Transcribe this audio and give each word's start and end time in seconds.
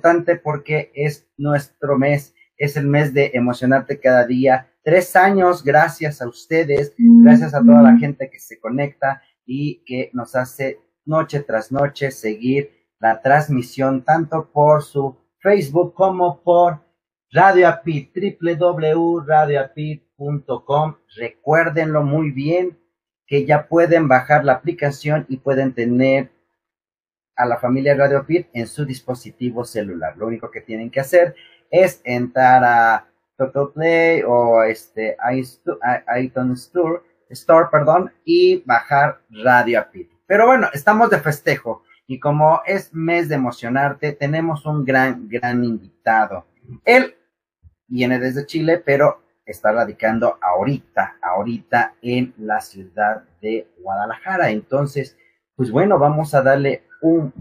importante 0.00 0.36
porque 0.36 0.90
es 0.94 1.28
nuestro 1.36 1.98
mes, 1.98 2.34
es 2.56 2.78
el 2.78 2.86
mes 2.86 3.12
de 3.12 3.32
emocionarte 3.34 4.00
cada 4.00 4.26
día. 4.26 4.70
Tres 4.82 5.14
años, 5.14 5.62
gracias 5.62 6.22
a 6.22 6.28
ustedes, 6.28 6.94
gracias 6.96 7.52
a 7.54 7.62
toda 7.62 7.82
la 7.82 7.98
gente 7.98 8.30
que 8.30 8.38
se 8.38 8.58
conecta 8.58 9.20
y 9.44 9.84
que 9.84 10.08
nos 10.14 10.34
hace 10.36 10.80
noche 11.04 11.40
tras 11.40 11.70
noche 11.70 12.10
seguir 12.10 12.70
la 12.98 13.20
transmisión 13.20 14.02
tanto 14.04 14.50
por 14.50 14.82
su 14.82 15.18
Facebook 15.38 15.92
como 15.92 16.42
por 16.42 16.80
Radio 17.30 17.68
Apit, 17.68 18.10
www.radioapit.com. 18.14 20.94
Recuérdenlo 21.16 22.02
muy 22.02 22.30
bien 22.30 22.78
que 23.26 23.44
ya 23.44 23.68
pueden 23.68 24.08
bajar 24.08 24.46
la 24.46 24.54
aplicación 24.54 25.26
y 25.28 25.36
pueden 25.36 25.74
tener 25.74 26.30
a 27.40 27.46
la 27.46 27.56
familia 27.56 27.94
Radio 27.94 28.24
Pit 28.26 28.48
en 28.52 28.66
su 28.66 28.84
dispositivo 28.84 29.64
celular. 29.64 30.14
Lo 30.18 30.26
único 30.26 30.50
que 30.50 30.60
tienen 30.60 30.90
que 30.90 31.00
hacer 31.00 31.34
es 31.70 32.02
entrar 32.04 32.62
a 32.62 33.06
Total 33.38 33.70
Play 33.74 34.22
o 34.26 34.62
este 34.62 35.16
iTunes 36.20 36.60
Store, 36.60 37.00
Store 37.30 37.68
perdón, 37.72 38.12
y 38.26 38.62
bajar 38.66 39.22
Radio 39.30 39.86
Pit. 39.90 40.10
Pero 40.26 40.46
bueno, 40.46 40.68
estamos 40.74 41.08
de 41.08 41.18
festejo 41.18 41.82
y 42.06 42.20
como 42.20 42.60
es 42.66 42.92
mes 42.92 43.30
de 43.30 43.36
emocionarte, 43.36 44.12
tenemos 44.12 44.66
un 44.66 44.84
gran, 44.84 45.26
gran 45.26 45.64
invitado. 45.64 46.44
Él 46.84 47.16
viene 47.86 48.18
desde 48.18 48.44
Chile, 48.44 48.82
pero 48.84 49.22
está 49.46 49.72
radicando 49.72 50.38
ahorita, 50.42 51.16
ahorita 51.22 51.94
en 52.02 52.34
la 52.36 52.60
ciudad 52.60 53.24
de 53.40 53.66
Guadalajara. 53.78 54.50
Entonces, 54.50 55.16
pues 55.60 55.70
bueno, 55.70 55.98
vamos 55.98 56.32
a 56.32 56.40
darle 56.40 56.84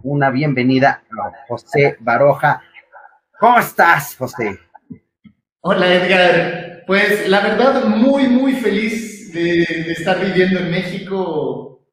una 0.04 0.30
bienvenida 0.30 1.04
a 1.10 1.32
José 1.48 1.96
Baroja. 2.02 2.62
¿Cómo 3.40 3.60
estás, 3.60 4.18
José? 4.18 4.60
Hola, 5.62 5.88
Edgar. 5.88 6.84
Pues 6.86 7.30
la 7.30 7.40
verdad, 7.40 7.86
muy, 7.86 8.28
muy 8.28 8.56
feliz 8.56 9.32
de, 9.32 9.64
estar 9.94 10.20
viviendo 10.20 10.60
en 10.60 10.70
México. 10.70 11.88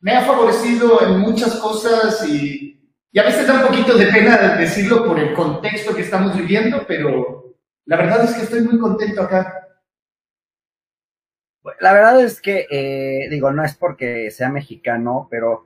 Me, 0.00 0.12
ha 0.16 0.22
favorecido 0.22 1.02
en 1.06 1.20
muchas 1.20 1.56
cosas 1.56 2.26
y, 2.26 2.90
y 3.12 3.18
a 3.18 3.24
veces 3.24 3.46
da 3.46 3.60
un 3.60 3.66
poquito 3.66 3.94
de 3.98 4.06
pena 4.06 4.56
decirlo 4.56 5.04
por 5.04 5.18
el 5.18 5.34
contexto 5.34 5.94
que 5.94 6.00
estamos 6.00 6.34
viviendo, 6.34 6.86
pero 6.88 7.58
la 7.84 7.98
verdad 7.98 8.24
es 8.24 8.32
que 8.32 8.44
estoy 8.44 8.62
muy 8.62 8.78
contento 8.78 9.20
acá. 9.20 9.61
La 11.80 11.92
verdad 11.92 12.20
es 12.22 12.40
que, 12.40 12.66
eh, 12.70 13.28
digo, 13.30 13.52
no 13.52 13.64
es 13.64 13.74
porque 13.74 14.30
sea 14.30 14.48
mexicano, 14.48 15.28
pero 15.30 15.64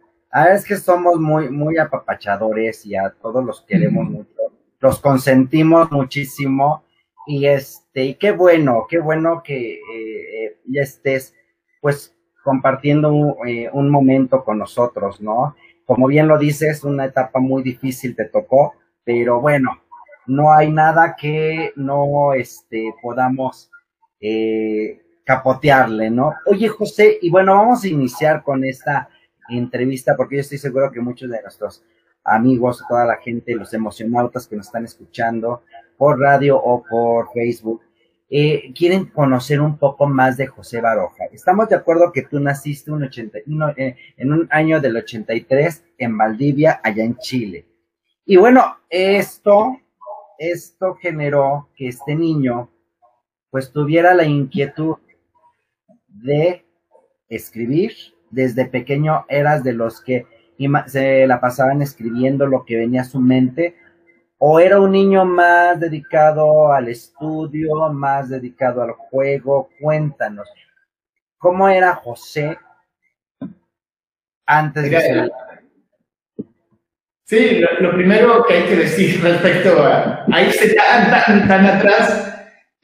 es 0.54 0.66
que 0.66 0.76
somos 0.76 1.18
muy, 1.18 1.48
muy 1.50 1.78
apapachadores 1.78 2.84
y 2.84 2.94
a 2.94 3.10
todos 3.10 3.44
los 3.44 3.62
queremos 3.62 4.08
mucho, 4.08 4.36
los 4.80 5.00
consentimos 5.00 5.90
muchísimo 5.90 6.84
y 7.26 7.46
este, 7.46 8.04
y 8.04 8.14
qué 8.16 8.32
bueno, 8.32 8.86
qué 8.88 8.98
bueno 8.98 9.42
que 9.42 9.74
eh, 9.74 10.58
ya 10.66 10.82
estés 10.82 11.34
pues 11.80 12.14
compartiendo 12.44 13.12
un, 13.12 13.48
eh, 13.48 13.70
un, 13.72 13.88
momento 13.90 14.44
con 14.44 14.58
nosotros, 14.58 15.20
¿no? 15.20 15.56
Como 15.86 16.06
bien 16.06 16.28
lo 16.28 16.38
dices, 16.38 16.84
una 16.84 17.06
etapa 17.06 17.40
muy 17.40 17.62
difícil 17.62 18.14
te 18.14 18.26
tocó, 18.26 18.74
pero 19.04 19.40
bueno, 19.40 19.80
no 20.26 20.52
hay 20.52 20.70
nada 20.70 21.16
que 21.16 21.72
no 21.76 22.34
este, 22.34 22.92
podamos 23.02 23.70
eh, 24.20 25.05
capotearle, 25.26 26.08
¿no? 26.08 26.34
Oye, 26.46 26.68
José, 26.68 27.18
y 27.20 27.30
bueno, 27.30 27.56
vamos 27.56 27.82
a 27.82 27.88
iniciar 27.88 28.44
con 28.44 28.64
esta 28.64 29.10
entrevista, 29.48 30.16
porque 30.16 30.36
yo 30.36 30.40
estoy 30.40 30.58
seguro 30.58 30.92
que 30.92 31.00
muchos 31.00 31.28
de 31.28 31.42
nuestros 31.42 31.82
amigos, 32.22 32.84
toda 32.88 33.04
la 33.04 33.16
gente, 33.16 33.56
los 33.56 33.74
emocionautas 33.74 34.46
que 34.46 34.54
nos 34.54 34.66
están 34.66 34.84
escuchando 34.84 35.64
por 35.98 36.20
radio 36.20 36.56
o 36.56 36.80
por 36.88 37.32
Facebook, 37.32 37.82
eh, 38.30 38.72
quieren 38.72 39.06
conocer 39.06 39.60
un 39.60 39.76
poco 39.78 40.06
más 40.06 40.36
de 40.36 40.46
José 40.46 40.80
Baroja. 40.80 41.24
Estamos 41.32 41.68
de 41.68 41.76
acuerdo 41.76 42.12
que 42.12 42.22
tú 42.22 42.38
naciste 42.38 42.92
eh, 42.92 43.96
en 44.16 44.32
un 44.32 44.46
año 44.50 44.80
del 44.80 44.96
83 44.96 45.84
en 45.98 46.16
Valdivia, 46.16 46.80
allá 46.84 47.02
en 47.02 47.16
Chile. 47.16 47.66
Y 48.24 48.36
bueno, 48.36 48.76
esto, 48.88 49.80
esto 50.38 50.94
generó 50.94 51.68
que 51.74 51.88
este 51.88 52.14
niño 52.14 52.70
pues 53.50 53.72
tuviera 53.72 54.14
la 54.14 54.24
inquietud 54.24 54.96
de 56.22 56.64
escribir, 57.28 57.92
desde 58.30 58.66
pequeño 58.66 59.24
eras 59.28 59.62
de 59.64 59.72
los 59.72 60.00
que 60.00 60.26
se 60.86 61.26
la 61.26 61.40
pasaban 61.40 61.82
escribiendo 61.82 62.46
lo 62.46 62.64
que 62.64 62.76
venía 62.76 63.02
a 63.02 63.04
su 63.04 63.20
mente, 63.20 63.76
o 64.38 64.60
era 64.60 64.80
un 64.80 64.92
niño 64.92 65.24
más 65.24 65.80
dedicado 65.80 66.72
al 66.72 66.88
estudio, 66.88 67.90
más 67.92 68.28
dedicado 68.28 68.82
al 68.82 68.92
juego. 68.92 69.70
Cuéntanos, 69.80 70.48
¿cómo 71.38 71.68
era 71.68 71.94
José 71.94 72.58
antes 74.44 74.90
de 74.90 75.00
ser... 75.00 75.32
Sí, 77.24 77.60
lo, 77.80 77.90
primero 77.92 78.44
que 78.44 78.54
hay 78.54 78.64
que 78.66 78.76
decir 78.76 79.20
respecto 79.22 79.82
a, 79.82 80.24
a 80.30 80.42
irse 80.42 80.74
tan, 80.74 81.10
tan, 81.10 81.48
tan 81.48 81.66
atrás 81.66 82.35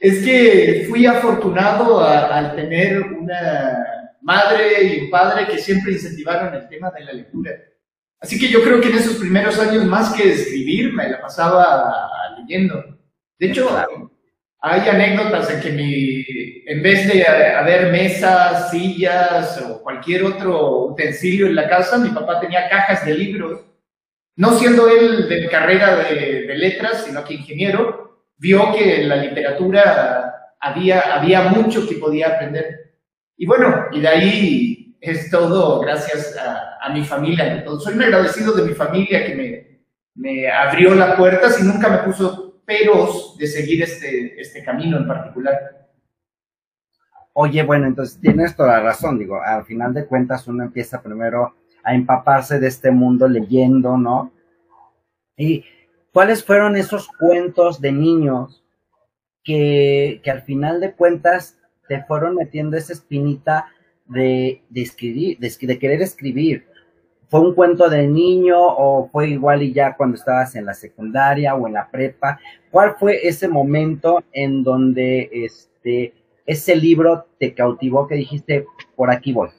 es 0.03 0.25
que 0.25 0.85
fui 0.89 1.05
afortunado 1.05 2.05
al 2.05 2.57
tener 2.57 3.01
una 3.03 4.11
madre 4.21 4.83
y 4.83 4.99
un 5.05 5.09
padre 5.09 5.47
que 5.47 5.57
siempre 5.57 5.93
incentivaron 5.93 6.53
el 6.53 6.67
tema 6.67 6.91
de 6.91 7.05
la 7.05 7.13
lectura. 7.13 7.51
Así 8.19 8.37
que 8.37 8.49
yo 8.49 8.61
creo 8.61 8.81
que 8.81 8.89
en 8.89 8.97
esos 8.97 9.15
primeros 9.15 9.57
años, 9.59 9.85
más 9.85 10.13
que 10.13 10.33
escribir, 10.33 10.91
me 10.91 11.07
la 11.07 11.21
pasaba 11.21 12.09
leyendo. 12.37 12.83
De 13.39 13.47
hecho, 13.47 13.69
hay 14.59 14.89
anécdotas 14.89 15.49
en 15.51 15.61
que 15.61 15.71
mi, 15.71 16.25
en 16.67 16.83
vez 16.83 17.07
de 17.07 17.25
haber 17.25 17.89
mesas, 17.89 18.71
sillas 18.71 19.61
o 19.61 19.81
cualquier 19.81 20.25
otro 20.25 20.87
utensilio 20.87 21.47
en 21.47 21.55
la 21.55 21.69
casa, 21.69 21.97
mi 21.97 22.09
papá 22.09 22.41
tenía 22.41 22.67
cajas 22.67 23.05
de 23.05 23.17
libros. 23.17 23.61
No 24.35 24.59
siendo 24.59 24.89
él 24.89 25.29
de 25.29 25.47
carrera 25.47 25.95
de, 25.95 26.41
de 26.41 26.55
letras, 26.55 27.05
sino 27.05 27.23
que 27.23 27.35
ingeniero, 27.35 28.03
vio 28.43 28.73
que 28.73 29.01
en 29.01 29.09
la 29.09 29.15
literatura 29.15 30.51
había, 30.59 31.15
había 31.15 31.43
mucho 31.43 31.87
que 31.87 31.95
podía 31.95 32.27
aprender. 32.27 32.97
Y 33.37 33.45
bueno, 33.45 33.85
y 33.93 34.01
de 34.01 34.07
ahí 34.07 34.97
es 34.99 35.31
todo 35.31 35.79
gracias 35.79 36.37
a, 36.37 36.89
mi 36.89 37.05
familia. 37.05 37.63
soy 37.79 37.93
un 37.93 38.03
agradecido 38.03 38.53
de 38.53 38.63
mi 38.63 38.73
familia 38.73 39.25
que 39.25 39.35
me, 39.35 39.85
me 40.15 40.51
abrió 40.51 40.93
las 40.93 41.15
puertas 41.15 41.57
y 41.61 41.63
nunca 41.63 41.87
me 41.87 41.99
puso 41.99 42.61
peros 42.65 43.37
de 43.37 43.47
seguir 43.47 43.81
este, 43.81 44.39
este 44.39 44.61
camino 44.61 44.97
en 44.97 45.07
particular. 45.07 45.87
Oye, 47.31 47.63
bueno, 47.63 47.87
entonces 47.87 48.19
tienes 48.19 48.53
toda 48.57 48.73
la 48.73 48.79
razón, 48.81 49.17
digo, 49.17 49.41
al 49.41 49.63
final 49.63 49.93
de 49.93 50.05
cuentas 50.05 50.45
uno 50.49 50.65
empieza 50.65 51.01
primero 51.01 51.55
a 51.81 51.95
empaparse 51.95 52.59
de 52.59 52.67
este 52.67 52.91
mundo 52.91 53.29
leyendo, 53.29 53.97
¿no? 53.97 54.33
¿Y 55.37 55.63
cuáles 56.13 56.43
fueron 56.43 56.77
esos 56.77 57.07
cuentos 57.07 57.81
de 57.81 57.91
niños 57.91 58.63
que, 59.43 60.21
que 60.23 60.31
al 60.31 60.43
final 60.43 60.79
de 60.79 60.93
cuentas 60.93 61.57
te 61.87 62.03
fueron 62.03 62.35
metiendo 62.35 62.77
esa 62.77 62.93
espinita 62.93 63.67
de, 64.07 64.61
escribir, 64.73 65.37
de, 65.39 65.79
querer 65.79 66.01
escribir. 66.01 66.65
¿Fue 67.29 67.39
un 67.39 67.55
cuento 67.55 67.89
de 67.89 68.07
niño 68.07 68.57
o 68.59 69.09
fue 69.11 69.29
igual 69.29 69.63
y 69.63 69.73
ya 69.73 69.95
cuando 69.95 70.15
estabas 70.15 70.55
en 70.55 70.65
la 70.65 70.73
secundaria 70.73 71.55
o 71.55 71.67
en 71.67 71.73
la 71.73 71.89
prepa? 71.89 72.39
¿Cuál 72.69 72.95
fue 72.99 73.27
ese 73.27 73.47
momento 73.47 74.23
en 74.31 74.63
donde 74.63 75.29
este, 75.31 76.13
ese 76.45 76.75
libro 76.75 77.25
te 77.39 77.53
cautivó 77.53 78.07
que 78.07 78.15
dijiste, 78.15 78.65
por 78.95 79.09
aquí 79.09 79.33
voy? 79.33 79.49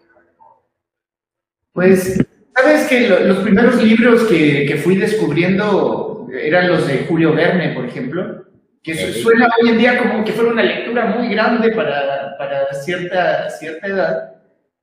Pues, 1.73 2.25
sabes 2.55 2.87
que 2.87 3.09
los 3.09 3.39
primeros 3.39 3.83
libros 3.83 4.23
que, 4.25 4.81
fui 4.85 4.97
descubriendo 4.97 6.04
eran 6.41 6.69
los 6.69 6.87
de 6.87 7.07
Julio 7.09 7.33
Verne, 7.33 7.75
por 7.75 7.85
ejemplo 7.85 8.45
que 8.85 8.95
suena 9.15 9.49
hoy 9.59 9.71
en 9.71 9.79
día 9.79 9.99
como 9.99 10.23
que 10.23 10.33
fuera 10.33 10.53
una 10.53 10.63
lectura 10.63 11.07
muy 11.07 11.29
grande 11.29 11.71
para, 11.71 12.37
para 12.37 12.71
cierta, 12.75 13.49
cierta 13.49 13.87
edad, 13.87 14.35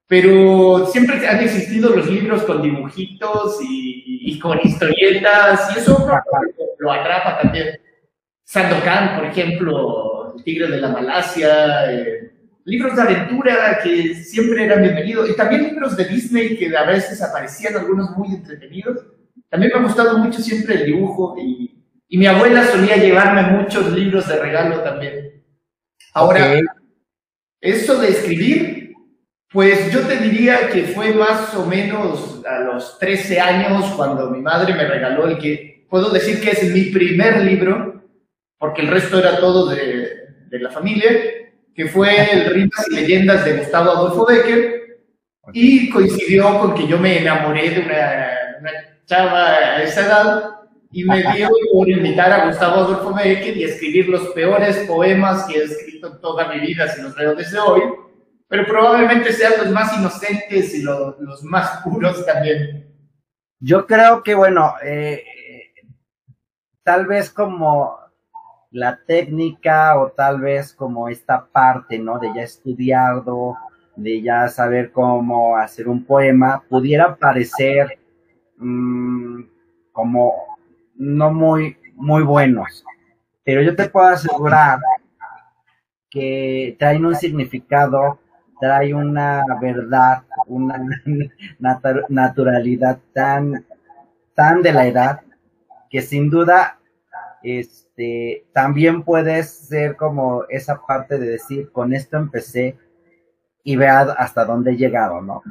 pero 0.07 0.87
siempre 0.87 1.25
han 1.27 1.39
existido 1.39 1.95
los 1.95 2.09
libros 2.09 2.41
con 2.43 2.63
dibujitos 2.63 3.59
y, 3.61 4.39
con 4.39 4.59
historietas, 4.63 5.75
y 5.75 5.79
eso 5.79 6.03
lo, 6.79 6.91
atrapa 6.91 7.41
también. 7.41 7.79
Sandokan, 8.43 9.17
por 9.17 9.25
ejemplo, 9.27 10.33
El 10.35 10.43
Tigre 10.43 10.67
de 10.67 10.81
la 10.81 10.89
Malasia, 10.89 11.93
eh, 11.93 12.31
libros 12.65 12.95
de 12.95 13.01
aventura 13.03 13.79
que 13.83 14.15
siempre 14.15 14.65
eran 14.65 14.81
bienvenidos, 14.81 15.29
y 15.29 15.35
también 15.35 15.65
libros 15.65 15.95
de 15.95 16.05
Disney 16.05 16.57
que 16.57 16.75
a 16.75 16.85
veces 16.85 17.21
aparecían 17.21 17.77
algunos 17.77 18.09
muy 18.17 18.33
entretenidos. 18.33 19.05
También 19.51 19.71
me 19.75 19.79
ha 19.79 19.83
gustado 19.83 20.17
mucho 20.17 20.41
siempre 20.41 20.73
el 20.73 20.85
dibujo 20.87 21.35
y 21.37 21.71
y 22.13 22.17
mi 22.17 22.25
abuela 22.25 22.65
solía 22.65 22.97
llevarme 22.97 23.57
muchos 23.57 23.89
libros 23.93 24.27
de 24.27 24.37
regalo 24.37 24.81
también. 24.81 25.41
Ahora, 26.13 26.59
eso 27.61 28.01
de 28.01 28.09
escribir, 28.09 28.91
pues 29.49 29.93
yo 29.93 30.01
te 30.01 30.17
diría 30.17 30.67
que 30.67 30.83
fue 30.83 31.13
más 31.13 31.55
o 31.55 31.65
menos 31.65 32.43
a 32.45 32.59
los 32.59 32.99
13 32.99 33.39
años 33.39 33.85
cuando 33.95 34.29
mi 34.29 34.41
madre 34.41 34.73
me 34.73 34.85
regaló 34.85 35.25
el 35.25 35.37
que 35.37 35.85
puedo 35.89 36.09
decir 36.09 36.41
que 36.41 36.49
es 36.49 36.73
mi 36.73 36.91
primer 36.91 37.45
libro, 37.45 38.03
porque 38.57 38.81
el 38.81 38.89
resto 38.89 39.17
era 39.17 39.39
todo 39.39 39.69
de, 39.69 40.09
de 40.49 40.59
la 40.59 40.69
familia, 40.69 41.11
que 41.73 41.85
fue 41.85 42.29
el 42.29 42.53
Rimas 42.53 42.87
y 42.91 42.95
Leyendas 42.95 43.45
de 43.45 43.55
Gustavo 43.55 43.91
Adolfo 43.91 44.25
Becker, 44.25 44.99
y 45.53 45.89
coincidió 45.89 46.59
con 46.59 46.75
que 46.75 46.87
yo 46.87 46.97
me 46.97 47.19
enamoré 47.19 47.69
de 47.69 47.79
una, 47.79 48.31
una 48.59 48.71
chava 49.11 49.45
a 49.45 49.83
esa 49.83 50.05
edad, 50.05 50.49
y 50.89 51.03
me 51.03 51.21
dio 51.33 51.49
por 51.73 51.89
invitar 51.89 52.31
a 52.31 52.45
Gustavo 52.45 52.75
Adolfo 52.75 53.13
Becker 53.13 53.57
y 53.57 53.65
escribir 53.65 54.07
los 54.07 54.29
peores 54.29 54.77
poemas 54.87 55.43
que 55.43 55.57
he 55.57 55.63
escrito 55.63 56.07
en 56.07 56.21
toda 56.21 56.47
mi 56.47 56.61
vida, 56.61 56.87
si 56.87 57.01
los 57.01 57.13
veo 57.13 57.35
desde 57.35 57.59
hoy, 57.59 57.81
pero 58.47 58.65
probablemente 58.65 59.33
sean 59.33 59.53
los 59.57 59.69
más 59.71 59.97
inocentes 59.97 60.73
y 60.75 60.83
los, 60.83 61.19
los 61.19 61.43
más 61.43 61.81
puros 61.83 62.25
también. 62.25 62.87
Yo 63.59 63.85
creo 63.85 64.23
que, 64.23 64.33
bueno, 64.33 64.75
eh, 64.81 65.25
tal 66.83 67.05
vez 67.05 67.29
como 67.29 67.97
la 68.71 68.97
técnica 69.05 69.99
o 69.99 70.11
tal 70.11 70.39
vez 70.39 70.73
como 70.73 71.09
esta 71.09 71.45
parte, 71.47 71.99
¿no? 71.99 72.17
De 72.17 72.31
ya 72.33 72.43
estudiado, 72.43 73.57
de 73.97 74.21
ya 74.21 74.47
saber 74.47 74.91
cómo 74.91 75.57
hacer 75.57 75.89
un 75.89 76.05
poema, 76.05 76.63
pudiera 76.69 77.17
parecer 77.17 78.00
mmm, 78.61 79.43
como 79.91 80.57
no 80.95 81.33
muy, 81.33 81.77
muy 81.95 82.23
buenos. 82.23 82.85
Pero 83.43 83.61
yo 83.61 83.75
te 83.75 83.89
puedo 83.89 84.07
asegurar 84.07 84.79
que 86.09 86.75
traen 86.77 87.05
un 87.05 87.15
significado, 87.15 88.19
trae 88.59 88.93
una 88.93 89.43
verdad, 89.59 90.23
una 90.47 90.79
naturalidad 92.09 92.99
tan, 93.13 93.65
tan 94.35 94.61
de 94.61 94.73
la 94.73 94.85
edad, 94.85 95.21
que 95.89 96.01
sin 96.01 96.29
duda, 96.29 96.79
este, 97.41 98.45
también 98.53 99.03
puedes 99.03 99.49
ser 99.49 99.95
como 99.95 100.45
esa 100.49 100.79
parte 100.85 101.17
de 101.17 101.27
decir, 101.27 101.71
con 101.71 101.93
esto 101.93 102.17
empecé 102.17 102.77
y 103.63 103.75
vea 103.75 104.01
hasta 104.01 104.45
dónde 104.45 104.71
he 104.71 104.77
llegado, 104.77 105.21
¿no? 105.21 105.41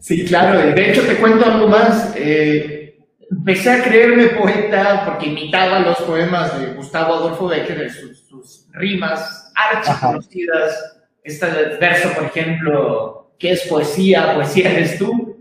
Sí, 0.00 0.24
claro, 0.24 0.58
de 0.58 0.90
hecho 0.90 1.02
te 1.02 1.16
cuento 1.16 1.44
algo 1.44 1.68
más. 1.68 2.14
Eh, 2.16 2.98
empecé 3.30 3.70
a 3.70 3.82
creerme 3.82 4.28
poeta 4.28 5.04
porque 5.04 5.26
imitaba 5.26 5.78
los 5.80 5.98
poemas 5.98 6.58
de 6.58 6.72
Gustavo 6.72 7.14
Adolfo 7.14 7.48
Becker, 7.48 7.90
sus, 7.90 8.26
sus 8.26 8.66
rimas 8.72 9.52
archiconocidas. 9.54 11.02
Este 11.22 11.46
verso, 11.78 12.14
por 12.14 12.24
ejemplo, 12.24 13.34
¿qué 13.38 13.52
es 13.52 13.66
poesía? 13.66 14.34
Poesía 14.34 14.72
eres 14.72 14.98
tú. 14.98 15.36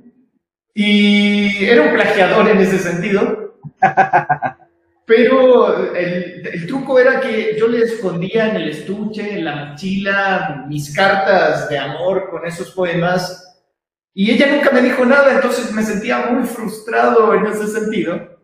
Y 0.74 1.66
era 1.66 1.84
un 1.84 1.94
plagiador 1.94 2.50
en 2.50 2.60
ese 2.60 2.80
sentido. 2.80 3.56
Pero 5.06 5.96
el, 5.96 6.46
el, 6.46 6.68
truco 6.68 7.00
era 7.00 7.20
que 7.20 7.56
yo 7.58 7.68
le 7.68 7.80
escondía 7.80 8.50
en 8.50 8.58
el 8.58 8.70
estuche, 8.70 9.40
en 9.40 9.46
la 9.46 9.56
mochila, 9.56 10.66
mis 10.68 10.94
cartas 10.94 11.68
de 11.68 11.80
amor 11.80 12.30
con 12.30 12.46
esos 12.46 12.70
poemas 12.72 13.49
y 14.20 14.32
ella 14.32 14.48
nunca 14.54 14.72
me 14.72 14.82
dijo 14.82 15.06
nada, 15.06 15.32
entonces 15.32 15.72
me 15.72 15.82
sentía 15.82 16.26
muy 16.26 16.46
frustrado 16.46 17.34
en 17.34 17.46
ese 17.46 17.68
sentido. 17.68 18.38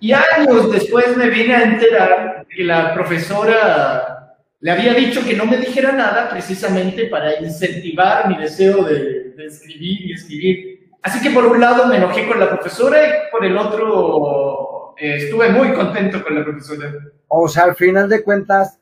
Y 0.00 0.12
años 0.12 0.72
después 0.72 1.14
me 1.14 1.28
vine 1.28 1.54
a 1.54 1.62
enterar 1.62 2.46
que 2.48 2.64
la 2.64 2.94
profesora 2.94 4.38
le 4.60 4.70
había 4.70 4.94
dicho 4.94 5.22
que 5.22 5.36
no 5.36 5.44
me 5.44 5.58
dijera 5.58 5.92
nada 5.92 6.30
precisamente 6.30 7.04
para 7.08 7.38
incentivar 7.38 8.28
mi 8.28 8.38
deseo 8.38 8.82
de, 8.82 9.34
escribir 9.44 10.06
y 10.06 10.12
escribir. 10.14 10.90
Así 11.02 11.20
que 11.20 11.34
por 11.34 11.44
un 11.44 11.60
lado 11.60 11.86
me 11.86 11.98
enojé 11.98 12.26
con 12.26 12.40
la 12.40 12.48
profesora 12.48 13.06
y 13.06 13.10
por 13.30 13.44
el 13.44 13.58
otro 13.58 14.94
eh, 14.96 15.16
estuve 15.16 15.50
muy 15.50 15.74
contento 15.74 16.24
con 16.24 16.34
la 16.34 16.44
profesora. 16.44 16.94
O 17.28 17.46
sea, 17.46 17.64
al 17.64 17.76
final 17.76 18.08
de 18.08 18.22
cuentas, 18.22 18.80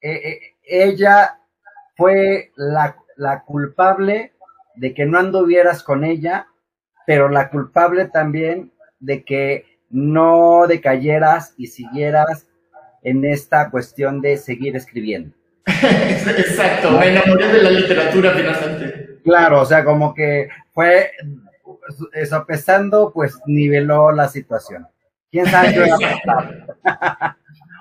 eh, 0.00 0.14
eh, 0.14 0.40
ella 0.62 1.40
fue 1.94 2.52
la, 2.56 2.96
la 3.16 3.44
culpable 3.44 4.33
de 4.76 4.94
que 4.94 5.06
no 5.06 5.18
anduvieras 5.18 5.82
con 5.82 6.04
ella, 6.04 6.48
pero 7.06 7.28
la 7.28 7.50
culpable 7.50 8.06
también 8.06 8.72
de 9.00 9.24
que 9.24 9.66
no 9.90 10.66
decayeras 10.66 11.54
y 11.56 11.68
siguieras 11.68 12.48
en 13.02 13.24
esta 13.24 13.70
cuestión 13.70 14.20
de 14.20 14.36
seguir 14.36 14.76
escribiendo. 14.76 15.34
Exacto, 15.66 16.92
me 16.92 17.08
enamoré 17.08 17.48
de 17.48 17.62
la 17.62 17.70
literatura 17.70 18.32
finalmente. 18.32 19.20
Claro, 19.22 19.62
o 19.62 19.64
sea, 19.64 19.84
como 19.84 20.14
que 20.14 20.48
fue 20.72 21.12
sopesando, 22.28 23.12
pues 23.12 23.38
niveló 23.46 24.12
la 24.12 24.28
situación. 24.28 24.86
¿Quién 25.30 25.46
sabe 25.46 25.72
qué 25.72 25.80
va 25.80 25.86
a 25.86 25.98
pasar? 26.78 27.36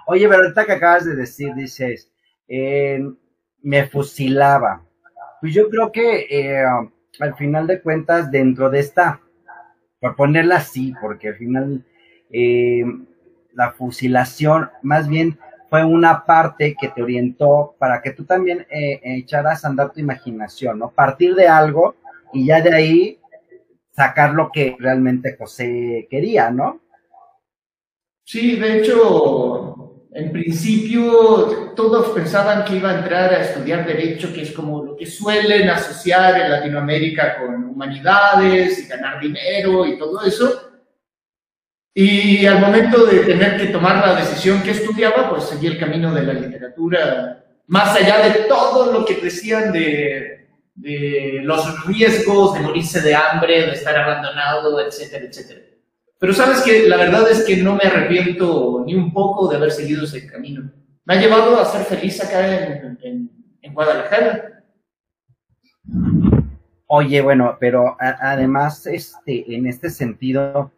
Oye, 0.07 0.27
pero 0.27 0.43
ahorita 0.43 0.65
que 0.65 0.71
acabas 0.73 1.05
de 1.05 1.15
decir, 1.15 1.53
dices, 1.55 2.09
eh, 2.47 2.99
me 3.61 3.85
fusilaba 3.85 4.83
pues 5.43 5.53
yo 5.53 5.69
creo 5.69 5.91
que 5.91 6.25
eh, 6.29 6.63
al 7.19 7.35
final 7.35 7.67
de 7.67 7.81
cuentas, 7.81 8.31
dentro 8.31 8.69
de 8.69 8.79
esta, 8.79 9.19
por 9.99 10.15
ponerla 10.15 10.55
así, 10.55 10.93
porque 11.01 11.27
al 11.27 11.35
final 11.35 11.85
eh, 12.31 12.85
la 13.51 13.73
fusilación 13.73 14.69
más 14.83 15.09
bien 15.09 15.37
fue 15.69 15.83
una 15.83 16.25
parte 16.25 16.77
que 16.79 16.87
te 16.87 17.03
orientó 17.03 17.75
para 17.77 18.01
que 18.01 18.11
tú 18.11 18.23
también 18.23 18.65
eh, 18.69 19.01
echaras 19.03 19.65
a 19.65 19.67
andar 19.67 19.91
tu 19.91 19.99
imaginación, 19.99 20.79
¿no? 20.79 20.91
Partir 20.91 21.35
de 21.35 21.49
algo 21.49 21.97
y 22.31 22.45
ya 22.45 22.61
de 22.61 22.73
ahí 22.73 23.19
sacar 23.91 24.33
lo 24.33 24.49
que 24.49 24.77
realmente 24.79 25.35
José 25.37 26.07
quería, 26.09 26.51
¿no? 26.51 26.79
Sí, 28.23 28.55
de 28.55 28.77
hecho, 28.77 29.72
en 30.15 30.31
principio, 30.31 31.73
todos 31.75 32.09
pensaban 32.09 32.63
que 32.65 32.75
iba 32.75 32.91
a 32.91 32.99
entrar 32.99 33.33
a 33.33 33.41
estudiar 33.41 33.85
Derecho, 33.85 34.31
que 34.31 34.43
es 34.43 34.51
como 34.51 34.83
lo 34.83 34.95
que 34.95 35.07
suelen 35.07 35.69
asociar 35.69 36.39
en 36.39 36.51
Latinoamérica 36.51 37.39
con 37.39 37.63
humanidades 37.65 38.79
y 38.79 38.87
ganar 38.87 39.19
dinero 39.19 39.85
y 39.85 39.97
todo 39.97 40.23
eso. 40.23 40.69
Y 41.95 42.45
al 42.45 42.59
momento 42.59 43.05
de 43.05 43.19
tener 43.19 43.57
que 43.57 43.67
tomar 43.67 44.07
la 44.07 44.15
decisión 44.15 44.61
que 44.61 44.71
estudiaba, 44.71 45.29
pues 45.29 45.45
seguí 45.45 45.67
el 45.67 45.79
camino 45.79 46.13
de 46.13 46.23
la 46.23 46.33
literatura, 46.33 47.43
más 47.67 47.95
allá 47.95 48.29
de 48.29 48.41
todo 48.41 48.91
lo 48.91 49.05
que 49.05 49.15
decían 49.15 49.71
de, 49.71 50.47
de 50.75 51.39
los 51.43 51.85
riesgos 51.85 52.53
de 52.53 52.59
morirse 52.59 53.01
de 53.01 53.15
hambre, 53.15 53.67
de 53.67 53.73
estar 53.73 53.97
abandonado, 53.97 54.79
etcétera, 54.79 55.25
etcétera. 55.25 55.72
Pero 56.23 56.33
sabes 56.33 56.61
que 56.61 56.87
la 56.87 56.95
verdad 56.95 57.29
es 57.29 57.43
que 57.43 57.57
no 57.57 57.75
me 57.75 57.83
arrepiento 57.83 58.81
ni 58.85 58.95
un 58.95 59.11
poco 59.11 59.49
de 59.49 59.57
haber 59.57 59.71
seguido 59.71 60.05
ese 60.05 60.25
camino. 60.25 60.71
Me 61.03 61.15
ha 61.15 61.19
llevado 61.19 61.59
a 61.59 61.65
ser 61.65 61.81
feliz 61.81 62.23
acá 62.23 62.63
en, 62.65 62.97
en, 63.01 63.31
en 63.61 63.73
Guadalajara. 63.73 64.63
Oye, 66.87 67.19
bueno, 67.19 67.57
pero 67.59 67.97
a, 67.99 68.31
además, 68.31 68.87
este, 68.87 69.53
en 69.53 69.67
este 69.67 69.89
sentido, 69.89 70.71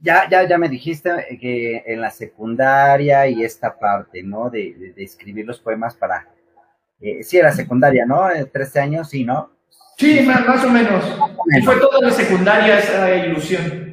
ya, 0.00 0.28
ya, 0.28 0.42
ya 0.48 0.58
me 0.58 0.68
dijiste 0.68 1.38
que 1.40 1.84
en 1.86 2.00
la 2.00 2.10
secundaria 2.10 3.28
y 3.28 3.44
esta 3.44 3.78
parte, 3.78 4.24
¿no? 4.24 4.50
De, 4.50 4.74
de, 4.74 4.92
de 4.92 5.04
escribir 5.04 5.46
los 5.46 5.60
poemas 5.60 5.94
para, 5.94 6.26
eh, 7.00 7.22
sí, 7.22 7.38
era 7.38 7.52
secundaria, 7.52 8.04
¿no? 8.04 8.26
13 8.52 8.80
años, 8.80 9.08
sí, 9.08 9.22
¿no? 9.22 9.52
Sí, 9.96 10.22
más, 10.22 10.44
más 10.44 10.64
o 10.64 10.70
menos. 10.70 11.04
Fue 11.64 11.76
toda 11.76 12.00
la 12.00 12.10
secundaria 12.10 12.80
esa 12.80 13.14
ilusión. 13.14 13.87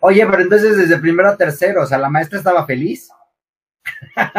Oye, 0.00 0.26
pero 0.26 0.42
entonces 0.42 0.76
desde 0.76 0.98
primero 0.98 1.28
a 1.28 1.36
tercero, 1.36 1.82
o 1.82 1.86
sea, 1.86 1.98
la 1.98 2.08
maestra 2.08 2.38
estaba 2.38 2.64
feliz. 2.66 3.10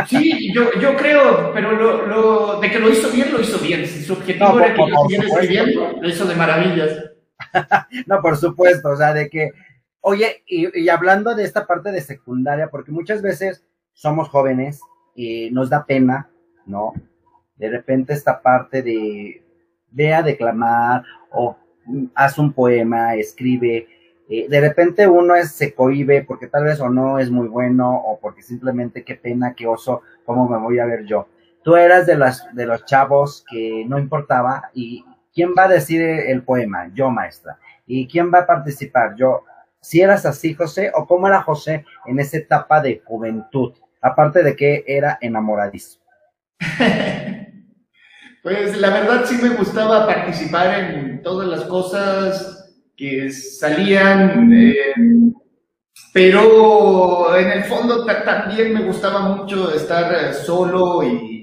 Sí, 0.07 0.53
yo, 0.53 0.71
yo 0.79 0.95
creo, 0.95 1.51
pero 1.53 1.71
lo, 1.73 2.05
lo, 2.05 2.59
de 2.59 2.71
que 2.71 2.79
lo 2.79 2.89
hizo 2.89 3.09
bien, 3.09 3.31
lo 3.31 3.41
hizo 3.41 3.59
bien. 3.59 3.85
Si 3.85 4.03
su 4.03 4.13
objetivo 4.13 4.49
no, 4.49 4.59
era 4.59 4.73
que 4.73 4.79
lo 4.79 5.01
siguiera 5.03 5.25
escribiendo, 5.25 5.97
lo 5.99 6.09
hizo 6.09 6.25
de 6.25 6.35
maravillas. 6.35 7.11
no, 8.05 8.21
por 8.21 8.37
supuesto, 8.37 8.89
o 8.89 8.95
sea, 8.95 9.13
de 9.13 9.29
que, 9.29 9.51
oye, 9.99 10.43
y, 10.47 10.79
y, 10.79 10.89
hablando 10.89 11.35
de 11.35 11.43
esta 11.43 11.67
parte 11.67 11.91
de 11.91 12.01
secundaria, 12.01 12.69
porque 12.69 12.91
muchas 12.91 13.21
veces 13.21 13.63
somos 13.93 14.29
jóvenes 14.29 14.79
y 15.15 15.49
nos 15.51 15.69
da 15.69 15.85
pena, 15.85 16.29
¿no? 16.65 16.93
De 17.55 17.69
repente 17.69 18.13
esta 18.13 18.41
parte 18.41 18.81
de, 18.81 19.43
ve 19.91 20.13
a 20.13 20.23
declamar 20.23 21.03
o 21.31 21.57
haz 22.15 22.37
un 22.37 22.53
poema, 22.53 23.15
escribe, 23.15 23.87
eh, 24.33 24.47
de 24.47 24.61
repente 24.61 25.09
uno 25.09 25.35
es, 25.35 25.51
se 25.51 25.73
cohibe 25.73 26.23
porque 26.23 26.47
tal 26.47 26.63
vez 26.63 26.79
o 26.79 26.87
no 26.87 27.19
es 27.19 27.29
muy 27.29 27.49
bueno 27.49 27.93
o 27.93 28.17
porque 28.17 28.41
simplemente 28.41 29.03
qué 29.03 29.15
pena, 29.15 29.53
qué 29.57 29.67
oso, 29.67 30.03
cómo 30.23 30.47
me 30.47 30.57
voy 30.57 30.79
a 30.79 30.85
ver 30.85 31.03
yo. 31.03 31.27
Tú 31.63 31.75
eras 31.75 32.07
de, 32.07 32.15
las, 32.15 32.47
de 32.55 32.65
los 32.65 32.85
chavos 32.85 33.43
que 33.51 33.83
no 33.85 33.99
importaba 33.99 34.71
y 34.73 35.03
¿quién 35.33 35.53
va 35.57 35.65
a 35.65 35.67
decir 35.67 36.01
el 36.01 36.43
poema? 36.43 36.89
Yo, 36.93 37.09
maestra. 37.09 37.57
¿Y 37.85 38.07
quién 38.07 38.31
va 38.33 38.39
a 38.39 38.47
participar? 38.47 39.15
Yo. 39.17 39.43
Si 39.81 39.99
eras 39.99 40.25
así, 40.25 40.53
José, 40.53 40.93
o 40.95 41.05
cómo 41.05 41.27
era 41.27 41.41
José 41.41 41.83
en 42.05 42.19
esa 42.19 42.37
etapa 42.37 42.81
de 42.81 43.01
juventud, 43.03 43.73
aparte 43.99 44.43
de 44.43 44.55
que 44.55 44.85
era 44.87 45.17
enamoradizo. 45.19 45.99
pues 48.43 48.77
la 48.77 48.91
verdad 48.91 49.25
sí 49.25 49.37
me 49.43 49.49
gustaba 49.55 50.07
participar 50.07 50.79
en 50.79 51.21
todas 51.21 51.49
las 51.49 51.65
cosas 51.65 52.60
que 52.95 53.31
salían, 53.31 54.51
eh, 54.53 54.93
pero 56.13 57.35
en 57.37 57.51
el 57.51 57.63
fondo 57.63 58.05
también 58.05 58.73
me 58.73 58.83
gustaba 58.83 59.21
mucho 59.21 59.73
estar 59.73 60.13
eh, 60.13 60.33
solo 60.33 61.03
y, 61.03 61.37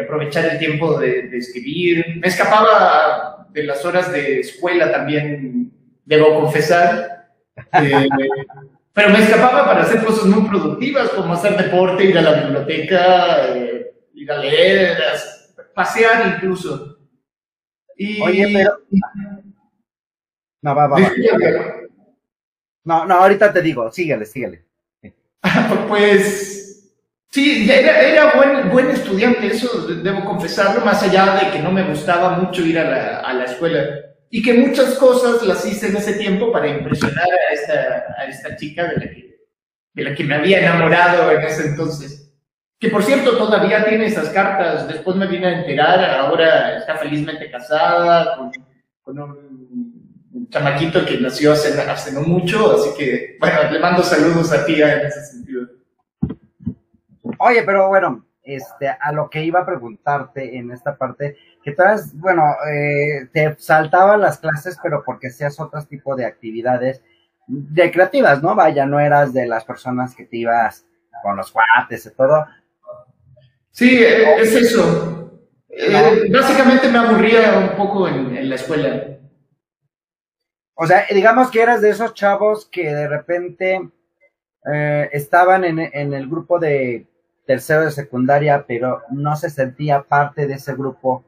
aprovechar 0.00 0.46
el 0.46 0.58
tiempo 0.58 0.98
de, 0.98 1.28
escribir. 1.36 2.18
Me 2.20 2.28
escapaba 2.28 3.46
de 3.50 3.64
las 3.64 3.84
horas 3.84 4.10
de 4.10 4.40
escuela 4.40 4.90
también, 4.90 5.72
debo 6.04 6.40
confesar. 6.40 7.08
Eh, 7.74 8.08
pero 8.94 9.10
me 9.10 9.20
escapaba 9.20 9.66
para 9.66 9.82
hacer 9.82 10.02
cosas 10.02 10.24
muy 10.24 10.48
productivas, 10.48 11.10
como 11.10 11.34
hacer 11.34 11.54
deporte, 11.56 12.04
ir 12.04 12.16
a 12.16 12.22
la 12.22 12.42
biblioteca, 12.42 13.54
eh, 13.54 13.94
ir 14.14 14.32
a 14.32 14.38
leer, 14.38 14.98
pasear 15.74 16.34
incluso. 16.34 16.98
Oye, 18.22 18.50
pero... 18.52 18.78
No, 20.62 20.74
va, 20.76 20.86
va, 20.86 21.00
va. 21.00 21.10
No, 22.84 23.04
no, 23.04 23.14
ahorita 23.14 23.52
te 23.52 23.62
digo, 23.62 23.90
síguele, 23.90 24.24
síguele. 24.26 24.64
pues 25.88 26.92
sí, 27.28 27.68
era, 27.70 28.00
era 28.00 28.32
buen, 28.36 28.70
buen, 28.70 28.90
estudiante, 28.90 29.48
eso 29.48 29.86
debo 29.88 30.24
confesarlo, 30.24 30.84
más 30.84 31.02
allá 31.02 31.36
de 31.36 31.50
que 31.50 31.58
no 31.58 31.72
me 31.72 31.82
gustaba 31.82 32.38
mucho 32.38 32.62
ir 32.62 32.78
a 32.78 32.84
la, 32.84 33.18
a 33.20 33.32
la, 33.34 33.44
escuela. 33.44 33.84
Y 34.30 34.42
que 34.42 34.54
muchas 34.54 34.94
cosas 34.94 35.42
las 35.42 35.66
hice 35.66 35.88
en 35.88 35.96
ese 35.96 36.14
tiempo 36.14 36.52
para 36.52 36.68
impresionar 36.68 37.28
a 37.28 37.52
esta, 37.52 38.04
a 38.18 38.24
esta 38.26 38.56
chica 38.56 38.84
de 38.84 38.96
la, 38.96 39.12
que, 39.12 39.36
de 39.92 40.04
la 40.04 40.14
que 40.14 40.24
me 40.24 40.36
había 40.36 40.60
enamorado 40.60 41.30
en 41.32 41.42
ese 41.42 41.68
entonces. 41.68 42.32
Que 42.78 42.88
por 42.88 43.02
cierto 43.02 43.36
todavía 43.36 43.84
tiene 43.84 44.06
esas 44.06 44.30
cartas, 44.30 44.88
después 44.88 45.16
me 45.16 45.26
vine 45.26 45.46
a 45.46 45.58
enterar, 45.60 46.18
ahora 46.18 46.78
está 46.78 46.96
felizmente 46.96 47.50
casada 47.50 48.36
con, 48.36 48.50
con 49.02 49.18
un 49.18 49.51
un 50.34 50.48
chamaquito 50.48 51.04
que 51.04 51.20
nació 51.20 51.52
hace, 51.52 51.78
hace 51.80 52.12
no 52.12 52.22
mucho, 52.22 52.72
así 52.72 52.90
que, 52.96 53.36
bueno, 53.38 53.70
le 53.70 53.78
mando 53.78 54.02
saludos 54.02 54.52
a 54.52 54.64
tía 54.64 55.00
en 55.00 55.06
ese 55.06 55.24
sentido. 55.26 55.68
Oye, 57.38 57.62
pero 57.64 57.88
bueno, 57.88 58.24
este, 58.42 58.88
a 58.88 59.12
lo 59.12 59.28
que 59.28 59.44
iba 59.44 59.60
a 59.60 59.66
preguntarte 59.66 60.56
en 60.56 60.70
esta 60.70 60.96
parte, 60.96 61.36
que 61.62 61.72
todas, 61.72 62.16
bueno, 62.18 62.42
eh, 62.72 63.28
te 63.32 63.54
saltaban 63.58 64.20
las 64.20 64.38
clases, 64.38 64.78
pero 64.82 65.02
porque 65.04 65.28
hacías 65.28 65.60
otro 65.60 65.84
tipo 65.84 66.16
de 66.16 66.24
actividades 66.24 67.02
recreativas, 67.74 68.42
¿no? 68.42 68.54
Vaya, 68.54 68.86
no 68.86 68.98
eras 69.00 69.32
de 69.32 69.46
las 69.46 69.64
personas 69.64 70.14
que 70.14 70.24
te 70.24 70.38
ibas 70.38 70.86
con 71.22 71.36
los 71.36 71.52
cuates 71.52 72.06
y 72.06 72.10
todo. 72.14 72.46
Sí, 73.70 74.02
eh, 74.02 74.40
es 74.40 74.54
eso. 74.54 75.40
Eh, 75.68 76.30
básicamente 76.30 76.88
me 76.88 76.98
aburría 76.98 77.58
un 77.58 77.76
poco 77.76 78.08
en, 78.08 78.36
en 78.36 78.48
la 78.48 78.54
escuela. 78.54 79.18
O 80.74 80.86
sea, 80.86 81.06
digamos 81.10 81.50
que 81.50 81.62
eras 81.62 81.80
de 81.80 81.90
esos 81.90 82.14
chavos 82.14 82.66
que 82.66 82.92
de 82.94 83.08
repente 83.08 83.90
eh, 84.72 85.10
estaban 85.12 85.64
en, 85.64 85.78
el 85.78 86.28
grupo 86.28 86.58
de 86.58 87.06
tercero 87.46 87.84
de 87.84 87.90
secundaria, 87.90 88.64
pero 88.66 89.02
no 89.10 89.36
se 89.36 89.50
sentía 89.50 90.02
parte 90.02 90.46
de 90.46 90.54
ese 90.54 90.74
grupo 90.74 91.24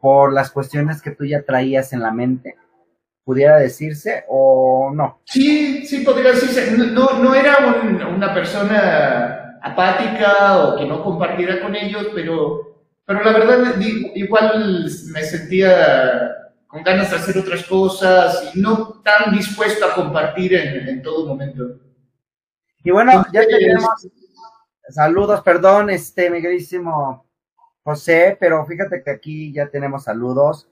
por 0.00 0.32
las 0.32 0.50
cuestiones 0.50 1.02
que 1.02 1.10
tú 1.10 1.24
ya 1.24 1.42
traías 1.42 1.92
en 1.92 2.00
la 2.00 2.12
mente. 2.12 2.56
¿Pudiera 3.24 3.56
decirse 3.56 4.24
o 4.28 4.92
no? 4.94 5.20
Sí, 5.24 5.84
sí, 5.84 6.04
podría 6.04 6.30
decirse. 6.30 6.70
No, 6.70 7.18
no 7.18 7.34
era 7.34 7.58
una 8.08 8.32
persona 8.32 9.58
apática 9.62 10.58
o 10.58 10.78
que 10.78 10.86
no 10.86 11.02
compartiera 11.02 11.60
con 11.60 11.74
ellos, 11.74 12.08
pero, 12.14 12.86
pero 13.04 13.24
la 13.24 13.32
verdad 13.32 13.74
igual 14.14 14.88
me 15.12 15.22
sentía 15.24 16.25
con 16.66 16.82
ganas 16.82 17.10
de 17.10 17.16
hacer 17.16 17.38
otras 17.38 17.64
cosas 17.64 18.52
y 18.54 18.60
no 18.60 19.00
tan 19.02 19.32
dispuesto 19.32 19.86
a 19.86 19.94
compartir 19.94 20.54
en, 20.54 21.02
todo 21.02 21.26
momento. 21.26 21.78
Y 22.82 22.90
bueno, 22.90 23.24
ya 23.32 23.46
tenemos 23.46 23.88
saludos, 24.88 25.40
perdón, 25.42 25.90
este, 25.90 26.30
mi 26.30 26.40
queridísimo 26.40 27.26
José, 27.82 28.36
pero 28.38 28.64
fíjate 28.66 29.02
que 29.02 29.10
aquí 29.10 29.52
ya 29.52 29.68
tenemos 29.68 30.04
saludos. 30.04 30.68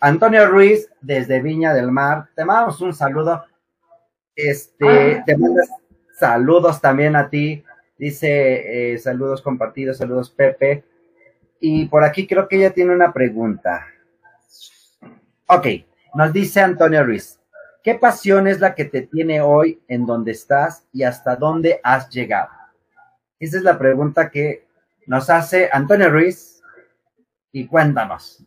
Antonio 0.00 0.46
Ruiz, 0.46 0.88
desde 1.00 1.40
Viña 1.40 1.72
del 1.72 1.90
Mar, 1.90 2.28
te 2.34 2.44
mandamos 2.44 2.80
un 2.80 2.92
saludo. 2.92 3.44
Este, 4.34 5.16
ah. 5.16 5.24
te 5.24 5.36
mandas 5.36 5.68
saludos 6.18 6.80
también 6.80 7.16
a 7.16 7.28
ti. 7.28 7.64
Dice 7.98 8.92
eh, 8.92 8.98
saludos 8.98 9.40
compartidos, 9.42 9.98
saludos 9.98 10.30
Pepe. 10.30 10.84
Y 11.60 11.86
por 11.86 12.04
aquí 12.04 12.26
creo 12.26 12.48
que 12.48 12.56
ella 12.56 12.72
tiene 12.72 12.94
una 12.94 13.12
pregunta. 13.12 13.86
Ok, 15.48 15.66
nos 16.14 16.32
dice 16.32 16.60
Antonio 16.60 17.04
Ruiz, 17.04 17.38
¿qué 17.84 17.94
pasión 17.94 18.48
es 18.48 18.58
la 18.58 18.74
que 18.74 18.84
te 18.84 19.02
tiene 19.02 19.40
hoy 19.40 19.80
en 19.86 20.04
donde 20.04 20.32
estás 20.32 20.88
y 20.92 21.04
hasta 21.04 21.36
dónde 21.36 21.80
has 21.84 22.10
llegado? 22.10 22.48
Esa 23.38 23.58
es 23.58 23.62
la 23.62 23.78
pregunta 23.78 24.28
que 24.28 24.66
nos 25.06 25.30
hace 25.30 25.68
Antonio 25.72 26.10
Ruiz 26.10 26.60
y 27.52 27.64
cuéntanos. 27.68 28.44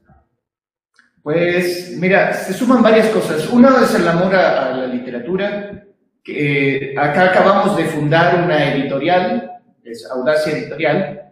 Pues 1.24 1.96
mira, 1.96 2.34
se 2.34 2.52
suman 2.52 2.84
varias 2.84 3.08
cosas. 3.08 3.48
Uno 3.48 3.82
es 3.82 3.96
el 3.96 4.06
amor 4.06 4.36
a, 4.36 4.76
la 4.76 4.88
literatura, 4.88 5.86
que 6.22 6.96
acá 6.98 7.32
acabamos 7.32 7.78
de 7.78 7.86
fundar 7.86 8.44
una 8.44 8.74
editorial, 8.74 9.54
es 9.86 10.06
Audacia 10.06 10.52
Editorial, 10.52 11.29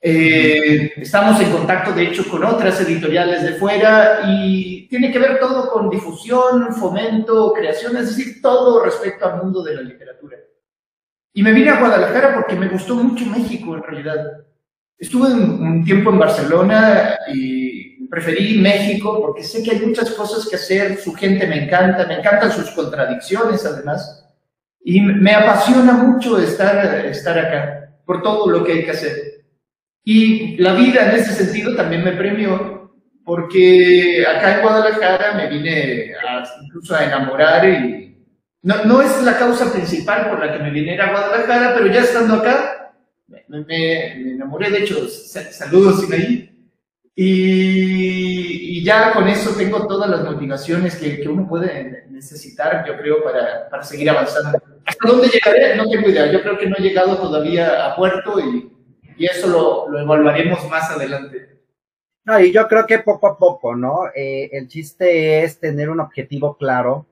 eh, 0.00 0.92
estamos 0.96 1.40
en 1.40 1.50
contacto, 1.50 1.92
de 1.92 2.04
hecho, 2.04 2.28
con 2.28 2.44
otras 2.44 2.80
editoriales 2.80 3.42
de 3.42 3.54
fuera 3.54 4.20
y 4.26 4.86
tiene 4.88 5.10
que 5.10 5.18
ver 5.18 5.38
todo 5.40 5.70
con 5.70 5.90
difusión, 5.90 6.72
fomento, 6.74 7.52
creación, 7.52 7.96
es 7.96 8.16
decir, 8.16 8.40
todo 8.40 8.84
respecto 8.84 9.26
al 9.26 9.42
mundo 9.42 9.62
de 9.62 9.74
la 9.74 9.82
literatura. 9.82 10.36
Y 11.32 11.42
me 11.42 11.52
vine 11.52 11.70
a 11.70 11.80
Guadalajara 11.80 12.34
porque 12.34 12.56
me 12.56 12.68
gustó 12.68 12.94
mucho 12.94 13.26
México, 13.26 13.74
en 13.74 13.82
realidad. 13.82 14.44
Estuve 14.96 15.32
un 15.32 15.84
tiempo 15.84 16.10
en 16.10 16.18
Barcelona 16.18 17.18
y 17.32 18.06
preferí 18.08 18.58
México 18.58 19.20
porque 19.20 19.44
sé 19.44 19.62
que 19.62 19.72
hay 19.72 19.80
muchas 19.80 20.10
cosas 20.10 20.48
que 20.48 20.56
hacer, 20.56 20.98
su 20.98 21.14
gente 21.14 21.46
me 21.46 21.64
encanta, 21.64 22.06
me 22.06 22.14
encantan 22.14 22.50
sus 22.50 22.70
contradicciones 22.70 23.64
además, 23.64 24.24
y 24.82 25.00
me 25.00 25.34
apasiona 25.34 25.92
mucho 25.92 26.38
estar, 26.38 27.06
estar 27.06 27.38
acá 27.38 27.90
por 28.06 28.22
todo 28.22 28.48
lo 28.50 28.64
que 28.64 28.72
hay 28.72 28.84
que 28.84 28.90
hacer. 28.90 29.37
Y 30.10 30.56
la 30.56 30.72
vida 30.72 31.10
en 31.10 31.20
ese 31.20 31.34
sentido 31.34 31.76
también 31.76 32.02
me 32.02 32.12
premió, 32.12 32.94
porque 33.26 34.24
acá 34.26 34.54
en 34.54 34.62
Guadalajara 34.62 35.34
me 35.34 35.50
vine 35.50 36.14
incluso 36.64 36.96
a 36.96 37.04
enamorar 37.04 37.68
y 37.68 38.16
no, 38.62 38.84
no, 38.86 39.02
es 39.02 39.22
la 39.22 39.36
causa 39.36 39.70
principal 39.70 40.30
por 40.30 40.40
la 40.40 40.50
que 40.50 40.60
me 40.60 40.70
vine 40.70 40.98
a 40.98 41.10
Guadalajara, 41.10 41.74
pero 41.74 41.88
ya 41.88 42.00
estando 42.00 42.36
acá, 42.36 42.94
me, 43.48 43.60
me, 43.66 44.12
enamoré, 44.32 44.70
de 44.70 44.78
hecho, 44.78 45.06
saludos 45.08 46.00
Sinaí, 46.00 46.56
y, 47.14 48.78
y, 48.78 48.82
ya 48.82 49.12
con 49.12 49.28
eso 49.28 49.50
tengo 49.58 49.86
todas 49.86 50.08
las 50.08 50.24
motivaciones 50.24 50.96
que, 50.96 51.20
que 51.20 51.28
uno 51.28 51.46
puede 51.46 52.06
necesitar, 52.08 52.82
yo 52.88 52.96
creo, 52.96 53.22
para, 53.22 53.68
para 53.68 53.82
seguir 53.82 54.08
avanzando. 54.08 54.58
¿Hasta 54.86 55.06
dónde 55.06 55.28
llegaré? 55.28 55.76
No 55.76 55.86
tengo 55.86 56.08
idea, 56.08 56.32
yo 56.32 56.40
creo 56.40 56.56
que 56.56 56.66
no 56.66 56.76
he 56.78 56.82
llegado 56.82 57.18
todavía 57.18 57.84
a 57.84 57.94
puerto 57.94 58.40
y 58.40 58.77
y 59.18 59.26
eso 59.26 59.48
lo, 59.48 59.88
lo 59.88 60.00
evaluaremos 60.00 60.68
más 60.70 60.90
adelante. 60.90 61.58
No, 62.28 62.38
y 62.38 62.52
yo 62.52 62.68
creo 62.68 62.84
que 62.86 62.98
poco 62.98 63.26
a 63.26 63.38
poco, 63.38 63.74
¿no? 63.74 64.08
Eh, 64.14 64.50
el 64.52 64.68
chiste 64.68 65.42
es 65.42 65.58
tener 65.58 65.88
un 65.88 65.98
objetivo 65.98 66.58
claro 66.58 67.06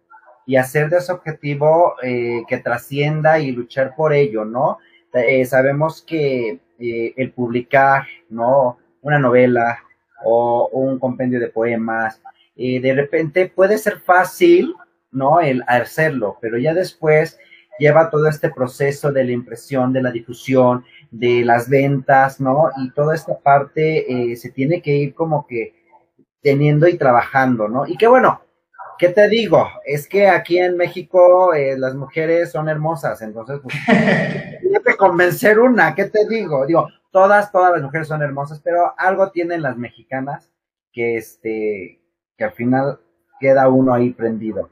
y 0.45 0.57
hacer 0.57 0.91
de 0.91 0.99
ese 0.99 1.11
objetivo 1.11 1.95
eh, 2.03 2.43
que 2.47 2.59
trascienda 2.59 3.39
y 3.39 3.51
luchar 3.51 3.95
por 3.97 4.13
ello, 4.13 4.45
¿no? 4.45 4.77
Eh, 5.15 5.47
sabemos 5.47 6.03
que 6.07 6.61
el 6.79 7.33
publicar, 7.33 8.07
¿no? 8.29 8.77
Una 9.01 9.19
novela 9.19 9.79
o 10.23 10.69
un 10.71 10.99
compendio 10.99 11.41
de 11.41 11.49
poemas, 11.49 12.21
de 12.55 12.93
repente 12.95 13.47
puede 13.47 13.79
ser 13.79 14.01
fácil, 14.01 14.75
¿no? 15.11 15.41
El 15.41 15.65
hacerlo, 15.67 16.37
pero 16.43 16.59
ya 16.59 16.75
después 16.75 17.39
lleva 17.79 18.11
todo 18.11 18.29
este 18.29 18.51
proceso 18.51 19.13
de 19.13 19.25
la 19.25 19.33
impresión, 19.33 19.95
de 19.95 20.03
la 20.03 20.11
difusión, 20.11 20.85
de 21.19 21.45
las 21.45 21.69
ventas, 21.69 22.41
¿no? 22.41 22.71
Y 22.83 22.91
toda 22.91 23.15
esta 23.15 23.39
parte 23.39 24.33
eh, 24.33 24.37
se 24.37 24.51
tiene 24.51 24.83
que 24.83 24.97
ir 24.97 25.15
como 25.15 25.47
que 25.47 25.75
teniendo 26.43 26.87
y 26.87 26.99
trabajando, 26.99 27.69
¿no? 27.69 27.87
Y 27.87 27.97
qué 27.97 28.07
bueno, 28.07 28.41
¿qué 28.99 29.09
te 29.09 29.29
digo? 29.29 29.69
Es 29.85 30.07
que 30.09 30.29
aquí 30.29 30.59
en 30.59 30.77
México 30.77 31.55
eh, 31.55 31.77
las 31.79 31.95
mujeres 31.95 32.53
son 32.53 32.69
hermosas, 32.69 33.23
entonces, 33.23 33.61
pues, 33.63 33.75
que 34.85 34.97
convencer 34.97 35.59
una, 35.59 35.95
¿qué 35.95 36.05
te 36.05 36.27
digo? 36.29 36.67
Digo, 36.67 36.89
todas, 37.11 37.51
todas 37.51 37.73
las 37.73 37.83
mujeres 37.83 38.09
son 38.09 38.23
hermosas, 38.23 38.61
pero 38.63 38.95
algo 38.97 39.31
tienen 39.31 39.63
las 39.63 39.77
mexicanas 39.77 40.53
que, 40.93 41.17
este, 41.17 42.01
que 42.37 42.45
al 42.45 42.53
final 42.53 43.01
queda 43.41 43.69
uno 43.69 43.93
ahí 43.93 44.11
prendido. 44.11 44.71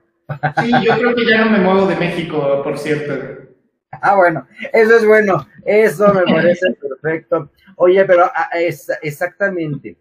Sí, 0.60 0.72
yo 0.82 0.96
creo 0.96 1.14
que 1.14 1.26
ya 1.26 1.44
no 1.44 1.50
me 1.50 1.58
muevo 1.58 1.86
de 1.86 1.96
México, 1.96 2.62
por 2.62 2.78
cierto. 2.78 3.53
Ah, 4.02 4.16
bueno, 4.16 4.46
eso 4.72 4.96
es 4.96 5.06
bueno, 5.06 5.46
eso 5.64 6.12
me 6.12 6.22
parece 6.22 6.72
perfecto. 6.74 7.50
Oye, 7.76 8.04
pero 8.04 8.24
ah, 8.24 8.50
es, 8.54 8.90
exactamente, 9.02 9.96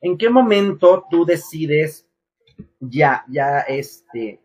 ¿en 0.00 0.18
qué 0.18 0.28
momento 0.28 1.06
tú 1.10 1.24
decides 1.24 2.06
ya, 2.80 3.24
ya, 3.28 3.60
este, 3.60 4.40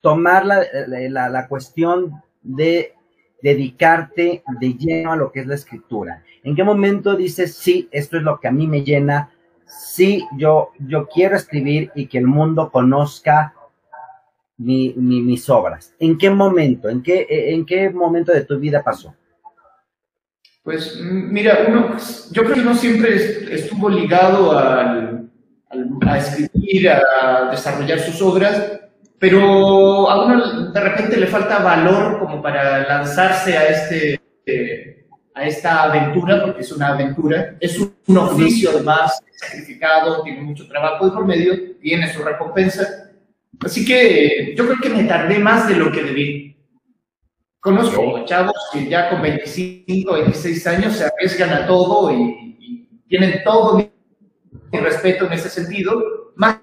tomar 0.00 0.46
la, 0.46 0.64
la, 0.86 1.28
la 1.28 1.48
cuestión 1.48 2.22
de 2.42 2.94
dedicarte 3.42 4.42
de 4.60 4.74
lleno 4.74 5.12
a 5.12 5.16
lo 5.16 5.30
que 5.30 5.40
es 5.40 5.46
la 5.46 5.54
escritura? 5.54 6.24
¿En 6.42 6.56
qué 6.56 6.64
momento 6.64 7.16
dices, 7.16 7.54
sí, 7.54 7.88
esto 7.90 8.16
es 8.16 8.22
lo 8.22 8.40
que 8.40 8.48
a 8.48 8.52
mí 8.52 8.66
me 8.66 8.82
llena, 8.82 9.30
sí, 9.66 10.26
yo, 10.36 10.70
yo 10.78 11.06
quiero 11.08 11.36
escribir 11.36 11.90
y 11.94 12.06
que 12.06 12.18
el 12.18 12.26
mundo 12.26 12.70
conozca 12.70 13.54
mi, 14.58 14.92
mis 14.96 15.48
obras? 15.48 15.94
¿En 15.98 16.18
qué 16.18 16.30
momento? 16.30 16.88
¿En 16.88 17.02
qué, 17.02 17.26
¿En 17.28 17.64
qué 17.64 17.90
momento 17.90 18.32
de 18.32 18.44
tu 18.44 18.58
vida 18.58 18.82
pasó? 18.82 19.14
Pues 20.62 21.00
mira, 21.00 21.64
uno, 21.66 21.96
yo 22.30 22.44
creo 22.44 22.54
que 22.54 22.60
uno 22.60 22.74
siempre 22.74 23.54
estuvo 23.54 23.88
ligado 23.88 24.52
al, 24.58 25.30
a 26.06 26.18
escribir, 26.18 26.90
a 26.90 27.50
desarrollar 27.50 28.00
sus 28.00 28.20
obras, 28.20 28.80
pero 29.18 30.10
a 30.10 30.24
uno 30.26 30.70
de 30.70 30.80
repente 30.80 31.16
le 31.16 31.26
falta 31.26 31.60
valor 31.60 32.18
como 32.18 32.42
para 32.42 32.86
lanzarse 32.86 33.56
a 33.56 33.66
este 33.68 34.20
a 35.34 35.46
esta 35.46 35.84
aventura, 35.84 36.42
porque 36.42 36.62
es 36.62 36.72
una 36.72 36.88
aventura, 36.88 37.56
es 37.60 37.78
un, 37.78 38.16
oficio 38.16 38.70
además 38.70 39.20
sacrificado, 39.36 40.22
tiene 40.22 40.40
mucho 40.40 40.66
trabajo 40.66 41.06
y 41.06 41.10
por 41.12 41.24
medio, 41.24 41.76
tiene 41.80 42.12
su 42.12 42.22
recompensa. 42.22 43.07
Así 43.60 43.84
que 43.84 44.54
yo 44.56 44.66
creo 44.66 44.78
que 44.80 44.90
me 44.90 45.04
tardé 45.04 45.38
más 45.38 45.68
de 45.68 45.76
lo 45.76 45.90
que 45.90 46.02
debí. 46.02 46.56
Conozco 47.60 48.24
chavos 48.24 48.56
que 48.72 48.88
ya 48.88 49.10
con 49.10 49.20
25, 49.20 50.12
26 50.12 50.66
años 50.68 50.96
se 50.96 51.04
arriesgan 51.04 51.50
a 51.50 51.66
todo 51.66 52.12
y, 52.12 52.56
y 52.60 52.88
tienen 53.08 53.42
todo 53.44 53.76
mi 53.76 53.90
respeto 54.78 55.26
en 55.26 55.32
ese 55.32 55.50
sentido, 55.50 56.32
más 56.36 56.60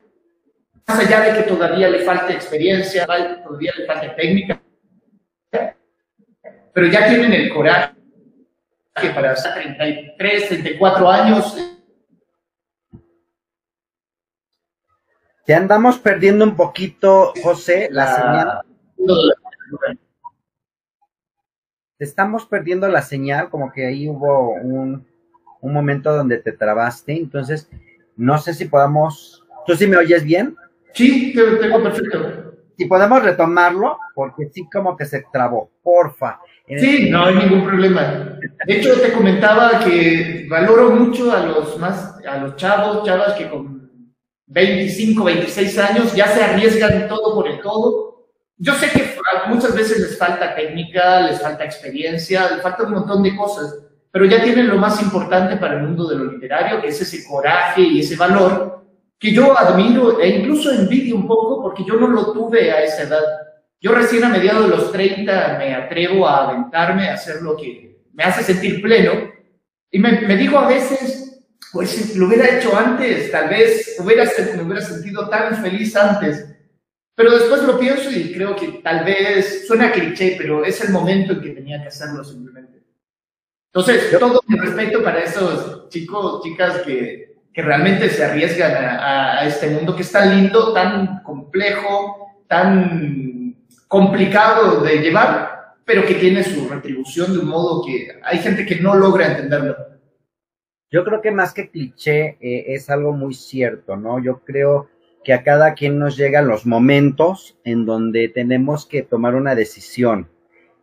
más 0.88 1.00
allá 1.00 1.22
de 1.22 1.38
que 1.38 1.50
todavía 1.50 1.90
le 1.90 2.00
falte 2.00 2.34
experiencia, 2.34 3.06
todavía 3.06 3.74
le 3.76 3.86
falte 3.86 4.10
técnica, 4.10 4.62
pero 6.74 6.88
ya 6.88 7.08
tienen 7.08 7.34
el 7.34 7.50
coraje 7.54 7.96
que 9.02 9.10
para 9.10 9.34
33, 9.34 10.48
34 10.48 11.10
años. 11.10 11.58
Te 15.46 15.54
andamos 15.54 16.00
perdiendo 16.00 16.44
un 16.44 16.56
poquito, 16.56 17.34
José, 17.44 17.88
la, 17.92 18.16
señal. 18.16 18.62
Te 21.98 22.04
estamos 22.04 22.46
perdiendo 22.46 22.88
la 22.88 23.04
señal, 23.04 23.50
como 23.50 23.72
que 23.72 23.86
ahí 23.86 24.10
hubo 24.10 24.54
un, 24.54 25.06
un 25.62 25.74
momento 25.74 26.16
donde 26.16 26.40
te 26.40 26.52
trabaste, 26.52 27.14
entonces 27.14 27.70
no 28.18 28.38
sé 28.40 28.54
si 28.54 28.66
podamos... 28.66 29.44
¿Tú 29.68 29.76
sí 29.76 29.88
me 29.88 29.98
oyes 29.98 30.24
bien? 30.24 30.56
Sí, 30.94 31.34
te 31.34 31.44
tengo 31.58 31.82
perfecto. 31.82 32.54
Si 32.78 32.86
podemos 32.86 33.24
retomarlo, 33.24 33.98
porque 34.14 34.50
sí 34.52 34.68
como 34.72 34.98
que 34.98 35.06
se 35.06 35.26
trabó, 35.32 35.70
porfa. 35.82 36.40
Sí, 36.68 37.10
no 37.10 37.26
hay 37.26 37.36
ningún 37.36 37.64
problema. 37.64 38.38
De 38.66 38.78
hecho, 38.78 39.00
te 39.00 39.14
comentaba 39.14 39.80
que 39.80 40.48
valoro 40.50 40.92
mucho 40.92 41.32
a 41.32 41.46
los 41.46 41.78
más, 41.80 42.20
a 42.26 42.38
los 42.38 42.56
chavos, 42.56 43.06
chavas 43.06 43.34
que 43.34 43.50
con 43.50 43.75
25, 44.48 45.24
26 45.24 45.78
años 45.80 46.16
ya 46.16 46.28
se 46.28 46.44
arriesgan 46.44 47.08
todo 47.08 47.34
por 47.34 47.48
el 47.48 47.62
todo. 47.62 48.28
Yo 48.58 48.74
sé 48.74 48.90
que 48.90 49.16
muchas 49.48 49.76
veces 49.76 50.00
les 50.00 50.18
falta 50.18 50.56
técnica, 50.56 51.22
les 51.22 51.42
falta 51.42 51.66
experiencia, 51.66 52.50
les 52.52 52.62
falta 52.62 52.84
un 52.84 52.94
montón 52.94 53.24
de 53.24 53.36
cosas, 53.36 53.78
pero 54.12 54.26
ya 54.26 54.44
tienen 54.44 54.68
lo 54.68 54.78
más 54.78 55.02
importante 55.02 55.58
para 55.58 55.76
el 55.76 55.84
mundo 55.84 56.08
de 56.08 56.16
lo 56.16 56.32
literario, 56.32 56.82
que 56.82 56.88
es 56.88 57.02
ese 57.02 57.28
coraje 57.28 57.82
y 57.82 58.00
ese 58.00 58.16
valor 58.16 58.76
que 59.20 59.32
yo 59.32 59.58
admiro 59.58 60.20
e 60.20 60.28
incluso 60.28 60.72
envidio 60.72 61.16
un 61.16 61.28
poco 61.28 61.62
porque 61.62 61.84
yo 61.86 61.96
no 61.96 62.08
lo 62.08 62.32
tuve 62.32 62.72
a 62.72 62.84
esa 62.84 63.04
edad. 63.04 63.24
Yo 63.80 63.92
recién 63.92 64.24
a 64.24 64.30
mediados 64.30 64.70
de 64.70 64.76
los 64.76 64.92
30 64.92 65.58
me 65.58 65.74
atrevo 65.74 66.28
a 66.28 66.50
aventarme, 66.50 67.10
a 67.10 67.14
hacer 67.14 67.42
lo 67.42 67.56
que 67.56 68.04
me 68.14 68.24
hace 68.24 68.44
sentir 68.44 68.82
pleno. 68.82 69.14
Y 69.92 70.00
me, 70.00 70.22
me 70.22 70.36
digo 70.36 70.58
a 70.58 70.68
veces, 70.68 71.35
pues 71.76 71.92
si 71.92 72.18
lo 72.18 72.26
hubiera 72.26 72.58
hecho 72.58 72.76
antes, 72.76 73.30
tal 73.32 73.50
vez 73.50 73.98
hubiera, 74.00 74.24
me 74.56 74.64
hubiera 74.64 74.82
sentido 74.82 75.30
tan 75.30 75.62
feliz 75.62 75.96
antes. 75.96 76.56
Pero 77.14 77.38
después 77.38 77.62
lo 77.62 77.78
pienso 77.78 78.10
y 78.10 78.34
creo 78.34 78.56
que 78.56 78.80
tal 78.84 79.06
vez, 79.06 79.68
suena 79.68 79.92
cliché, 79.92 80.36
pero 80.40 80.66
es 80.66 80.82
el 80.82 80.90
momento 80.90 81.34
en 81.34 81.42
que 81.42 81.50
tenía 81.52 81.82
que 81.82 81.90
hacerlo 81.90 82.24
simplemente. 82.24 82.82
Entonces, 83.72 84.18
todo 84.18 84.42
mi 84.48 84.58
respeto 84.58 85.04
para 85.04 85.24
esos 85.24 85.90
chicos, 85.90 86.42
chicas 86.42 86.80
que 86.80 87.36
que 87.56 87.62
realmente 87.62 88.10
se 88.10 88.26
arriesgan 88.26 88.74
a, 88.76 89.46
este 89.48 89.70
mundo 89.70 89.96
que 89.96 90.02
es 90.02 90.12
tan 90.12 90.36
lindo, 90.36 90.74
tan 90.74 91.24
complejo, 91.24 92.44
tan 92.50 93.56
complicado 93.88 94.82
de 94.82 94.98
llevar, 94.98 95.76
pero 95.86 96.06
que 96.06 96.16
tiene 96.16 96.44
su 96.44 96.68
retribución 96.68 97.32
de 97.32 97.40
un 97.40 97.48
modo 97.48 97.86
que 97.86 98.20
hay 98.24 98.40
gente 98.40 98.66
que 98.66 98.82
no 98.82 98.94
logra 98.94 99.28
entenderlo. 99.28 99.74
Yo 100.92 101.04
creo 101.04 101.22
que 101.22 101.32
más 101.32 101.54
que 101.54 101.70
cliché 101.70 102.38
eh, 102.40 102.66
es 102.68 102.90
algo 102.90 103.12
muy 103.12 103.34
cierto, 103.34 103.96
¿no? 103.96 104.20
Yo 104.20 104.40
creo 104.46 104.88
que 105.24 105.34
a 105.34 105.44
cada 105.44 105.74
quien 105.74 105.98
nos 105.98 106.18
llegan 106.18 106.48
los 106.48 106.66
momentos 106.66 107.58
en 107.64 107.86
donde 107.86 108.30
tenemos 108.30 108.86
que 108.86 109.02
tomar 109.02 109.36
una 109.36 109.56
decisión 109.56 110.30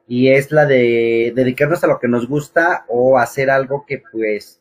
y 0.08 0.28
es 0.30 0.50
la 0.50 0.66
de 0.66 1.32
dedicarnos 1.34 1.84
a 1.84 1.86
lo 1.86 2.00
que 2.00 2.08
nos 2.08 2.28
gusta 2.28 2.84
o 2.88 3.18
hacer 3.18 3.50
algo 3.50 3.86
que 3.86 4.02
pues 4.12 4.60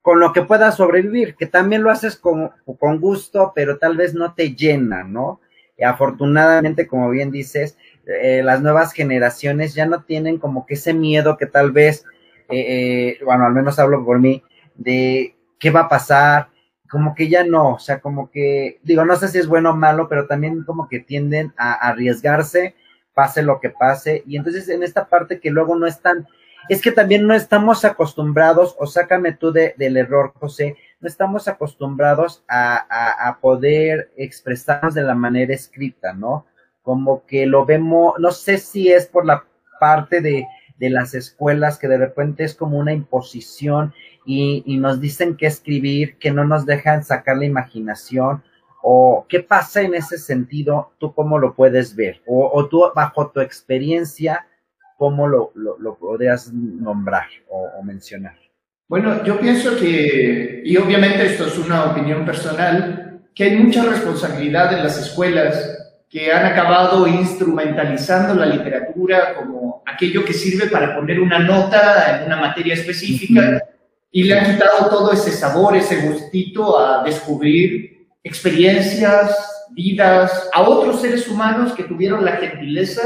con 0.00 0.18
lo 0.18 0.32
que 0.32 0.42
puedas 0.42 0.76
sobrevivir, 0.76 1.36
que 1.36 1.46
también 1.46 1.84
lo 1.84 1.90
haces 1.90 2.16
con, 2.16 2.50
gusto, 2.98 3.52
pero 3.54 3.78
tal 3.78 3.96
vez 3.96 4.14
no 4.14 4.34
te 4.34 4.54
llena, 4.54 5.04
¿no? 5.04 5.40
Y 5.78 5.84
afortunadamente, 5.84 6.88
como 6.88 7.08
bien 7.10 7.30
dices, 7.30 7.78
eh, 8.06 8.42
las 8.42 8.60
nuevas 8.60 8.92
generaciones 8.92 9.74
ya 9.74 9.86
no 9.86 10.02
tienen 10.02 10.38
como 10.38 10.66
que 10.66 10.74
ese 10.74 10.92
miedo 10.92 11.36
que 11.36 11.46
tal 11.46 11.70
vez, 11.70 12.04
eh, 12.48 13.18
eh, 13.20 13.24
bueno, 13.24 13.46
al 13.46 13.52
menos 13.52 13.78
hablo 13.78 14.04
por 14.04 14.18
mí, 14.18 14.42
de 14.74 15.36
qué 15.58 15.70
va 15.70 15.80
a 15.80 15.88
pasar, 15.88 16.48
como 16.90 17.14
que 17.14 17.28
ya 17.28 17.44
no, 17.44 17.74
o 17.74 17.78
sea, 17.78 18.00
como 18.00 18.30
que, 18.30 18.80
digo, 18.82 19.04
no 19.04 19.16
sé 19.16 19.28
si 19.28 19.38
es 19.38 19.46
bueno 19.46 19.70
o 19.70 19.76
malo, 19.76 20.08
pero 20.08 20.26
también 20.26 20.62
como 20.64 20.88
que 20.88 21.00
tienden 21.00 21.54
a 21.56 21.72
arriesgarse, 21.72 22.74
pase 23.14 23.42
lo 23.42 23.60
que 23.60 23.70
pase, 23.70 24.22
y 24.26 24.36
entonces 24.36 24.68
en 24.68 24.82
esta 24.82 25.06
parte 25.08 25.40
que 25.40 25.50
luego 25.50 25.74
no 25.76 25.86
es 25.86 26.00
tan 26.00 26.26
es 26.68 26.80
que 26.80 26.92
también 26.92 27.26
no 27.26 27.34
estamos 27.34 27.84
acostumbrados, 27.84 28.76
o 28.78 28.86
sácame 28.86 29.32
tú 29.32 29.52
de, 29.52 29.74
del 29.78 29.96
error, 29.96 30.32
José, 30.38 30.76
no 31.00 31.08
estamos 31.08 31.48
acostumbrados 31.48 32.44
a, 32.48 33.28
a, 33.28 33.40
poder 33.40 34.12
expresarnos 34.16 34.94
de 34.94 35.02
la 35.02 35.14
manera 35.14 35.54
escrita, 35.54 36.12
¿no? 36.12 36.46
Como 36.82 37.26
que 37.26 37.46
lo 37.46 37.64
vemos, 37.66 38.14
no 38.18 38.30
sé 38.30 38.58
si 38.58 38.92
es 38.92 39.06
por 39.06 39.26
la 39.26 39.44
parte 39.80 40.20
de, 40.20 40.46
de 40.78 40.90
las 40.90 41.14
escuelas 41.14 41.78
que 41.78 41.88
de 41.88 41.98
repente 41.98 42.44
es 42.44 42.54
como 42.54 42.78
una 42.78 42.92
imposición 42.92 43.92
y, 44.24 44.62
y 44.66 44.76
nos 44.78 45.00
dicen 45.00 45.36
que 45.36 45.46
escribir, 45.46 46.16
que 46.18 46.30
no 46.30 46.44
nos 46.44 46.66
dejan 46.66 47.04
sacar 47.04 47.36
la 47.36 47.46
imaginación, 47.46 48.42
o 48.82 49.26
qué 49.28 49.40
pasa 49.40 49.82
en 49.82 49.94
ese 49.94 50.18
sentido, 50.18 50.92
tú 50.98 51.14
cómo 51.14 51.38
lo 51.38 51.54
puedes 51.54 51.94
ver, 51.94 52.20
o, 52.26 52.50
o 52.52 52.68
tú 52.68 52.84
bajo 52.94 53.30
tu 53.30 53.40
experiencia, 53.40 54.46
¿cómo 54.98 55.28
lo, 55.28 55.52
lo, 55.54 55.94
podrías 55.96 56.52
nombrar 56.52 57.26
o, 57.48 57.82
mencionar? 57.82 58.36
Bueno, 58.88 59.24
yo 59.24 59.38
pienso 59.40 59.76
que, 59.76 60.62
y 60.64 60.76
obviamente 60.76 61.26
esto 61.26 61.46
es 61.46 61.58
una 61.58 61.86
opinión 61.86 62.24
personal, 62.24 63.22
que 63.34 63.44
hay 63.44 63.56
mucha 63.56 63.84
responsabilidad 63.84 64.72
en 64.74 64.82
las 64.82 64.98
escuelas 64.98 65.78
que 66.08 66.30
han 66.30 66.44
acabado 66.44 67.06
instrumentalizando 67.06 68.34
la 68.34 68.46
literatura 68.46 69.34
como 69.34 69.82
aquello 69.86 70.24
que 70.24 70.34
sirve 70.34 70.68
para 70.68 70.94
poner 70.94 71.18
una 71.18 71.38
nota 71.38 72.18
en 72.18 72.26
una 72.26 72.36
materia 72.36 72.74
específica 72.74 73.62
y 74.14 74.24
le 74.24 74.38
han 74.38 74.52
quitado 74.52 74.90
todo 74.90 75.10
ese 75.10 75.32
sabor, 75.32 75.74
ese 75.74 76.06
gustito 76.06 76.78
a 76.78 77.02
descubrir 77.02 78.08
experiencias, 78.22 79.64
vidas, 79.70 80.50
a 80.52 80.62
otros 80.62 81.00
seres 81.00 81.26
humanos 81.28 81.72
que 81.72 81.84
tuvieron 81.84 82.22
la 82.22 82.32
gentileza 82.32 83.02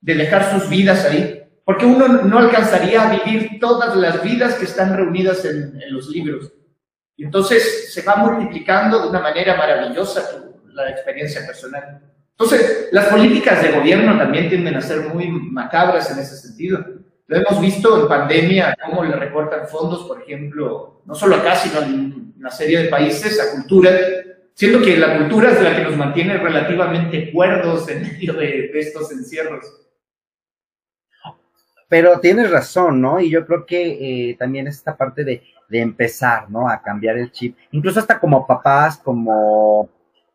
de 0.00 0.14
dejar 0.14 0.52
sus 0.52 0.68
vidas 0.68 1.06
ahí, 1.06 1.42
porque 1.64 1.86
uno 1.86 2.06
no 2.06 2.38
alcanzaría 2.38 3.02
a 3.02 3.16
vivir 3.16 3.58
todas 3.58 3.96
las 3.96 4.22
vidas 4.22 4.56
que 4.56 4.66
están 4.66 4.94
reunidas 4.94 5.42
en, 5.46 5.80
los 5.90 6.08
libros. 6.08 6.52
Y 7.16 7.24
entonces 7.24 7.92
se 7.92 8.02
va 8.02 8.16
multiplicando 8.16 9.00
de 9.00 9.08
una 9.08 9.20
manera 9.20 9.56
maravillosa 9.56 10.44
la 10.66 10.90
experiencia 10.90 11.46
personal. 11.46 12.02
Entonces, 12.32 12.88
las 12.92 13.06
políticas 13.06 13.62
de 13.62 13.72
gobierno 13.72 14.18
también 14.18 14.48
tienden 14.48 14.74
a 14.74 14.82
ser 14.82 15.00
muy 15.00 15.28
macabras 15.28 16.10
en 16.10 16.18
ese 16.18 16.36
sentido. 16.36 16.84
Lo 17.26 17.36
hemos 17.36 17.60
visto 17.60 18.02
en 18.02 18.08
pandemia, 18.08 18.76
cómo 18.84 19.04
le 19.04 19.16
recortan 19.16 19.68
fondos, 19.68 20.06
por 20.06 20.22
ejemplo, 20.22 21.02
no 21.04 21.14
solo 21.14 21.36
acá, 21.36 21.56
sino 21.56 21.80
en 21.82 22.34
una 22.38 22.50
serie 22.50 22.82
de 22.82 22.88
países, 22.88 23.40
a 23.40 23.52
cultura, 23.52 23.90
siendo 24.54 24.82
que 24.82 24.96
la 24.96 25.18
cultura 25.18 25.52
es 25.52 25.62
la 25.62 25.76
que 25.76 25.84
nos 25.84 25.96
mantiene 25.96 26.36
relativamente 26.36 27.32
cuerdos 27.32 27.88
en 27.88 28.02
medio 28.02 28.34
de 28.34 28.70
estos 28.74 29.10
encierros. 29.12 29.82
Pero 31.92 32.20
tienes 32.20 32.50
razón, 32.50 33.02
¿no? 33.02 33.20
Y 33.20 33.28
yo 33.28 33.44
creo 33.44 33.66
que 33.66 34.30
eh, 34.30 34.36
también 34.38 34.66
esta 34.66 34.96
parte 34.96 35.24
de, 35.24 35.42
empezar, 35.68 36.50
¿no? 36.50 36.66
A 36.66 36.80
cambiar 36.80 37.18
el 37.18 37.30
chip. 37.30 37.54
Incluso 37.70 38.00
hasta 38.00 38.18
como 38.18 38.46
papás, 38.46 38.96
como 38.96 39.90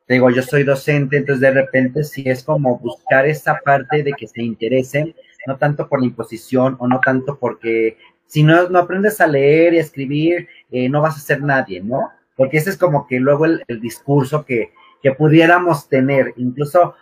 digo, 0.07 0.29
yo 0.29 0.43
soy 0.43 0.63
docente, 0.63 1.17
entonces 1.17 1.41
de 1.41 1.49
repente 1.49 2.03
sí 2.03 2.21
es 2.27 2.43
como 2.43 2.77
buscar 2.77 3.25
esa 3.25 3.59
parte 3.65 4.03
de 4.03 4.13
que 4.13 4.27
se 4.27 4.43
interesen, 4.43 5.15
no 5.45 5.57
tanto 5.57 5.87
por 5.87 5.99
la 5.99 6.07
imposición 6.07 6.75
o 6.79 6.87
no 6.87 6.99
tanto 6.99 7.37
porque 7.37 7.97
si 8.25 8.43
no, 8.43 8.69
no 8.69 8.79
aprendes 8.79 9.21
a 9.21 9.27
leer 9.27 9.73
y 9.73 9.77
a 9.77 9.81
escribir, 9.81 10.47
eh, 10.71 10.89
no 10.89 11.01
vas 11.01 11.17
a 11.17 11.21
ser 11.21 11.41
nadie, 11.41 11.81
¿no? 11.81 12.09
Porque 12.35 12.57
ese 12.57 12.69
es 12.69 12.77
como 12.77 13.07
que 13.07 13.19
luego 13.19 13.45
el, 13.45 13.63
discurso 13.81 14.45
que, 14.45 14.73
que 15.01 15.13
pudiéramos 15.13 15.87
tener, 15.87 16.33
incluso 16.35 16.93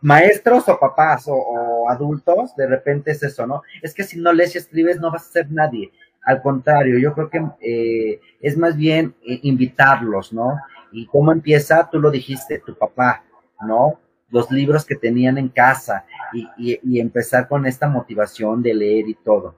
maestros 0.00 0.68
o 0.68 0.78
papás 0.78 1.24
o, 1.28 1.88
adultos, 1.88 2.54
de 2.56 2.66
repente 2.66 3.10
es 3.10 3.22
eso, 3.22 3.46
¿no? 3.46 3.62
Es 3.82 3.94
que 3.94 4.04
si 4.04 4.18
no 4.18 4.32
lees 4.32 4.54
y 4.54 4.58
escribes 4.58 5.00
no 5.00 5.10
vas 5.10 5.28
a 5.28 5.32
ser 5.32 5.50
nadie. 5.50 5.90
Al 6.24 6.40
contrario, 6.42 6.98
yo 6.98 7.14
creo 7.14 7.30
que 7.30 7.42
eh, 7.60 8.20
es 8.40 8.56
más 8.56 8.76
bien 8.76 9.14
eh, 9.26 9.40
invitarlos, 9.42 10.32
¿no? 10.32 10.58
¿Y 10.92 11.06
cómo 11.06 11.32
empieza? 11.32 11.88
Tú 11.90 12.00
lo 12.00 12.10
dijiste, 12.10 12.58
tu 12.58 12.74
papá, 12.74 13.24
¿no? 13.66 13.98
Los 14.30 14.50
libros 14.50 14.84
que 14.84 14.96
tenían 14.96 15.38
en 15.38 15.48
casa 15.48 16.04
y, 16.32 16.78
y, 16.82 17.00
empezar 17.00 17.48
con 17.48 17.66
esta 17.66 17.88
motivación 17.88 18.62
de 18.62 18.74
leer 18.74 19.08
y 19.08 19.14
todo. 19.14 19.56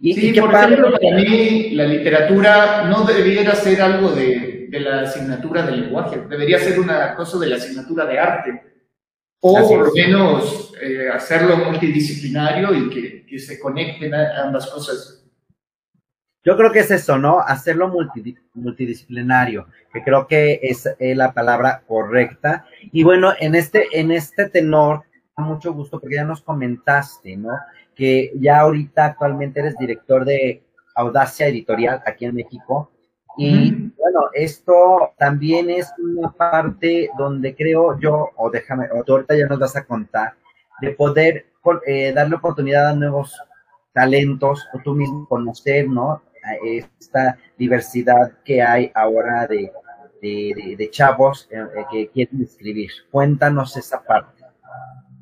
Y, 0.00 0.14
sí, 0.14 0.40
por 0.40 0.54
ejemplo, 0.54 0.92
para 0.92 1.16
mí 1.16 1.70
la 1.70 1.84
literatura 1.84 2.84
no 2.88 3.04
debería 3.04 3.54
ser 3.54 3.80
algo 3.80 4.10
de, 4.12 4.68
de 4.68 4.80
la 4.80 5.02
asignatura 5.02 5.62
de 5.62 5.76
lenguaje, 5.76 6.22
debería 6.28 6.58
ser 6.58 6.78
una 6.78 7.14
cosa 7.14 7.38
de 7.38 7.46
la 7.46 7.56
asignatura 7.56 8.04
de 8.06 8.18
arte 8.18 8.62
o 9.46 9.68
por 9.68 9.88
lo 9.88 9.92
menos 9.92 10.72
eh, 10.80 11.08
hacerlo 11.12 11.58
multidisciplinario 11.58 12.74
y 12.74 12.88
que, 12.88 13.26
que, 13.26 13.38
se 13.38 13.60
conecten 13.60 14.14
ambas 14.14 14.66
cosas. 14.68 15.23
Yo 16.44 16.56
creo 16.58 16.72
que 16.72 16.80
es 16.80 16.90
eso, 16.90 17.18
¿no? 17.18 17.40
Hacerlo 17.40 17.90
multidisciplinario, 18.54 19.66
que 19.92 20.02
creo 20.02 20.26
que 20.26 20.60
es 20.62 20.86
la 21.00 21.32
palabra 21.32 21.82
correcta. 21.86 22.66
Y 22.92 23.02
bueno, 23.02 23.32
en 23.40 23.54
este, 23.54 23.86
en 23.98 24.12
este 24.12 24.50
tenor, 24.50 25.04
mucho 25.36 25.72
gusto 25.72 25.98
porque 25.98 26.16
ya 26.16 26.24
nos 26.24 26.42
comentaste, 26.42 27.36
¿no? 27.36 27.50
Que 27.94 28.30
ya 28.36 28.60
ahorita 28.60 29.06
actualmente 29.06 29.60
eres 29.60 29.76
director 29.78 30.24
de 30.24 30.62
Audacia 30.94 31.46
Editorial 31.46 32.02
aquí 32.06 32.26
en 32.26 32.34
México. 32.34 32.90
Y 33.36 33.72
bueno, 33.96 34.28
esto 34.32 35.14
también 35.18 35.70
es 35.70 35.92
una 35.98 36.30
parte 36.30 37.10
donde 37.18 37.56
creo 37.56 37.98
yo, 37.98 38.30
o 38.36 38.50
déjame, 38.50 38.88
o 38.92 39.02
tú 39.02 39.12
ahorita 39.12 39.36
ya 39.36 39.46
nos 39.46 39.58
vas 39.58 39.74
a 39.76 39.84
contar, 39.84 40.34
de 40.80 40.90
poder 40.90 41.46
eh, 41.86 42.12
darle 42.12 42.36
oportunidad 42.36 42.90
a 42.90 42.94
nuevos 42.94 43.34
talentos, 43.92 44.68
o 44.72 44.78
tú 44.84 44.94
mismo 44.94 45.26
conocer, 45.26 45.88
¿no? 45.88 46.22
Esta 46.64 47.38
diversidad 47.56 48.32
que 48.44 48.62
hay 48.62 48.90
ahora 48.94 49.46
de, 49.46 49.72
de, 50.20 50.88
chavos 50.90 51.48
eh, 51.50 51.56
eh, 51.56 51.84
que 51.90 52.08
quieren 52.08 52.42
escribir. 52.42 52.90
Cuéntanos 53.10 53.76
esa 53.76 54.02
parte. 54.02 54.42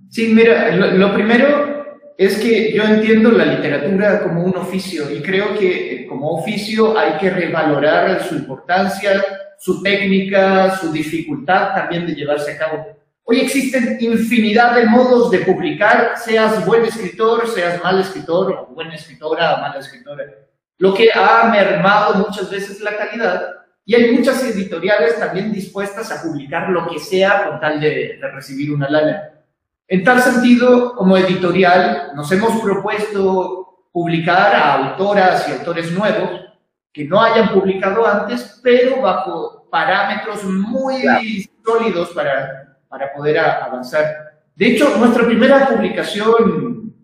Sí, 0.09 0.33
mira, 0.35 0.77
lo 0.77 1.13
primero 1.15 1.73
es 2.19 2.39
que 2.39 2.73
yo 2.73 2.85
entiendo 2.85 3.31
la 3.33 3.47
literatura 3.47 4.23
como 4.23 4.45
un 4.45 4.57
oficio 4.57 5.11
y 5.11 5.23
creo 5.23 5.57
que 5.59 5.95
eh, 5.95 6.07
como 6.07 6.31
oficio 6.33 6.97
hay 6.99 7.19
que 7.19 7.31
revalorar 7.31 8.23
su 8.23 8.37
importancia, 8.37 9.25
su 9.59 9.83
técnica, 9.83 10.77
su 10.77 10.93
dificultad 10.93 11.75
también 11.75 12.07
de 12.07 12.15
llevarse 12.15 12.53
a 12.53 12.59
cabo. 12.59 12.87
Hoy 13.25 13.41
existen 13.41 13.97
infinidad 14.01 14.75
de 14.75 14.87
modos 14.87 15.31
de 15.31 15.39
publicar, 15.39 16.15
seas 16.17 16.67
buen 16.67 16.85
escritor, 16.85 17.49
seas 17.49 17.83
mal 17.83 18.01
escritor, 18.01 18.53
o 18.53 18.75
buena 18.75 18.95
escritora 18.95 19.59
mala 19.59 19.79
escritora. 19.79 20.25
Lo 20.79 20.95
que 20.95 21.11
ha 21.13 21.49
mermado 21.49 22.15
muchas 22.15 22.51
veces 22.51 22.81
la 22.81 22.97
calidad 22.97 23.49
y 23.85 23.95
hay 23.95 24.13
muchas 24.13 24.43
editoriales 24.45 25.19
también 25.19 25.53
dispuestas 25.53 26.11
a 26.11 26.23
publicar 26.23 26.69
lo 26.71 26.87
que 26.89 26.99
sea 26.99 27.49
con 27.49 27.61
tal 27.61 27.81
de, 27.81 28.19
de 28.21 28.31
recibir 28.33 28.73
una 28.73 28.89
lana. 28.89 29.31
En 29.89 30.05
tal 30.05 30.23
sentido, 30.23 30.95
como 30.95 31.17
editorial, 31.17 32.13
nos 32.15 32.31
hemos 32.33 32.61
propuesto 32.63 33.87
publicar 33.93 34.55
a 34.55 34.75
autoras 34.75 35.49
y 35.49 35.53
autores 35.53 35.93
nuevos 35.93 36.41
que 36.93 37.05
no 37.05 37.21
hayan 37.21 37.53
publicado 37.53 38.07
antes, 38.07 38.61
pero 38.63 39.01
bajo 39.01 39.69
parámetros 39.71 40.45
muy 40.45 41.03
sólidos 41.65 42.11
para, 42.11 42.79
para 42.89 43.13
poder 43.13 43.39
avanzar. 43.39 44.05
De 44.55 44.67
hecho, 44.67 44.97
nuestra 44.99 45.25
primera 45.25 45.69
publicación, 45.69 46.95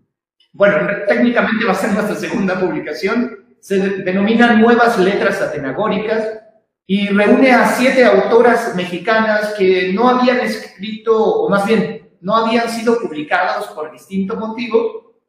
bueno, 0.53 0.89
técnicamente 1.07 1.65
va 1.65 1.73
a 1.73 1.75
ser 1.75 1.93
nuestra 1.93 2.15
segunda 2.15 2.61
publicación, 2.61 3.38
se 3.61 3.79
denomina 3.79 4.55
Nuevas 4.55 4.99
Letras 4.99 5.41
Atenagóricas 5.43 6.41
y 6.87 7.09
reúne 7.09 7.53
a 7.53 7.67
siete 7.67 8.05
autoras 8.05 8.75
mexicanas 8.75 9.55
que 9.59 9.93
no 9.93 10.09
habían 10.09 10.41
escrito, 10.41 11.17
o 11.23 11.51
más 11.51 11.67
bien 11.67 12.09
no 12.21 12.35
habían 12.35 12.69
sido 12.69 12.99
publicados 12.99 13.67
por 13.69 13.93
distinto 13.93 14.37
motivo, 14.37 15.21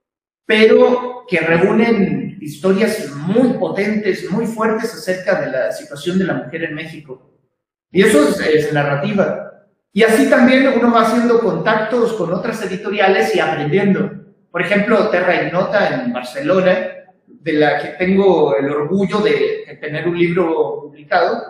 pero 0.45 1.25
que 1.27 1.39
reúnen 1.39 2.37
historias 2.41 3.11
muy 3.11 3.53
potentes, 3.53 4.31
muy 4.31 4.47
fuertes 4.47 4.93
acerca 4.93 5.41
de 5.41 5.51
la 5.51 5.71
situación 5.71 6.17
de 6.17 6.25
la 6.25 6.33
mujer 6.33 6.63
en 6.63 6.75
México. 6.75 7.29
Y 7.91 8.03
eso 8.03 8.27
es, 8.27 8.71
narrativa. 8.73 9.67
Y 9.91 10.03
así 10.03 10.29
también 10.29 10.67
uno 10.67 10.91
va 10.91 11.01
haciendo 11.01 11.39
contactos 11.39 12.13
con 12.13 12.33
otras 12.33 12.63
editoriales 12.63 13.35
y 13.35 13.39
aprendiendo. 13.39 14.11
Por 14.51 14.61
ejemplo, 14.61 15.09
Terra 15.09 15.43
Ignota 15.43 16.01
en 16.01 16.13
Barcelona, 16.13 16.73
de 17.39 17.54
la 17.54 17.80
que 17.80 17.88
tengo 18.04 18.56
el 18.56 18.69
orgullo 18.69 19.19
de, 19.19 19.78
tener 19.80 20.08
un 20.08 20.17
libro 20.17 20.82
publicado, 20.82 21.41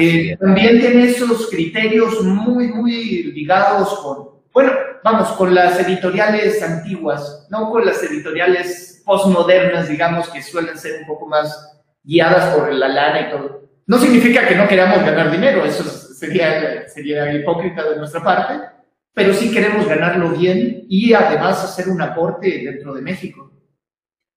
eh, 0.00 0.36
también 0.40 0.80
tiene 0.80 1.04
esos 1.04 1.48
criterios 1.50 2.22
muy, 2.22 2.68
muy 2.68 3.24
ligados 3.32 3.98
con 4.00 4.32
bueno, 4.52 4.72
vamos, 5.02 5.28
con 5.32 5.54
las 5.54 5.80
editoriales 5.80 6.62
antiguas, 6.62 7.46
no 7.50 7.70
con 7.70 7.86
las 7.86 8.02
editoriales 8.02 9.02
postmodernas, 9.04 9.88
digamos, 9.88 10.28
que 10.28 10.42
suelen 10.42 10.76
ser 10.76 11.00
un 11.00 11.06
poco 11.06 11.26
más 11.26 11.80
guiadas 12.04 12.54
por 12.54 12.70
la 12.72 12.88
lana 12.88 13.20
y 13.20 13.30
todo. 13.30 13.62
No 13.86 13.98
significa 13.98 14.46
que 14.46 14.54
no 14.54 14.68
queramos 14.68 15.04
ganar 15.04 15.30
dinero, 15.30 15.64
eso 15.64 15.84
sería, 15.84 16.86
sería 16.88 17.32
hipócrita 17.32 17.82
de 17.88 17.96
nuestra 17.96 18.22
parte, 18.22 18.60
pero 19.14 19.32
sí 19.32 19.50
queremos 19.50 19.88
ganarlo 19.88 20.30
bien 20.30 20.84
y 20.88 21.14
además 21.14 21.64
hacer 21.64 21.88
un 21.88 22.02
aporte 22.02 22.62
dentro 22.62 22.92
de 22.92 23.00
México. 23.00 23.51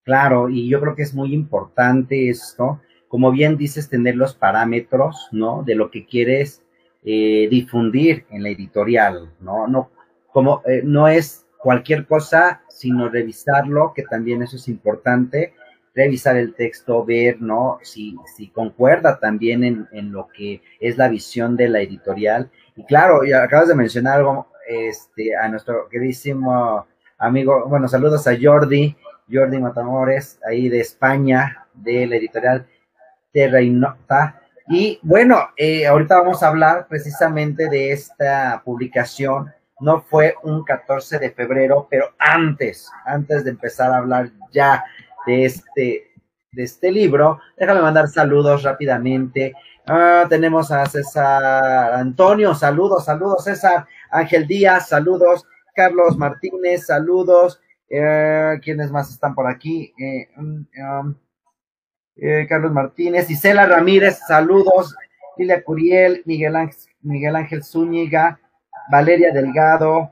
Claro, 0.06 0.48
y 0.48 0.68
yo 0.68 0.80
creo 0.80 0.94
que 0.94 1.02
es 1.02 1.14
muy 1.14 1.34
importante 1.34 2.30
esto, 2.30 2.80
como 3.08 3.32
bien 3.32 3.56
dices, 3.56 3.88
tener 3.88 4.14
los 4.14 4.36
parámetros, 4.36 5.28
¿no? 5.32 5.64
De 5.64 5.74
lo 5.74 5.90
que 5.90 6.06
quieres 6.06 6.62
eh, 7.04 7.48
difundir 7.50 8.24
en 8.30 8.44
la 8.44 8.50
editorial, 8.50 9.32
¿no? 9.40 9.66
No 9.66 9.90
como 10.32 10.62
eh, 10.64 10.82
no 10.84 11.08
es 11.08 11.44
cualquier 11.58 12.06
cosa, 12.06 12.62
sino 12.68 13.08
revisarlo, 13.08 13.92
que 13.96 14.04
también 14.04 14.42
eso 14.42 14.56
es 14.56 14.68
importante, 14.68 15.54
revisar 15.92 16.36
el 16.36 16.54
texto, 16.54 17.04
ver, 17.04 17.42
¿no? 17.42 17.80
Si, 17.82 18.16
si 18.36 18.50
concuerda 18.50 19.18
también 19.18 19.64
en, 19.64 19.88
en 19.90 20.12
lo 20.12 20.28
que 20.28 20.62
es 20.78 20.96
la 20.98 21.08
visión 21.08 21.56
de 21.56 21.68
la 21.68 21.80
editorial. 21.80 22.48
Y 22.76 22.84
claro, 22.84 23.24
y 23.24 23.32
acabas 23.32 23.66
de 23.66 23.74
mencionar 23.74 24.18
algo, 24.18 24.46
este, 24.68 25.34
a 25.34 25.48
nuestro 25.48 25.88
queridísimo 25.88 26.86
amigo, 27.18 27.64
bueno, 27.66 27.88
saludos 27.88 28.24
a 28.28 28.36
Jordi, 28.40 28.94
Jordi 29.30 29.58
Matamores, 29.58 30.38
ahí 30.48 30.68
de 30.68 30.80
España, 30.80 31.66
de 31.74 32.06
la 32.06 32.16
editorial 32.16 32.66
Terrainota. 33.32 34.40
Y 34.68 34.98
bueno, 35.02 35.50
eh, 35.56 35.86
ahorita 35.86 36.18
vamos 36.18 36.42
a 36.42 36.48
hablar 36.48 36.86
precisamente 36.88 37.68
de 37.68 37.92
esta 37.92 38.62
publicación 38.64 39.52
no 39.80 40.00
fue 40.02 40.34
un 40.42 40.64
14 40.64 41.18
de 41.18 41.30
febrero, 41.32 41.86
pero 41.90 42.14
antes, 42.18 42.90
antes 43.04 43.44
de 43.44 43.50
empezar 43.50 43.92
a 43.92 43.98
hablar 43.98 44.30
ya 44.50 44.84
de 45.26 45.44
este, 45.44 46.12
de 46.52 46.62
este 46.62 46.90
libro, 46.90 47.40
déjame 47.56 47.82
mandar 47.82 48.08
saludos 48.08 48.62
rápidamente. 48.62 49.52
Ah, 49.86 50.24
tenemos 50.28 50.72
a 50.72 50.86
César 50.86 51.94
Antonio, 51.94 52.54
saludos, 52.54 53.04
saludos, 53.04 53.44
César 53.44 53.86
Ángel 54.10 54.46
Díaz, 54.46 54.88
saludos, 54.88 55.44
Carlos 55.74 56.16
Martínez, 56.16 56.86
saludos. 56.86 57.60
Eh, 57.88 58.58
¿Quiénes 58.62 58.90
más 58.90 59.10
están 59.10 59.34
por 59.34 59.46
aquí? 59.46 59.92
Eh, 59.98 60.28
um, 60.36 60.66
um, 61.00 61.14
eh, 62.16 62.46
Carlos 62.48 62.72
Martínez, 62.72 63.30
Isela 63.30 63.66
Ramírez, 63.66 64.18
saludos. 64.26 64.94
Lilia 65.36 65.62
Curiel, 65.62 66.22
Miguel 66.24 66.56
Ángel, 66.56 66.78
Miguel 67.02 67.62
Zúñiga, 67.62 68.40
Valeria 68.90 69.32
Delgado, 69.32 70.10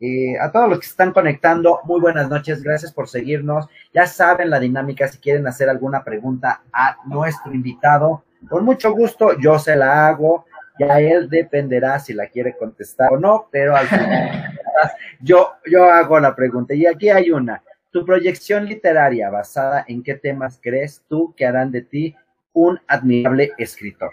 eh, 0.00 0.38
a 0.38 0.50
todos 0.52 0.68
los 0.68 0.80
que 0.80 0.86
están 0.86 1.12
conectando, 1.12 1.80
muy 1.84 2.00
buenas 2.00 2.28
noches, 2.28 2.62
gracias 2.62 2.92
por 2.92 3.08
seguirnos. 3.08 3.68
Ya 3.92 4.06
saben 4.06 4.50
la 4.50 4.60
dinámica, 4.60 5.08
si 5.08 5.18
quieren 5.18 5.46
hacer 5.46 5.68
alguna 5.68 6.04
pregunta 6.04 6.62
a 6.72 6.98
nuestro 7.06 7.54
invitado, 7.54 8.24
con 8.48 8.64
mucho 8.64 8.92
gusto 8.92 9.38
yo 9.38 9.58
se 9.58 9.76
la 9.76 10.08
hago, 10.08 10.44
ya 10.78 11.00
él 11.00 11.28
dependerá 11.28 11.98
si 11.98 12.12
la 12.14 12.26
quiere 12.28 12.56
contestar 12.56 13.12
o 13.12 13.18
no, 13.18 13.48
pero 13.50 13.76
al 13.76 13.86
final 13.86 14.54
yo, 15.20 15.52
yo 15.70 15.84
hago 15.90 16.18
la 16.20 16.34
pregunta. 16.34 16.74
Y 16.74 16.86
aquí 16.86 17.10
hay 17.10 17.30
una, 17.30 17.62
tu 17.90 18.04
proyección 18.04 18.66
literaria 18.66 19.30
basada 19.30 19.84
en 19.86 20.02
qué 20.02 20.14
temas 20.14 20.58
crees 20.60 21.02
tú 21.08 21.34
que 21.36 21.46
harán 21.46 21.70
de 21.70 21.82
ti 21.82 22.16
un 22.52 22.80
admirable 22.88 23.52
escritor. 23.58 24.10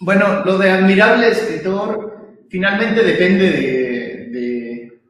Bueno, 0.00 0.44
lo 0.44 0.58
de 0.58 0.70
admirable 0.70 1.28
escritor 1.28 2.46
finalmente 2.48 3.02
depende 3.02 3.50
de, 4.30 5.00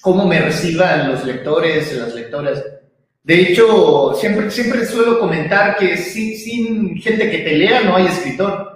cómo 0.00 0.26
me 0.26 0.40
reciban 0.40 1.10
los 1.10 1.24
lectores, 1.24 1.94
las 1.96 2.14
lectoras. 2.14 2.64
De 3.22 3.40
hecho, 3.40 4.14
siempre, 4.14 4.50
siempre 4.50 4.86
suelo 4.86 5.18
comentar 5.18 5.76
que 5.76 5.96
sin, 5.96 6.36
sin 6.36 6.96
gente 6.96 7.30
que 7.30 7.38
te 7.38 7.52
lea 7.54 7.82
no 7.82 7.96
hay 7.96 8.06
escritor. 8.06 8.69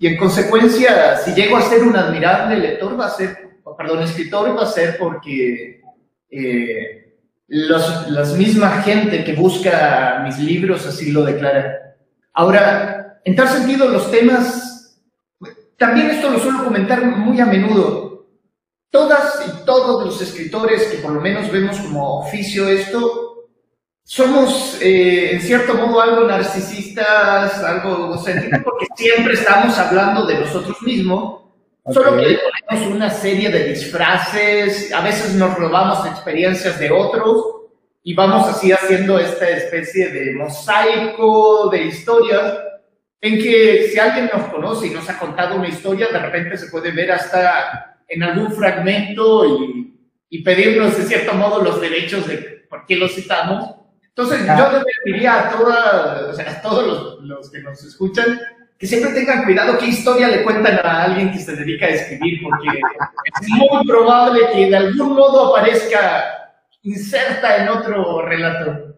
Y 0.00 0.06
en 0.06 0.16
consecuencia, 0.16 1.18
si 1.18 1.34
llego 1.34 1.58
a 1.58 1.68
ser 1.68 1.82
un 1.82 1.94
admirable 1.94 2.56
lector, 2.56 2.98
va 2.98 3.04
a 3.04 3.10
ser, 3.10 3.50
perdón, 3.76 4.02
escritor, 4.02 4.56
va 4.56 4.62
a 4.62 4.72
ser 4.72 4.96
porque 4.96 5.82
eh, 6.30 7.18
los, 7.48 8.10
las 8.10 8.32
misma 8.32 8.80
gente 8.80 9.22
que 9.22 9.34
busca 9.34 10.22
mis 10.24 10.38
libros 10.38 10.86
así 10.86 11.12
lo 11.12 11.22
declara. 11.22 11.96
Ahora, 12.32 13.20
en 13.26 13.36
tal 13.36 13.48
sentido, 13.48 13.90
los 13.90 14.10
temas, 14.10 14.98
también 15.76 16.08
esto 16.08 16.30
lo 16.30 16.38
suelo 16.38 16.64
comentar 16.64 17.04
muy 17.04 17.38
a 17.38 17.44
menudo. 17.44 18.26
Todas 18.88 19.46
y 19.46 19.66
todos 19.66 20.02
los 20.06 20.22
escritores 20.22 20.84
que 20.84 20.96
por 20.96 21.12
lo 21.12 21.20
menos 21.20 21.52
vemos 21.52 21.76
como 21.76 22.20
oficio 22.20 22.70
esto, 22.70 23.29
somos 24.04 24.78
eh, 24.80 25.32
en 25.32 25.40
cierto 25.40 25.74
modo 25.74 26.00
algo 26.00 26.26
narcisistas, 26.26 27.62
algo 27.62 28.06
egocéntricos, 28.06 28.60
porque 28.64 28.86
siempre 28.96 29.34
estamos 29.34 29.78
hablando 29.78 30.26
de 30.26 30.40
nosotros 30.40 30.80
mismos, 30.82 31.42
solo 31.92 32.16
que 32.16 32.26
le 32.26 32.38
ponemos 32.68 32.94
una 32.96 33.10
serie 33.10 33.50
de 33.50 33.68
disfraces, 33.68 34.92
a 34.92 35.00
veces 35.00 35.34
nos 35.34 35.56
robamos 35.56 36.06
experiencias 36.06 36.78
de 36.78 36.90
otros, 36.90 37.60
y 38.02 38.14
vamos 38.14 38.48
así 38.48 38.72
haciendo 38.72 39.18
esta 39.18 39.48
especie 39.48 40.08
de 40.08 40.34
mosaico 40.34 41.68
de 41.70 41.84
historias 41.84 42.58
en 43.20 43.36
que 43.36 43.88
si 43.90 43.98
alguien 43.98 44.30
nos 44.32 44.48
conoce 44.48 44.86
y 44.86 44.90
nos 44.90 45.08
ha 45.10 45.18
contado 45.18 45.56
una 45.56 45.68
historia, 45.68 46.08
de 46.08 46.18
repente 46.18 46.56
se 46.56 46.68
puede 46.68 46.90
ver 46.90 47.12
hasta 47.12 47.98
en 48.08 48.22
algún 48.22 48.52
fragmento 48.52 49.44
y, 49.46 49.94
y 50.30 50.42
pedirnos 50.42 50.96
de 50.96 51.04
cierto 51.04 51.34
modo 51.34 51.62
los 51.62 51.80
derechos 51.80 52.26
de 52.26 52.38
por 52.68 52.86
qué 52.86 52.96
lo 52.96 53.08
citamos. 53.08 53.74
Entonces 54.20 54.46
yo 54.46 54.72
le 54.72 55.12
diría 55.12 55.48
a, 55.48 55.50
toda, 55.50 56.28
o 56.30 56.34
sea, 56.34 56.50
a 56.50 56.62
todos 56.62 56.86
los, 56.86 57.24
los, 57.24 57.50
que 57.50 57.62
nos 57.62 57.82
escuchan 57.84 58.38
que 58.80 58.86
siempre 58.86 59.12
tengan 59.12 59.44
cuidado 59.44 59.76
qué 59.78 59.86
historia 59.86 60.28
le 60.28 60.42
cuentan 60.42 60.78
a 60.82 61.04
alguien 61.04 61.30
que 61.30 61.38
se 61.38 61.54
dedica 61.54 61.84
a 61.84 61.90
escribir, 61.90 62.40
porque 62.42 62.80
es 63.42 63.48
muy 63.48 63.86
probable 63.86 64.40
que 64.54 64.70
de 64.70 64.76
algún 64.76 65.14
modo 65.14 65.54
aparezca 65.54 66.56
inserta 66.82 67.62
en 67.62 67.68
otro 67.68 68.22
relato. 68.22 68.96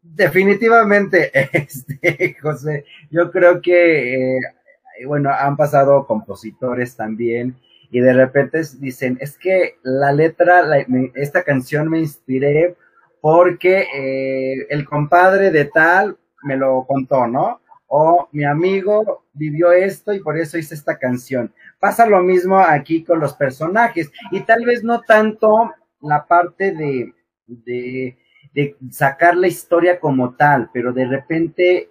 Definitivamente, 0.00 1.32
este, 1.52 2.36
José, 2.40 2.84
yo 3.10 3.32
creo 3.32 3.60
que, 3.60 4.36
eh, 4.36 5.06
bueno, 5.06 5.30
han 5.30 5.56
pasado 5.56 6.06
compositores 6.06 6.94
también 6.94 7.56
y 7.90 7.98
de 7.98 8.12
repente 8.12 8.62
dicen, 8.78 9.18
es 9.20 9.36
que 9.36 9.78
la 9.82 10.12
letra, 10.12 10.62
esta 11.14 11.42
canción 11.42 11.88
me 11.88 11.98
inspiré 11.98 12.76
porque 13.26 13.88
eh, 13.92 14.68
el 14.70 14.84
compadre 14.84 15.50
de 15.50 15.64
tal 15.64 16.16
me 16.44 16.56
lo 16.56 16.86
contó, 16.86 17.26
¿no? 17.26 17.60
O 17.88 18.28
mi 18.30 18.44
amigo 18.44 19.24
vivió 19.32 19.72
esto 19.72 20.12
y 20.12 20.20
por 20.20 20.38
eso 20.38 20.56
hice 20.58 20.76
esta 20.76 20.96
canción. 20.96 21.52
Pasa 21.80 22.06
lo 22.06 22.22
mismo 22.22 22.56
aquí 22.60 23.02
con 23.02 23.18
los 23.18 23.34
personajes 23.34 24.12
y 24.30 24.42
tal 24.42 24.64
vez 24.64 24.84
no 24.84 25.00
tanto 25.00 25.74
la 26.02 26.24
parte 26.24 26.70
de, 26.70 27.12
de, 27.48 28.16
sacar 28.92 29.36
la 29.36 29.48
historia 29.48 29.98
como 29.98 30.36
tal, 30.36 30.70
pero 30.72 30.92
de 30.92 31.06
repente 31.06 31.90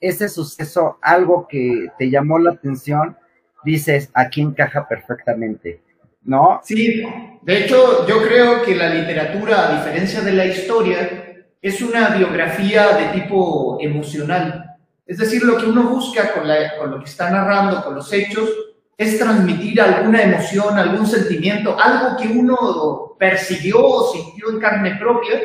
ese 0.00 0.28
suceso, 0.28 0.98
algo 1.00 1.48
que 1.48 1.88
te 1.98 2.10
llamó 2.10 2.38
la 2.38 2.50
atención, 2.50 3.16
dices, 3.64 4.10
aquí 4.12 4.42
encaja 4.42 4.86
perfectamente, 4.86 5.80
¿no? 6.24 6.60
Sí, 6.64 7.02
de 7.42 7.64
hecho 7.64 8.06
yo 8.06 8.22
creo 8.22 8.62
que 8.62 8.74
la 8.74 8.88
literatura, 8.88 9.68
a 9.68 9.78
diferencia 9.78 10.20
de 10.20 10.32
la 10.32 10.46
historia, 10.46 11.22
es 11.60 11.80
una 11.80 12.08
biografía 12.08 12.96
de 12.96 13.20
tipo 13.20 13.78
emocional. 13.80 14.76
Es 15.06 15.18
decir, 15.18 15.42
lo 15.44 15.56
que 15.58 15.66
uno 15.66 15.84
busca 15.84 16.32
con, 16.32 16.48
lo 16.90 16.98
que 16.98 17.10
está 17.10 17.30
narrando, 17.30 17.84
con 17.84 17.94
los 17.94 18.12
hechos, 18.12 18.48
es 18.96 19.18
transmitir 19.18 19.80
alguna 19.80 20.22
emoción, 20.22 20.78
algún 20.78 21.06
sentimiento, 21.06 21.76
algo 21.78 22.16
que 22.16 22.28
uno 22.28 23.16
percibió 23.18 23.84
o 23.84 24.12
sintió 24.12 24.50
en 24.50 24.58
carne 24.58 24.96
propia, 24.96 25.40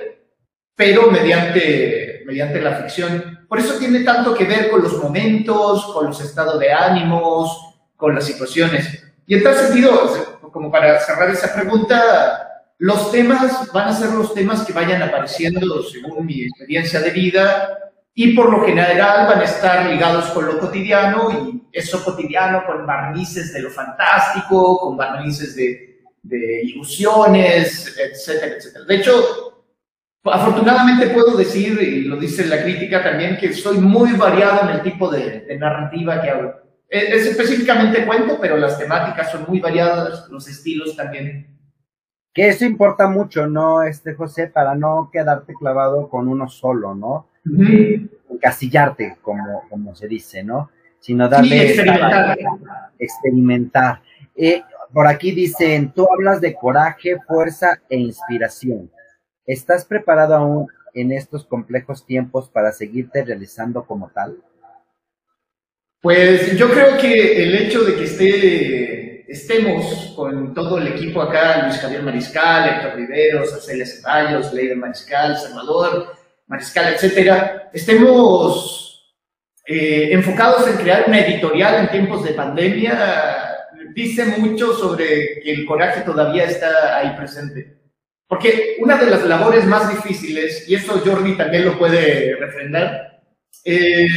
pero 0.76 1.10
mediante, 1.12 2.24
mediante 2.26 2.62
la 2.62 2.76
ficción. 2.76 3.46
Por 3.48 3.60
eso 3.60 3.78
tiene 3.78 4.02
tanto 4.02 4.34
que 4.34 4.46
ver 4.46 4.70
con 4.70 4.84
los 4.84 5.02
momentos, 5.02 5.86
con 5.94 6.08
los 6.08 6.22
estados 6.22 6.60
de 6.60 6.72
ánimos, 6.72 7.76
con 7.96 8.13
las 8.16 8.26
situaciones. 8.26 9.04
Y 9.26 9.36
en 9.36 9.44
tal 9.44 9.56
sentido, 9.56 10.37
como 10.58 10.72
para 10.72 11.00
cerrar 11.00 11.30
esa 11.30 11.54
pregunta, 11.54 12.63
los 12.80 13.12
temas 13.12 13.72
van 13.72 13.89
a 13.89 13.93
ser 13.93 14.10
los 14.10 14.34
temas 14.34 14.63
que 14.65 14.74
vayan 14.74 15.04
apareciendo 15.04 15.84
según 15.84 16.26
mi 16.26 16.46
experiencia 16.46 17.00
de 17.00 17.12
vida 17.12 17.78
y 18.15 18.34
por 18.34 18.50
lo 18.50 18.65
general 18.65 19.28
van 19.28 19.39
a 19.39 19.43
estar 19.43 19.86
ligados 19.86 20.26
con 20.32 20.48
lo 20.48 20.58
cotidiano 20.58 21.30
y 21.32 21.62
eso 21.72 22.04
cotidiano 22.04 22.65
con 22.65 22.88
barnices 22.88 23.54
de 23.54 23.62
lo 23.62 23.70
fantástico, 23.70 24.80
con 24.80 24.98
barnices 24.98 25.56
de, 25.56 26.00
de 26.24 26.63
ilusiones, 26.63 27.96
etcétera, 28.00 28.56
etcétera. 28.56 28.86
De 28.86 28.96
hecho, 28.96 29.63
afortunadamente 30.24 31.10
puedo 31.10 31.38
decir, 31.38 31.80
y 31.80 32.02
lo 32.02 32.17
dice 32.17 32.48
la 32.48 32.63
crítica 32.63 33.04
también, 33.04 33.38
que 33.38 33.54
soy 33.54 33.78
muy 33.78 34.13
variado 34.13 34.67
en 34.67 34.78
el 34.78 34.82
tipo 34.82 35.08
de, 35.12 35.41
de 35.41 35.58
narrativa 35.60 36.20
que 36.20 36.30
hago. 36.32 36.67
Es, 36.89 37.04
es 37.10 37.26
específicamente 37.28 38.06
cuento, 38.06 38.38
pero 38.39 38.58
las 38.58 38.78
temáticas 38.78 39.32
son 39.32 39.45
muy 39.47 39.60
variadas, 39.60 40.28
los 40.30 40.47
estilos 40.47 40.95
también. 40.95 41.47
Que 42.34 42.50
eso 42.50 42.65
importa 42.65 43.08
mucho, 43.08 43.47
¿no, 43.47 43.82
este 43.82 44.13
José? 44.13 44.47
Para 44.47 44.76
no 44.76 45.10
quedarte 45.12 45.54
clavado 45.54 46.08
con 46.10 46.28
uno 46.28 46.47
solo, 46.47 46.93
¿no? 46.93 47.30
encasillarte, 48.30 49.17
como, 49.21 49.63
como 49.69 49.95
se 49.95 50.08
dice, 50.08 50.43
¿no? 50.43 50.69
Sino 51.00 51.28
darle 51.30 51.76
experimentar. 53.00 54.02
Eh, 54.36 54.62
por 54.93 55.08
aquí 55.08 55.32
dicen, 55.32 55.91
tú 55.91 56.08
hablas 56.12 56.41
de 56.41 56.56
coraje, 56.56 57.17
fuerza 57.28 57.82
e 57.89 57.97
inspiración. 57.97 58.91
¿Estás 59.45 59.86
preparado 59.86 60.36
aún 60.36 60.67
en 60.93 61.12
estos 61.12 61.45
complejos 61.45 62.06
tiempos 62.06 62.50
para 62.50 62.71
seguirte 62.71 63.23
realizando 63.23 63.86
como 63.86 64.10
tal? 64.10 64.38
Pues 66.02 66.56
yo 66.58 66.70
creo 66.70 66.98
que 66.98 67.44
el 67.44 67.56
hecho 67.56 67.84
de 67.84 67.96
que 67.96 69.26
estemos 69.28 70.14
con 70.16 70.54
todo 70.54 70.78
el 70.78 70.88
equipo 70.88 71.22
acá, 71.22 71.64
Luis 71.64 71.80
Javier 71.80 72.04
Mariscal, 72.04 72.70
Héctor 72.70 72.96
Riveros, 72.96 73.54
Acelia 73.54 73.86
Ceballos, 73.86 74.54
Leida 74.54 74.76
Mariscal, 74.76 75.38
Salvador, 75.38 76.16
Mariscal, 76.48 76.94
etcétera, 76.94 77.70
estemos 77.74 79.16
eh, 79.66 80.10
enfocados 80.12 80.68
en 80.68 80.78
crear 80.78 81.06
una 81.08 81.20
editorial 81.20 81.82
en 81.82 81.90
tiempos 81.90 82.24
de 82.24 82.34
pandemia, 82.34 83.56
dice 83.94 84.26
mucho 84.38 84.74
sobre 84.74 85.42
que 85.42 85.52
el 85.52 85.66
coraje 85.66 86.02
todavía 86.02 86.46
está 86.46 86.98
ahí 86.98 87.16
presente. 87.18 87.76
Porque 88.28 88.78
una 88.80 88.98
de 88.98 89.10
las 89.10 89.26
labores 89.26 89.66
más 89.66 89.90
difíciles, 89.90 90.68
y 90.70 90.76
eso 90.76 91.02
Jordi 91.04 91.36
también 91.36 91.66
lo 91.66 91.78
puede 91.78 92.36
refrendar, 92.36 93.22
eh, 93.66 94.08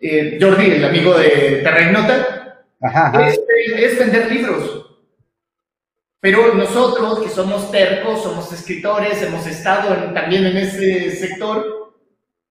eh, 0.00 0.38
Jordi, 0.40 0.72
el 0.72 0.84
amigo 0.84 1.18
de 1.18 1.60
Terrenota, 1.62 2.44
Es, 3.20 3.40
es 3.76 3.98
vender 3.98 4.30
libros. 4.30 4.84
Pero 6.20 6.54
nosotros, 6.54 7.20
que 7.20 7.28
somos 7.28 7.70
tercos, 7.70 8.22
somos 8.22 8.50
escritores, 8.52 9.22
hemos 9.22 9.46
estado 9.46 10.12
también 10.12 10.46
en 10.46 10.56
ese 10.56 11.10
sector, 11.10 11.92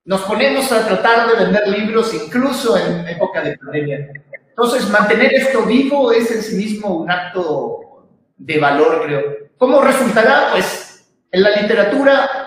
nos 0.05 0.21
ponemos 0.21 0.71
a 0.71 0.85
tratar 0.87 1.27
de 1.27 1.43
vender 1.43 1.67
libros 1.67 2.13
incluso 2.13 2.77
en 2.77 3.07
época 3.07 3.41
de 3.41 3.57
pandemia. 3.57 4.11
Entonces, 4.49 4.89
mantener 4.89 5.33
esto 5.33 5.63
vivo 5.63 6.11
es 6.11 6.29
en 6.29 6.41
sí 6.43 6.55
mismo 6.55 6.97
un 6.97 7.09
acto 7.09 8.07
de 8.37 8.59
valor, 8.59 9.03
creo. 9.05 9.23
¿Cómo 9.57 9.81
resultará? 9.81 10.49
Pues 10.51 11.07
en 11.31 11.41
la 11.41 11.61
literatura 11.61 12.42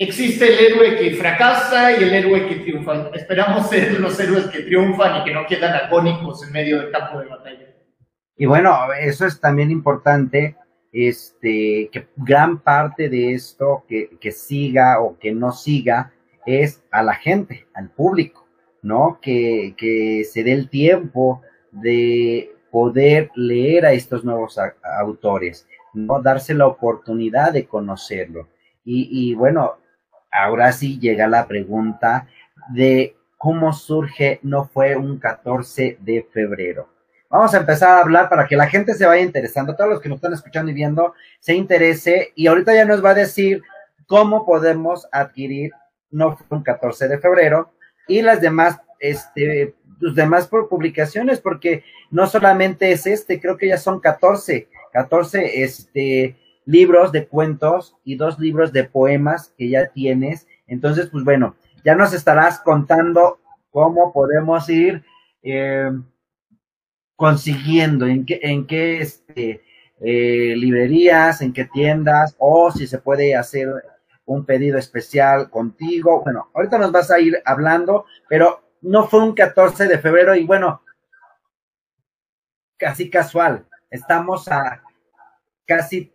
existe 0.00 0.46
el 0.46 0.72
héroe 0.72 0.96
que 0.96 1.14
fracasa 1.14 1.92
y 1.92 2.02
el 2.02 2.14
héroe 2.14 2.48
que 2.48 2.56
triunfa. 2.56 3.10
Esperamos 3.14 3.68
ser 3.68 4.00
los 4.00 4.18
héroes 4.18 4.46
que 4.46 4.60
triunfan 4.60 5.20
y 5.20 5.24
que 5.24 5.34
no 5.34 5.46
quedan 5.46 5.74
agónicos 5.74 6.42
en 6.42 6.52
medio 6.52 6.80
del 6.80 6.90
campo 6.90 7.20
de 7.20 7.26
batalla. 7.26 7.74
Y 8.34 8.46
bueno, 8.46 8.74
eso 8.98 9.26
es 9.26 9.38
también 9.38 9.70
importante, 9.70 10.56
este, 10.90 11.90
que 11.92 12.08
gran 12.16 12.60
parte 12.60 13.10
de 13.10 13.34
esto 13.34 13.84
que, 13.86 14.16
que 14.18 14.32
siga 14.32 15.02
o 15.02 15.18
que 15.18 15.32
no 15.32 15.52
siga 15.52 16.12
es 16.46 16.82
a 16.90 17.02
la 17.02 17.14
gente, 17.14 17.66
al 17.74 17.90
público, 17.90 18.48
¿no? 18.82 19.18
Que, 19.20 19.74
que 19.76 20.24
se 20.24 20.42
dé 20.42 20.52
el 20.52 20.70
tiempo 20.70 21.42
de 21.72 22.50
poder 22.70 23.30
leer 23.34 23.84
a 23.84 23.92
estos 23.92 24.24
nuevos 24.24 24.58
autores, 24.98 25.68
¿no? 25.92 26.22
Darse 26.22 26.54
la 26.54 26.66
oportunidad 26.66 27.52
de 27.52 27.66
conocerlo. 27.66 28.48
Y, 28.82 29.08
y 29.12 29.34
bueno, 29.34 29.74
ahora 30.30 30.72
sí 30.72 30.98
llega 30.98 31.26
la 31.26 31.46
pregunta 31.46 32.28
de 32.68 33.16
cómo 33.38 33.72
surge 33.72 34.38
no 34.42 34.66
fue 34.66 34.96
un 34.96 35.18
14 35.18 35.98
de 36.00 36.26
febrero. 36.32 36.88
Vamos 37.30 37.54
a 37.54 37.58
empezar 37.58 37.90
a 37.90 38.00
hablar 38.00 38.28
para 38.28 38.46
que 38.46 38.56
la 38.56 38.66
gente 38.66 38.94
se 38.94 39.06
vaya 39.06 39.22
interesando, 39.22 39.76
todos 39.76 39.88
los 39.88 40.00
que 40.00 40.08
nos 40.08 40.16
están 40.16 40.32
escuchando 40.32 40.70
y 40.70 40.74
viendo 40.74 41.14
se 41.38 41.54
interese 41.54 42.32
y 42.34 42.48
ahorita 42.48 42.74
ya 42.74 42.84
nos 42.84 43.04
va 43.04 43.10
a 43.10 43.14
decir 43.14 43.62
cómo 44.06 44.44
podemos 44.44 45.08
adquirir 45.12 45.70
no 46.10 46.36
fue 46.36 46.58
un 46.58 46.64
14 46.64 47.06
de 47.08 47.18
febrero 47.18 47.72
y 48.08 48.22
las 48.22 48.40
demás 48.40 48.80
este 48.98 49.74
tus 50.00 50.14
demás 50.14 50.48
publicaciones 50.48 51.40
porque 51.40 51.84
no 52.10 52.26
solamente 52.26 52.90
es 52.90 53.06
este, 53.06 53.40
creo 53.40 53.56
que 53.56 53.68
ya 53.68 53.78
son 53.78 54.00
14, 54.00 54.68
14 54.92 55.62
este 55.62 56.36
libros 56.70 57.10
de 57.10 57.26
cuentos 57.26 57.96
y 58.04 58.14
dos 58.14 58.38
libros 58.38 58.72
de 58.72 58.84
poemas 58.84 59.52
que 59.58 59.68
ya 59.68 59.88
tienes. 59.88 60.46
Entonces, 60.68 61.08
pues 61.10 61.24
bueno, 61.24 61.56
ya 61.84 61.96
nos 61.96 62.12
estarás 62.14 62.60
contando 62.60 63.40
cómo 63.70 64.12
podemos 64.12 64.68
ir 64.68 65.02
eh, 65.42 65.90
consiguiendo, 67.16 68.06
en 68.06 68.24
qué, 68.24 68.38
en 68.42 68.66
qué 68.66 69.00
este, 69.00 69.62
eh, 70.00 70.54
librerías, 70.56 71.42
en 71.42 71.52
qué 71.52 71.64
tiendas, 71.64 72.36
o 72.38 72.70
si 72.70 72.86
se 72.86 72.98
puede 72.98 73.34
hacer 73.34 73.68
un 74.24 74.44
pedido 74.44 74.78
especial 74.78 75.50
contigo. 75.50 76.22
Bueno, 76.22 76.50
ahorita 76.54 76.78
nos 76.78 76.92
vas 76.92 77.10
a 77.10 77.18
ir 77.18 77.42
hablando, 77.44 78.06
pero 78.28 78.62
no 78.80 79.08
fue 79.08 79.24
un 79.24 79.34
14 79.34 79.88
de 79.88 79.98
febrero 79.98 80.36
y 80.36 80.44
bueno, 80.44 80.82
casi 82.76 83.10
casual. 83.10 83.66
Estamos 83.90 84.46
a 84.46 84.82
casi 85.66 86.12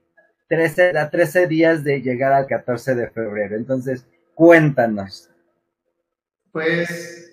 13, 0.47 0.97
a 0.97 1.09
13 1.09 1.47
días 1.47 1.83
de 1.83 2.01
llegar 2.01 2.33
al 2.33 2.47
14 2.47 2.95
de 2.95 3.09
febrero. 3.09 3.55
Entonces, 3.55 4.05
cuéntanos. 4.33 5.29
Pues, 6.51 7.31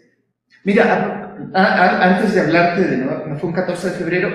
mira, 0.64 1.36
antes 1.52 2.34
de 2.34 2.40
hablarte 2.40 2.82
de 2.82 2.96
no, 2.98 3.36
fue 3.38 3.50
un 3.50 3.54
14 3.54 3.90
de 3.90 3.96
febrero, 3.96 4.30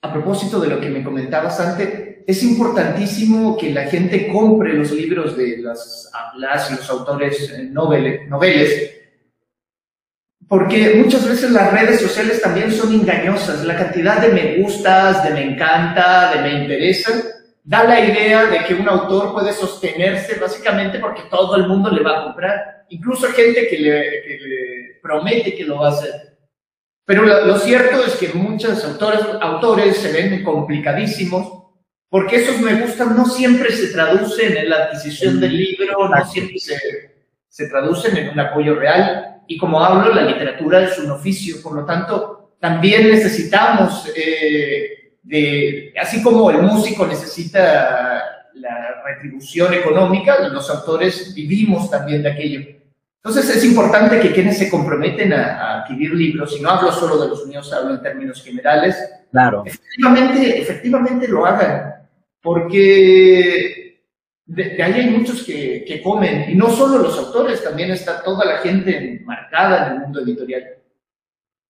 a 0.00 0.12
propósito 0.12 0.60
de 0.60 0.68
lo 0.68 0.80
que 0.80 0.90
me 0.90 1.02
comentabas 1.02 1.60
antes, 1.60 2.24
es 2.26 2.42
importantísimo 2.42 3.56
que 3.56 3.70
la 3.70 3.84
gente 3.84 4.28
compre 4.28 4.74
los 4.74 4.92
libros 4.92 5.36
de 5.36 5.58
las, 5.58 6.10
las 6.36 6.70
los 6.70 6.90
autores 6.90 7.50
eh, 7.50 7.64
noveles, 7.64 8.28
noveles 8.28 8.98
porque 10.48 10.94
muchas 11.04 11.28
veces 11.28 11.50
las 11.50 11.70
redes 11.72 12.00
sociales 12.00 12.40
también 12.40 12.72
son 12.72 12.92
engañosas. 12.94 13.64
La 13.64 13.76
cantidad 13.76 14.18
de 14.18 14.28
me 14.28 14.56
gustas, 14.56 15.22
de 15.22 15.30
me 15.30 15.42
encanta, 15.42 16.32
de 16.34 16.42
me 16.42 16.62
interesa, 16.62 17.12
da 17.68 17.84
la 17.84 18.00
idea 18.00 18.46
de 18.46 18.64
que 18.64 18.72
un 18.72 18.88
autor 18.88 19.34
puede 19.34 19.52
sostenerse 19.52 20.38
básicamente 20.40 20.98
porque 20.98 21.24
todo 21.30 21.54
el 21.56 21.68
mundo 21.68 21.90
le 21.90 22.02
va 22.02 22.18
a 22.18 22.24
comprar. 22.24 22.86
Incluso 22.88 23.28
gente 23.28 23.68
que 23.68 23.78
le, 23.78 24.98
promete 25.02 25.54
que 25.54 25.64
lo 25.64 25.80
va 25.80 25.88
a 25.88 25.90
hacer. 25.90 26.38
Pero 27.04 27.24
lo, 27.24 27.58
cierto 27.58 28.02
es 28.06 28.16
que 28.16 28.28
muchos 28.30 28.82
autores, 28.86 29.20
autores 29.42 29.98
se 29.98 30.12
ven 30.12 30.42
complicadísimos 30.42 31.64
porque 32.08 32.36
esos 32.36 32.58
me 32.60 32.72
gustan 32.80 33.14
no 33.14 33.26
siempre 33.26 33.70
se 33.70 33.88
traducen 33.88 34.56
en 34.56 34.70
la 34.70 34.84
adquisición 34.84 35.38
del 35.38 35.54
libro, 35.54 36.08
no 36.08 36.24
siempre 36.24 36.58
se, 36.58 36.78
se 37.48 37.68
traducen 37.68 38.16
en 38.16 38.30
un 38.30 38.40
apoyo 38.40 38.76
real 38.76 39.42
y 39.46 39.58
como 39.58 39.84
hablo, 39.84 40.14
la 40.14 40.22
literatura 40.22 40.84
es 40.84 40.98
un 40.98 41.10
oficio, 41.10 41.62
por 41.62 41.74
lo 41.74 41.84
tanto, 41.84 42.54
también 42.60 43.10
necesitamos, 43.10 44.10
eh, 44.16 44.97
de, 45.28 45.92
así 46.00 46.22
como 46.22 46.50
el 46.50 46.62
músico 46.62 47.06
necesita 47.06 48.48
la 48.54 49.02
retribución 49.04 49.74
económica, 49.74 50.48
los 50.48 50.70
autores 50.70 51.34
vivimos 51.34 51.90
también 51.90 52.22
de 52.22 52.30
aquello. 52.30 52.60
Entonces 53.22 53.56
es 53.56 53.64
importante 53.64 54.20
que 54.20 54.32
quienes 54.32 54.56
se 54.56 54.70
comprometen 54.70 55.34
a, 55.34 55.82
adquirir 55.82 56.14
libros, 56.14 56.56
y 56.58 56.62
no 56.62 56.70
hablo 56.70 56.90
solo 56.92 57.20
de 57.20 57.28
los 57.28 57.46
míos, 57.46 57.70
hablo 57.74 57.94
en 57.94 58.02
términos 58.02 58.42
generales, 58.42 58.96
claro. 59.30 59.64
efectivamente, 59.66 60.62
efectivamente 60.62 61.28
lo 61.28 61.44
hagan, 61.44 62.08
porque 62.40 64.00
de, 64.46 64.82
ahí 64.82 64.92
hay 64.94 65.10
muchos 65.10 65.42
que, 65.42 65.84
que, 65.86 66.00
comen, 66.00 66.50
y 66.50 66.54
no 66.54 66.70
solo 66.70 67.02
los 67.02 67.18
autores, 67.18 67.62
también 67.62 67.90
está 67.90 68.22
toda 68.22 68.46
la 68.46 68.58
gente 68.58 69.20
marcada 69.26 69.88
en 69.88 69.92
el 69.92 70.00
mundo 70.00 70.20
editorial. 70.22 70.64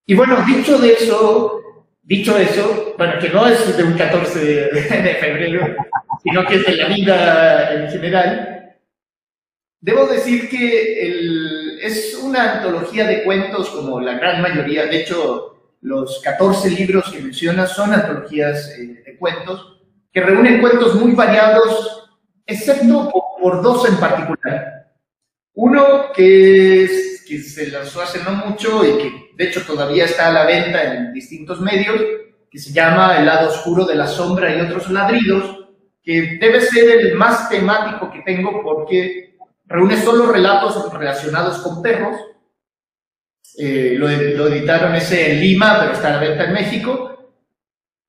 Y 0.07 0.15
bueno, 0.15 0.37
dicho 0.47 0.79
de 0.79 0.93
eso, 0.93 1.61
dicho 2.09 2.39
eso, 2.39 2.95
bueno, 2.97 3.19
que 3.21 3.29
no 3.29 3.47
es 3.47 3.77
de 3.77 3.85
un 3.85 3.93
14 3.93 4.39
de, 4.41 5.17
febrero, 5.21 5.77
sino 6.25 6.45
que 6.47 6.55
es 6.55 6.65
de 6.65 6.77
la 6.77 6.89
vida 6.89 7.75
en 7.75 7.91
general, 7.91 8.77
debo 9.79 10.07
decir 10.07 10.49
que 10.49 11.79
es 11.83 12.19
una 12.23 12.55
antología 12.55 13.07
de 13.07 13.25
cuentos 13.25 13.69
como 13.69 14.01
la 14.01 14.15
gran 14.15 14.41
mayoría, 14.41 14.87
de 14.87 15.03
hecho, 15.03 15.77
los 15.83 16.21
14 16.25 16.71
libros 16.71 17.13
que 17.13 17.21
mencionas 17.21 17.73
son 17.73 17.93
antologías 17.93 18.75
eh, 18.79 19.03
de 19.05 19.17
cuentos, 19.19 19.83
que 20.11 20.23
reúnen 20.23 20.63
cuentos 20.63 20.95
muy 20.95 21.13
variados 21.13 22.11
excepto 22.47 23.13
por, 23.39 23.63
dos 23.63 23.87
en 23.87 23.97
particular. 23.99 24.93
Uno 25.53 26.11
que, 26.15 26.89
que 27.29 27.41
se 27.41 27.71
lanzó 27.71 28.01
hace 28.01 28.23
no 28.23 28.33
mucho 28.33 28.85
y 28.85 28.99
que 28.99 29.13
de 29.37 29.45
hecho 29.45 29.63
todavía 29.63 30.07
está 30.07 30.29
a 30.29 30.33
la 30.33 30.47
venta 30.47 30.95
en 30.95 31.13
distintos 31.13 31.61
medios, 31.61 32.01
que 32.51 32.59
se 32.59 32.73
llama 32.73 33.19
El 33.19 33.27
lado 33.27 33.51
oscuro 33.51 33.85
de 33.85 33.95
la 33.95 34.07
sombra 34.07 34.55
y 34.55 34.61
otros 34.61 34.91
ladridos, 34.91 35.67
que 36.03 36.39
debe 36.41 36.61
ser 36.61 36.91
el 36.99 37.15
más 37.15 37.51
temático 37.51 38.11
que 38.11 38.23
tengo 38.23 38.63
porque 38.63 39.37
reúne 39.67 40.01
solo 40.01 40.33
relatos 40.33 40.91
relacionados 40.93 41.59
con 41.59 41.83
perros. 41.83 42.17
Eh, 43.59 43.97
lo, 43.99 44.07
lo, 44.09 44.49
editaron 44.49 44.95
ese 44.95 45.33
en 45.33 45.41
Lima, 45.41 45.79
pero 45.81 45.93
está 45.93 46.09
a 46.09 46.11
la 46.13 46.29
venta 46.29 46.45
en 46.45 46.53
México. 46.55 47.35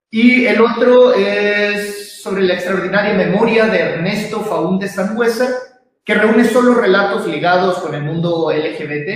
Y 0.10 0.46
el 0.46 0.62
otro 0.62 1.14
es 1.14 2.22
sobre 2.22 2.44
la 2.44 2.54
extraordinaria 2.54 3.14
memoria 3.14 3.66
de 3.66 3.80
Ernesto 3.80 4.42
Faúndez 4.42 4.96
Sangüesa, 4.96 5.69
que 6.10 6.16
reúne 6.16 6.44
solo 6.46 6.74
relatos 6.74 7.28
ligados 7.28 7.78
con 7.78 7.94
el 7.94 8.02
mundo 8.02 8.52
LGBT 8.52 9.10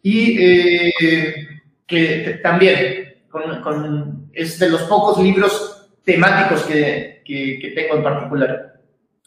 y 0.00 0.38
eh, 0.38 0.94
que 1.84 2.38
también 2.40 3.16
es 4.32 4.60
de 4.60 4.68
los 4.68 4.82
pocos 4.82 5.18
libros 5.18 5.90
temáticos 6.04 6.62
que, 6.62 7.20
que, 7.24 7.72
tengo 7.74 7.96
en 7.96 8.04
particular. 8.04 8.80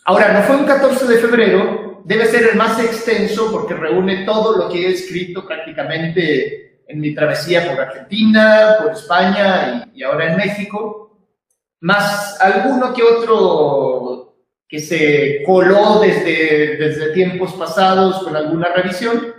Ahora, 0.05 0.31
no 0.31 0.43
fue 0.43 0.55
un 0.55 0.65
14 0.65 1.07
de 1.07 1.17
febrero, 1.17 2.03
debe 2.05 2.25
ser 2.27 2.51
el 2.51 2.57
más 2.57 2.81
extenso 2.81 3.51
porque 3.51 3.73
reúne 3.73 4.23
todo 4.23 4.55
lo 4.55 4.69
que 4.69 4.87
he 4.87 4.91
escrito 4.91 5.45
prácticamente 5.45 6.83
en 6.87 7.01
mi 7.01 7.13
travesía 7.13 7.69
por 7.69 7.81
Argentina, 7.81 8.77
por 8.81 8.93
España 8.93 9.89
y 9.93 10.03
ahora 10.03 10.31
en 10.31 10.37
México 10.37 11.17
más 11.81 12.39
alguno 12.39 12.93
que 12.93 13.03
otro 13.03 14.28
que 14.69 14.79
se 14.79 15.41
coló 15.43 15.99
desde, 15.99 16.77
desde 16.77 17.11
tiempos 17.11 17.53
pasados 17.53 18.23
con 18.23 18.35
alguna 18.35 18.71
revisión. 18.71 19.33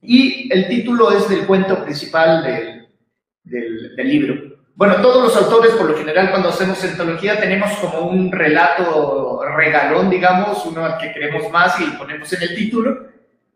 Y 0.00 0.52
el 0.52 0.68
título 0.68 1.12
es 1.12 1.28
del 1.28 1.46
cuento 1.46 1.84
principal 1.84 2.42
del, 2.42 3.94
del, 3.94 4.08
libro. 4.08 4.56
Bueno, 4.74 4.96
todos 5.02 5.22
los 5.22 5.36
autores, 5.36 5.72
por 5.72 5.90
lo 5.90 5.98
general, 5.98 6.30
cuando 6.30 6.48
hacemos 6.48 6.82
antología, 6.82 7.38
tenemos 7.38 7.70
como 7.74 8.08
un 8.08 8.32
relato 8.32 9.42
regalón, 9.54 10.08
digamos, 10.08 10.64
uno 10.64 10.82
al 10.82 10.96
que 10.96 11.12
queremos 11.12 11.50
más 11.52 11.78
y 11.78 11.84
ponemos 11.98 12.32
en 12.32 12.42
el 12.42 12.54
título, 12.54 13.06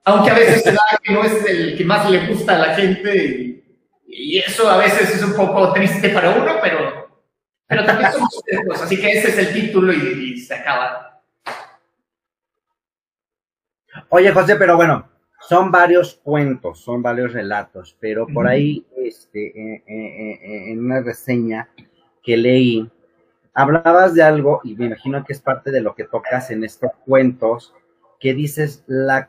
aunque 0.04 0.30
a 0.30 0.34
veces 0.34 0.62
se 0.62 0.72
da 0.72 0.82
que 1.02 1.12
no 1.12 1.24
es 1.24 1.44
el 1.46 1.76
que 1.76 1.84
más 1.86 2.08
le 2.10 2.26
gusta 2.26 2.54
a 2.54 2.66
la 2.66 2.74
gente 2.74 3.16
y, 3.16 3.64
y 4.06 4.38
eso 4.38 4.68
a 4.68 4.76
veces 4.76 5.16
es 5.16 5.22
un 5.22 5.34
poco 5.34 5.72
triste 5.72 6.10
para 6.10 6.30
uno, 6.30 6.52
pero 6.62 7.06
pero 7.66 7.85
también 7.85 8.12
somos 8.12 8.42
cerdos, 8.44 8.83
así 8.83 9.00
que 9.00 9.12
ese 9.12 9.29
es 9.29 9.38
el 9.38 9.52
título 9.52 9.92
y, 9.92 10.38
se 10.38 10.55
acaba. 10.55 11.22
Oye, 14.09 14.31
José, 14.33 14.57
pero 14.57 14.76
bueno, 14.76 15.09
son 15.40 15.70
varios 15.70 16.20
cuentos, 16.22 16.81
son 16.81 17.02
varios 17.02 17.33
relatos, 17.33 17.96
pero 17.98 18.26
por 18.26 18.46
ahí, 18.46 18.87
este, 18.96 19.83
en 19.87 20.79
una 20.79 21.00
reseña 21.00 21.69
que 22.23 22.37
leí, 22.37 22.88
hablabas 23.54 24.14
de 24.14 24.23
algo, 24.23 24.60
y 24.62 24.77
me 24.77 24.87
imagino 24.87 25.25
que 25.25 25.33
es 25.33 25.40
parte 25.40 25.71
de 25.71 25.81
lo 25.81 25.94
que 25.94 26.04
tocas 26.04 26.50
en 26.50 26.62
estos 26.62 26.90
cuentos, 27.04 27.75
que 28.21 28.35
dices 28.35 28.85
la, 28.87 29.29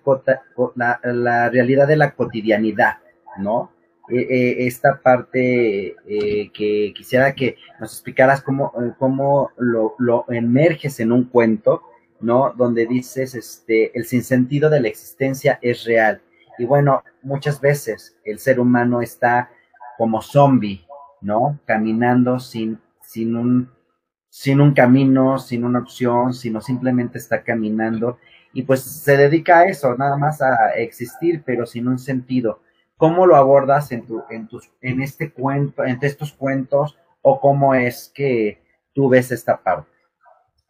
la, 0.76 1.00
la 1.04 1.50
realidad 1.50 1.88
de 1.88 1.98
la 1.98 2.12
cotidianidad, 2.12 2.98
¿no? 3.38 3.72
Eh, 4.10 4.22
eh, 4.22 4.68
esta 4.68 5.02
parte 5.02 5.96
eh, 6.08 6.50
que 6.54 6.94
quisiera 6.96 7.36
que 7.36 7.58
nos 7.80 7.92
explicaras 7.92 8.42
cómo, 8.42 8.72
cómo 8.98 9.52
lo, 9.58 9.96
lo, 10.00 10.24
emerges 10.30 11.02
en 11.02 11.12
un 11.12 11.26
cuento, 11.26 11.82
¿no? 12.22 12.54
Donde 12.56 12.86
dices, 12.86 13.36
este, 13.36 13.98
el 13.98 14.06
sinsentido 14.06 14.70
de 14.70 14.80
la 14.80 14.88
existencia 14.88 15.60
es 15.62 15.84
real. 15.84 16.22
Y 16.58 16.64
bueno, 16.66 17.04
muchas 17.22 17.60
veces 17.60 18.18
el 18.24 18.40
ser 18.40 18.62
humano 18.62 19.02
está 19.02 19.52
como 19.98 20.22
zombie, 20.22 20.86
¿no? 21.22 21.60
Caminando 21.66 22.40
sin, 22.40 22.80
sin 23.02 23.36
un, 23.36 23.70
sin 24.30 24.62
un 24.62 24.74
camino, 24.74 25.38
sin 25.38 25.66
una 25.66 25.80
opción, 25.80 26.34
sino 26.34 26.62
simplemente 26.62 27.18
está 27.18 27.44
caminando 27.44 28.18
y 28.54 28.64
pues 28.64 28.82
se 28.82 29.18
dedica 29.18 29.60
a 29.60 29.66
eso, 29.66 29.96
nada 29.96 30.18
más 30.18 30.42
a 30.42 30.72
existir, 30.78 31.44
pero 31.46 31.66
sin 31.66 31.88
un 31.88 32.00
sentido. 32.00 32.62
¿Cómo 32.98 33.28
lo 33.28 33.36
abordas 33.36 33.92
en, 33.92 34.06
tu, 34.06 34.24
en, 34.30 34.48
tus, 34.48 34.70
en 34.82 35.02
este 35.02 35.32
cuento, 35.32 35.84
entre 35.86 36.10
estos 36.10 36.34
cuentos, 36.34 36.98
o 37.22 37.40
cómo 37.40 37.76
es 37.76 38.12
que 38.14 38.62
tú 38.94 39.08
ves 39.08 39.32
esta 39.32 39.58
parte? 39.58 39.98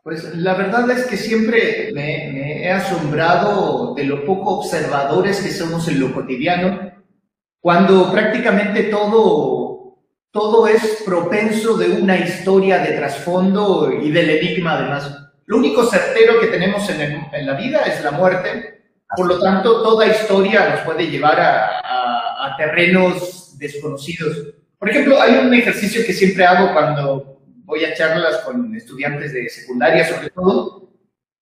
Pues 0.08 0.36
la 0.36 0.54
verdad 0.54 0.90
es 0.90 1.06
que 1.06 1.18
siempre 1.18 1.92
me, 1.94 2.64
he 2.64 2.72
asombrado 2.72 3.94
de 3.94 4.06
lo 4.06 4.24
poco 4.24 4.60
observadores 4.60 5.42
que 5.42 5.50
somos 5.50 5.86
en 5.90 6.00
lo 6.00 6.14
cotidiano, 6.14 6.94
cuando 7.60 8.10
prácticamente 8.10 8.84
todo, 8.84 9.98
todo 10.32 10.66
es 10.66 11.04
propenso 11.06 11.78
de 11.78 12.02
una 12.02 12.18
historia 12.18 12.80
de 12.80 12.94
trasfondo 12.94 13.92
y 13.92 14.10
del 14.10 14.30
enigma 14.30 14.76
además. 14.76 15.14
Lo 15.46 15.58
único 15.58 15.84
certero 15.84 16.40
que 16.40 16.48
tenemos 16.48 16.90
en, 16.90 17.46
la 17.46 17.54
vida 17.56 17.82
es 17.82 18.02
la 18.02 18.12
muerte, 18.12 18.94
por 19.14 19.28
lo 19.28 19.40
tanto 19.42 19.84
toda 19.84 20.08
historia 20.08 20.70
nos 20.70 20.80
puede 20.82 21.08
llevar 21.08 21.38
a, 21.38 22.17
terrenos 22.58 23.58
desconocidos. 23.58 24.54
Por 24.78 24.90
ejemplo, 24.90 25.22
hay 25.22 25.36
un 25.38 25.54
ejercicio 25.54 26.06
que 26.06 26.14
siempre 26.14 26.46
hago 26.46 26.74
cuando 26.74 27.42
voy 27.66 27.84
a 27.84 27.94
charlas 27.94 28.38
con 28.40 28.76
estudiantes 28.76 29.34
de 29.34 29.50
secundaria 29.50 30.08
sobre 30.08 30.30
todo, 30.30 30.90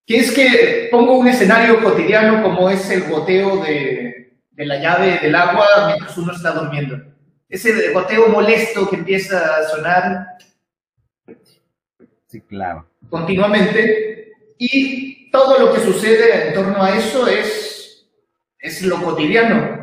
que 0.06 0.18
es 0.18 0.32
que 0.32 0.88
pongo 0.92 1.18
un 1.18 1.28
escenario 1.28 1.84
cotidiano 1.84 2.42
como 2.42 2.70
es 2.70 2.90
el 2.90 3.04
goteo 3.04 3.64
de, 3.64 4.38
de 4.52 4.66
la 4.66 4.80
llave 4.80 5.20
del 5.22 5.36
agua 5.36 5.66
mientras 5.88 6.18
uno 6.18 6.34
está 6.34 6.52
durmiendo. 6.52 6.98
Ese 7.50 7.92
goteo 7.92 8.30
molesto 8.30 8.90
que 8.90 8.96
empieza 8.96 9.58
a 9.58 9.64
sonar. 9.64 10.26
Sí, 12.28 12.42
claro 12.42 12.88
continuamente 13.10 14.34
y 14.58 15.30
todo 15.32 15.60
lo 15.60 15.74
que 15.74 15.82
sucede 15.82 16.48
en 16.48 16.54
torno 16.54 16.82
a 16.82 16.98
eso 16.98 17.28
es, 17.28 18.08
es 18.60 18.82
lo 18.84 19.02
cotidiano. 19.02 19.75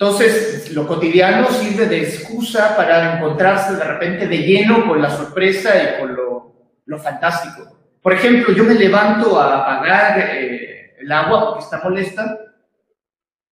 Entonces, 0.00 0.70
lo 0.72 0.86
cotidiano 0.86 1.48
sirve 1.48 1.86
de 1.86 2.02
excusa 2.02 2.76
para 2.76 3.16
encontrarse 3.16 3.74
de 3.74 3.82
repente 3.82 4.28
de 4.28 4.38
lleno 4.38 4.86
con 4.86 5.02
la 5.02 5.10
sorpresa 5.10 5.70
y 5.74 6.00
con 6.00 6.14
lo, 6.14 6.52
lo 6.86 6.98
fantástico. 7.00 7.76
Por 8.00 8.12
ejemplo, 8.12 8.54
yo 8.54 8.62
me 8.62 8.74
levanto 8.74 9.40
a 9.40 9.60
apagar 9.60 10.20
eh, 10.20 10.94
el 11.00 11.10
agua 11.10 11.48
porque 11.48 11.64
está 11.64 11.80
molesta, 11.82 12.38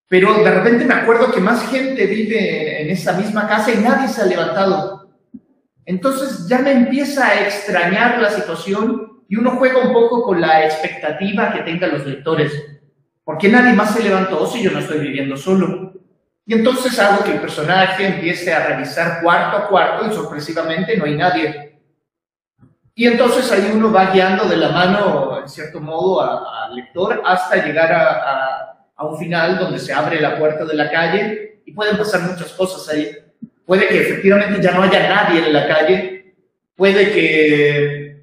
pero 0.08 0.34
de 0.34 0.50
repente 0.52 0.84
me 0.84 0.94
acuerdo 0.94 1.32
que 1.32 1.40
más 1.40 1.68
gente 1.68 2.06
vive 2.06 2.80
en 2.80 2.90
esa 2.90 3.14
misma 3.14 3.48
casa 3.48 3.72
y 3.72 3.78
nadie 3.78 4.06
se 4.06 4.22
ha 4.22 4.26
levantado. 4.26 5.10
Entonces 5.84 6.46
ya 6.46 6.60
me 6.60 6.70
empieza 6.70 7.26
a 7.26 7.40
extrañar 7.40 8.22
la 8.22 8.30
situación 8.30 9.24
y 9.28 9.34
uno 9.34 9.56
juega 9.56 9.80
un 9.80 9.92
poco 9.92 10.22
con 10.22 10.40
la 10.40 10.64
expectativa 10.64 11.52
que 11.52 11.62
tengan 11.62 11.90
los 11.90 12.06
lectores. 12.06 12.52
¿Por 13.24 13.36
qué 13.36 13.48
nadie 13.48 13.72
más 13.72 13.94
se 13.94 14.04
levantó 14.04 14.46
si 14.46 14.62
yo 14.62 14.70
no 14.70 14.78
estoy 14.78 15.00
viviendo 15.00 15.36
solo? 15.36 15.95
Y 16.46 16.54
entonces 16.54 16.98
hago 16.98 17.24
que 17.24 17.32
el 17.32 17.40
personaje 17.40 18.06
empiece 18.06 18.52
a 18.54 18.66
revisar 18.68 19.20
cuarto 19.20 19.56
a 19.56 19.68
cuarto 19.68 20.06
y 20.06 20.14
sorpresivamente 20.14 20.96
no 20.96 21.04
hay 21.04 21.16
nadie. 21.16 21.80
Y 22.94 23.06
entonces 23.06 23.50
ahí 23.50 23.72
uno 23.74 23.92
va 23.92 24.12
guiando 24.12 24.44
de 24.44 24.56
la 24.56 24.70
mano, 24.70 25.40
en 25.40 25.48
cierto 25.48 25.80
modo, 25.80 26.22
al 26.22 26.74
lector 26.74 27.20
hasta 27.26 27.66
llegar 27.66 27.92
a, 27.92 28.76
a 28.96 29.04
un 29.04 29.18
final 29.18 29.58
donde 29.58 29.78
se 29.78 29.92
abre 29.92 30.20
la 30.20 30.38
puerta 30.38 30.64
de 30.64 30.74
la 30.74 30.90
calle 30.90 31.60
y 31.66 31.72
pueden 31.72 31.98
pasar 31.98 32.22
muchas 32.22 32.52
cosas 32.52 32.88
ahí. 32.94 33.10
Puede 33.66 33.88
que 33.88 34.00
efectivamente 34.00 34.62
ya 34.62 34.72
no 34.72 34.82
haya 34.82 35.08
nadie 35.08 35.44
en 35.44 35.52
la 35.52 35.66
calle, 35.66 36.34
puede 36.74 37.12
que, 37.12 38.22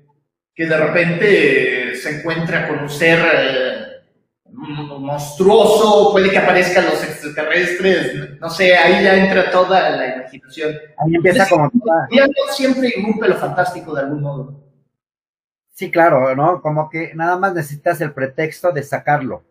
que 0.56 0.66
de 0.66 0.78
repente 0.78 1.96
se 1.96 2.18
encuentre 2.20 2.68
con 2.68 2.80
un 2.80 2.90
ser 2.90 3.20
eh, 3.20 3.73
monstruoso, 4.54 6.12
puede 6.12 6.30
que 6.30 6.38
aparezcan 6.38 6.86
los 6.86 7.04
extraterrestres, 7.04 8.40
no 8.40 8.50
sé, 8.50 8.76
ahí 8.76 9.04
ya 9.04 9.18
entra 9.18 9.50
toda 9.52 9.90
la 9.90 10.16
imaginación. 10.16 10.74
Ahí 10.98 11.16
empieza 11.16 11.50
como 11.50 11.72
siempre 12.52 12.94
irrumpe 12.96 13.28
lo 13.28 13.36
fantástico 13.36 13.94
de 13.96 14.02
algún 14.02 14.22
modo. 14.22 14.64
Sí, 15.70 15.90
claro, 15.90 16.36
¿no? 16.36 16.62
Como 16.62 16.90
que 16.90 17.14
nada 17.16 17.38
más 17.38 17.54
necesitas 17.54 18.00
el 18.02 18.14
pretexto 18.14 18.72
de 18.72 18.84
sacarlo, 18.84 19.44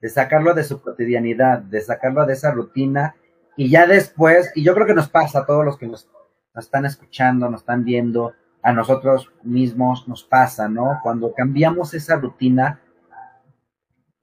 de 0.00 0.10
sacarlo 0.10 0.52
de 0.52 0.62
su 0.62 0.82
cotidianidad, 0.82 1.58
de 1.58 1.80
sacarlo 1.80 2.26
de 2.26 2.34
esa 2.34 2.50
rutina 2.50 3.16
y 3.56 3.70
ya 3.70 3.86
después, 3.86 4.52
y 4.54 4.62
yo 4.62 4.74
creo 4.74 4.86
que 4.86 4.94
nos 4.94 5.08
pasa 5.08 5.40
a 5.40 5.46
todos 5.46 5.64
los 5.64 5.78
que 5.78 5.86
nos, 5.86 6.08
están 6.54 6.84
escuchando, 6.84 7.48
nos 7.48 7.62
están 7.62 7.84
viendo, 7.84 8.34
a 8.62 8.72
nosotros 8.72 9.30
mismos 9.42 10.08
nos 10.08 10.24
pasa, 10.24 10.68
¿no? 10.68 11.00
Cuando 11.02 11.34
cambiamos 11.34 11.94
esa 11.94 12.16
rutina, 12.16 12.80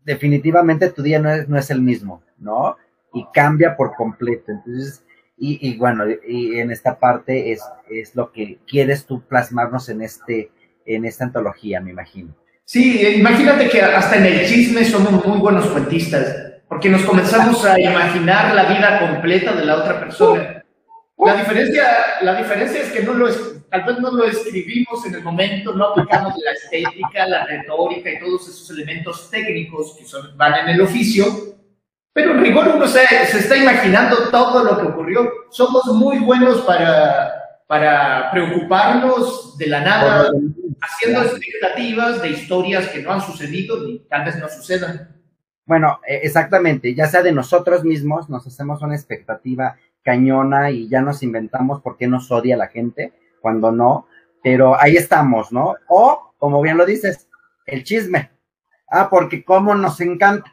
definitivamente 0.03 0.89
tu 0.89 1.01
día 1.01 1.19
no 1.19 1.31
es, 1.31 1.47
no 1.47 1.57
es 1.57 1.69
el 1.69 1.81
mismo, 1.81 2.23
¿no? 2.37 2.77
Y 3.13 3.25
cambia 3.33 3.75
por 3.75 3.95
completo. 3.95 4.51
Entonces, 4.51 5.03
y, 5.37 5.69
y 5.69 5.77
bueno, 5.77 6.03
y 6.27 6.59
en 6.59 6.71
esta 6.71 6.99
parte 6.99 7.51
es, 7.51 7.61
es 7.89 8.15
lo 8.15 8.31
que 8.31 8.59
quieres 8.67 9.05
tú 9.05 9.21
plasmarnos 9.21 9.89
en 9.89 10.01
este, 10.01 10.51
en 10.85 11.05
esta 11.05 11.25
antología, 11.25 11.81
me 11.81 11.91
imagino. 11.91 12.35
Sí, 12.63 13.05
imagínate 13.17 13.67
que 13.69 13.81
hasta 13.81 14.17
en 14.17 14.25
el 14.25 14.45
chisme 14.47 14.85
somos 14.85 15.25
muy 15.25 15.39
buenos 15.39 15.65
cuentistas 15.67 16.51
porque 16.67 16.87
nos 16.87 17.03
comenzamos 17.03 17.65
a 17.65 17.77
imaginar 17.77 18.55
la 18.55 18.63
vida 18.63 18.99
completa 18.99 19.53
de 19.53 19.65
la 19.65 19.75
otra 19.75 19.99
persona. 19.99 20.60
La 21.23 21.35
diferencia, 21.35 21.83
la 22.21 22.35
diferencia 22.35 22.81
es 22.81 22.91
que 22.91 23.03
no 23.03 23.13
lo, 23.13 23.29
tal 23.69 23.83
vez 23.83 23.99
no 23.99 24.11
lo 24.11 24.25
escribimos 24.25 25.05
en 25.05 25.15
el 25.15 25.23
momento, 25.23 25.73
no 25.73 25.85
aplicamos 25.85 26.33
la 26.43 26.51
estética, 26.51 27.27
la 27.27 27.45
retórica 27.45 28.09
y 28.09 28.19
todos 28.19 28.49
esos 28.49 28.69
elementos 28.71 29.29
técnicos 29.29 29.95
que 29.97 30.05
son, 30.05 30.35
van 30.35 30.67
en 30.67 30.69
el 30.69 30.81
oficio, 30.81 31.25
pero 32.11 32.31
en 32.31 32.41
rigor 32.41 32.69
uno 32.75 32.87
se, 32.87 33.05
se 33.27 33.37
está 33.37 33.55
imaginando 33.55 34.29
todo 34.31 34.63
lo 34.63 34.79
que 34.79 34.87
ocurrió. 34.87 35.31
Somos 35.51 35.85
muy 35.93 36.17
buenos 36.17 36.61
para, 36.61 37.31
para 37.67 38.31
preocuparnos 38.31 39.57
de 39.59 39.67
la 39.67 39.81
nada, 39.81 40.31
haciendo 40.81 41.21
expectativas 41.21 42.21
de 42.21 42.29
historias 42.29 42.87
que 42.89 43.03
no 43.03 43.13
han 43.13 43.21
sucedido 43.21 43.83
ni 43.83 43.99
tal 43.99 44.25
vez 44.25 44.37
no 44.39 44.49
sucedan. 44.49 45.15
Bueno, 45.65 46.01
e, 46.05 46.15
exactamente, 46.23 46.95
ya 46.95 47.05
sea 47.05 47.21
de 47.21 47.31
nosotros 47.31 47.83
mismos, 47.83 48.27
nos 48.27 48.45
hacemos 48.47 48.81
una 48.81 48.95
expectativa 48.95 49.77
cañona 50.03 50.71
y 50.71 50.87
ya 50.89 51.01
nos 51.01 51.23
inventamos 51.23 51.81
por 51.81 51.97
qué 51.97 52.07
nos 52.07 52.31
odia 52.31 52.57
la 52.57 52.67
gente, 52.67 53.13
cuando 53.39 53.71
no, 53.71 54.07
pero 54.43 54.79
ahí 54.79 54.97
estamos, 54.97 55.51
¿no? 55.51 55.75
O, 55.87 56.33
como 56.37 56.61
bien 56.61 56.77
lo 56.77 56.85
dices, 56.85 57.27
el 57.65 57.83
chisme. 57.83 58.31
Ah, 58.89 59.09
porque 59.09 59.43
cómo 59.43 59.73
nos 59.75 60.01
encanta, 60.01 60.51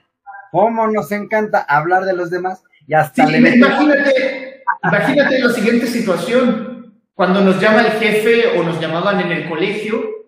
cómo 0.52 0.86
nos 0.86 1.10
encanta 1.12 1.60
hablar 1.60 2.04
de 2.04 2.14
los 2.14 2.30
demás 2.30 2.62
y 2.86 2.94
hasta 2.94 3.26
le 3.26 3.38
imagínate, 3.38 4.62
imagínate 4.84 5.38
la 5.40 5.50
siguiente 5.50 5.86
situación, 5.86 7.02
cuando 7.14 7.40
nos 7.40 7.60
llama 7.60 7.80
el 7.80 7.92
jefe 7.92 8.58
o 8.58 8.62
nos 8.62 8.80
llamaban 8.80 9.20
en 9.20 9.32
el 9.32 9.48
colegio 9.48 10.18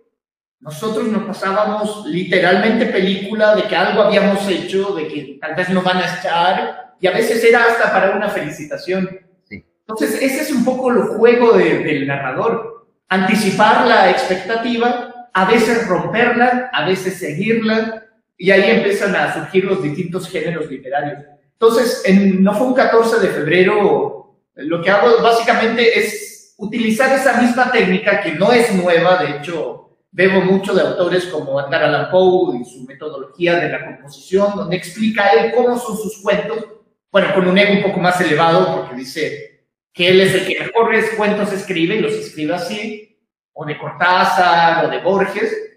nosotros 0.60 1.08
nos 1.08 1.22
pasábamos 1.22 2.04
literalmente 2.06 2.86
película 2.86 3.54
de 3.54 3.62
que 3.62 3.74
algo 3.74 4.02
habíamos 4.02 4.46
hecho, 4.46 4.94
de 4.94 5.08
que 5.08 5.38
tal 5.40 5.54
vez 5.54 5.70
nos 5.70 5.82
van 5.82 5.96
a 5.98 6.18
echar, 6.18 6.89
y 7.00 7.06
a 7.06 7.12
veces 7.12 7.42
era 7.42 7.64
hasta 7.64 7.92
para 7.92 8.16
una 8.16 8.28
felicitación. 8.28 9.20
Entonces, 9.48 10.22
ese 10.22 10.42
es 10.42 10.52
un 10.52 10.64
poco 10.64 10.90
el 10.92 11.02
juego 11.02 11.52
del 11.52 12.06
narrador. 12.06 12.86
Anticipar 13.08 13.86
la 13.86 14.10
expectativa, 14.10 15.28
a 15.32 15.44
veces 15.46 15.88
romperla, 15.88 16.70
a 16.72 16.86
veces 16.86 17.18
seguirla, 17.18 18.06
y 18.36 18.50
ahí 18.50 18.70
empiezan 18.70 19.14
a 19.16 19.34
surgir 19.34 19.64
los 19.64 19.82
distintos 19.82 20.28
géneros 20.28 20.70
literarios. 20.70 21.24
Entonces, 21.52 22.02
en, 22.04 22.42
no 22.42 22.54
fue 22.54 22.68
un 22.68 22.74
14 22.74 23.18
de 23.18 23.28
febrero, 23.28 24.36
lo 24.54 24.82
que 24.82 24.90
hago 24.90 25.22
básicamente 25.22 25.98
es 25.98 26.54
utilizar 26.56 27.12
esa 27.12 27.40
misma 27.40 27.70
técnica 27.72 28.20
que 28.20 28.32
no 28.32 28.52
es 28.52 28.72
nueva, 28.74 29.22
de 29.22 29.38
hecho, 29.38 29.80
Bebo 30.12 30.40
mucho 30.40 30.74
de 30.74 30.82
autores 30.82 31.26
como 31.26 31.60
Edgar 31.60 31.84
Allan 31.84 32.10
Poe 32.10 32.58
y 32.58 32.64
su 32.64 32.82
metodología 32.84 33.60
de 33.60 33.68
la 33.68 33.86
composición, 33.86 34.56
donde 34.56 34.76
explica 34.76 35.28
él 35.28 35.52
cómo 35.54 35.78
son 35.78 35.96
sus 35.96 36.20
cuentos, 36.20 36.64
bueno, 37.10 37.34
con 37.34 37.46
un 37.46 37.58
ego 37.58 37.74
un 37.74 37.82
poco 37.82 38.00
más 38.00 38.20
elevado, 38.20 38.76
porque 38.76 38.96
dice 38.96 39.66
que 39.92 40.08
él 40.08 40.20
es 40.20 40.34
el 40.34 40.46
que 40.46 40.60
mejores 40.60 41.10
cuentos 41.16 41.52
escribe 41.52 41.96
y 41.96 42.00
los 42.00 42.12
escribe 42.12 42.54
así, 42.54 43.18
o 43.52 43.64
de 43.64 43.76
Cortázar, 43.76 44.84
o 44.84 44.88
de 44.88 44.98
Borges, 44.98 45.70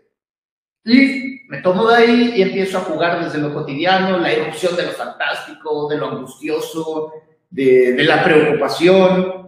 y 0.85 1.41
me 1.47 1.61
tomo 1.61 1.87
de 1.87 1.95
ahí 1.95 2.33
y 2.35 2.41
empiezo 2.41 2.77
a 2.77 2.81
jugar 2.81 3.23
desde 3.23 3.39
lo 3.39 3.53
cotidiano, 3.53 4.19
la 4.19 4.31
erupción 4.31 4.75
de 4.75 4.85
lo 4.85 4.91
fantástico, 4.91 5.87
de 5.87 5.97
lo 5.97 6.09
angustioso, 6.09 7.13
de, 7.49 7.95
la 8.03 8.23
preocupación, 8.23 9.43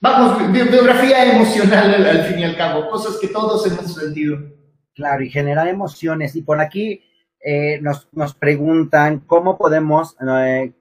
Vamos, 0.00 0.52
biografía 0.52 1.32
emocional 1.32 1.94
al, 2.06 2.24
fin 2.24 2.38
y 2.38 2.44
al 2.44 2.58
cabo, 2.58 2.90
cosas 2.90 3.16
que 3.18 3.28
todos 3.28 3.66
hemos 3.66 3.94
sentido. 3.94 4.38
Claro, 4.94 5.22
y 5.22 5.30
generar 5.30 5.66
emociones. 5.66 6.36
Y 6.36 6.42
por 6.42 6.60
aquí 6.60 7.02
eh, 7.40 7.78
nos, 7.80 8.06
nos, 8.12 8.34
preguntan 8.34 9.20
cómo 9.20 9.56
podemos, 9.56 10.14
eh, 10.20 10.74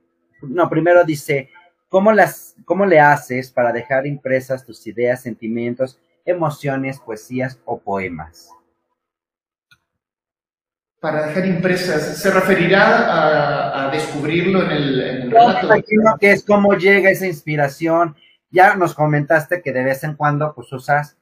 no, 0.43 0.69
primero 0.69 1.03
dice, 1.03 1.49
¿cómo, 1.89 2.11
las, 2.11 2.55
¿cómo 2.65 2.85
le 2.85 2.99
haces 2.99 3.51
para 3.51 3.71
dejar 3.71 4.05
impresas 4.05 4.65
tus 4.65 4.85
ideas, 4.87 5.21
sentimientos, 5.21 5.99
emociones, 6.25 6.99
poesías 6.99 7.59
o 7.65 7.79
poemas? 7.79 8.49
para 11.03 11.27
dejar 11.27 11.45
impresas. 11.45 12.17
¿Se 12.17 12.31
referirá 12.31 13.87
a, 13.87 13.91
descubrirlo 13.91 14.63
en 14.63 14.71
el, 14.71 15.01
en 15.01 15.31
relato? 15.31 15.65
imagino 15.65 16.17
que 16.17 16.31
es 16.31 16.45
cómo 16.45 16.75
llega 16.75 17.09
esa 17.09 17.27
inspiración. 17.27 18.15
Ya 18.51 18.77
nos 18.77 18.93
comentaste 18.93 19.61
que 19.61 19.73
de 19.73 19.83
vez 19.83 20.05
en 20.05 20.15
cuando 20.15 20.55
pues 20.55 20.71
usas 20.71 21.17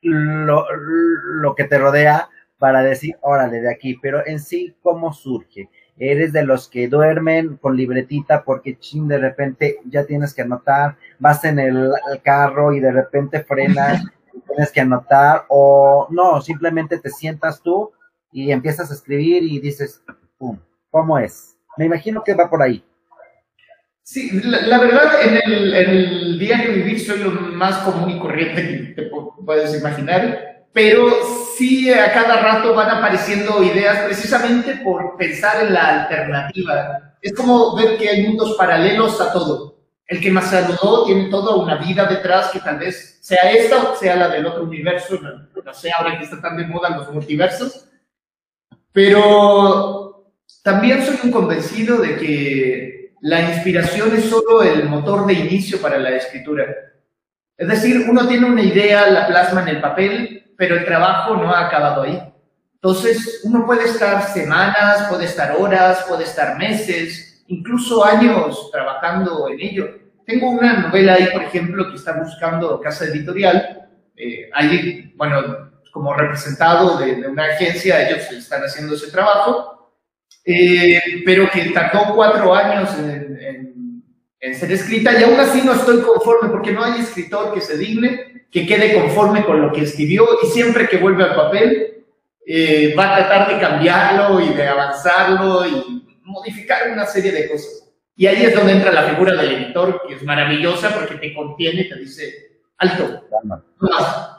lo, 0.00 0.66
lo 0.74 1.54
que 1.54 1.62
te 1.62 1.78
rodea 1.78 2.28
para 2.58 2.82
decir, 2.82 3.16
órale, 3.20 3.60
de 3.60 3.70
aquí, 3.70 3.96
pero 4.02 4.26
en 4.26 4.40
sí, 4.40 4.76
¿cómo 4.82 5.12
surge? 5.12 5.70
Eres 5.96 6.32
de 6.32 6.44
los 6.44 6.68
que 6.68 6.88
duermen 6.88 7.56
con 7.56 7.76
libretita 7.76 8.42
porque 8.42 8.78
ching, 8.78 9.06
de 9.06 9.18
repente 9.18 9.78
ya 9.84 10.04
tienes 10.04 10.34
que 10.34 10.42
anotar, 10.42 10.96
vas 11.18 11.44
en 11.44 11.58
el, 11.58 11.92
el 12.10 12.22
carro 12.22 12.74
y 12.74 12.80
de 12.80 12.90
repente 12.90 13.44
frenas, 13.44 14.02
tienes 14.48 14.72
que 14.72 14.80
anotar, 14.80 15.44
o 15.48 16.08
no, 16.10 16.40
simplemente 16.40 16.98
te 16.98 17.10
sientas 17.10 17.62
tú 17.62 17.92
y 18.32 18.50
empiezas 18.50 18.90
a 18.90 18.94
escribir 18.94 19.44
y 19.44 19.60
dices, 19.60 20.02
pum, 20.38 20.58
¿cómo 20.90 21.18
es? 21.18 21.56
Me 21.76 21.84
imagino 21.84 22.22
que 22.24 22.34
va 22.34 22.50
por 22.50 22.62
ahí. 22.62 22.84
Sí, 24.02 24.30
la, 24.44 24.78
verdad, 24.78 25.22
en 25.22 25.36
el, 25.36 25.74
en 25.74 25.90
el, 25.90 26.38
diario 26.38 26.74
vivir 26.74 27.00
soy 27.00 27.20
lo 27.20 27.30
más 27.30 27.78
común 27.78 28.10
y 28.10 28.18
corriente 28.18 28.94
que 28.94 29.02
te 29.02 29.10
puedes 29.44 29.80
imaginar, 29.80 30.66
pero 30.74 31.06
sí 31.56 31.92
a 31.92 32.12
cada 32.12 32.40
rato 32.40 32.74
van 32.74 32.90
apareciendo 32.90 33.62
ideas 33.62 34.04
precisamente 34.04 34.76
por 34.76 35.16
pensar 35.16 35.64
en 35.64 35.74
la 35.74 36.02
alternativa. 36.02 37.16
Es 37.20 37.34
como 37.34 37.74
ver 37.76 37.96
que 37.96 38.08
hay 38.08 38.26
mundos 38.26 38.56
paralelos 38.56 39.20
a 39.20 39.32
todo. 39.32 39.78
El 40.06 40.20
que 40.20 40.30
más 40.30 40.50
saludó 40.50 41.06
tiene 41.06 41.30
toda 41.30 41.56
una 41.56 41.76
vida 41.76 42.04
detrás 42.04 42.50
que 42.50 42.60
tal 42.60 42.78
vez 42.78 43.18
sea 43.22 43.50
esta 43.50 43.90
o 43.90 43.96
sea 43.96 44.16
la 44.16 44.28
del 44.28 44.44
otro 44.44 44.64
universo, 44.64 45.18
no, 45.20 45.48
no 45.64 45.74
sé, 45.74 45.90
ahora 45.90 46.18
que 46.18 46.24
está 46.24 46.40
tan 46.42 46.58
de 46.58 46.66
moda 46.66 46.90
los 46.90 47.10
multiversos, 47.10 47.88
pero 48.92 50.30
también 50.62 51.02
soy 51.02 51.18
un 51.24 51.30
convencido 51.30 51.96
de 51.98 52.16
que 52.16 53.14
la 53.22 53.40
inspiración 53.40 54.14
es 54.14 54.26
solo 54.26 54.62
el 54.62 54.84
motor 54.88 55.26
de 55.26 55.32
inicio 55.32 55.80
para 55.80 55.98
la 55.98 56.10
escritura. 56.10 56.66
Es 57.56 57.68
decir, 57.68 58.04
uno 58.08 58.28
tiene 58.28 58.46
una 58.46 58.62
idea, 58.62 59.08
la 59.08 59.26
plasma 59.26 59.62
en 59.62 59.68
el 59.68 59.80
papel, 59.80 60.43
pero 60.56 60.76
el 60.76 60.84
trabajo 60.84 61.36
no 61.36 61.50
ha 61.52 61.66
acabado 61.66 62.02
ahí. 62.02 62.22
Entonces, 62.74 63.40
uno 63.44 63.64
puede 63.64 63.84
estar 63.84 64.22
semanas, 64.28 65.06
puede 65.08 65.24
estar 65.24 65.56
horas, 65.58 66.04
puede 66.06 66.24
estar 66.24 66.58
meses, 66.58 67.42
incluso 67.48 68.04
años 68.04 68.70
trabajando 68.70 69.48
en 69.48 69.60
ello. 69.60 69.88
Tengo 70.26 70.50
una 70.50 70.80
novela 70.80 71.14
ahí, 71.14 71.28
por 71.32 71.42
ejemplo, 71.42 71.88
que 71.90 71.96
está 71.96 72.12
buscando 72.12 72.80
casa 72.80 73.06
editorial. 73.06 73.88
Eh, 74.16 74.50
ahí, 74.52 75.12
bueno, 75.16 75.72
como 75.94 76.12
representado 76.12 76.98
de, 76.98 77.26
una 77.26 77.44
agencia, 77.44 78.08
ellos 78.08 78.30
están 78.32 78.62
haciendo 78.62 78.96
ese 78.96 79.12
trabajo, 79.12 79.92
eh, 80.44 81.00
pero 81.24 81.48
que 81.48 81.70
tardó 81.70 82.14
cuatro 82.14 82.52
años 82.52 82.90
en, 82.98 84.04
ser 84.54 84.72
escrita 84.72 85.18
y 85.18 85.24
aún 85.24 85.40
así 85.40 85.62
no 85.62 85.72
estoy 85.72 86.02
conforme 86.02 86.50
porque 86.50 86.70
no 86.70 86.84
hay 86.84 87.00
escritor 87.00 87.54
que 87.54 87.62
se 87.62 87.78
digne, 87.78 88.33
que 88.54 88.68
quede 88.68 88.94
conforme 88.94 89.44
con 89.44 89.60
lo 89.60 89.72
que 89.72 89.82
escribió 89.82 90.24
y 90.40 90.46
siempre 90.46 90.88
que 90.88 90.98
vuelve 90.98 91.24
al 91.24 91.34
papel 91.34 92.04
eh, 92.46 92.94
va 92.96 93.16
a 93.16 93.16
tratar 93.16 93.52
de 93.52 93.60
cambiarlo 93.60 94.40
y 94.40 94.50
de 94.50 94.68
avanzarlo 94.68 95.66
y 95.66 96.06
modificar 96.22 96.88
una 96.92 97.04
serie 97.04 97.32
de 97.32 97.48
cosas. 97.48 97.92
Y 98.14 98.28
ahí 98.28 98.44
es 98.44 98.54
donde 98.54 98.74
entra 98.74 98.92
la 98.92 99.08
figura 99.08 99.34
del 99.34 99.56
editor, 99.56 100.02
que 100.06 100.14
es 100.14 100.22
maravillosa 100.22 100.94
porque 100.94 101.16
te 101.16 101.34
contiene 101.34 101.80
y 101.80 101.88
te 101.88 101.98
dice, 101.98 102.32
alto, 102.78 103.24
no 103.42 104.34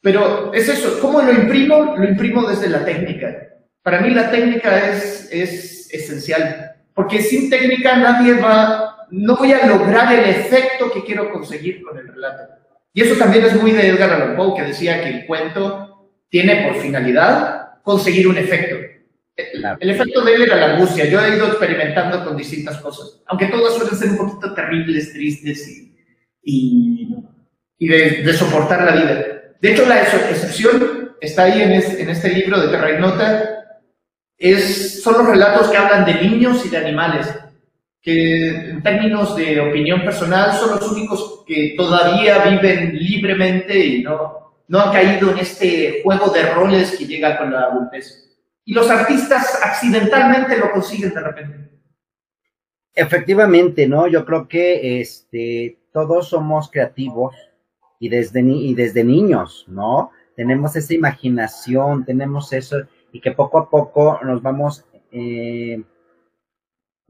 pero 0.00 0.52
es 0.52 0.68
eso, 0.68 0.98
¿cómo 1.00 1.22
lo 1.22 1.32
imprimo? 1.32 1.94
Lo 1.96 2.02
imprimo 2.02 2.42
desde 2.48 2.68
la 2.68 2.84
técnica. 2.84 3.50
Para 3.84 4.00
mí 4.00 4.10
la 4.10 4.32
técnica 4.32 4.90
es, 4.90 5.28
es 5.30 5.94
esencial, 5.94 6.74
porque 6.92 7.22
sin 7.22 7.48
técnica 7.48 7.96
nadie 7.98 8.34
va, 8.34 9.06
no 9.12 9.36
voy 9.36 9.52
a 9.52 9.64
lograr 9.64 10.12
el 10.12 10.28
efecto 10.28 10.90
que 10.90 11.04
quiero 11.04 11.30
conseguir 11.30 11.82
con 11.82 11.96
el 11.96 12.08
relato. 12.08 12.61
Y 12.92 13.02
eso 13.02 13.16
también 13.16 13.44
es 13.44 13.54
muy 13.54 13.72
de 13.72 13.88
Edgar 13.88 14.10
Allan 14.10 14.36
Poe, 14.36 14.54
que 14.56 14.68
decía 14.68 15.02
que 15.02 15.08
el 15.08 15.26
cuento 15.26 16.10
tiene 16.28 16.66
por 16.66 16.80
finalidad 16.80 17.80
conseguir 17.82 18.28
un 18.28 18.38
efecto. 18.38 18.76
El, 19.34 19.90
efecto 19.90 20.22
de 20.22 20.34
él 20.34 20.42
era 20.42 20.56
la 20.56 20.74
angustia. 20.74 21.06
Yo 21.06 21.24
he 21.24 21.36
ido 21.36 21.46
experimentando 21.46 22.24
con 22.24 22.36
distintas 22.36 22.78
cosas, 22.78 23.22
aunque 23.26 23.46
todas 23.46 23.74
suelen 23.74 23.96
ser 23.96 24.10
un 24.10 24.18
poquito 24.18 24.54
terribles, 24.54 25.12
tristes 25.12 25.66
y, 26.42 27.16
y, 27.78 27.88
de, 27.88 28.22
de 28.22 28.32
soportar 28.34 28.84
la 28.84 28.94
vida. 28.94 29.42
De 29.60 29.72
hecho, 29.72 29.86
la 29.86 30.02
excepción 30.02 31.02
está 31.22 31.44
ahí 31.44 31.62
en, 31.62 31.72
este 31.72 32.28
libro 32.30 32.60
de 32.60 32.68
Terra 32.68 32.90
Ignota, 32.90 33.48
es, 34.36 35.02
son 35.02 35.18
los 35.18 35.26
relatos 35.28 35.68
que 35.68 35.76
hablan 35.76 36.04
de 36.04 36.14
niños 36.14 36.66
y 36.66 36.68
de 36.68 36.78
animales, 36.78 37.28
que 38.02 38.48
en 38.48 38.82
términos 38.82 39.36
de 39.36 39.60
opinión 39.60 40.02
personal 40.02 40.52
son 40.54 40.70
los 40.70 40.90
únicos 40.90 41.44
que 41.46 41.74
todavía 41.76 42.44
viven 42.44 42.98
libremente 42.98 43.78
y 43.78 44.02
no, 44.02 44.54
no 44.66 44.80
han 44.80 44.92
caído 44.92 45.30
en 45.30 45.38
este 45.38 46.00
juego 46.02 46.30
de 46.30 46.52
roles 46.52 46.96
que 46.98 47.06
llega 47.06 47.38
con 47.38 47.52
la 47.52 47.60
adultez. 47.66 48.36
Y 48.64 48.74
los 48.74 48.90
artistas 48.90 49.60
accidentalmente 49.62 50.58
lo 50.58 50.72
consiguen 50.72 51.14
de 51.14 51.20
repente. 51.20 51.70
Efectivamente, 52.94 53.86
¿no? 53.86 54.08
Yo 54.08 54.24
creo 54.24 54.48
que 54.48 55.00
este, 55.00 55.78
todos 55.92 56.28
somos 56.28 56.70
creativos 56.70 57.34
y 58.00 58.08
desde, 58.08 58.40
y 58.40 58.74
desde 58.74 59.04
niños, 59.04 59.64
¿no? 59.68 60.10
Tenemos 60.34 60.74
esa 60.74 60.92
imaginación, 60.92 62.04
tenemos 62.04 62.52
eso, 62.52 62.78
y 63.12 63.20
que 63.20 63.30
poco 63.30 63.58
a 63.58 63.70
poco 63.70 64.18
nos 64.24 64.42
vamos 64.42 64.84
eh, 65.12 65.82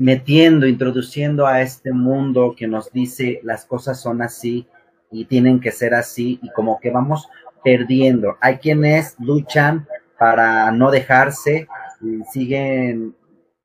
metiendo, 0.02 0.66
introduciendo 0.66 1.46
a 1.46 1.62
este 1.62 1.92
mundo 1.92 2.54
que 2.56 2.66
nos 2.66 2.90
dice 2.90 3.38
las 3.44 3.64
cosas 3.64 4.00
son 4.00 4.20
así 4.20 4.66
y 5.12 5.26
tienen 5.26 5.60
que 5.60 5.70
ser 5.70 5.94
así, 5.94 6.40
y 6.42 6.50
como 6.50 6.80
que 6.80 6.90
vamos 6.90 7.28
perdiendo. 7.62 8.36
Hay 8.40 8.56
quienes 8.56 9.14
luchan 9.20 9.86
para 10.18 10.72
no 10.72 10.90
dejarse, 10.90 11.68
y 12.00 12.24
siguen 12.32 13.14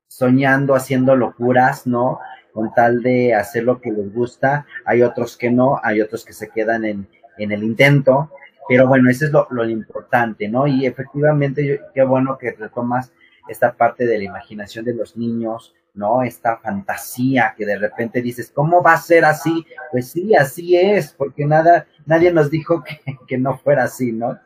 soñando, 0.06 0.76
haciendo 0.76 1.16
locuras, 1.16 1.88
¿no? 1.88 2.20
Con 2.52 2.72
tal 2.72 3.02
de 3.02 3.34
hacer 3.34 3.64
lo 3.64 3.80
que 3.80 3.90
les 3.90 4.12
gusta. 4.14 4.64
Hay 4.84 5.02
otros 5.02 5.36
que 5.36 5.50
no, 5.50 5.80
hay 5.82 6.00
otros 6.02 6.24
que 6.24 6.34
se 6.34 6.50
quedan 6.50 6.84
en, 6.84 7.08
en 7.38 7.50
el 7.50 7.64
intento, 7.64 8.30
pero 8.68 8.86
bueno, 8.86 9.10
eso 9.10 9.24
es 9.24 9.32
lo, 9.32 9.48
lo 9.50 9.68
importante, 9.68 10.48
¿no? 10.48 10.68
Y 10.68 10.86
efectivamente, 10.86 11.80
qué 11.94 12.02
bueno 12.04 12.38
que 12.38 12.52
retomas 12.52 13.10
esta 13.48 13.72
parte 13.72 14.06
de 14.06 14.18
la 14.18 14.24
imaginación 14.24 14.84
de 14.84 14.94
los 14.94 15.16
niños, 15.16 15.74
¿no? 15.98 16.22
Esta 16.22 16.56
fantasía 16.58 17.54
que 17.56 17.66
de 17.66 17.76
repente 17.76 18.22
dices, 18.22 18.50
¿cómo 18.54 18.82
va 18.82 18.94
a 18.94 19.00
ser 19.00 19.24
así? 19.24 19.66
Pues 19.90 20.10
sí, 20.12 20.34
así 20.34 20.76
es, 20.76 21.12
porque 21.12 21.44
nada, 21.44 21.86
nadie 22.06 22.32
nos 22.32 22.50
dijo 22.50 22.82
que, 23.04 23.18
que 23.26 23.36
no 23.36 23.58
fuera 23.58 23.84
así, 23.84 24.12
¿no? 24.12 24.38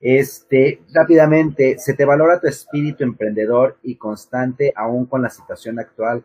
Este, 0.00 0.82
rápidamente, 0.92 1.78
se 1.78 1.94
te 1.94 2.04
valora 2.04 2.40
tu 2.40 2.48
espíritu 2.48 3.04
emprendedor 3.04 3.78
y 3.82 3.96
constante 3.96 4.72
aún 4.74 5.06
con 5.06 5.22
la 5.22 5.30
situación 5.30 5.78
actual 5.78 6.24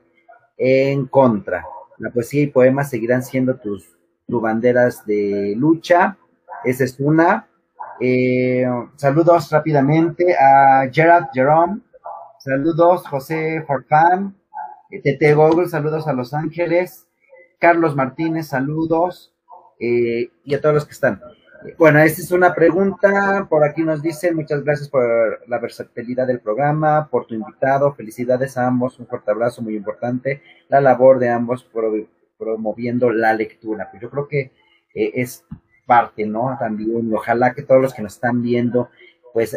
en 0.58 1.06
contra. 1.08 1.66
La 1.98 2.10
poesía 2.12 2.44
y 2.44 2.48
poemas 2.48 2.90
seguirán 2.90 3.24
siendo 3.24 3.56
tus 3.58 3.98
tu 4.28 4.42
banderas 4.42 5.06
de 5.06 5.54
lucha. 5.58 6.18
Esa 6.64 6.84
es 6.84 7.00
una. 7.00 7.48
Eh, 8.00 8.66
saludos 8.96 9.50
rápidamente 9.52 10.36
a 10.36 10.88
Gerard 10.92 11.28
Jerome. 11.34 11.82
Saludos 12.40 13.08
José 13.08 13.64
Farfán. 13.68 14.36
Tete 14.90 15.34
Google, 15.34 15.68
saludos 15.68 16.08
a 16.08 16.14
Los 16.14 16.34
Ángeles. 16.34 17.08
Carlos 17.60 17.96
Martínez, 17.96 18.48
saludos. 18.48 19.34
Eh, 19.80 20.30
y 20.44 20.54
a 20.54 20.62
todos 20.62 20.76
los 20.76 20.86
que 20.86 20.94
están. 20.94 21.22
Bueno, 21.78 22.00
esta 22.00 22.22
es 22.22 22.32
una 22.32 22.54
pregunta. 22.54 23.48
Por 23.50 23.64
aquí 23.66 23.84
nos 23.84 24.02
dicen, 24.02 24.36
muchas 24.36 24.64
gracias 24.64 24.90
por 24.90 25.42
la 25.48 25.60
versatilidad 25.60 26.26
del 26.26 26.40
programa, 26.40 27.10
por 27.10 27.26
tu 27.28 27.36
invitado. 27.36 27.94
Felicidades 27.94 28.58
a 28.58 28.68
ambos. 28.68 28.98
Un 29.00 29.08
fuerte 29.08 29.32
abrazo 29.32 29.62
muy 29.62 29.76
importante. 29.76 30.42
La 30.70 30.80
labor 30.80 31.20
de 31.20 31.30
ambos 31.30 31.70
promoviendo 32.38 33.12
la 33.12 33.34
lectura. 33.34 33.90
Pues 33.92 34.02
yo 34.02 34.10
creo 34.10 34.28
que 34.28 34.52
eh, 34.94 35.12
es 35.16 35.46
parte, 35.86 36.26
¿no? 36.26 36.56
También, 36.60 37.14
ojalá 37.14 37.54
que 37.54 37.64
todos 37.64 37.82
los 37.82 37.94
que 37.94 38.04
nos 38.04 38.14
están 38.14 38.42
viendo, 38.42 38.90
pues, 39.34 39.54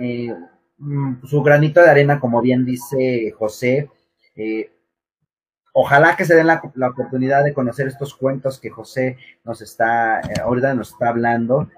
eh, 0.00 0.34
mm, 0.78 1.24
su 1.24 1.42
granito 1.42 1.80
de 1.80 1.90
arena, 1.90 2.20
como 2.20 2.40
bien 2.40 2.64
dice 2.64 3.32
José, 3.36 3.90
eh, 4.36 4.70
ojalá 5.72 6.16
que 6.16 6.24
se 6.24 6.34
den 6.34 6.46
la, 6.46 6.62
oportunidad 6.88 7.44
de 7.44 7.54
conocer 7.54 7.86
estos 7.86 8.14
cuentos 8.14 8.60
que 8.60 8.70
José 8.70 9.16
nos 9.44 9.60
está, 9.60 10.20
ahorita 10.42 10.74
nos 10.74 10.90
está 10.90 11.08
hablando, 11.08 11.68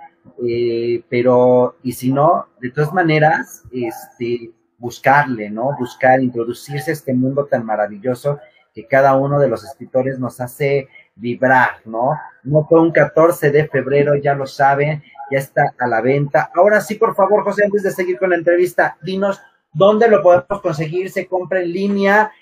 pero, 1.09 1.77
y 1.83 1.93
si 1.93 2.13
no, 2.13 2.49
de 2.61 2.71
todas 2.71 2.93
maneras, 2.93 3.63
este, 3.73 4.51
buscarle, 4.79 5.51
¿no? 5.51 5.77
Buscar, 5.79 6.21
introducirse 6.21 6.91
a 6.91 6.95
este 6.95 7.15
mundo 7.15 7.47
tan 7.47 7.65
maravilloso 7.65 8.39
que 8.75 8.87
cada 8.87 9.17
uno 9.17 9.39
de 9.39 9.49
los 9.49 9.65
escritores 9.65 10.19
nos 10.19 10.41
hace 10.41 10.89
vibrar, 11.15 11.81
¿no? 11.87 12.19
No 12.43 12.67
fue 12.69 12.83
un 12.83 12.93
14 12.93 13.51
de 13.51 13.67
febrero, 13.69 14.17
ya 14.17 14.35
lo 14.35 14.47
saben, 14.47 15.03
ya 15.31 15.39
está 15.39 15.75
a 15.79 15.87
la 15.87 16.03
venta. 16.03 16.51
Ahora 16.55 16.83
sí, 16.83 16.97
por 16.97 17.15
favor, 17.15 17.43
José, 17.45 17.65
antes 17.65 17.83
de 17.83 17.91
seguir 17.91 18.19
con 18.19 18.31
la 18.31 18.37
entrevista, 18.37 18.99
dinos 19.03 19.41
¿Dónde 19.77 20.09
lo 20.09 20.23
podemos 20.23 20.63
conseguir? 20.63 21.11
¿Se 21.11 21.27
compra 21.27 21.61
en 21.61 21.71
línea? 21.71 22.33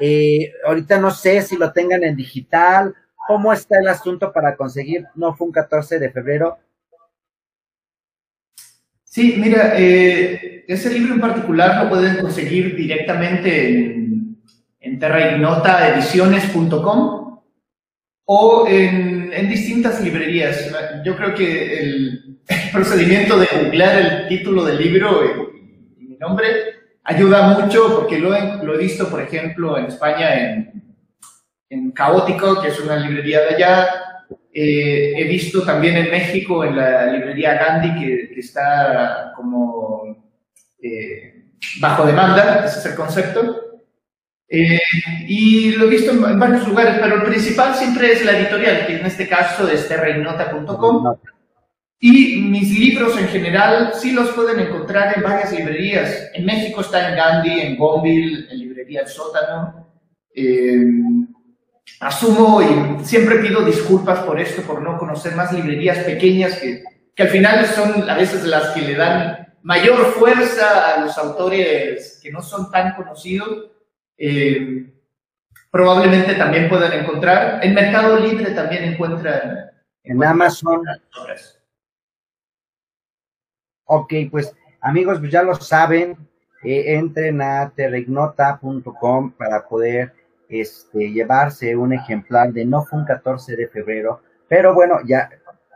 Eh, 0.00 0.52
ahorita 0.66 0.98
no 0.98 1.10
sé 1.10 1.42
si 1.42 1.56
lo 1.56 1.72
tengan 1.72 2.04
en 2.04 2.16
digital. 2.16 2.94
¿Cómo 3.26 3.52
está 3.52 3.80
el 3.80 3.88
asunto 3.88 4.32
para 4.32 4.56
conseguir? 4.56 5.06
No 5.14 5.34
fue 5.34 5.46
un 5.46 5.52
14 5.52 5.98
de 5.98 6.10
febrero. 6.10 6.58
Sí, 9.04 9.36
mira, 9.38 9.74
eh, 9.78 10.64
ese 10.66 10.90
libro 10.90 11.14
en 11.14 11.20
particular 11.20 11.84
lo 11.84 11.90
pueden 11.90 12.20
conseguir 12.20 12.74
directamente 12.74 13.68
en, 13.68 14.42
en 14.80 14.98
terraignotaediciones.com 14.98 17.24
o 18.26 18.66
en, 18.68 19.48
distintas 19.48 20.02
librerías. 20.02 20.70
Yo 21.04 21.16
creo 21.16 21.34
que 21.34 21.78
el, 21.80 22.38
procedimiento 22.72 23.38
de 23.38 23.46
googlear 23.46 24.00
el 24.00 24.28
título 24.28 24.64
del 24.64 24.78
libro 24.78 25.22
y 25.98 26.06
mi 26.06 26.16
nombre 26.16 26.73
ayuda 27.04 27.58
mucho 27.58 27.94
porque 27.94 28.18
lo 28.18 28.34
he, 28.34 28.64
lo 28.64 28.74
he 28.74 28.78
visto, 28.78 29.08
por 29.08 29.20
ejemplo, 29.20 29.78
en 29.78 29.86
España 29.86 30.34
en, 30.34 30.96
en 31.70 31.92
Caótico, 31.92 32.60
que 32.60 32.68
es 32.68 32.80
una 32.80 32.96
librería 32.96 33.40
de 33.40 33.54
allá. 33.54 33.88
Eh, 34.52 35.14
he 35.16 35.24
visto 35.24 35.62
también 35.62 35.96
en 35.96 36.10
México, 36.10 36.64
en 36.64 36.76
la 36.76 37.06
librería 37.06 37.54
Gandhi, 37.54 38.00
que, 38.00 38.34
que 38.34 38.40
está 38.40 39.32
como 39.36 40.32
eh, 40.80 41.44
bajo 41.80 42.06
demanda, 42.06 42.64
ese 42.64 42.78
es 42.78 42.86
el 42.86 42.94
concepto. 42.94 43.60
Eh, 44.48 44.78
y 45.26 45.72
lo 45.72 45.86
he 45.86 45.90
visto 45.90 46.12
en, 46.12 46.38
varios 46.38 46.68
lugares, 46.68 46.98
pero 47.00 47.16
el 47.16 47.22
principal 47.22 47.74
siempre 47.74 48.12
es 48.12 48.24
la 48.24 48.38
editorial, 48.38 48.86
que 48.86 48.96
en 48.96 49.06
este 49.06 49.28
caso 49.28 49.68
es 49.68 49.88
terreinota.com. 49.88 51.16
Y 52.06 52.36
mis 52.36 52.78
libros 52.78 53.16
en 53.16 53.28
general 53.28 53.92
sí 53.94 54.12
los 54.12 54.28
pueden 54.32 54.60
encontrar 54.60 55.16
en 55.16 55.22
varias 55.22 55.50
librerías. 55.52 56.28
En 56.34 56.44
México 56.44 56.82
está 56.82 57.08
en 57.08 57.16
Gandhi, 57.16 57.60
en 57.62 57.78
Gonville, 57.78 58.46
en 58.50 58.58
Librería 58.58 59.00
El 59.00 59.08
Sótano. 59.08 59.88
Eh, 60.34 60.84
asumo 62.00 62.60
y 62.60 63.02
siempre 63.02 63.36
pido 63.36 63.64
disculpas 63.64 64.18
por 64.18 64.38
esto, 64.38 64.60
por 64.60 64.82
no 64.82 64.98
conocer 64.98 65.34
más 65.34 65.50
librerías 65.54 65.96
pequeñas 66.00 66.58
que, 66.58 66.84
que 67.16 67.22
al 67.22 67.30
final 67.30 67.64
son 67.68 68.10
a 68.10 68.14
veces 68.16 68.44
las 68.44 68.72
que 68.72 68.82
le 68.82 68.96
dan 68.96 69.54
mayor 69.62 70.04
fuerza 70.12 70.94
a 70.94 71.00
los 71.00 71.16
autores 71.16 72.20
que 72.22 72.30
no 72.30 72.42
son 72.42 72.70
tan 72.70 72.96
conocidos. 72.96 73.70
Eh, 74.18 74.92
probablemente 75.70 76.34
también 76.34 76.68
puedan 76.68 76.92
encontrar. 76.92 77.64
En 77.64 77.72
Mercado 77.72 78.18
Libre 78.18 78.50
también 78.50 78.84
encuentran. 78.84 79.70
En 80.02 80.22
Amazon. 80.22 80.82
Ok, 83.86 84.12
pues 84.30 84.54
amigos, 84.80 85.18
pues 85.18 85.30
ya 85.30 85.42
lo 85.42 85.54
saben, 85.54 86.16
eh, 86.62 86.94
entren 86.96 87.42
a 87.42 87.70
terreignota.com 87.74 89.32
para 89.32 89.68
poder 89.68 90.14
este, 90.48 91.12
llevarse 91.12 91.76
un 91.76 91.92
ejemplar 91.92 92.52
de 92.52 92.64
no 92.64 92.82
fue 92.84 93.00
un 93.00 93.04
14 93.04 93.56
de 93.56 93.68
febrero, 93.68 94.22
pero 94.48 94.72
bueno, 94.72 95.00
ya 95.04 95.28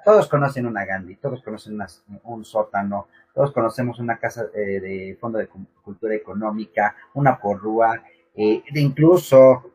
todos 0.05 0.27
conocen 0.29 0.67
una 0.67 0.87
Gandhi, 0.87 1.17
todos 1.17 1.43
conocen 1.43 1.79
un 2.23 2.45
sótano, 2.45 3.09
todos 3.35 3.53
conocemos 3.53 3.99
una 3.99 4.19
casa 4.19 4.47
eh, 4.55 4.81
de 4.81 5.19
fondo 5.21 5.39
de 5.39 5.49
cultura 5.83 6.15
económica, 6.15 6.97
una 7.13 7.39
porrúa, 7.39 8.03
eh, 8.35 8.63
incluso 8.75 9.73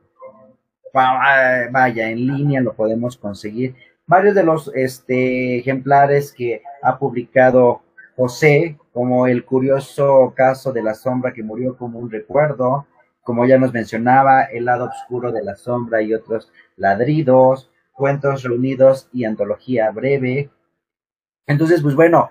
vaya 0.91 2.09
en 2.09 2.27
línea 2.27 2.61
lo 2.61 2.73
podemos 2.73 3.17
conseguir. 3.17 3.75
Varios 4.05 4.35
de 4.35 4.43
los 4.43 4.71
este, 4.73 5.59
ejemplares 5.59 6.33
que 6.33 6.61
ha 6.81 6.97
publicado 6.97 7.83
José, 8.15 8.77
como 8.91 9.27
el 9.27 9.43
curioso 9.45 10.33
caso 10.35 10.71
de 10.71 10.83
la 10.83 10.93
sombra 10.93 11.33
que 11.33 11.43
murió 11.43 11.77
como 11.77 11.99
un 11.99 12.11
recuerdo, 12.11 12.87
como 13.23 13.45
ya 13.45 13.57
nos 13.57 13.73
mencionaba, 13.73 14.43
El 14.43 14.65
lado 14.65 14.85
oscuro 14.85 15.31
de 15.31 15.43
la 15.43 15.55
sombra 15.55 16.01
y 16.01 16.13
otros 16.13 16.51
ladridos, 16.75 17.71
cuentos 17.93 18.43
reunidos 18.43 19.09
y 19.13 19.25
antología 19.25 19.89
breve. 19.91 20.49
Entonces, 21.47 21.81
pues 21.81 21.95
bueno, 21.95 22.29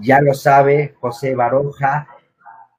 ya 0.00 0.20
lo 0.20 0.34
sabe 0.34 0.94
José 1.00 1.34
Baroja, 1.34 2.08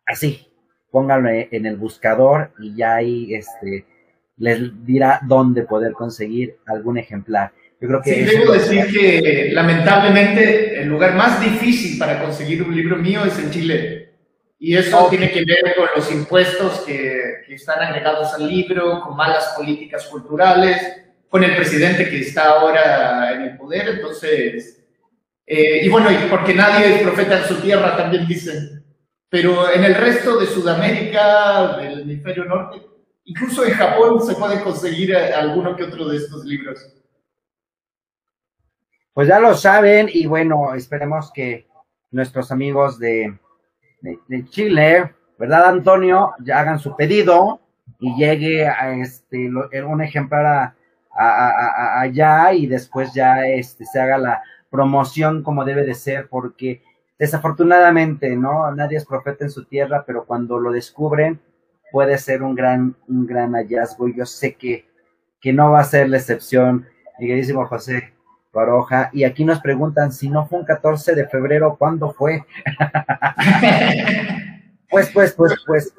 así, 0.06 0.48
pónganlo 0.92 1.30
en 1.30 1.66
el 1.66 1.78
buscador 1.78 2.52
y 2.60 2.76
ya 2.76 2.96
ahí 2.96 3.34
este, 3.34 3.86
les 4.38 4.86
dirá 4.86 5.20
dónde 5.26 5.64
poder 5.64 5.94
conseguir 5.94 6.58
algún 6.66 6.98
ejemplar. 6.98 7.52
Yo 7.82 7.88
creo 7.88 8.02
que 8.02 8.14
sí, 8.14 8.22
debo 8.22 8.52
decir 8.52 8.88
que 8.92 9.50
lamentablemente 9.54 10.82
el 10.82 10.90
lugar 10.90 11.16
más 11.16 11.40
difícil 11.42 11.98
para 11.98 12.22
conseguir 12.22 12.62
un 12.62 12.76
libro 12.76 12.98
mío 12.98 13.24
es 13.24 13.40
en 13.40 13.52
Chile. 13.52 14.10
Y 14.60 14.76
eso 14.76 15.08
tiene 15.10 15.32
que 15.32 15.46
ver 15.46 15.76
con 15.78 15.88
los 15.96 16.12
impuestos 16.12 16.82
que, 16.82 17.44
que, 17.48 17.56
están 17.56 17.82
agregados 17.82 18.34
al 18.34 18.46
libro, 18.50 19.00
con 19.02 19.16
malas 19.16 19.54
políticas 19.56 20.08
culturales, 20.08 21.04
con 21.30 21.42
el 21.46 21.56
presidente 21.56 22.10
que 22.10 22.20
está 22.20 22.50
ahora 22.50 23.36
en 23.36 23.42
el 23.44 23.58
poder. 23.58 23.88
Entonces, 23.88 24.84
eh, 25.46 25.80
y 25.86 25.88
bueno, 25.88 26.12
y 26.12 26.30
porque 26.30 26.54
nadie 26.54 26.96
es 26.96 27.02
profeta 27.02 27.40
en 27.40 27.46
su 27.46 27.62
tierra, 27.62 27.96
también 27.96 28.28
dicen. 28.28 28.84
Pero 29.30 29.72
en 29.74 29.86
el 29.86 29.96
resto 29.96 30.38
de 30.38 30.48
Sudamérica, 30.48 31.78
del 31.78 32.02
hemisferio 32.02 32.44
norte, 32.44 32.82
incluso 33.24 33.64
en 33.64 33.72
Japón 33.72 34.22
se 34.26 34.36
puede 34.36 34.62
conseguir 34.62 35.16
alguno 35.16 35.78
que 35.78 35.84
otro 35.84 36.10
de 36.10 36.18
estos 36.18 36.44
libros 36.44 36.99
pues 39.20 39.28
ya 39.28 39.42
lo 39.42 39.54
saben 39.54 40.10
y 40.10 40.28
bueno, 40.28 40.74
esperemos 40.76 41.30
que 41.34 41.68
nuestros 42.10 42.54
amigos 42.54 42.98
de, 43.00 43.38
Chile, 44.46 45.14
¿verdad 45.38 45.66
Antonio? 45.66 46.32
Ya 46.40 46.62
hagan 46.62 46.80
su 46.80 46.96
pedido 46.96 47.60
y 48.00 48.16
llegue 48.16 48.66
a 48.66 48.94
este 48.94 49.52
un 49.86 50.02
ejemplar 50.02 50.74
a, 51.14 52.00
allá 52.00 52.54
y 52.54 52.66
después 52.66 53.14
ya 53.14 53.46
este 53.46 53.84
se 53.84 54.00
haga 54.00 54.18
la 54.18 54.42
promoción 54.70 55.44
como 55.44 55.66
debe 55.66 55.84
de 55.84 55.96
ser 55.96 56.30
porque 56.30 56.82
desafortunadamente 57.18 58.38
no 58.38 58.74
nadie 58.74 59.00
es 59.00 59.06
profeta 59.06 59.44
en 59.44 59.52
su 59.52 59.66
tierra 59.66 60.06
pero 60.08 60.24
cuando 60.24 60.62
lo 60.62 60.72
descubren 60.72 61.42
puede 61.92 62.18
ser 62.20 62.42
un 62.42 62.56
gran 62.56 62.96
un 63.10 63.28
gran 63.28 63.52
hallazgo. 63.52 64.08
Yo 64.08 64.26
sé 64.26 64.56
que 64.56 64.86
que 65.42 65.52
no 65.52 65.72
va 65.72 65.82
a 65.82 65.84
ser 65.84 66.08
la 66.08 66.16
excepción 66.16 66.88
mi 67.20 67.28
queridísimo 67.28 67.66
José 67.68 68.14
Baroja, 68.52 69.12
y 69.14 69.24
aquí 69.24 69.46
nos 69.46 69.60
preguntan 69.60 70.12
si 70.12 70.30
no 70.30 70.48
fue 70.48 70.60
un 70.60 70.66
14 70.66 71.14
de 71.14 71.28
febrero, 71.28 71.76
¿cuándo 71.78 72.12
fue? 72.12 72.44
pues, 74.90 75.12
pues, 75.14 75.34
pues, 75.34 75.54
pues. 75.66 75.94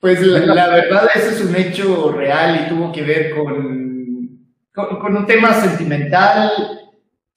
Pues 0.00 0.20
la, 0.20 0.68
verdad, 0.68 1.08
ese 1.14 1.28
es 1.28 1.44
un 1.44 1.54
hecho 1.54 2.10
real 2.10 2.66
y 2.66 2.68
tuvo 2.68 2.90
que 2.90 3.02
ver 3.02 3.36
con, 3.36 4.48
con, 4.72 5.16
un 5.16 5.26
tema 5.26 5.54
sentimental 5.54 6.50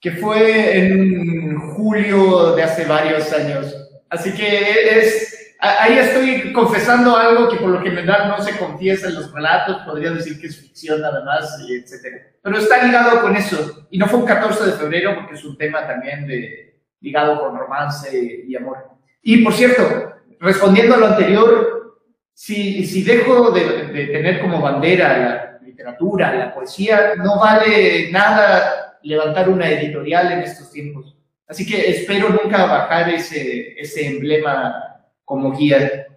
que 0.02 0.14
fue 0.14 0.80
en 0.80 1.60
julio 1.60 2.56
de 2.56 2.64
hace 2.64 2.86
varios 2.86 3.32
años. 3.34 3.72
Así 4.10 4.34
que 4.34 4.98
es, 4.98 5.45
ahí 5.80 5.97
estoy 5.97 6.53
confesando 6.53 7.16
algo 7.16 7.49
que 7.49 7.57
por 7.57 7.70
lo 7.70 7.82
general 7.82 8.30
no 8.30 8.43
se 8.43 8.57
confiesa 8.57 9.07
en 9.07 9.16
los 9.16 9.32
relatos, 9.32 9.84
podría 9.86 10.11
decir 10.11 10.39
que 10.39 10.47
es 10.47 10.59
ficción 10.59 11.01
nada 11.01 11.24
más, 11.24 11.57
etcétera 11.68 12.36
pero 12.45 12.59
está 12.59 12.86
ligado 12.86 13.22
con 13.22 13.36
eso. 13.36 13.88
Y 13.89 13.97
no 13.97 14.05
fue 14.05 14.20
un 14.20 14.28
14 14.28 14.66
de 14.68 14.72
febrero 14.74 15.16
porque 15.16 15.34
es 15.34 15.43
un 15.43 15.57
tema 15.57 15.88
también 15.88 16.28
de, 16.28 16.78
ligado 16.99 17.39
con 17.39 17.57
romance 17.57 18.45
y 18.47 18.55
amor. 18.55 18.88
Y 19.24 19.43
por 19.43 19.51
cierto, 19.51 20.13
respondiendo 20.39 20.93
a 20.93 20.97
lo 20.99 21.07
anterior, 21.07 21.97
si, 22.36 23.03
dejo 23.03 23.49
de, 23.49 23.63
tener 24.11 24.41
como 24.41 24.61
bandera 24.61 25.18
la 25.18 25.59
literatura, 25.66 26.36
la 26.36 26.53
poesía, 26.53 27.16
no 27.18 27.39
vale 27.39 28.11
nada 28.11 28.99
levantar 29.01 29.49
una 29.49 29.68
editorial 29.68 30.32
en 30.34 30.41
estos 30.41 30.70
tiempos. 30.70 31.18
Así 31.47 31.66
que 31.66 31.89
espero 31.89 32.30
nunca 32.30 32.68
bajar 32.68 33.09
ese 33.09 34.05
emblema 34.05 34.95
como 35.26 35.51
guía. 35.51 36.07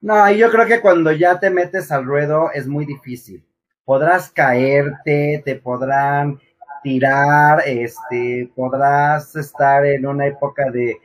No, 0.00 0.30
yo 0.30 0.50
creo 0.50 0.66
que 0.66 0.80
cuando 0.80 1.12
ya 1.12 1.40
te 1.40 1.48
metes 1.48 1.90
al 1.90 2.04
ruedo 2.04 2.50
es 2.52 2.66
muy 2.66 2.84
difícil 2.84 3.46
podrás 3.84 4.30
caerte, 4.30 5.42
te 5.44 5.56
podrán 5.56 6.40
tirar, 6.82 7.62
este, 7.66 8.50
podrás 8.54 9.34
estar 9.36 9.84
en 9.86 10.06
una 10.06 10.26
época 10.26 10.70
de, 10.70 10.98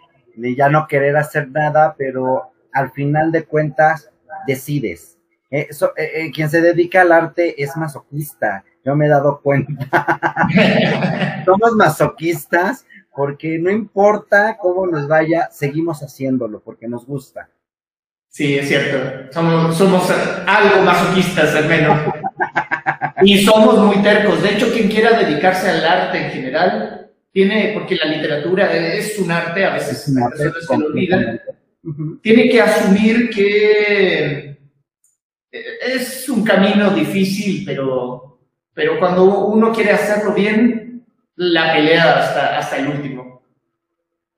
ya 0.56 0.70
no 0.70 0.88
querer 0.88 1.18
hacer 1.18 1.50
nada, 1.50 1.96
pero 1.98 2.52
al 2.72 2.92
final 2.92 3.32
de 3.32 3.44
cuentas 3.44 4.10
decides. 4.46 5.18
Eh, 5.50 5.70
eh, 5.70 6.12
eh, 6.16 6.32
quien 6.32 6.50
se 6.50 6.62
dedica 6.62 7.02
al 7.02 7.12
arte 7.12 7.62
es 7.62 7.76
masoquista, 7.78 8.64
yo 8.84 8.96
me 8.96 9.06
he 9.06 9.10
dado 9.10 9.42
cuenta. 9.42 9.88
Somos 11.46 11.74
masoquistas 11.76 12.86
porque 13.18 13.58
no 13.58 13.72
importa 13.72 14.58
cómo 14.62 14.86
nos 14.86 15.08
vaya, 15.08 15.50
seguimos 15.50 16.04
haciéndolo 16.04 16.62
porque 16.62 16.88
nos 16.88 17.04
gusta. 17.08 17.50
Sí, 18.28 18.60
es 18.60 18.68
cierto. 18.68 19.34
Somos, 19.34 19.76
somos 19.76 20.08
algo 20.46 20.84
masoquistas 20.84 21.56
al 21.56 21.68
menos. 21.68 21.98
Y 23.24 23.44
somos 23.44 23.80
muy 23.80 24.04
tercos. 24.04 24.44
De 24.44 24.54
hecho, 24.54 24.72
quien 24.72 24.88
quiera 24.88 25.18
dedicarse 25.18 25.68
al 25.68 25.84
arte 25.84 26.26
en 26.26 26.32
general, 26.32 27.10
tiene, 27.32 27.72
porque 27.74 27.96
la 27.96 28.06
literatura 28.06 28.72
es 28.72 29.18
un 29.18 29.32
arte, 29.32 29.66
a 29.66 29.74
veces 29.74 30.04
se 30.04 30.78
lo 30.78 30.86
olvidan, 30.86 31.42
tiene 32.22 32.50
que 32.50 32.62
asumir 32.62 33.32
que 33.32 34.60
es 35.52 36.30
un 36.30 36.44
camino 36.44 36.92
difícil, 36.92 37.64
pero, 37.66 38.42
pero 38.76 39.00
cuando 39.00 39.48
uno 39.48 39.72
quiere 39.72 39.90
hacerlo 39.90 40.36
bien, 40.36 40.87
la 41.38 41.74
pelea 41.74 42.20
hasta, 42.20 42.58
hasta 42.58 42.78
el 42.78 42.88
último. 42.90 43.42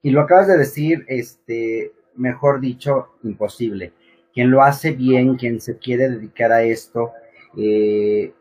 Y 0.02 0.12
lo 0.12 0.22
acabas 0.22 0.47
de 0.47 0.58
decir, 0.58 1.06
este, 1.08 1.91
mejor 2.16 2.60
dicho, 2.60 3.16
imposible. 3.24 3.93
Quien 4.34 4.52
lo 4.52 4.62
hace 4.62 4.91
bien, 4.91 5.36
quien 5.36 5.60
se 5.60 5.78
quiere 5.78 6.10
dedicar 6.10 6.52
a 6.52 6.62
esto, 6.62 7.12
eh, 7.58 8.34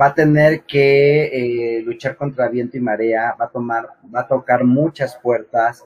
va 0.00 0.06
a 0.06 0.14
tener 0.14 0.62
que 0.62 1.78
eh, 1.78 1.82
luchar 1.82 2.16
contra 2.16 2.48
viento 2.48 2.76
y 2.76 2.80
marea, 2.80 3.34
va 3.40 3.46
a 3.46 3.50
tomar, 3.50 3.88
va 4.14 4.20
a 4.20 4.28
tocar 4.28 4.64
muchas 4.64 5.16
puertas, 5.16 5.84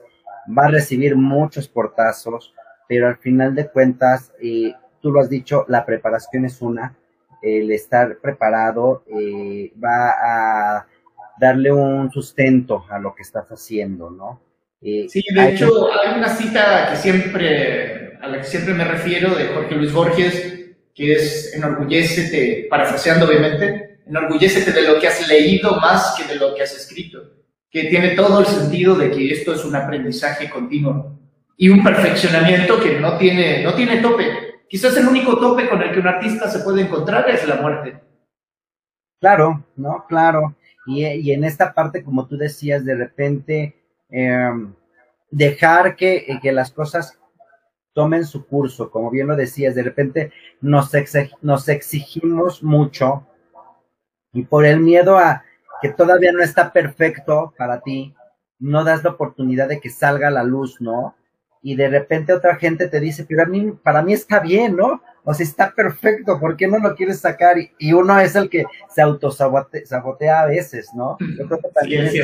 va 0.57 0.65
a 0.65 0.71
recibir 0.71 1.15
muchos 1.15 1.67
portazos, 1.67 2.53
pero 2.87 3.07
al 3.07 3.17
final 3.17 3.55
de 3.55 3.67
cuentas, 3.67 4.31
eh, 4.41 4.73
tú 5.01 5.11
lo 5.11 5.19
has 5.19 5.29
dicho, 5.29 5.65
la 5.67 5.85
preparación 5.85 6.45
es 6.45 6.61
una, 6.61 6.95
el 7.41 7.71
estar 7.71 8.17
preparado 8.17 9.03
eh, 9.07 9.71
va 9.81 10.09
a 10.09 10.87
darle 11.39 11.71
un 11.71 12.11
sustento 12.11 12.85
a 12.89 12.99
lo 12.99 13.15
que 13.15 13.23
estás 13.23 13.47
haciendo, 13.49 14.09
¿no? 14.09 14.41
sí, 14.81 15.23
de 15.33 15.49
hecho, 15.49 15.89
hay 15.91 16.17
una 16.17 16.29
cita 16.29 16.89
que 16.89 16.95
siempre, 16.95 18.17
a 18.21 18.27
la 18.27 18.37
que 18.37 18.45
siempre 18.45 18.73
me 18.73 18.85
refiero 18.85 19.35
de 19.35 19.47
Jorge 19.47 19.75
Luis 19.75 19.91
Borges, 19.91 20.59
que 20.93 21.13
es 21.13 21.53
enorgullécete, 21.53 22.67
parafraseando 22.69 23.27
obviamente, 23.27 23.99
enorgullécete 24.05 24.71
de 24.71 24.81
lo 24.83 24.99
que 24.99 25.07
has 25.07 25.27
leído 25.27 25.75
más 25.77 26.15
que 26.17 26.31
de 26.31 26.39
lo 26.39 26.55
que 26.55 26.63
has 26.63 26.75
escrito, 26.75 27.21
que 27.69 27.85
tiene 27.85 28.09
todo 28.09 28.39
el 28.39 28.45
sentido 28.45 28.95
de 28.95 29.11
que 29.11 29.31
esto 29.31 29.53
es 29.53 29.63
un 29.65 29.75
aprendizaje 29.75 30.49
continuo 30.49 31.19
y 31.57 31.69
un 31.69 31.83
perfeccionamiento 31.83 32.79
que 32.79 32.99
no 32.99 33.17
tiene, 33.17 33.63
no 33.63 33.73
tiene 33.73 33.97
tope. 33.97 34.25
Quizás 34.67 34.95
el 34.97 35.07
único 35.07 35.37
tope 35.37 35.67
con 35.67 35.81
el 35.81 35.91
que 35.91 35.99
un 35.99 36.07
artista 36.07 36.49
se 36.49 36.59
puede 36.59 36.81
encontrar 36.81 37.29
es 37.29 37.47
la 37.47 37.55
muerte. 37.55 37.99
Claro, 39.19 39.65
¿no? 39.75 40.05
Claro. 40.07 40.55
Y, 40.89 41.31
en 41.31 41.43
esta 41.43 41.73
parte, 41.73 42.03
como 42.03 42.25
tú 42.25 42.35
decías, 42.35 42.83
de 42.83 42.95
repente 42.95 43.75
em, 44.09 44.73
dejar 45.29 45.95
que, 45.95 46.39
que 46.41 46.51
las 46.51 46.71
cosas 46.71 47.19
tomen 47.93 48.25
su 48.25 48.47
curso, 48.47 48.89
como 48.89 49.11
bien 49.11 49.27
lo 49.27 49.35
decías, 49.35 49.75
de 49.75 49.83
repente 49.83 50.31
nos, 50.61 50.91
nos 51.41 51.69
exigimos 51.69 52.63
mucho 52.63 53.27
y 54.33 54.43
por 54.43 54.65
el 54.65 54.79
miedo 54.79 55.17
a 55.17 55.43
que 55.81 55.89
todavía 55.89 56.31
no 56.31 56.41
está 56.41 56.73
perfecto 56.73 57.53
para 57.57 57.81
ti, 57.81 58.15
no 58.57 58.83
das 58.83 59.03
la 59.03 59.11
oportunidad 59.11 59.67
de 59.67 59.79
que 59.79 59.89
salga 59.89 60.31
la 60.31 60.43
luz, 60.43 60.81
¿no? 60.81 61.15
Y 61.61 61.75
de 61.75 61.89
repente 61.89 62.33
otra 62.33 62.55
gente 62.55 62.87
te 62.87 62.99
dice, 62.99 63.25
pero 63.27 63.43
a 63.43 63.45
mí, 63.45 63.71
para 63.83 64.01
mí 64.01 64.13
está 64.13 64.39
bien, 64.39 64.75
¿no? 64.75 65.01
O 65.29 65.33
sea, 65.35 65.45
está 65.45 65.75
perfecto, 65.75 66.39
¿por 66.39 66.57
qué 66.57 66.67
no 66.67 66.79
lo 66.79 66.95
quieres 66.95 67.19
sacar? 67.19 67.55
Y, 67.77 67.93
uno 67.93 68.19
es 68.19 68.35
el 68.35 68.49
que 68.49 68.63
se 68.89 69.03
autosabotea 69.03 70.41
a 70.41 70.47
veces, 70.47 70.89
¿no? 70.95 71.17
Yo 71.37 71.45
creo 71.45 71.59
que 71.59 71.69
también 71.69 72.07
es 72.07 72.15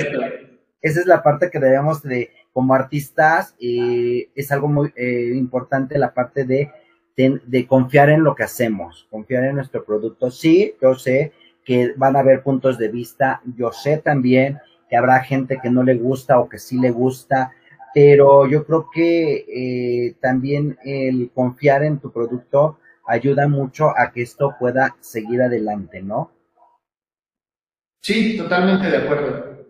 esa 0.82 1.00
es 1.02 1.06
la 1.06 1.22
parte 1.22 1.52
que 1.52 1.60
debemos 1.60 2.02
de, 2.02 2.32
como 2.52 2.74
artistas, 2.74 3.54
eh, 3.60 4.30
es 4.34 4.52
algo 4.52 4.68
muy 4.68 4.92
eh, 4.96 5.34
importante 5.36 6.00
la 6.00 6.16
parte 6.16 6.46
de, 6.46 6.72
de 7.16 7.68
confiar 7.68 8.10
en 8.10 8.24
lo 8.24 8.34
que 8.34 8.42
hacemos, 8.42 9.08
confiar 9.12 9.44
en 9.44 9.58
nuestro 9.58 9.86
producto. 9.86 10.32
Sí, 10.32 10.74
yo 10.82 10.96
sé 10.96 11.32
que 11.64 11.94
van 11.98 12.16
a 12.16 12.22
haber 12.22 12.42
puntos 12.42 12.80
de 12.80 12.88
vista. 12.88 13.40
Yo 13.56 13.72
sé 13.72 14.00
también 14.00 14.58
que 14.90 14.98
habrá 14.98 15.20
gente 15.20 15.60
que 15.62 15.70
no 15.70 15.84
le 15.84 15.94
gusta 15.94 16.40
o 16.40 16.50
que 16.50 16.58
sí 16.58 16.80
le 16.80 16.90
gusta, 16.90 17.52
pero 17.94 18.48
yo 18.48 18.66
creo 18.66 18.90
que 18.92 19.46
eh, 19.48 20.16
también 20.22 20.76
el 20.84 21.30
confiar 21.36 21.84
en 21.84 22.00
tu 22.00 22.12
producto 22.12 22.80
ayuda 23.08 23.48
mucho 23.48 23.90
a 23.90 24.12
que 24.12 24.22
esto 24.22 24.56
pueda 24.60 24.96
seguir 25.00 25.42
adelante, 25.42 26.02
¿no? 26.02 26.32
Sí, 28.02 28.38
totalmente 28.38 28.90
de 28.90 28.98
acuerdo. 28.98 29.66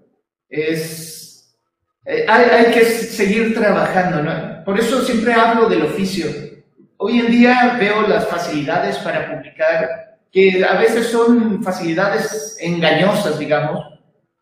Es, 0.49 1.57
eh, 2.05 2.25
hay, 2.27 2.45
hay, 2.45 2.73
que 2.73 2.83
seguir 2.83 3.53
trabajando, 3.53 4.21
¿no? 4.21 4.63
Por 4.63 4.79
eso 4.79 5.01
siempre 5.01 5.33
hablo 5.33 5.69
del 5.69 5.83
oficio. 5.83 6.27
Hoy 6.97 7.19
en 7.19 7.31
día 7.31 7.77
veo 7.79 8.07
las 8.07 8.27
facilidades 8.27 8.97
para 8.99 9.33
publicar 9.33 10.19
que 10.31 10.65
a 10.65 10.77
veces 10.77 11.07
son 11.07 11.63
facilidades 11.63 12.57
engañosas, 12.59 13.39
digamos, 13.39 13.85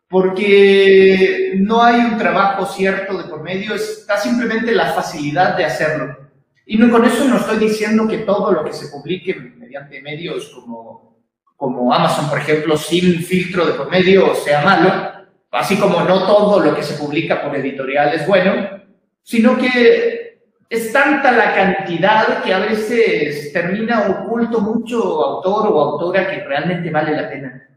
porque 0.08 1.54
no 1.58 1.82
hay 1.82 2.00
un 2.00 2.18
trabajo 2.18 2.66
cierto 2.66 3.16
de 3.16 3.28
por 3.28 3.42
medio, 3.42 3.74
está 3.74 4.16
simplemente 4.16 4.72
la 4.72 4.92
facilidad 4.92 5.56
de 5.56 5.64
hacerlo. 5.64 6.23
Y 6.66 6.78
no, 6.78 6.90
con 6.90 7.04
eso 7.04 7.24
no 7.26 7.36
estoy 7.36 7.58
diciendo 7.58 8.08
que 8.08 8.18
todo 8.18 8.52
lo 8.52 8.64
que 8.64 8.72
se 8.72 8.88
publique 8.88 9.34
mediante 9.34 10.00
medios 10.00 10.50
como, 10.50 11.18
como 11.56 11.92
Amazon, 11.92 12.28
por 12.28 12.38
ejemplo, 12.38 12.76
sin 12.76 13.22
filtro 13.22 13.66
de 13.66 13.74
por 13.74 13.90
medio 13.90 14.34
sea 14.34 14.64
malo, 14.64 14.90
así 15.50 15.78
como 15.78 16.00
no 16.02 16.26
todo 16.26 16.60
lo 16.60 16.74
que 16.74 16.82
se 16.82 16.94
publica 16.94 17.42
por 17.42 17.54
editorial 17.54 18.14
es 18.14 18.26
bueno, 18.26 18.82
sino 19.22 19.58
que 19.58 20.40
es 20.68 20.92
tanta 20.92 21.32
la 21.32 21.54
cantidad 21.54 22.42
que 22.42 22.52
a 22.52 22.58
veces 22.60 23.52
termina 23.52 24.08
oculto 24.08 24.60
mucho 24.60 24.98
autor 25.22 25.70
o 25.70 25.80
autora 25.80 26.30
que 26.30 26.44
realmente 26.44 26.90
vale 26.90 27.16
la 27.16 27.28
pena. 27.28 27.68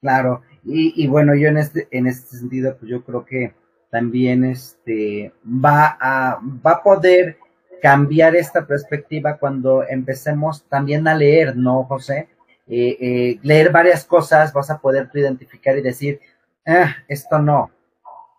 Claro, 0.00 0.42
y, 0.64 1.06
bueno, 1.06 1.34
yo 1.34 1.48
en 1.48 1.58
este, 1.58 1.88
en 1.90 2.08
este 2.08 2.36
sentido, 2.36 2.76
pues 2.76 2.90
yo 2.90 3.04
creo 3.04 3.24
que 3.24 3.54
también 3.90 4.44
este 4.44 5.32
va 5.44 5.96
a, 6.00 6.40
va 6.64 6.72
a 6.72 6.82
poder 6.82 7.38
cambiar 7.80 8.34
esta 8.34 8.66
perspectiva 8.66 9.36
cuando 9.38 9.84
empecemos 9.88 10.64
también 10.64 11.06
a 11.06 11.14
leer, 11.14 11.56
¿no, 11.56 11.84
José? 11.84 12.28
Eh, 12.68 12.96
eh, 13.00 13.38
leer 13.42 13.70
varias 13.70 14.04
cosas, 14.04 14.52
vas 14.52 14.70
a 14.70 14.78
poder 14.78 15.08
tú 15.10 15.18
identificar 15.18 15.78
y 15.78 15.82
decir, 15.82 16.20
ah, 16.66 16.96
esto 17.06 17.38
no. 17.38 17.70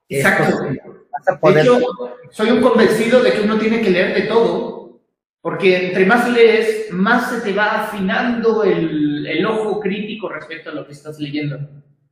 Exacto. 0.10 0.64
De 0.64 1.62
hecho, 1.62 1.80
soy 2.30 2.52
un 2.52 2.62
convencido 2.62 3.24
de 3.24 3.32
que 3.32 3.42
uno 3.42 3.58
tiene 3.58 3.82
que 3.82 3.90
leer 3.90 4.14
de 4.14 4.28
todo, 4.28 5.00
porque 5.42 5.88
entre 5.88 6.06
más 6.06 6.30
lees, 6.30 6.92
más 6.92 7.32
se 7.32 7.42
te 7.42 7.54
va 7.54 7.84
afinando 7.84 8.64
el, 8.64 9.26
el 9.26 9.46
ojo 9.46 9.80
crítico 9.80 10.30
respecto 10.30 10.70
a 10.70 10.74
lo 10.74 10.86
que 10.86 10.94
estás 10.94 11.20
leyendo. 11.20 11.58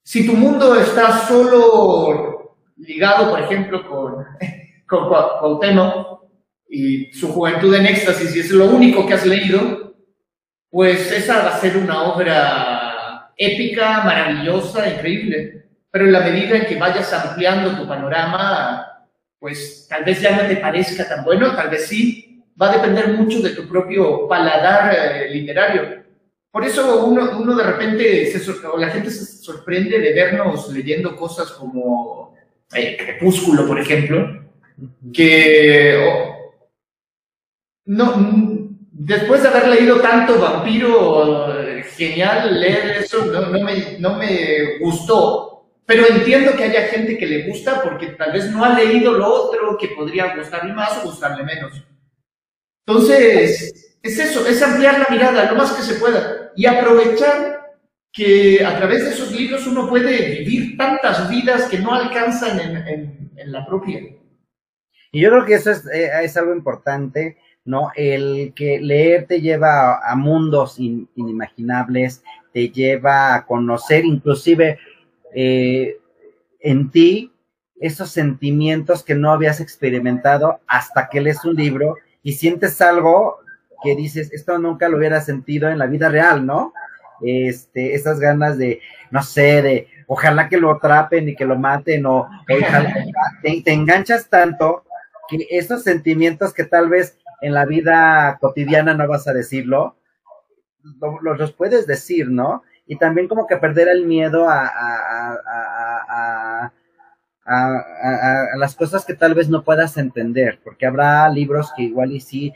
Si 0.03 0.25
tu 0.25 0.33
mundo 0.33 0.79
está 0.79 1.19
solo 1.27 2.34
ligado, 2.77 3.31
por 3.31 3.41
ejemplo, 3.41 3.87
con, 3.87 4.25
con 4.87 5.07
Cuauhtémoc 5.07 6.21
y 6.69 7.13
su 7.13 7.31
juventud 7.31 7.73
en 7.75 7.85
éxtasis, 7.85 8.35
y 8.35 8.39
es 8.39 8.51
lo 8.51 8.65
único 8.65 9.05
que 9.05 9.13
has 9.13 9.25
leído, 9.25 9.95
pues 10.69 11.11
esa 11.11 11.43
va 11.43 11.55
a 11.55 11.59
ser 11.59 11.77
una 11.77 12.03
obra 12.03 13.31
épica, 13.37 14.03
maravillosa, 14.03 14.89
increíble. 14.89 15.65
Pero 15.89 16.05
en 16.05 16.11
la 16.11 16.19
medida 16.21 16.57
en 16.57 16.65
que 16.65 16.75
vayas 16.75 17.13
ampliando 17.13 17.77
tu 17.77 17.87
panorama, 17.87 18.85
pues 19.39 19.87
tal 19.87 20.03
vez 20.03 20.19
ya 20.19 20.35
no 20.35 20.47
te 20.47 20.57
parezca 20.57 21.07
tan 21.07 21.23
bueno, 21.23 21.55
tal 21.55 21.69
vez 21.69 21.87
sí, 21.87 22.43
va 22.61 22.71
a 22.71 22.77
depender 22.77 23.09
mucho 23.13 23.41
de 23.41 23.51
tu 23.51 23.67
propio 23.67 24.27
paladar 24.27 24.93
eh, 24.93 25.29
literario. 25.29 26.03
Por 26.51 26.65
eso 26.65 27.05
uno, 27.05 27.37
uno 27.37 27.55
de 27.55 27.63
repente, 27.63 28.25
se, 28.27 28.51
o 28.67 28.77
la 28.77 28.89
gente 28.89 29.11
se 29.11 29.25
sorprende 29.25 29.99
de 29.99 30.13
vernos 30.13 30.71
leyendo 30.71 31.15
cosas 31.15 31.51
como 31.51 32.24
eh, 32.73 32.97
Crepúsculo, 32.97 33.67
por 33.67 33.79
ejemplo, 33.79 34.45
que 35.13 36.23
no, 37.85 38.69
después 38.91 39.43
de 39.43 39.49
haber 39.49 39.67
leído 39.67 40.01
tanto 40.01 40.39
vampiro, 40.39 41.53
genial 41.95 42.59
leer 42.59 42.97
eso, 43.03 43.25
no, 43.25 43.41
no, 43.41 43.59
me, 43.61 43.99
no 43.99 44.17
me 44.17 44.79
gustó, 44.79 45.67
pero 45.85 46.05
entiendo 46.07 46.55
que 46.55 46.63
haya 46.63 46.87
gente 46.87 47.17
que 47.17 47.27
le 47.27 47.47
gusta 47.47 47.81
porque 47.83 48.07
tal 48.07 48.33
vez 48.33 48.51
no 48.51 48.65
ha 48.65 48.77
leído 48.77 49.13
lo 49.13 49.27
otro 49.27 49.77
que 49.77 49.89
podría 49.89 50.35
gustarle 50.35 50.73
más 50.73 50.97
o 50.97 51.07
gustarle 51.07 51.43
menos. 51.43 51.73
Entonces, 52.87 53.97
es 54.01 54.19
eso, 54.19 54.45
es 54.47 54.61
ampliar 54.61 54.99
la 54.99 55.07
mirada 55.09 55.51
lo 55.51 55.57
más 55.57 55.71
que 55.73 55.81
se 55.81 55.95
pueda 55.95 56.51
y 56.55 56.65
aprovechar 56.65 57.54
que 58.15 58.63
a 58.65 58.77
través 58.77 59.03
de 59.03 59.11
esos 59.11 59.31
libros 59.33 59.67
uno 59.67 59.89
puede 59.89 60.39
vivir 60.39 60.77
tantas 60.77 61.29
vidas 61.29 61.65
que 61.65 61.79
no 61.79 61.93
alcanzan 61.93 62.59
en, 62.61 63.29
en, 63.35 63.51
la 63.51 63.65
propia. 63.65 63.99
Y 65.11 65.19
yo 65.19 65.29
creo 65.29 65.45
que 65.45 65.55
eso 65.55 65.71
es, 65.71 65.85
eh, 65.87 66.09
es, 66.23 66.37
algo 66.37 66.55
importante, 66.55 67.37
¿no? 67.65 67.91
El 67.93 68.53
que 68.55 68.79
leer 68.79 69.27
te 69.27 69.41
lleva 69.41 69.99
a, 69.99 70.15
mundos 70.15 70.79
inimaginables, 70.79 72.23
te 72.53 72.69
lleva 72.69 73.35
a 73.35 73.45
conocer 73.45 74.05
inclusive 74.05 74.79
eh, 75.33 75.97
en 76.61 76.91
ti 76.91 77.33
esos 77.81 78.09
sentimientos 78.11 79.03
que 79.03 79.13
no 79.15 79.31
habías 79.31 79.59
experimentado 79.59 80.61
hasta 80.67 81.09
que 81.09 81.19
lees 81.19 81.43
un 81.43 81.55
libro 81.55 81.97
y 82.23 82.31
sientes 82.31 82.79
algo 82.81 83.39
que 83.83 83.93
dices, 83.93 84.31
esto 84.31 84.57
nunca 84.57 84.87
lo 84.87 84.97
hubiera 84.97 85.19
sentido 85.19 85.69
en 85.69 85.77
la 85.77 85.85
vida 85.85 86.07
real, 86.07 86.45
¿no? 86.45 86.73
Este, 87.21 87.95
esas 87.95 88.19
ganas 88.19 88.57
de, 88.57 88.81
no 89.11 89.23
sé, 89.23 89.61
de 89.61 89.87
ojalá 90.07 90.49
que 90.49 90.57
lo 90.57 90.71
atrapen 90.71 91.29
y 91.29 91.35
que 91.35 91.45
lo 91.45 91.57
maten 91.57 92.05
o, 92.05 92.27
te, 93.41 93.73
enganchas 93.73 94.29
tanto 94.29 94.83
que 95.27 95.47
esos 95.49 95.83
sentimientos 95.83 96.53
que 96.53 96.65
tal 96.65 96.89
vez 96.89 97.17
en 97.41 97.53
la 97.53 97.65
vida 97.65 98.37
cotidiana 98.39 98.93
no 98.93 99.07
vas 99.07 99.27
a 99.27 99.33
decirlo, 99.33 99.95
los, 101.21 101.39
los 101.39 101.51
puedes 101.53 101.87
decir, 101.87 102.29
¿no? 102.29 102.63
Y 102.85 102.97
también 102.97 103.27
como 103.27 103.47
que 103.47 103.57
perder 103.57 103.87
el 103.87 104.05
miedo 104.05 104.47
a, 104.47 104.67
a, 104.67 105.37
a, 106.07 106.71
a, 107.45 108.57
las 108.57 108.75
cosas 108.75 109.05
que 109.05 109.13
tal 109.13 109.33
vez 109.33 109.49
no 109.49 109.63
puedas 109.63 109.97
entender, 109.97 110.59
porque 110.63 110.85
habrá 110.85 111.27
libros 111.29 111.71
que 111.75 111.83
igual 111.83 112.11
y 112.11 112.19
sí, 112.19 112.53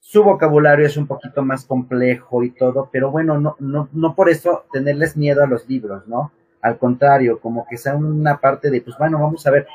su 0.00 0.24
vocabulario 0.24 0.86
es 0.86 0.96
un 0.96 1.06
poquito 1.06 1.42
más 1.42 1.64
complejo 1.64 2.42
y 2.42 2.50
todo, 2.50 2.88
pero 2.90 3.10
bueno, 3.10 3.38
no, 3.38 3.54
no, 3.60 3.88
no 3.92 4.14
por 4.14 4.30
eso 4.30 4.64
tenerles 4.72 5.16
miedo 5.16 5.44
a 5.44 5.46
los 5.46 5.68
libros, 5.68 6.08
¿no? 6.08 6.32
Al 6.62 6.78
contrario, 6.78 7.38
como 7.38 7.66
que 7.68 7.76
sea 7.76 7.94
una 7.94 8.40
parte 8.40 8.70
de, 8.70 8.80
pues 8.80 8.96
bueno, 8.98 9.20
vamos 9.20 9.46
a 9.46 9.50
ver 9.50 9.66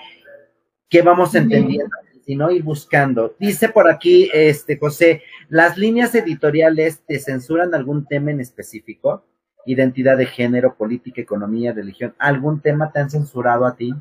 qué 0.89 1.01
vamos 1.01 1.33
entendiendo, 1.35 1.95
sino 2.25 2.49
ir 2.51 2.63
buscando. 2.63 3.35
Dice 3.39 3.69
por 3.69 3.87
aquí, 3.87 4.29
este 4.33 4.77
José, 4.77 5.21
¿las 5.47 5.77
líneas 5.77 6.13
editoriales 6.15 7.01
te 7.05 7.19
censuran 7.19 7.73
algún 7.75 8.05
tema 8.05 8.31
en 8.31 8.41
específico? 8.41 9.25
Identidad 9.65 10.17
de 10.17 10.25
género, 10.25 10.75
política, 10.75 11.21
economía, 11.21 11.71
religión. 11.71 12.13
¿Algún 12.17 12.61
tema 12.61 12.91
te 12.91 12.99
han 12.99 13.09
censurado 13.09 13.65
a 13.65 13.75
ti? 13.75 13.93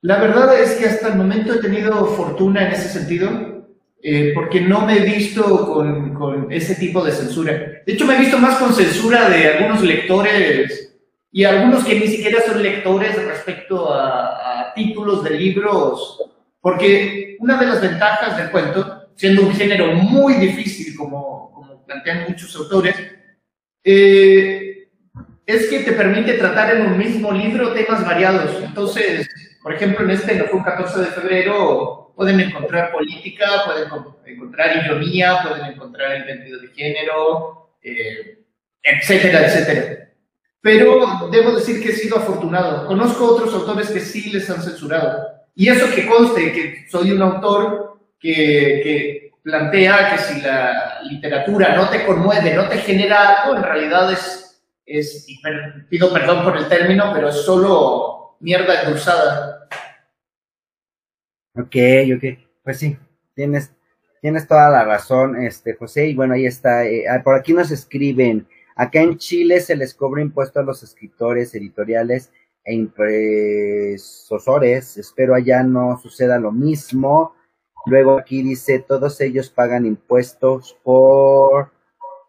La 0.00 0.20
verdad 0.20 0.56
es 0.60 0.74
que 0.74 0.86
hasta 0.86 1.08
el 1.08 1.16
momento 1.16 1.54
he 1.54 1.60
tenido 1.60 2.06
fortuna 2.06 2.66
en 2.66 2.72
ese 2.72 2.88
sentido, 2.88 3.57
eh, 4.02 4.32
porque 4.34 4.60
no 4.60 4.86
me 4.86 4.98
he 4.98 5.00
visto 5.00 5.72
con, 5.72 6.14
con, 6.14 6.52
ese 6.52 6.76
tipo 6.76 7.04
de 7.04 7.12
censura. 7.12 7.52
De 7.84 7.92
hecho, 7.92 8.06
me 8.06 8.16
he 8.16 8.20
visto 8.20 8.38
más 8.38 8.58
con 8.58 8.72
censura 8.72 9.28
de 9.28 9.48
algunos 9.48 9.82
lectores 9.82 10.96
y 11.32 11.44
algunos 11.44 11.84
que 11.84 11.98
ni 11.98 12.06
siquiera 12.06 12.40
son 12.46 12.62
lectores 12.62 13.22
respecto 13.24 13.92
a, 13.92 14.68
a 14.68 14.74
títulos 14.74 15.24
de 15.24 15.30
libros, 15.30 16.22
porque 16.60 17.36
una 17.40 17.58
de 17.58 17.66
las 17.66 17.80
ventajas 17.80 18.36
del 18.36 18.50
cuento, 18.50 19.08
siendo 19.14 19.42
un 19.42 19.52
género 19.52 19.92
muy 19.92 20.34
difícil 20.34 20.96
como, 20.96 21.50
como 21.52 21.84
plantean 21.84 22.26
muchos 22.28 22.54
autores, 22.56 22.94
eh, 23.84 24.88
es 25.46 25.66
que 25.68 25.80
te 25.80 25.92
permite 25.92 26.34
tratar 26.34 26.76
en 26.76 26.82
un 26.82 26.98
mismo 26.98 27.32
libro 27.32 27.72
temas 27.72 28.04
variados. 28.04 28.62
Entonces, 28.62 29.26
por 29.62 29.74
ejemplo, 29.74 30.04
en 30.04 30.10
este, 30.10 30.34
no 30.34 30.44
fue 30.44 30.58
un 30.58 30.64
14 30.64 31.00
de 31.00 31.06
febrero, 31.06 32.12
pueden 32.14 32.40
encontrar 32.40 32.92
política, 32.92 33.62
pueden 33.64 33.88
encontrar 34.26 34.84
ironía, 34.84 35.40
pueden 35.42 35.72
encontrar 35.72 36.26
identidad 36.26 36.60
de 36.60 36.68
género, 36.68 37.70
eh, 37.82 38.38
etcétera, 38.82 39.46
etcétera. 39.46 40.08
Pero 40.60 41.28
debo 41.30 41.52
decir 41.52 41.82
que 41.82 41.90
he 41.90 41.94
sido 41.94 42.18
afortunado. 42.18 42.86
Conozco 42.86 43.24
otros 43.24 43.54
autores 43.54 43.90
que 43.90 44.00
sí 44.00 44.30
les 44.30 44.50
han 44.50 44.62
censurado. 44.62 45.28
Y 45.54 45.68
eso 45.68 45.92
que 45.94 46.06
conste 46.06 46.52
que 46.52 46.86
soy 46.90 47.12
un 47.12 47.22
autor 47.22 48.00
que, 48.18 48.80
que 48.82 49.32
plantea 49.42 50.10
que 50.10 50.18
si 50.18 50.40
la 50.40 51.00
literatura 51.04 51.74
no 51.74 51.88
te 51.88 52.04
conmueve, 52.04 52.54
no 52.54 52.68
te 52.68 52.78
genera 52.78 53.42
algo, 53.42 53.56
en 53.56 53.62
realidad 53.62 54.12
es, 54.12 54.60
es 54.84 55.26
pido 55.88 56.12
perdón 56.12 56.44
por 56.44 56.56
el 56.56 56.68
término, 56.68 57.12
pero 57.14 57.28
es 57.28 57.36
solo 57.42 58.17
mierda 58.40 58.82
endulzada. 58.82 59.68
Ok, 61.54 61.76
ok. 62.16 62.24
Pues 62.62 62.78
sí, 62.78 62.96
tienes, 63.34 63.72
tienes 64.20 64.46
toda 64.46 64.70
la 64.70 64.84
razón, 64.84 65.42
este 65.42 65.74
José. 65.74 66.06
Y 66.08 66.14
bueno, 66.14 66.34
ahí 66.34 66.46
está. 66.46 66.86
Eh, 66.86 67.08
ah, 67.08 67.22
por 67.22 67.34
aquí 67.34 67.52
nos 67.52 67.70
escriben. 67.70 68.46
Acá 68.76 69.00
en 69.00 69.18
Chile 69.18 69.60
se 69.60 69.74
les 69.74 69.94
cobra 69.94 70.22
impuesto 70.22 70.60
a 70.60 70.62
los 70.62 70.82
escritores, 70.84 71.54
editoriales 71.54 72.30
e 72.64 72.74
impresores. 72.74 73.98
Espero 74.96 75.34
allá 75.34 75.62
no 75.64 75.98
suceda 75.98 76.38
lo 76.38 76.52
mismo. 76.52 77.34
Luego 77.86 78.18
aquí 78.18 78.42
dice, 78.42 78.78
todos 78.78 79.20
ellos 79.20 79.50
pagan 79.50 79.84
impuestos 79.86 80.76
por 80.84 81.72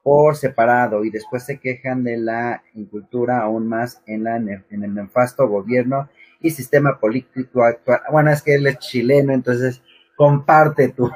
por 0.04 0.36
separado 0.36 1.04
y 1.04 1.10
después 1.10 1.46
se 1.46 1.60
quejan 1.60 2.04
de 2.04 2.18
la 2.18 2.64
incultura 2.74 3.42
aún 3.42 3.68
más 3.68 4.02
en, 4.06 4.24
la, 4.24 4.38
en 4.38 4.84
el 4.84 4.94
nefasto 4.94 5.48
gobierno 5.48 6.10
y 6.42 6.52
sistema 6.52 7.00
político 7.00 7.64
actual. 7.64 8.02
Bueno, 8.12 8.32
es 8.32 8.42
que 8.42 8.56
él 8.56 8.68
es 8.68 8.80
chileno, 8.80 9.34
entonces 9.34 9.82
comparte 10.16 10.90
tú. 10.90 11.10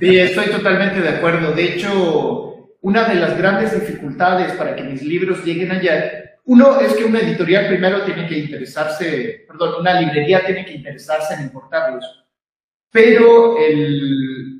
Sí, 0.00 0.18
estoy 0.18 0.46
totalmente 0.46 1.00
de 1.00 1.08
acuerdo. 1.10 1.52
De 1.52 1.74
hecho, 1.74 2.70
una 2.80 3.08
de 3.08 3.16
las 3.16 3.36
grandes 3.36 3.78
dificultades 3.78 4.52
para 4.52 4.74
que 4.74 4.82
mis 4.82 5.02
libros 5.02 5.44
lleguen 5.44 5.72
allá, 5.72 6.38
uno 6.46 6.80
es 6.80 6.94
que 6.94 7.04
una 7.04 7.20
editorial 7.20 7.68
primero 7.68 8.02
tiene 8.04 8.26
que 8.26 8.38
interesarse, 8.38 9.44
perdón, 9.46 9.80
una 9.80 10.00
librería 10.00 10.44
tiene 10.44 10.64
que 10.64 10.74
interesarse 10.74 11.34
en 11.34 11.42
importarlos. 11.42 12.24
Pero 12.90 13.56
el, 13.58 14.59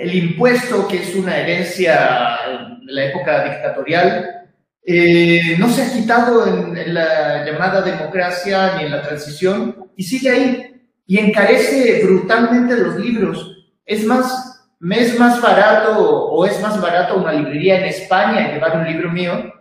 el 0.00 0.14
impuesto, 0.14 0.88
que 0.88 0.98
es 0.98 1.14
una 1.14 1.36
herencia 1.36 2.38
de 2.84 2.92
la 2.92 3.04
época 3.04 3.44
dictatorial, 3.44 4.40
eh, 4.82 5.56
no 5.58 5.68
se 5.68 5.82
ha 5.82 5.92
quitado 5.92 6.46
en, 6.46 6.94
la 6.94 7.44
llamada 7.44 7.82
democracia 7.82 8.76
ni 8.76 8.84
en 8.84 8.90
la 8.90 9.02
transición 9.02 9.90
y 9.94 10.02
sigue 10.02 10.30
ahí 10.30 10.82
y 11.06 11.18
encarece 11.18 12.02
brutalmente 12.04 12.76
los 12.76 12.96
libros. 12.96 13.56
Es 13.84 14.04
más, 14.04 14.68
me 14.78 15.00
es 15.00 15.18
más 15.18 15.40
barato 15.40 15.98
o 15.98 16.46
es 16.46 16.60
más 16.62 16.80
barato 16.80 17.16
una 17.16 17.32
librería 17.32 17.78
en 17.78 17.84
España 17.84 18.52
llevar 18.52 18.78
un 18.78 18.86
libro 18.86 19.10
mío 19.10 19.52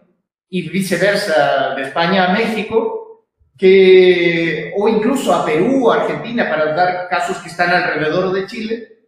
y 0.47 0.69
viceversa 0.69 1.75
de 1.75 1.83
España 1.83 2.25
a 2.25 2.33
México 2.33 3.25
que 3.57 4.71
o 4.77 4.87
incluso 4.87 5.33
a 5.33 5.45
Perú 5.45 5.91
Argentina 5.91 6.49
para 6.49 6.73
dar 6.73 7.09
casos 7.09 7.37
que 7.39 7.49
están 7.49 7.71
alrededor 7.71 8.31
de 8.31 8.47
Chile 8.47 8.98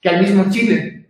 que 0.00 0.08
al 0.08 0.20
mismo 0.20 0.46
Chile, 0.50 1.08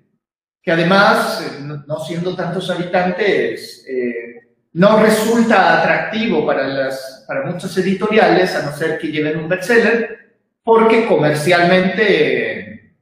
que 0.63 0.73
además, 0.73 1.45
eh, 1.47 1.65
no 1.87 2.01
siendo 2.01 2.35
tantos 2.35 2.69
habitantes, 2.71 3.85
eh, 3.89 4.37
no 4.73 5.01
resulta 5.03 5.81
atractivo 5.81 6.45
para, 6.45 6.67
las, 6.67 7.25
para 7.27 7.47
muchos 7.47 7.77
editoriales, 7.79 8.55
a 8.55 8.63
no 8.63 8.77
ser 8.77 8.99
que 8.99 9.09
lleven 9.09 9.39
un 9.39 9.49
bestseller, 9.49 10.37
porque 10.63 11.07
comercialmente 11.07 12.95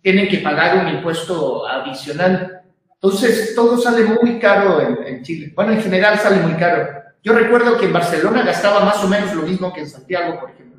tienen 0.00 0.28
que 0.28 0.38
pagar 0.38 0.84
un 0.86 0.94
impuesto 0.94 1.66
adicional. 1.66 2.62
Entonces, 2.94 3.54
todo 3.54 3.78
sale 3.78 4.04
muy 4.04 4.38
caro 4.38 4.80
en, 4.80 5.06
en 5.06 5.22
Chile. 5.22 5.52
Bueno, 5.56 5.72
en 5.72 5.82
general 5.82 6.18
sale 6.18 6.36
muy 6.36 6.54
caro. 6.54 6.86
Yo 7.22 7.32
recuerdo 7.32 7.76
que 7.78 7.86
en 7.86 7.92
Barcelona 7.92 8.42
gastaba 8.42 8.84
más 8.84 9.02
o 9.02 9.08
menos 9.08 9.34
lo 9.34 9.42
mismo 9.42 9.72
que 9.72 9.80
en 9.80 9.88
Santiago, 9.88 10.38
por 10.38 10.50
ejemplo. 10.50 10.77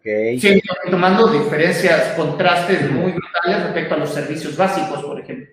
Okay. 0.00 0.40
Sí, 0.40 0.62
tomando 0.90 1.28
diferencias, 1.28 2.14
contrastes 2.14 2.90
muy 2.90 3.12
brutales 3.12 3.64
respecto 3.64 3.94
a 3.94 3.98
los 3.98 4.14
servicios 4.14 4.56
básicos, 4.56 5.04
por 5.04 5.20
ejemplo. 5.20 5.46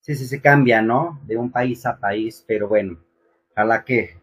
Sí, 0.00 0.14
sí, 0.14 0.26
se 0.26 0.40
cambia, 0.40 0.80
¿no? 0.80 1.20
De 1.26 1.36
un 1.36 1.52
país 1.52 1.84
a 1.84 1.98
país, 1.98 2.42
pero 2.46 2.66
bueno, 2.68 2.98
ojalá 3.52 3.84
que, 3.84 4.16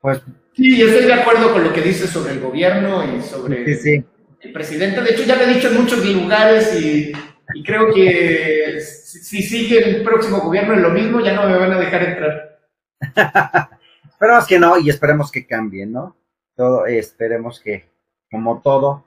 pues... 0.00 0.22
Sí, 0.54 0.80
estoy 0.80 1.06
de 1.06 1.14
acuerdo 1.14 1.52
con 1.52 1.64
lo 1.64 1.72
que 1.72 1.80
dices 1.80 2.10
sobre 2.10 2.34
el 2.34 2.40
gobierno 2.40 3.16
y 3.16 3.20
sobre 3.20 3.64
el 3.64 4.52
presidente. 4.52 5.00
De 5.00 5.10
hecho, 5.10 5.24
ya 5.24 5.36
lo 5.36 5.42
he 5.42 5.54
dicho 5.54 5.68
en 5.68 5.80
muchos 5.80 6.04
lugares 6.04 6.80
y, 6.80 7.12
y 7.54 7.64
creo 7.64 7.92
que 7.92 8.80
si, 8.80 9.42
sigue 9.42 9.78
el 9.78 10.02
próximo 10.02 10.40
gobierno 10.40 10.74
en 10.74 10.82
lo 10.82 10.90
mismo, 10.90 11.20
ya 11.20 11.34
no 11.34 11.48
me 11.48 11.58
van 11.58 11.72
a 11.72 11.80
dejar 11.80 12.02
entrar. 12.04 12.60
esperemos 14.08 14.46
que 14.46 14.58
no 14.58 14.78
y 14.78 14.90
esperemos 14.90 15.32
que 15.32 15.46
cambie, 15.46 15.86
¿no? 15.86 16.16
Todo, 16.54 16.86
esperemos 16.86 17.60
que, 17.60 17.89
como 18.30 18.60
todo, 18.60 19.04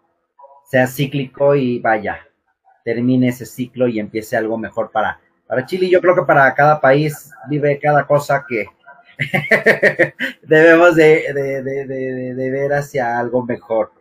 sea 0.65 0.87
cíclico 0.87 1.55
y 1.55 1.79
vaya, 1.79 2.19
termine 2.83 3.29
ese 3.29 3.45
ciclo 3.45 3.87
y 3.87 3.99
empiece 3.99 4.35
algo 4.35 4.57
mejor 4.57 4.91
para, 4.91 5.19
para 5.47 5.65
Chile. 5.65 5.89
Yo 5.89 6.01
creo 6.01 6.15
que 6.15 6.23
para 6.23 6.53
cada 6.53 6.79
país 6.81 7.31
vive 7.49 7.79
cada 7.79 8.05
cosa 8.05 8.45
que 8.47 8.65
debemos 10.43 10.95
de, 10.95 11.33
de, 12.35 12.51
ver 12.51 12.73
hacia 12.73 13.19
algo 13.19 13.45
mejor. 13.45 13.91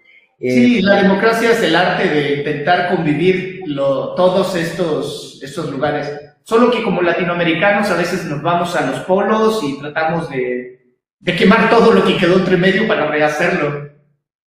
Sí, 0.41 0.79
eh, 0.79 0.83
la 0.83 1.03
democracia 1.03 1.53
es 1.53 1.63
el 1.63 1.77
arte 1.77 2.09
de 2.09 2.39
intentar 2.39 2.95
convivir 2.95 3.61
todos 3.77 4.57
estos, 4.57 5.41
estos 5.43 5.71
lugares. 5.71 6.11
Solo 6.43 6.71
que 6.71 6.83
como 6.83 7.03
latinoamericanos 7.03 7.89
a 7.91 7.97
veces 7.97 8.25
nos 8.25 8.43
vamos 8.43 8.75
a 8.75 8.85
los 8.85 9.01
polos 9.01 9.63
y 9.63 9.79
tratamos 9.79 10.29
de, 10.31 10.97
de 11.21 11.37
quemar 11.37 11.71
todo 11.71 11.93
lo 11.93 12.05
que 12.05 12.17
quedó 12.17 12.39
entre 12.39 12.57
medio 12.57 12.89
para 12.89 13.07
rehacerlo. 13.07 13.92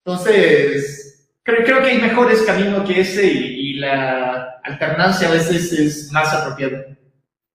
Entonces, 0.06 1.28
creo, 1.42 1.64
creo 1.64 1.82
que 1.82 1.90
hay 1.90 2.02
mejores 2.02 2.44
caminos 2.44 2.88
que 2.88 3.02
ese 3.02 3.26
y, 3.26 3.66
la 3.80 4.62
alternancia 4.64 5.28
a 5.28 5.32
veces 5.32 5.74
es 5.74 6.12
más 6.12 6.34
apropiada. 6.34 6.86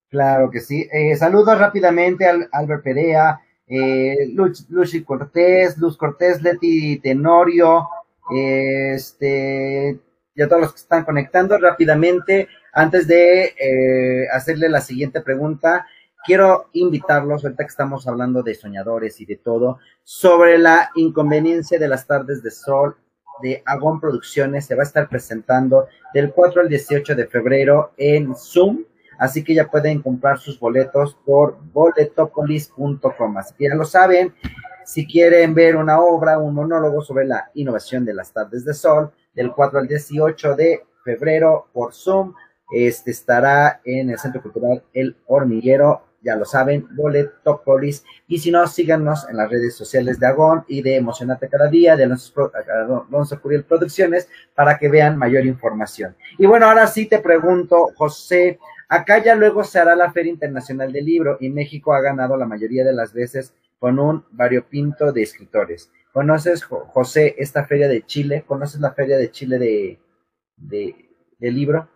Claro 0.09 0.51
que 0.51 0.59
sí. 0.59 0.87
Eh, 0.91 1.15
saludos 1.15 1.57
rápidamente 1.57 2.27
al 2.27 2.47
Albert 2.51 2.83
Perea, 2.83 3.39
eh, 3.67 4.29
Lucy 4.69 5.03
Cortés, 5.03 5.77
Luz 5.77 5.97
Cortés, 5.97 6.41
Leti 6.43 6.99
Tenorio, 6.99 7.87
este, 8.35 9.97
y 10.35 10.41
a 10.41 10.47
todos 10.47 10.61
los 10.61 10.73
que 10.73 10.81
están 10.81 11.05
conectando 11.05 11.57
rápidamente. 11.57 12.49
Antes 12.73 13.07
de 13.07 13.55
eh, 13.59 14.27
hacerle 14.31 14.69
la 14.69 14.81
siguiente 14.81 15.21
pregunta, 15.21 15.87
quiero 16.25 16.69
invitarlos, 16.73 17.43
ahorita 17.43 17.63
que 17.63 17.69
estamos 17.69 18.07
hablando 18.07 18.43
de 18.43 18.55
soñadores 18.55 19.19
y 19.21 19.25
de 19.25 19.37
todo, 19.37 19.79
sobre 20.03 20.57
la 20.57 20.91
inconveniencia 20.95 21.79
de 21.79 21.87
las 21.87 22.05
tardes 22.07 22.43
de 22.43 22.51
sol 22.51 22.95
de 23.41 23.61
Agon 23.65 23.99
Producciones 23.99 24.65
se 24.65 24.75
va 24.75 24.83
a 24.83 24.85
estar 24.85 25.09
presentando 25.09 25.87
del 26.13 26.31
4 26.31 26.61
al 26.61 26.69
18 26.69 27.15
de 27.15 27.27
febrero 27.27 27.91
en 27.97 28.35
Zoom, 28.35 28.83
así 29.17 29.43
que 29.43 29.55
ya 29.55 29.69
pueden 29.69 30.01
comprar 30.01 30.37
sus 30.37 30.59
boletos 30.59 31.17
por 31.25 31.57
boletopolis.com, 31.73 33.37
así 33.37 33.53
que 33.57 33.69
ya 33.69 33.75
lo 33.75 33.85
saben, 33.85 34.33
si 34.85 35.05
quieren 35.05 35.53
ver 35.53 35.75
una 35.75 35.99
obra, 36.01 36.39
un 36.39 36.53
monólogo 36.53 37.01
sobre 37.01 37.25
la 37.25 37.49
innovación 37.53 38.05
de 38.05 38.13
las 38.13 38.31
tardes 38.31 38.65
de 38.65 38.73
sol, 38.73 39.11
del 39.33 39.51
4 39.51 39.79
al 39.79 39.87
18 39.87 40.55
de 40.55 40.85
febrero 41.03 41.67
por 41.73 41.93
Zoom, 41.93 42.33
este 42.71 43.11
estará 43.11 43.81
en 43.83 44.09
el 44.09 44.19
Centro 44.19 44.41
Cultural 44.41 44.83
El 44.93 45.17
Hormiguero, 45.27 46.03
ya 46.21 46.35
lo 46.35 46.45
saben, 46.45 46.87
Boletopolis. 46.91 48.03
Y 48.27 48.39
si 48.39 48.51
no, 48.51 48.65
síganos 48.67 49.27
en 49.29 49.37
las 49.37 49.49
redes 49.49 49.75
sociales 49.75 50.19
de 50.19 50.27
Agón 50.27 50.63
y 50.67 50.81
de 50.81 50.95
Emocionate 50.95 51.49
Cada 51.49 51.67
Día, 51.67 51.95
de 51.95 52.03
Alonso 52.03 53.41
Curiel 53.41 53.63
Producciones, 53.63 54.29
para 54.55 54.77
que 54.77 54.89
vean 54.89 55.17
mayor 55.17 55.45
información. 55.45 56.15
Y 56.37 56.45
bueno, 56.45 56.67
ahora 56.67 56.87
sí 56.87 57.07
te 57.07 57.19
pregunto, 57.19 57.89
José, 57.95 58.59
acá 58.87 59.23
ya 59.23 59.35
luego 59.35 59.63
se 59.63 59.79
hará 59.79 59.95
la 59.95 60.11
Feria 60.11 60.31
Internacional 60.31 60.91
del 60.91 61.05
Libro 61.05 61.37
y 61.39 61.49
México 61.49 61.93
ha 61.93 62.01
ganado 62.01 62.37
la 62.37 62.45
mayoría 62.45 62.85
de 62.85 62.93
las 62.93 63.13
veces 63.13 63.53
con 63.79 63.97
un 63.97 64.23
variopinto 64.31 65.11
de 65.11 65.23
escritores. 65.23 65.91
¿Conoces, 66.13 66.63
José, 66.63 67.35
esta 67.37 67.65
feria 67.65 67.87
de 67.87 68.05
Chile? 68.05 68.43
¿Conoces 68.45 68.79
la 68.81 68.93
feria 68.93 69.17
de 69.17 69.31
Chile 69.31 69.57
de, 69.57 69.99
de 71.39 71.51
libro? 71.51 71.87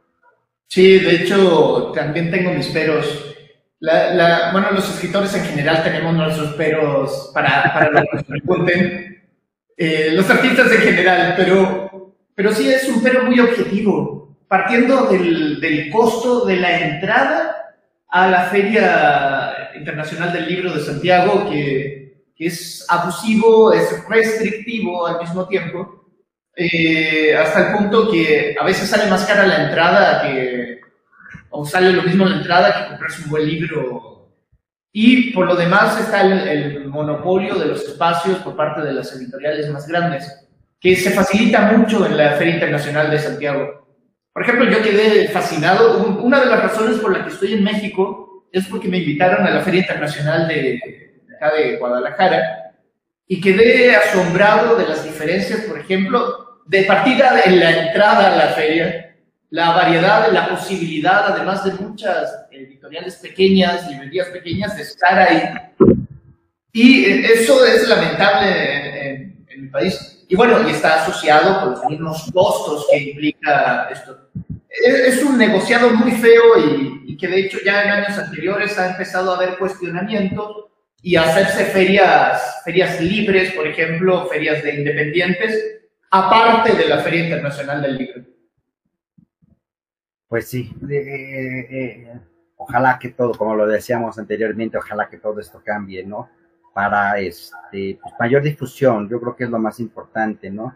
Sí, 0.67 0.99
de 0.99 1.15
hecho, 1.15 1.91
también 1.93 2.31
tengo 2.31 2.51
mis 2.51 2.67
peros. 2.67 3.34
La, 3.79 4.51
bueno, 4.51 4.71
los 4.71 4.89
escritores 4.89 5.35
en 5.35 5.45
general 5.45 5.83
tenemos 5.83 6.13
nuestros 6.13 6.53
peros 6.53 7.31
para, 7.33 7.73
para 7.73 7.91
lo 7.91 8.01
que 8.01 8.15
nos 8.15 8.23
pregunten. 8.23 9.23
Eh, 9.77 10.11
los 10.13 10.29
artistas 10.29 10.71
en 10.71 10.81
general, 10.81 11.33
pero, 11.35 12.15
pero 12.33 12.53
sí 12.53 12.71
es 12.71 12.87
un 12.87 13.03
pero 13.03 13.23
muy 13.23 13.39
objetivo. 13.39 14.37
Partiendo 14.47 15.07
del, 15.07 15.59
del 15.59 15.89
costo 15.89 16.45
de 16.45 16.57
la 16.57 16.79
entrada 16.79 17.75
a 18.07 18.27
la 18.29 18.43
Feria 18.45 19.71
Internacional 19.75 20.31
del 20.31 20.47
Libro 20.47 20.73
de 20.73 20.81
Santiago, 20.81 21.49
que, 21.49 22.05
que 22.35 22.45
es 22.45 22.85
abusivo, 22.87 23.73
es 23.73 24.07
restrictivo 24.07 25.07
al 25.07 25.19
mismo 25.19 25.47
tiempo, 25.47 26.05
eh, 26.55 27.35
hasta 27.35 27.67
el 27.67 27.77
punto 27.77 28.09
que 28.09 28.55
a 28.59 28.63
veces 28.63 28.89
sale 28.89 29.09
más 29.09 29.25
cara 29.25 29.45
la 29.45 29.65
entrada 29.65 30.21
que, 30.21 30.79
o 31.55 31.65
sale 31.65 31.93
lo 31.93 32.03
mismo 32.03 32.25
la 32.25 32.37
entrada 32.37 32.73
que 32.73 32.89
comprarse 32.89 33.23
un 33.23 33.29
buen 33.29 33.47
libro. 33.47 34.33
Y 34.91 35.31
por 35.31 35.47
lo 35.47 35.55
demás 35.55 35.99
está 35.99 36.21
el, 36.21 36.87
monopolio 36.87 37.55
de 37.55 37.65
los 37.65 37.83
espacios 37.83 38.37
por 38.39 38.55
parte 38.55 38.81
de 38.81 38.93
las 38.93 39.13
editoriales 39.15 39.69
más 39.69 39.87
grandes, 39.87 40.47
que 40.79 40.95
se 40.95 41.11
facilita 41.11 41.71
mucho 41.71 42.05
en 42.05 42.17
la 42.17 42.31
Feria 42.33 42.55
Internacional 42.55 43.09
de 43.09 43.19
Santiago. 43.19 43.87
Por 44.31 44.43
ejemplo, 44.43 44.69
yo 44.69 44.81
quedé 44.81 45.29
fascinado. 45.29 46.17
Una 46.21 46.39
de 46.39 46.45
las 46.45 46.61
razones 46.61 46.97
por 46.99 47.11
las 47.11 47.23
que 47.23 47.33
estoy 47.33 47.53
en 47.53 47.63
México 47.63 48.47
es 48.51 48.67
porque 48.67 48.87
me 48.87 48.99
invitaron 48.99 49.45
a 49.45 49.51
la 49.51 49.61
Feria 49.61 49.81
Internacional 49.81 50.47
de, 50.47 50.79
acá 51.35 51.53
de 51.55 51.77
Guadalajara 51.77 52.73
y 53.27 53.41
quedé 53.41 53.95
asombrado 53.95 54.75
de 54.75 54.87
las 54.87 55.03
diferencias, 55.03 55.61
por 55.61 55.79
ejemplo, 55.79 56.61
de 56.65 56.83
partida 56.83 57.41
en 57.45 57.59
la 57.59 57.87
entrada 57.87 58.33
a 58.33 58.35
la 58.35 58.53
feria, 58.53 59.14
la 59.55 59.71
variedad, 59.71 60.29
la 60.33 60.49
posibilidad, 60.49 61.27
además 61.27 61.63
de 61.63 61.71
muchas 61.81 62.45
editoriales 62.51 63.15
pequeñas, 63.15 63.89
librerías 63.89 64.27
pequeñas, 64.27 64.75
de 64.75 64.83
estar 64.83 65.17
ahí. 65.17 65.43
Y 66.73 67.05
eso 67.23 67.65
es 67.65 67.87
lamentable 67.87 69.11
en, 69.47 69.61
mi 69.61 69.69
país. 69.69 70.25
Y 70.27 70.35
bueno, 70.35 70.67
y 70.67 70.71
está 70.71 71.03
asociado 71.03 71.61
con 71.61 71.71
los 71.71 71.85
mismos 71.85 72.29
costos 72.33 72.85
que 72.91 72.97
implica 72.97 73.87
esto. 73.89 74.29
Es, 74.69 75.23
un 75.23 75.37
negociado 75.37 75.89
muy 75.91 76.11
feo 76.11 76.43
y, 76.59 77.13
y 77.13 77.17
que 77.17 77.29
de 77.29 77.39
hecho 77.39 77.59
ya 77.63 77.83
en 77.83 77.91
años 77.91 78.17
anteriores 78.17 78.77
ha 78.77 78.89
empezado 78.89 79.31
a 79.31 79.37
haber 79.37 79.57
cuestionamientos 79.57 80.65
y 81.01 81.15
hacerse 81.15 81.63
ferias, 81.67 82.61
ferias 82.65 82.99
libres, 82.99 83.53
por 83.53 83.65
ejemplo, 83.65 84.27
ferias 84.27 84.61
de 84.61 84.75
independientes, 84.75 85.77
aparte 86.11 86.73
de 86.73 86.89
la 86.89 86.97
Feria 86.97 87.23
Internacional 87.23 87.81
del 87.81 87.97
Libro. 87.97 88.34
Pues 90.27 90.47
sí, 90.47 90.73
eh, 90.89 91.67
eh, 91.69 92.19
ojalá 92.57 92.97
que 92.99 93.09
todo, 93.09 93.33
como 93.33 93.55
lo 93.55 93.67
decíamos 93.67 94.17
anteriormente, 94.17 94.77
ojalá 94.77 95.07
que 95.09 95.17
todo 95.17 95.39
esto 95.39 95.61
cambie, 95.63 96.03
¿no? 96.03 96.29
Para 96.73 97.19
este, 97.19 97.99
pues, 98.01 98.13
mayor 98.19 98.41
difusión, 98.41 99.07
yo 99.09 99.19
creo 99.19 99.35
que 99.35 99.43
es 99.45 99.49
lo 99.49 99.59
más 99.59 99.79
importante, 99.79 100.49
¿no? 100.49 100.75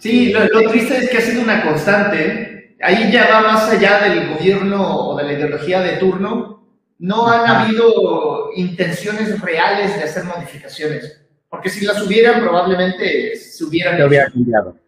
sí, 0.00 0.32
lo, 0.32 0.48
triste 0.70 0.98
es 0.98 1.10
que 1.10 1.18
ha 1.18 1.20
sido 1.20 1.42
una 1.42 1.62
constante, 1.62 2.76
ahí 2.80 3.12
ya 3.12 3.28
va 3.30 3.42
más 3.42 3.70
allá 3.70 4.08
del 4.08 4.34
gobierno 4.34 5.08
o 5.08 5.16
de 5.16 5.24
la 5.24 5.32
ideología 5.34 5.80
de 5.80 5.96
turno, 5.96 6.66
no 6.98 7.28
han 7.28 7.46
habido 7.46 8.50
intenciones 8.54 9.40
reales 9.40 9.96
de 9.96 10.04
hacer 10.04 10.24
modificaciones. 10.24 11.20
Porque 11.48 11.68
si 11.68 11.84
las 11.84 12.00
hubieran, 12.00 12.40
probablemente 12.40 13.36
se 13.36 13.64
hubieran... 13.64 13.96
Se 13.96 14.04
hubiera 14.06 14.30
cambiado. 14.30 14.78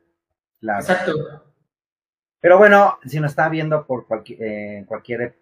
Exacto. 0.63 1.45
Pero 2.45 2.59
bueno, 2.59 2.99
si 3.07 3.19
nos 3.21 3.31
está 3.31 3.49
viendo 3.49 3.87
por 3.87 4.07
cualquier, 4.07 4.43
eh, 4.43 4.85
cualquier 4.87 5.35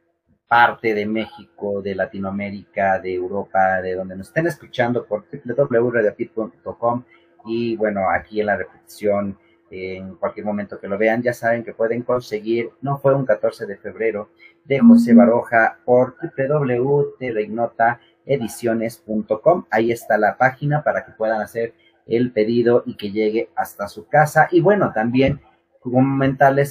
parte 0.46 0.94
de 0.94 1.04
México, 1.04 1.82
de 1.82 1.96
Latinoamérica, 1.96 3.00
de 3.00 3.14
Europa, 3.14 3.82
de 3.82 3.96
donde 3.96 4.14
nos 4.14 4.28
estén 4.28 4.46
escuchando 4.46 5.04
por 5.04 5.24
www.radiopit.com 5.28 7.02
y 7.44 7.74
bueno, 7.74 8.08
aquí 8.08 8.38
en 8.38 8.46
la 8.46 8.56
repetición, 8.56 9.36
en 9.68 10.14
cualquier 10.14 10.46
momento 10.46 10.78
que 10.78 10.86
lo 10.86 10.96
vean, 10.96 11.22
ya 11.22 11.32
saben 11.32 11.64
que 11.64 11.74
pueden 11.74 12.02
conseguir, 12.02 12.70
no 12.82 12.98
fue 12.98 13.16
un 13.16 13.26
14 13.26 13.66
de 13.66 13.78
febrero, 13.78 14.28
de 14.64 14.78
José 14.78 15.12
Baroja 15.12 15.78
por 15.84 16.14
www.telegnota.com 16.20 18.12
ediciones.com. 18.24 19.64
Ahí 19.68 19.90
está 19.90 20.16
la 20.16 20.36
página 20.36 20.84
para 20.84 21.04
que 21.04 21.10
puedan 21.10 21.40
hacer 21.40 21.74
el 22.06 22.30
pedido 22.30 22.84
y 22.86 22.94
que 22.94 23.10
llegue 23.10 23.50
hasta 23.56 23.88
su 23.88 24.06
casa. 24.06 24.48
Y 24.52 24.60
bueno, 24.60 24.92
también 24.92 25.40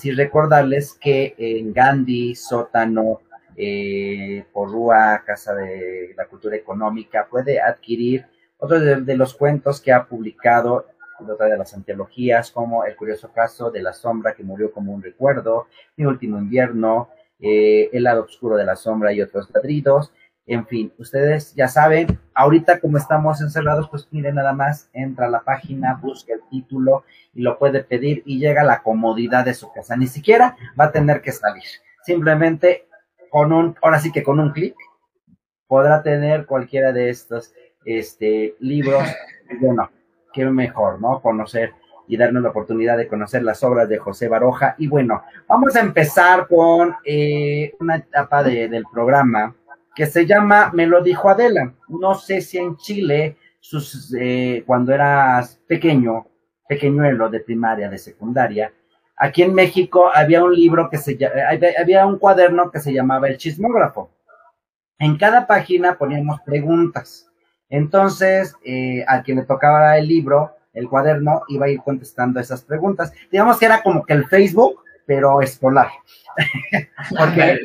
y 0.04 0.12
recordarles 0.12 0.94
que 0.94 1.36
en 1.38 1.74
Gandhi, 1.74 2.36
Sótano, 2.36 3.22
eh, 3.58 4.46
Porrúa, 4.54 5.24
Casa 5.26 5.54
de 5.54 6.14
la 6.16 6.26
Cultura 6.26 6.56
Económica, 6.56 7.28
puede 7.30 7.60
adquirir 7.60 8.26
otro 8.58 8.80
de, 8.80 9.16
los 9.18 9.34
cuentos 9.34 9.82
que 9.82 9.92
ha 9.92 10.06
publicado, 10.06 10.86
otra 11.20 11.48
de 11.48 11.58
las 11.58 11.74
antologías, 11.74 12.52
como 12.52 12.86
El 12.86 12.96
curioso 12.96 13.32
caso 13.34 13.70
de 13.72 13.82
la 13.82 13.94
sombra 13.94 14.34
que 14.34 14.44
murió 14.44 14.72
como 14.72 14.94
un 14.94 15.02
recuerdo, 15.02 15.68
Mi 15.98 16.06
último 16.06 16.38
invierno, 16.38 17.10
eh, 17.40 17.90
El 17.92 18.04
lado 18.04 18.24
oscuro 18.24 18.56
de 18.56 18.66
la 18.66 18.76
sombra 18.76 19.12
y 19.14 19.22
otros 19.22 19.50
ladridos. 19.54 20.12
En 20.48 20.66
fin, 20.66 20.92
ustedes 20.98 21.54
ya 21.56 21.68
saben, 21.68 22.20
ahorita 22.34 22.80
como 22.80 22.98
estamos 22.98 23.42
encerrados, 23.42 23.88
pues 23.90 24.08
mire 24.12 24.34
nada 24.34 24.54
más, 24.54 24.90
entra 24.92 25.28
a 25.28 25.30
la 25.30 25.42
página, 25.42 26.00
busca 26.02 26.34
el 26.34 26.42
título 26.50 27.04
y 27.34 27.42
lo 27.42 27.58
puede 27.60 27.84
pedir 27.84 28.24
y 28.26 28.40
llega 28.40 28.62
a 28.62 28.66
la 28.66 28.82
comodidad 28.82 29.46
de 29.46 29.54
su 29.54 29.72
casa. 29.72 29.96
Ni 29.96 30.08
siquiera 30.08 30.58
va 30.80 30.86
a 30.86 30.92
tener 30.92 31.22
que 31.22 31.32
salir. 31.32 31.64
Simplemente 32.04 32.88
con 33.30 33.54
un, 33.54 33.76
ahora 33.82 34.00
sí 34.00 34.12
que 34.12 34.24
con 34.24 34.40
un 34.40 34.52
clic, 34.52 34.76
podrá 35.68 36.04
tener 36.04 36.46
cualquiera 36.46 36.92
de 36.92 37.10
estos 37.10 37.54
este, 37.86 38.56
libros. 38.60 39.04
Bueno, 39.60 39.90
qué 40.34 40.46
mejor, 40.46 41.00
¿no? 41.00 41.22
Conocer 41.22 41.74
y 42.08 42.18
darnos 42.18 42.44
la 42.44 42.50
oportunidad 42.50 42.98
de 42.98 43.08
conocer 43.08 43.42
las 43.44 43.64
obras 43.64 43.88
de 43.88 43.98
José 43.98 44.28
Baroja. 44.28 44.76
Y 44.78 44.88
bueno, 44.88 45.24
vamos 45.48 45.74
a 45.78 45.80
empezar 45.80 46.48
con 46.48 46.94
eh, 47.06 47.74
una 47.80 47.96
etapa 47.96 48.44
del 48.44 48.84
programa 48.92 49.56
que 49.96 50.06
se 50.06 50.26
llama 50.26 50.72
Me 50.74 50.86
lo 50.86 51.02
dijo 51.02 51.30
Adela. 51.30 51.74
No 51.88 52.16
sé 52.16 52.42
si 52.42 52.58
en 52.58 52.78
Chile, 52.78 53.38
sus, 53.60 54.14
eh, 54.20 54.64
cuando 54.66 54.94
eras 54.94 55.60
pequeño, 55.68 56.28
pequeñuelo 56.68 57.30
de 57.30 57.42
primaria, 57.42 57.90
de 57.90 57.98
secundaria, 57.98 58.74
aquí 59.18 59.44
en 59.44 59.54
México 59.54 60.10
había 60.14 60.44
un 60.44 60.54
libro 60.54 60.90
que 60.90 60.98
se 60.98 61.18
había 61.78 62.06
un 62.06 62.18
cuaderno 62.18 62.72
que 62.72 62.80
se 62.80 62.94
llamaba 62.94 63.28
El 63.28 63.38
Chismógrafo. 63.38 64.10
En 64.98 65.18
cada 65.18 65.48
página 65.48 65.98
poníamos 65.98 66.42
preguntas. 66.42 67.28
Entonces, 67.70 68.56
eh, 68.64 69.04
al 69.08 69.24
que 69.24 69.34
le 69.34 69.44
tocaba 69.44 69.98
el 69.98 70.08
libro, 70.08 70.56
el 70.74 70.88
cuaderno, 70.88 71.44
iba 71.48 71.66
a 71.66 71.70
ir 71.70 71.80
contestando 71.82 72.40
esas 72.40 72.62
preguntas. 72.64 73.14
Digamos 73.32 73.58
que 73.58 73.66
era 73.66 73.82
como 73.82 74.06
que 74.06 74.14
el 74.14 74.26
Facebook, 74.26 74.84
pero 75.06 75.42
escolar. 75.42 75.90
Porque 77.18 77.60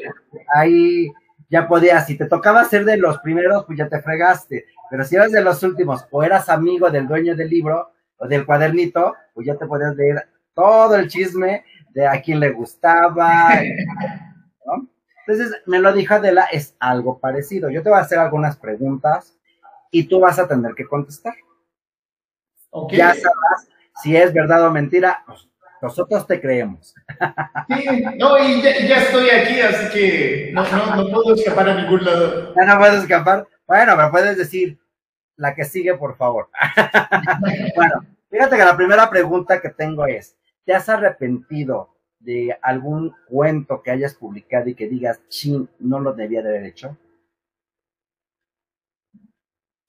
ahí 0.55 1.13
ya 1.49 1.69
podías, 1.69 2.07
si 2.07 2.17
te 2.17 2.27
tocaba 2.27 2.65
ser 2.65 2.85
de 2.85 2.97
los 2.97 3.19
primeros, 3.19 3.65
pues 3.67 3.79
ya 3.79 3.89
te 3.89 4.01
fregaste, 4.01 4.67
pero 4.91 5.05
si 5.05 5.17
eras 5.17 5.33
de 5.33 5.43
los 5.43 5.63
últimos 5.63 6.07
o 6.11 6.23
eras 6.23 6.49
amigo 6.49 6.91
del 6.91 7.07
dueño 7.07 7.37
del 7.37 7.51
libro 7.51 7.93
o 8.19 8.27
del 8.27 8.47
cuadernito, 8.47 9.15
pues 9.35 9.47
ya 9.47 9.57
te 9.57 9.67
podías 9.67 9.95
leer 9.97 10.29
todo 10.55 10.97
el 10.97 11.09
chisme 11.09 11.65
de 11.91 12.07
a 12.07 12.21
quién 12.21 12.41
le 12.41 12.51
gustaba. 12.51 13.51
Entonces, 15.27 15.61
me 15.67 15.81
lo 15.81 15.93
dijo 15.93 16.15
Adela, 16.15 16.45
es 16.53 16.77
algo 16.79 17.19
parecido. 17.19 17.69
Yo 17.69 17.83
te 17.83 17.89
voy 17.89 17.99
a 17.99 18.03
hacer 18.03 18.19
algunas 18.19 18.57
preguntas 18.57 19.37
y 19.91 20.05
tú 20.05 20.21
vas 20.21 20.39
a 20.39 20.47
tener 20.47 20.75
que 20.75 20.87
contestar. 20.87 21.35
Ya 22.91 23.15
sabrás 23.15 23.69
si 24.03 24.17
es 24.17 24.33
verdad 24.33 24.67
o 24.67 24.71
mentira, 24.71 25.25
pues, 25.27 25.49
nosotros 25.83 26.27
te 26.27 26.41
creemos. 26.41 26.95
Sí, 27.69 28.05
no, 28.19 28.39
y 28.39 28.63
ya, 28.63 28.71
estoy 28.71 29.31
aquí, 29.31 29.61
así 29.61 29.93
que 29.93 30.51
no, 30.53 30.63
no, 30.71 30.97
no, 30.97 31.11
puedo 31.11 31.35
escapar 31.35 31.69
a 31.69 31.83
ningún 31.83 32.05
lado. 32.05 32.55
Ya 32.55 32.65
no 32.65 32.79
puedes 32.79 33.03
escapar. 33.03 33.47
Bueno, 33.67 33.97
me 33.97 34.09
puedes 34.11 34.37
decir 34.37 34.79
la 35.37 35.55
que 35.55 35.65
sigue, 35.65 35.95
por 35.95 36.17
favor. 36.17 36.49
bueno, 37.77 38.07
fíjate 38.31 38.57
que 38.57 38.65
la 38.65 38.77
primera 38.77 39.11
pregunta 39.11 39.61
que 39.61 39.71
tengo 39.71 40.07
es, 40.07 40.37
¿te 40.65 40.75
has 40.75 40.89
arrepentido 40.89 41.95
de 42.19 42.59
algún 42.63 43.15
cuento 43.29 43.83
que 43.83 43.91
hayas 43.91 44.15
publicado 44.15 44.69
y 44.69 44.75
que 44.75 44.89
digas, 44.89 45.21
chin, 45.29 45.69
no 45.79 46.01
lo 46.01 46.13
debía 46.13 46.43
de 46.43 46.49
haber 46.49 46.65
hecho? 46.65 46.97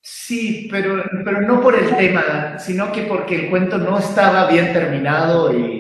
Sí, 0.10 0.70
pero, 0.72 1.04
pero 1.26 1.42
no 1.42 1.62
por 1.62 1.76
el 1.76 1.94
tema, 1.98 2.58
sino 2.60 2.94
que 2.94 3.02
porque 3.02 3.36
el 3.36 3.50
cuento 3.50 3.78
no 3.78 4.00
estaba 4.00 4.48
bien 4.50 4.72
terminado 4.72 5.54
y, 5.54 5.77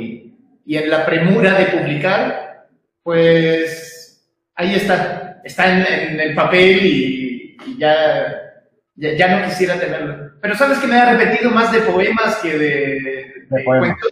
en 0.76 0.90
la 0.90 1.06
premura 1.06 1.58
de 1.58 1.66
publicar, 1.68 2.68
pues 3.04 4.28
ahí 4.54 4.76
está, 4.76 5.42
está 5.46 5.72
en, 5.72 6.20
el 6.20 6.36
papel 6.36 6.86
y, 6.86 7.58
ya, 7.78 8.66
ya, 8.96 9.40
no 9.40 9.46
quisiera 9.48 9.80
tenerlo. 9.80 10.32
Pero 10.42 10.56
sabes 10.56 10.80
que 10.80 10.88
me 10.88 11.00
ha 11.00 11.14
repetido 11.14 11.52
más 11.52 11.72
de 11.72 11.80
poemas 11.82 12.36
que 12.38 12.58
de, 12.58 13.64
cuentos. 13.64 14.12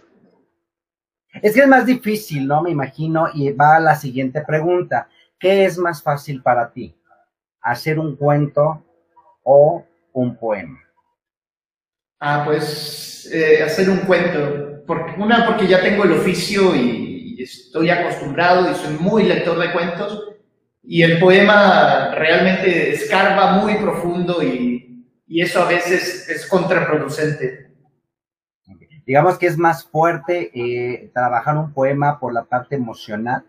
Es 1.42 1.52
que 1.52 1.60
es 1.60 1.68
más 1.68 1.84
difícil, 1.84 2.46
¿no? 2.46 2.62
Me 2.62 2.70
imagino, 2.70 3.28
y 3.34 3.52
va 3.52 3.76
a 3.76 3.80
la 3.80 3.94
siguiente 3.94 4.40
pregunta. 4.40 5.08
¿Qué 5.38 5.66
es 5.66 5.76
más 5.76 6.02
fácil 6.02 6.42
para 6.42 6.72
ti? 6.72 6.96
¿Hacer 7.60 7.98
un 7.98 8.16
cuento 8.16 8.82
o 9.42 9.84
un 10.14 10.36
poema? 10.36 10.80
Ah, 12.18 12.42
pues 12.46 13.28
eh, 13.30 13.62
hacer 13.62 13.90
un 13.90 13.98
cuento. 13.98 14.75
Porque, 14.86 15.20
una, 15.20 15.46
porque 15.46 15.66
ya 15.66 15.82
tengo 15.82 16.04
el 16.04 16.12
oficio 16.12 16.74
y, 16.74 17.14
estoy 17.38 17.90
acostumbrado 17.90 18.70
y 18.70 18.74
soy 18.74 18.96
muy 18.98 19.24
lector 19.24 19.58
de 19.58 19.72
cuentos. 19.72 20.32
Y 20.82 21.02
el 21.02 21.18
poema 21.18 22.14
realmente 22.14 22.92
escarba 22.92 23.58
muy 23.58 23.74
profundo 23.76 24.42
y, 24.42 25.04
y 25.26 25.40
eso 25.42 25.62
a 25.62 25.68
veces 25.68 26.28
es 26.28 26.46
contraproducente. 26.46 27.66
Digamos 29.06 29.38
que 29.38 29.46
es 29.46 29.56
más 29.56 29.84
fuerte 29.84 30.50
eh, 30.52 31.10
trabajar 31.14 31.56
un 31.56 31.72
poema 31.72 32.18
por 32.18 32.34
la 32.34 32.44
parte 32.44 32.74
emocional. 32.74 33.44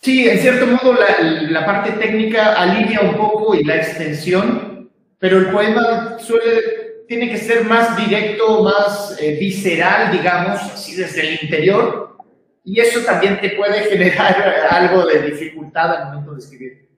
Sí, 0.00 0.28
en 0.28 0.38
cierto 0.38 0.66
modo 0.66 0.94
la, 0.94 1.42
la 1.42 1.64
parte 1.64 1.92
técnica 1.92 2.54
alivia 2.54 3.00
un 3.00 3.16
poco 3.16 3.54
y 3.54 3.62
la 3.62 3.76
extensión, 3.76 4.90
pero 5.18 5.38
el 5.38 5.50
poema 5.50 6.18
suele, 6.18 6.77
tiene 7.08 7.30
que 7.30 7.38
ser 7.38 7.64
más 7.64 7.96
directo, 7.96 8.62
más 8.62 9.16
eh, 9.20 9.36
visceral, 9.40 10.12
digamos, 10.12 10.60
así 10.60 10.94
desde 10.94 11.22
el 11.22 11.42
interior, 11.42 12.18
y 12.62 12.80
eso 12.80 13.00
también 13.04 13.40
te 13.40 13.50
puede 13.50 13.80
generar 13.90 14.68
algo 14.70 15.06
de 15.06 15.22
dificultad 15.22 15.90
al 15.90 16.06
momento 16.08 16.32
de 16.34 16.38
escribir. 16.38 16.88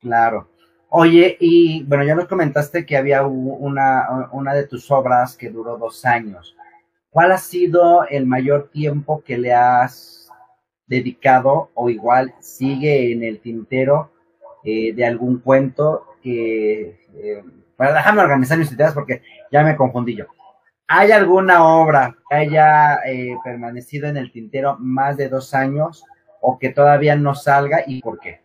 Claro. 0.00 0.50
Oye, 0.90 1.36
y 1.40 1.82
bueno, 1.84 2.04
ya 2.04 2.14
nos 2.14 2.28
comentaste 2.28 2.86
que 2.86 2.96
había 2.96 3.26
una, 3.26 4.28
una 4.30 4.54
de 4.54 4.66
tus 4.68 4.88
obras 4.90 5.36
que 5.36 5.50
duró 5.50 5.76
dos 5.76 6.04
años. 6.04 6.54
¿Cuál 7.10 7.32
ha 7.32 7.38
sido 7.38 8.06
el 8.06 8.26
mayor 8.26 8.68
tiempo 8.70 9.22
que 9.24 9.38
le 9.38 9.52
has 9.52 10.28
dedicado 10.86 11.70
o 11.74 11.90
igual 11.90 12.34
sigue 12.40 13.12
en 13.12 13.24
el 13.24 13.40
tintero 13.40 14.12
eh, 14.62 14.92
de 14.92 15.04
algún 15.04 15.38
cuento 15.38 16.06
que 16.22 17.00
eh, 17.16 17.42
para 17.76 17.94
déjame 17.94 18.22
organizar 18.22 18.58
mis 18.58 18.72
ideas 18.72 18.94
porque 18.94 19.22
ya 19.50 19.62
me 19.62 19.76
confundí 19.76 20.16
yo. 20.16 20.26
¿Hay 20.86 21.12
alguna 21.12 21.64
obra 21.64 22.14
que 22.28 22.36
haya 22.36 22.96
eh, 23.06 23.36
permanecido 23.42 24.08
en 24.08 24.18
el 24.18 24.30
tintero 24.30 24.76
más 24.78 25.16
de 25.16 25.28
dos 25.28 25.54
años 25.54 26.04
o 26.40 26.58
que 26.58 26.70
todavía 26.70 27.16
no 27.16 27.34
salga 27.34 27.84
y 27.86 28.02
por 28.02 28.20
qué? 28.20 28.42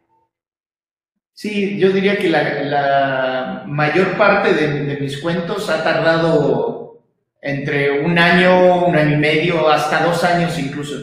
Sí, 1.34 1.78
yo 1.78 1.90
diría 1.92 2.18
que 2.18 2.30
la, 2.30 3.64
mayor 3.66 4.18
parte 4.18 4.54
de, 4.54 4.98
mis 5.00 5.22
cuentos 5.22 5.70
ha 5.70 5.84
tardado 5.84 7.04
entre 7.42 8.04
un 8.04 8.18
año, 8.18 8.86
un 8.86 8.96
año 8.96 9.16
y 9.16 9.20
medio, 9.20 9.70
hasta 9.70 10.04
dos 10.04 10.24
años 10.24 10.58
incluso. 10.60 10.96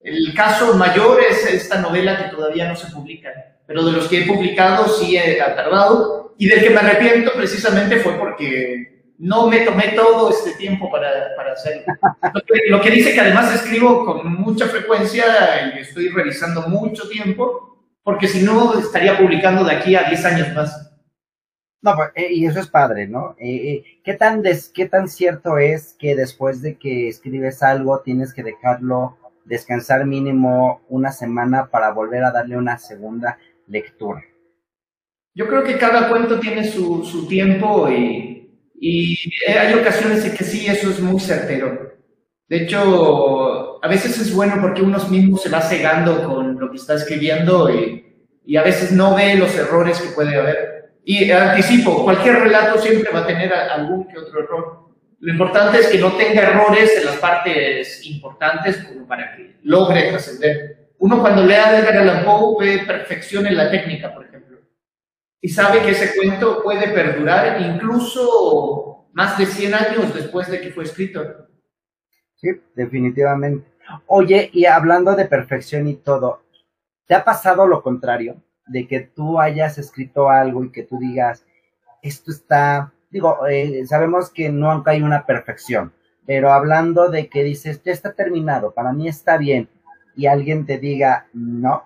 El 0.00 0.32
caso 0.34 0.74
mayor 0.74 1.20
es 1.28 1.44
esta 1.52 1.80
novela 1.80 2.16
que 2.16 2.30
todavía 2.36 2.68
no 2.68 2.76
se 2.76 2.92
publica, 2.92 3.30
pero 3.66 3.84
de 3.84 3.92
los 3.92 4.08
que 4.08 4.22
he 4.22 4.26
publicado 4.26 4.88
sí 4.88 5.18
ha 5.18 5.54
tardado 5.56 6.34
y 6.38 6.46
del 6.46 6.62
que 6.62 6.70
me 6.70 6.78
arrepiento 6.78 7.32
precisamente 7.32 7.96
fue 7.96 8.16
porque 8.16 8.97
no 9.18 9.48
me 9.48 9.60
tomé 9.60 9.88
todo 9.88 10.30
este 10.30 10.52
tiempo 10.52 10.90
para, 10.90 11.34
para 11.36 11.52
hacerlo. 11.52 11.82
Lo 12.68 12.80
que, 12.80 12.90
dice 12.90 13.12
que 13.12 13.20
además 13.20 13.52
escribo 13.54 14.04
con 14.04 14.32
mucha 14.34 14.66
frecuencia 14.66 15.24
y 15.74 15.80
estoy 15.80 16.08
revisando 16.08 16.68
mucho 16.68 17.08
tiempo, 17.08 17.76
porque 18.04 18.28
si 18.28 18.42
no 18.42 18.78
estaría 18.78 19.18
publicando 19.18 19.64
de 19.64 19.74
aquí 19.74 19.96
a 19.96 20.04
10 20.04 20.24
años 20.24 20.54
más. 20.54 20.84
No, 21.82 21.94
pues, 21.96 22.10
eh, 22.14 22.32
y 22.32 22.46
eso 22.46 22.60
es 22.60 22.68
padre, 22.68 23.08
¿no? 23.08 23.34
Eh, 23.38 23.72
eh, 23.72 23.84
¿qué, 24.04 24.14
tan 24.14 24.42
des, 24.42 24.68
¿Qué 24.68 24.88
tan 24.88 25.08
cierto 25.08 25.58
es 25.58 25.94
que 25.98 26.14
después 26.14 26.62
de 26.62 26.76
que 26.76 27.08
escribes 27.08 27.62
algo 27.62 28.00
tienes 28.00 28.32
que 28.32 28.42
dejarlo 28.42 29.16
descansar 29.44 30.04
mínimo 30.04 30.82
una 30.88 31.10
semana 31.10 31.70
para 31.70 31.90
volver 31.90 32.22
a 32.24 32.30
darle 32.30 32.56
una 32.56 32.78
segunda 32.78 33.38
lectura? 33.66 34.22
Yo 35.34 35.46
creo 35.46 35.62
que 35.62 35.78
cada 35.78 36.08
cuento 36.08 36.40
tiene 36.40 36.64
su, 36.64 37.04
su 37.04 37.28
tiempo 37.28 37.88
y, 37.88 38.37
y, 38.80 39.16
hay 39.48 39.74
ocasiones 39.74 40.24
en 40.24 40.36
que 40.36 40.44
sí, 40.44 40.66
eso 40.66 40.90
es 40.90 41.00
muy 41.00 41.20
certero. 41.20 41.96
De 42.48 42.64
hecho, 42.64 43.84
a 43.84 43.88
veces 43.88 44.18
es 44.18 44.34
bueno 44.34 44.56
porque 44.60 44.82
uno 44.82 44.98
mismo 45.08 45.36
se 45.36 45.50
va 45.50 45.60
cegando 45.60 46.22
con 46.24 46.58
lo 46.58 46.70
que 46.70 46.76
está 46.76 46.94
escribiendo 46.94 47.68
y, 47.74 48.06
y 48.46 48.56
a 48.56 48.62
veces 48.62 48.92
no 48.92 49.14
ve 49.14 49.34
los 49.34 49.54
errores 49.54 50.00
que 50.00 50.10
puede 50.10 50.36
haber. 50.36 50.92
Y 51.04 51.30
anticipo, 51.30 52.04
cualquier 52.04 52.36
relato 52.36 52.78
siempre 52.80 53.12
va 53.12 53.20
a 53.20 53.26
tener 53.26 53.52
algún 53.52 54.06
que 54.08 54.18
otro 54.18 54.40
error. 54.40 54.88
Lo 55.20 55.32
importante 55.32 55.78
es 55.78 55.88
que 55.88 55.98
no 55.98 56.12
tenga 56.12 56.42
errores 56.42 56.96
en 56.96 57.06
las 57.06 57.16
partes 57.16 58.06
importantes 58.06 58.78
como 58.78 59.06
para 59.06 59.34
que 59.34 59.56
logre 59.64 60.10
trascender. 60.10 60.88
Uno 60.98 61.20
cuando 61.20 61.44
lea 61.44 61.68
a 61.68 61.78
Edgar 61.78 61.98
Allan 61.98 62.24
Poe 62.24 62.64
ve 62.64 62.84
perfección 62.86 63.46
en 63.46 63.56
la 63.56 63.70
técnica, 63.70 64.14
por 64.14 64.24
ejemplo 64.24 64.37
y 65.40 65.48
sabe 65.48 65.82
que 65.82 65.90
ese 65.90 66.16
cuento 66.16 66.62
puede 66.62 66.88
perdurar 66.88 67.60
incluso 67.60 69.08
más 69.12 69.38
de 69.38 69.46
100 69.46 69.74
años 69.74 70.14
después 70.14 70.50
de 70.50 70.60
que 70.60 70.70
fue 70.70 70.84
escrito. 70.84 71.48
Sí, 72.34 72.48
definitivamente. 72.74 73.68
Oye, 74.06 74.50
y 74.52 74.66
hablando 74.66 75.14
de 75.14 75.24
perfección 75.24 75.88
y 75.88 75.94
todo, 75.94 76.42
¿te 77.06 77.14
ha 77.14 77.24
pasado 77.24 77.66
lo 77.66 77.82
contrario? 77.82 78.42
De 78.66 78.86
que 78.86 79.00
tú 79.00 79.40
hayas 79.40 79.78
escrito 79.78 80.28
algo 80.28 80.64
y 80.64 80.70
que 80.70 80.82
tú 80.82 80.98
digas, 80.98 81.44
esto 82.02 82.30
está, 82.30 82.92
digo, 83.10 83.46
eh, 83.48 83.86
sabemos 83.86 84.30
que 84.30 84.50
nunca 84.50 84.90
hay 84.90 85.02
una 85.02 85.24
perfección, 85.24 85.92
pero 86.26 86.52
hablando 86.52 87.08
de 87.08 87.28
que 87.28 87.42
dices, 87.42 87.82
ya 87.82 87.92
está 87.92 88.12
terminado, 88.12 88.72
para 88.72 88.92
mí 88.92 89.08
está 89.08 89.38
bien, 89.38 89.68
y 90.14 90.26
alguien 90.26 90.66
te 90.66 90.78
diga, 90.78 91.26
no, 91.32 91.84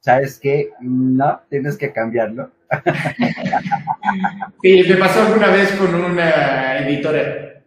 ¿sabes 0.00 0.38
qué? 0.40 0.72
No, 0.80 1.40
tienes 1.48 1.78
que 1.78 1.92
cambiarlo. 1.92 2.50
sí, 4.62 4.84
me 4.88 4.96
pasó 4.96 5.22
alguna 5.22 5.48
vez 5.48 5.72
con 5.72 5.94
una 5.94 6.78
editora. 6.78 7.62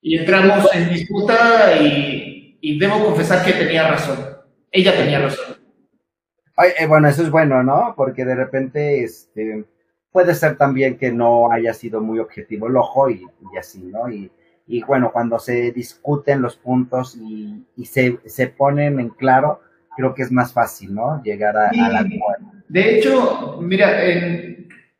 Y 0.00 0.18
entramos 0.18 0.68
en 0.74 0.88
disputa 0.90 1.76
y, 1.80 2.78
debo 2.78 3.04
confesar 3.04 3.44
que 3.44 3.52
tenía 3.52 3.88
razón. 3.88 4.18
Ella 4.70 4.96
tenía 4.96 5.20
razón. 5.20 5.56
Eh, 6.78 6.86
bueno, 6.86 7.08
eso 7.08 7.22
es 7.22 7.30
bueno, 7.30 7.62
¿no? 7.62 7.94
Porque 7.96 8.24
de 8.24 8.34
repente 8.34 9.04
este, 9.04 9.64
puede 10.10 10.34
ser 10.34 10.56
también 10.56 10.98
que 10.98 11.12
no 11.12 11.50
haya 11.50 11.72
sido 11.72 12.00
muy 12.00 12.18
objetivo 12.18 12.66
el 12.66 12.76
ojo 12.76 13.10
y, 13.10 13.24
así, 13.58 13.82
¿no? 13.82 14.10
Y, 14.10 14.30
bueno, 14.86 15.10
cuando 15.12 15.38
se 15.38 15.70
discuten 15.72 16.40
los 16.40 16.56
puntos 16.56 17.16
y, 17.16 17.64
se, 17.84 18.18
se 18.24 18.46
ponen 18.48 19.00
en 19.00 19.10
claro, 19.10 19.60
creo 19.96 20.14
que 20.14 20.22
es 20.22 20.32
más 20.32 20.52
fácil, 20.52 20.94
¿no? 20.94 21.22
Llegar 21.22 21.56
a, 21.56 21.72
la 21.72 22.04
De 22.72 22.96
hecho, 22.96 23.58
mira, 23.60 24.00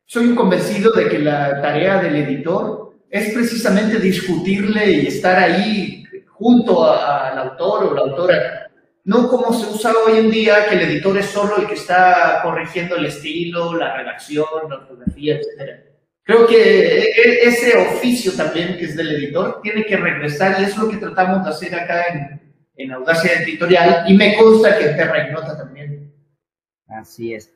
soy 0.05 0.27
un 0.27 0.37
convencido 0.37 0.93
de 0.93 1.09
que 1.09 1.19
la 1.19 1.63
tarea 1.63 2.03
del 2.03 2.17
editor 2.17 2.93
es 3.09 3.33
precisamente 3.33 3.99
discutirle 3.99 4.93
y 4.93 5.07
estar 5.07 5.39
ahí 5.39 6.05
junto 6.29 6.85
al 6.85 7.39
autor 7.39 7.85
o 7.85 7.95
la 7.95 8.03
autora. 8.03 8.71
No 9.05 9.27
como 9.27 9.55
se 9.55 9.73
usa 9.73 9.91
hoy 10.07 10.19
en 10.19 10.31
día, 10.31 10.67
que 10.69 10.75
el 10.75 10.83
editor 10.83 11.17
es 11.17 11.25
solo 11.25 11.57
el 11.57 11.67
que 11.67 11.77
está 11.77 12.41
corrigiendo 12.43 12.97
el 12.97 13.07
estilo, 13.07 13.75
la 13.75 13.97
redacción, 13.97 14.45
la 14.69 14.77
ortografía, 14.77 15.37
etc. 15.37 15.81
Creo 16.25 16.47
que 16.47 17.05
e, 17.05 17.49
ese 17.49 17.75
oficio 17.79 18.33
también 18.33 18.77
que 18.77 18.85
es 18.85 18.97
del 18.97 19.13
editor 19.13 19.63
tiene 19.63 19.87
que 19.87 19.97
regresar 19.97 20.61
y 20.61 20.65
es 20.65 20.77
lo 20.77 20.91
que 20.91 20.99
tratamos 20.99 21.43
de 21.43 21.51
hacer 21.51 21.75
acá 21.75 22.05
en, 22.13 22.55
en 22.77 22.93
Audacia 22.93 23.41
Editorial 23.41 24.05
y 24.09 24.15
me 24.15 24.37
consta 24.37 24.77
que 24.77 24.91
en 24.91 24.97
Terra 24.99 25.27
Ignota 25.27 25.57
también. 25.57 26.13
Así 26.87 27.33
es. 27.33 27.51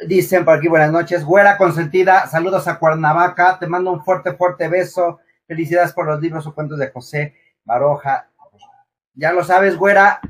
Dicen 0.00 0.44
por 0.44 0.58
aquí, 0.58 0.68
buenas 0.68 0.92
noches. 0.92 1.24
Güera 1.24 1.56
consentida, 1.56 2.26
saludos 2.26 2.66
a 2.68 2.78
Cuernavaca, 2.78 3.58
te 3.58 3.66
mando 3.66 3.92
un 3.92 4.04
fuerte, 4.04 4.34
fuerte 4.34 4.68
beso 4.68 5.20
Felicidades 5.46 5.92
por 5.92 6.06
los 6.06 6.20
libros 6.20 6.46
o 6.46 6.54
cuentos 6.54 6.78
de 6.78 6.90
José 6.90 7.34
Baroja. 7.64 8.30
Ya 9.14 9.32
lo 9.32 9.44
sabes, 9.44 9.76
güera, 9.76 10.20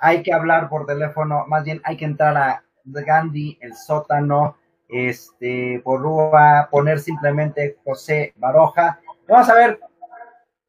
hay 0.00 0.22
que 0.22 0.32
hablar 0.32 0.68
por 0.68 0.86
teléfono, 0.86 1.44
más 1.48 1.64
bien 1.64 1.80
hay 1.84 1.96
que 1.96 2.04
entrar 2.04 2.36
a 2.36 2.62
Gandhi, 2.84 3.58
el 3.60 3.74
sótano, 3.74 4.56
este, 4.88 5.80
por 5.84 6.00
Rúa, 6.00 6.68
poner 6.70 7.00
simplemente 7.00 7.78
José 7.84 8.32
Baroja. 8.36 9.00
Vamos 9.28 9.48
a 9.48 9.54
ver 9.54 9.80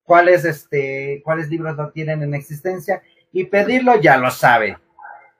cuáles, 0.03 0.45
este, 0.45 1.21
cuáles 1.23 1.47
libros 1.49 1.77
no 1.77 1.91
tienen 1.91 2.23
en 2.23 2.33
existencia 2.33 3.03
y 3.31 3.45
pedirlo, 3.45 4.01
ya 4.01 4.17
lo 4.17 4.31
sabe. 4.31 4.77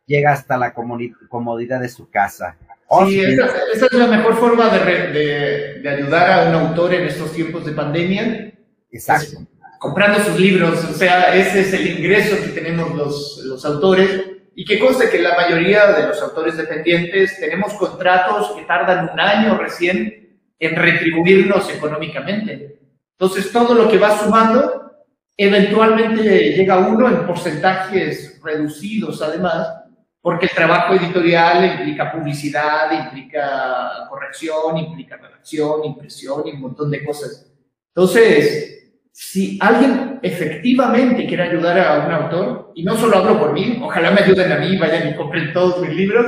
Llega 0.05 0.31
hasta 0.31 0.57
la 0.57 0.73
comodidad 0.73 1.79
de 1.79 1.89
su 1.89 2.09
casa. 2.09 2.57
Sí, 3.07 3.21
esa, 3.21 3.47
es 3.73 3.93
la 3.93 4.07
mejor 4.07 4.35
forma 4.37 4.69
de, 4.69 5.79
de, 5.81 5.89
ayudar 5.89 6.31
a 6.31 6.49
un 6.49 6.55
autor 6.55 6.93
en 6.93 7.05
estos 7.05 7.31
tiempos 7.31 7.65
de 7.65 7.71
pandemia. 7.71 8.53
Exacto. 8.91 9.47
comprando 9.79 10.19
sus 10.19 10.37
libros, 10.39 10.83
o 10.83 10.93
sea, 10.93 11.33
ese 11.33 11.61
es 11.61 11.73
el 11.73 11.87
ingreso 11.97 12.35
que 12.43 12.49
tenemos 12.49 12.93
los, 12.93 13.41
los 13.45 13.63
autores 13.65 14.21
y 14.53 14.65
que 14.65 14.79
conste 14.79 15.09
que 15.09 15.19
la 15.19 15.35
mayoría 15.35 15.87
de 15.93 16.07
los 16.07 16.21
autores 16.21 16.57
dependientes 16.57 17.39
tenemos 17.39 17.73
contratos 17.73 18.51
que 18.51 18.63
tardan 18.65 19.09
un 19.13 19.19
año 19.19 19.57
recién 19.57 20.39
en 20.59 20.75
retribuirnos 20.75 21.69
económicamente. 21.73 22.77
Entonces, 23.17 23.51
todo 23.51 23.73
lo 23.73 23.89
que 23.89 23.97
va 23.97 24.19
sumando, 24.19 24.91
eventualmente 25.37 26.53
llega 26.53 26.87
uno 26.87 27.07
en 27.07 27.25
porcentajes 27.25 28.39
reducidos, 28.43 29.21
además, 29.21 29.80
porque 30.21 30.45
el 30.45 30.51
trabajo 30.51 30.93
editorial 30.93 31.65
implica 31.65 32.11
publicidad, 32.11 32.91
implica 32.91 34.07
corrección, 34.09 34.77
implica 34.77 35.17
redacción, 35.17 35.83
impresión 35.83 36.43
y 36.47 36.51
un 36.51 36.61
montón 36.61 36.91
de 36.91 37.03
cosas. 37.03 37.51
Entonces, 37.87 38.91
si 39.11 39.57
alguien 39.59 40.19
efectivamente 40.21 41.25
quiere 41.25 41.43
ayudar 41.43 41.79
a 41.79 42.05
un 42.05 42.11
autor, 42.11 42.71
y 42.75 42.83
no 42.83 42.95
solo 42.95 43.17
hablo 43.17 43.39
por 43.39 43.53
mí, 43.53 43.79
ojalá 43.81 44.11
me 44.11 44.21
ayuden 44.21 44.51
a 44.51 44.57
mí, 44.57 44.77
vayan 44.77 45.09
y 45.09 45.15
compren 45.15 45.51
todos 45.53 45.81
mis 45.81 45.93
libros, 45.95 46.25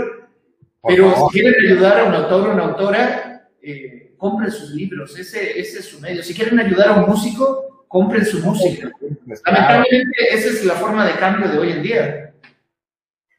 pero 0.86 1.14
si 1.16 1.40
quieren 1.40 1.54
ayudar 1.66 2.00
a 2.00 2.04
un 2.06 2.16
autor 2.16 2.50
o 2.50 2.54
una 2.54 2.64
autora, 2.64 3.50
eh, 3.62 4.16
compren 4.18 4.52
sus 4.52 4.72
libros, 4.72 5.18
ese, 5.18 5.60
ese 5.60 5.80
es 5.80 5.86
su 5.86 6.00
medio. 6.02 6.24
Si 6.24 6.34
quieren 6.34 6.60
ayudar 6.60 6.90
a 6.90 6.94
un 7.04 7.10
músico, 7.10 7.86
compren 7.88 8.26
su 8.26 8.40
música. 8.40 8.92
Lamentablemente, 9.46 10.18
esa 10.32 10.50
es 10.50 10.66
la 10.66 10.74
forma 10.74 11.06
de 11.06 11.14
cambio 11.14 11.48
de 11.48 11.58
hoy 11.58 11.72
en 11.72 11.84
día. 11.84 12.23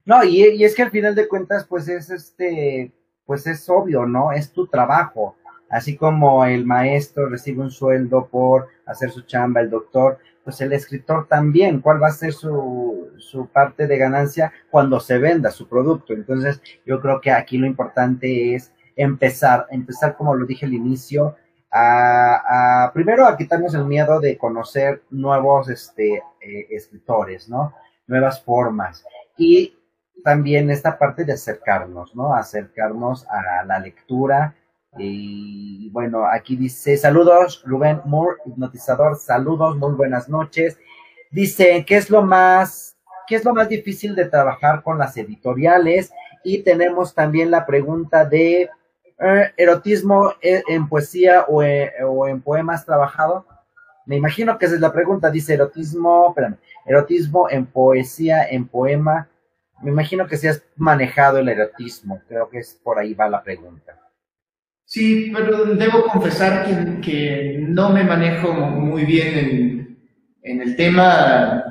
No, 0.05 0.23
y, 0.25 0.43
y 0.43 0.65
es 0.65 0.75
que 0.75 0.83
al 0.83 0.91
final 0.91 1.15
de 1.15 1.29
cuentas, 1.29 1.67
pues 1.67 1.89
es 1.89 2.11
este, 2.11 2.93
pues 3.25 3.47
es 3.47 3.69
obvio, 3.69 4.07
¿no? 4.07 4.33
Es 4.33 4.53
tu 4.53 4.67
trabajo 4.67 5.37
Así 5.75 5.97
como 5.97 6.45
el 6.45 6.65
maestro 6.65 7.29
recibe 7.29 7.61
un 7.61 7.71
sueldo 7.73 8.29
por 8.29 8.69
hacer 8.87 9.11
su 9.11 9.23
chamba, 9.23 9.61
el 9.61 9.71
doctor, 9.71 10.19
pues 10.45 10.61
el 10.61 10.73
escritor 10.73 11.27
también, 11.27 11.81
¿cuál 11.81 12.01
va 12.01 12.07
a 12.07 12.13
ser 12.13 12.33
su, 12.33 13.11
su 13.19 13.49
parte 13.49 13.89
de 13.89 13.99
ganancia 13.99 14.53
cuando 14.71 15.01
se 15.01 15.19
venda 15.19 15.51
su 15.51 15.69
producto? 15.69 16.13
Entonces, 16.13 16.63
yo 16.87 17.01
creo 17.01 17.21
que 17.21 17.33
aquí 17.33 17.59
lo 17.59 17.67
importante 17.67 18.55
es 18.55 18.73
empezar, 18.95 19.67
empezar 19.71 20.17
como 20.17 20.37
lo 20.37 20.47
dije 20.47 20.65
al 20.65 20.75
inicio, 20.75 21.35
a, 21.73 22.93
primero 22.95 23.27
a 23.27 23.37
quitarnos 23.37 23.75
el 23.75 23.85
miedo 23.85 24.21
de 24.21 24.39
conocer 24.39 25.03
nuevos 25.11 25.69
este, 25.69 26.23
eh, 26.41 26.69
escritores, 26.71 27.49
¿no? 27.49 27.75
Nuevas 28.07 28.41
formas. 28.45 29.05
Y 29.37 29.77
también 30.25 30.71
esta 30.71 30.99
parte 30.99 31.25
de 31.25 31.35
acercarnos, 31.35 32.17
¿no? 32.17 32.35
Acercarnos 32.35 33.27
a 33.29 33.65
la 33.65 33.79
lectura, 33.79 34.57
y 34.97 35.91
bueno, 35.91 36.25
aquí 36.27 36.57
dice, 36.57 36.97
saludos, 36.97 37.63
Rubén 37.67 38.01
Moore, 38.05 38.37
hipnotizador, 38.47 39.17
saludos, 39.17 39.77
muy 39.77 39.93
buenas 39.93 40.29
noches. 40.29 40.79
Dice, 41.31 41.85
¿qué 41.87 41.97
es 41.97 42.11
lo 42.11 42.23
más, 42.23 42.97
qué 43.27 43.37
es 43.37 43.45
lo 43.45 43.53
más 43.53 43.69
difícil 43.69 44.15
de 44.15 44.27
trabajar 44.27 44.83
con 44.83 44.99
las 44.99 45.17
editoriales? 45.17 46.13
Y 46.45 46.63
tenemos 46.63 47.13
también 47.15 47.51
la 47.51 47.67
pregunta 47.67 48.25
de 48.25 48.71
eh, 49.19 49.53
erotismo 49.57 50.33
en 50.41 50.89
poesía 50.89 51.43
o 51.49 51.63
en, 51.63 51.91
o 52.07 52.29
en, 52.29 52.41
poemas 52.41 52.87
trabajado. 52.87 53.47
Me 54.07 54.17
imagino 54.17 54.59
que 54.59 54.67
esa 54.67 54.77
es 54.77 54.81
la 54.81 54.93
pregunta, 54.93 55.31
dice 55.31 55.55
erotismo, 55.55 56.29
espérame, 56.29 56.59
erotismo 56.87 57.51
en 57.51 57.67
poesía, 57.67 58.47
en 58.49 58.69
poema. 58.69 59.29
Me 59.85 59.91
imagino 59.91 60.27
que 60.27 60.39
si 60.39 60.49
has 60.49 60.63
manejado 60.77 61.39
el 61.39 61.49
erotismo, 61.51 62.23
creo 62.27 62.49
que 62.49 62.61
es 62.61 62.81
por 62.83 62.99
ahí 62.99 63.13
va 63.13 63.29
la 63.29 63.43
pregunta. 63.43 64.01
Sí, 64.87 65.31
pero 65.35 65.67
debo 65.67 66.05
confesar 66.05 66.65
que, 67.03 67.59
no 67.61 67.91
me 67.91 68.03
manejo 68.03 68.51
muy 68.53 69.05
bien 69.05 69.99
en, 70.43 70.63
el 70.63 70.75
tema. 70.75 71.63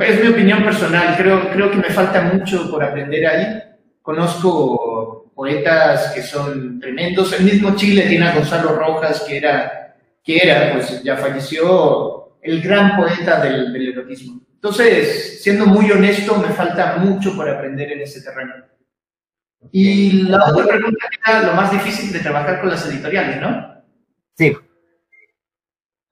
Es 0.00 0.22
mi 0.22 0.28
opinión 0.28 0.62
personal, 0.62 1.16
creo, 1.16 1.50
creo 1.50 1.70
que 1.70 1.78
me 1.78 1.90
falta 1.90 2.20
mucho 2.20 2.70
por 2.70 2.84
aprender 2.84 3.26
ahí. 3.26 3.62
Conozco 4.02 5.32
poetas 5.34 6.12
que 6.14 6.20
son 6.20 6.80
tremendos. 6.80 7.32
El 7.32 7.46
mismo 7.46 7.74
Chile 7.76 8.02
tiene 8.08 8.26
a 8.26 8.34
Gonzalo 8.34 8.74
Rojas, 8.76 9.24
que 9.26 9.38
era, 9.38 9.96
que 10.22 10.36
era 10.36 10.74
pues 10.74 11.02
ya 11.02 11.16
falleció, 11.16 12.36
el 12.42 12.60
gran 12.60 12.94
poeta 12.98 13.40
del, 13.40 13.72
del 13.72 13.88
erotismo. 13.88 14.49
Entonces, 14.62 15.42
siendo 15.42 15.64
muy 15.64 15.90
honesto, 15.90 16.36
me 16.36 16.52
falta 16.52 16.98
mucho 16.98 17.34
por 17.34 17.48
aprender 17.48 17.92
en 17.92 18.02
ese 18.02 18.20
terreno. 18.20 18.52
Y 19.72 20.24
la 20.24 20.50
otra 20.50 20.66
pregunta 20.66 21.06
era 21.26 21.42
lo 21.44 21.54
más 21.54 21.72
difícil 21.72 22.12
de 22.12 22.18
trabajar 22.18 22.60
con 22.60 22.68
las 22.68 22.86
editoriales, 22.86 23.40
¿no? 23.40 23.82
Sí. 24.36 24.54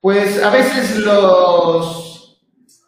Pues 0.00 0.42
a 0.42 0.48
veces 0.48 0.96
los 0.96 2.42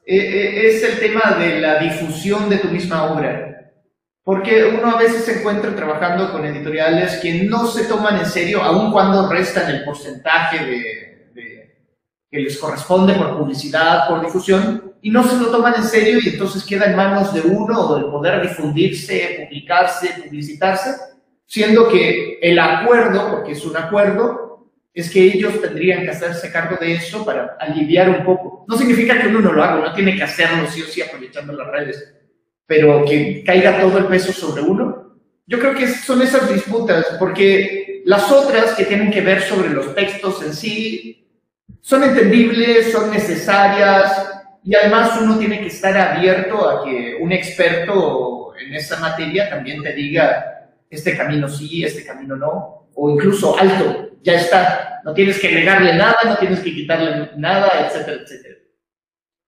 e, 0.06 0.16
e, 0.16 0.68
es 0.68 0.82
el 0.82 0.98
tema 0.98 1.36
de 1.38 1.60
la 1.60 1.78
difusión 1.78 2.48
de 2.48 2.56
tu 2.56 2.68
misma 2.68 3.12
obra. 3.12 3.72
Porque 4.24 4.64
uno 4.64 4.96
a 4.96 4.98
veces 4.98 5.26
se 5.26 5.40
encuentra 5.40 5.76
trabajando 5.76 6.32
con 6.32 6.46
editoriales 6.46 7.16
que 7.20 7.42
no 7.44 7.66
se 7.66 7.84
toman 7.84 8.18
en 8.18 8.26
serio, 8.26 8.62
aun 8.62 8.92
cuando 8.92 9.28
restan 9.28 9.70
el 9.70 9.84
porcentaje 9.84 10.64
de, 10.64 11.32
de, 11.34 11.84
que 12.30 12.38
les 12.38 12.56
corresponde 12.56 13.12
por 13.14 13.36
publicidad, 13.36 14.08
por 14.08 14.24
difusión, 14.24 14.89
y 15.02 15.10
no 15.10 15.24
se 15.24 15.38
lo 15.38 15.46
toman 15.46 15.74
en 15.76 15.84
serio 15.84 16.18
y 16.22 16.28
entonces 16.28 16.64
queda 16.64 16.86
en 16.86 16.96
manos 16.96 17.32
de 17.32 17.40
uno 17.40 17.96
el 17.96 18.04
poder 18.04 18.42
difundirse, 18.42 19.44
publicarse, 19.44 20.22
publicitarse, 20.22 20.90
siendo 21.46 21.88
que 21.88 22.38
el 22.40 22.58
acuerdo, 22.58 23.30
porque 23.30 23.52
es 23.52 23.64
un 23.64 23.76
acuerdo, 23.76 24.68
es 24.92 25.10
que 25.10 25.22
ellos 25.22 25.60
tendrían 25.60 26.02
que 26.02 26.10
hacerse 26.10 26.52
cargo 26.52 26.76
de 26.80 26.94
eso 26.94 27.24
para 27.24 27.56
aliviar 27.58 28.10
un 28.10 28.24
poco. 28.24 28.64
No 28.68 28.76
significa 28.76 29.20
que 29.20 29.28
uno 29.28 29.40
no 29.40 29.52
lo 29.52 29.62
haga, 29.62 29.88
no 29.88 29.94
tiene 29.94 30.16
que 30.16 30.24
hacerlo 30.24 30.66
sí 30.68 30.82
o 30.82 30.86
sí 30.86 31.00
aprovechando 31.00 31.52
las 31.52 31.68
redes, 31.68 32.14
pero 32.66 33.04
que 33.04 33.42
caiga 33.44 33.80
todo 33.80 33.98
el 33.98 34.06
peso 34.06 34.32
sobre 34.32 34.62
uno. 34.62 35.16
Yo 35.46 35.58
creo 35.58 35.74
que 35.74 35.88
son 35.88 36.22
esas 36.22 36.52
disputas, 36.52 37.16
porque 37.18 38.02
las 38.04 38.30
otras 38.30 38.74
que 38.74 38.84
tienen 38.84 39.10
que 39.10 39.20
ver 39.20 39.42
sobre 39.42 39.70
los 39.70 39.94
textos 39.94 40.42
en 40.42 40.54
sí 40.54 41.28
son 41.80 42.04
entendibles, 42.04 42.92
son 42.92 43.10
necesarias, 43.10 44.39
y 44.62 44.74
además 44.74 45.18
uno 45.20 45.38
tiene 45.38 45.60
que 45.60 45.68
estar 45.68 45.96
abierto 45.96 46.68
a 46.68 46.84
que 46.84 47.16
un 47.20 47.32
experto 47.32 48.54
en 48.56 48.74
esa 48.74 48.98
materia 49.00 49.48
también 49.48 49.82
te 49.82 49.92
diga, 49.94 50.70
este 50.90 51.16
camino 51.16 51.48
sí, 51.48 51.84
este 51.84 52.04
camino 52.04 52.36
no, 52.36 52.88
o 52.94 53.10
incluso 53.10 53.58
alto, 53.58 54.10
ya 54.22 54.34
está, 54.34 55.00
no 55.04 55.14
tienes 55.14 55.40
que 55.40 55.52
negarle 55.52 55.94
nada, 55.94 56.16
no 56.24 56.36
tienes 56.36 56.60
que 56.60 56.74
quitarle 56.74 57.30
nada, 57.36 57.86
etcétera, 57.86 58.22
etcétera. 58.22 58.56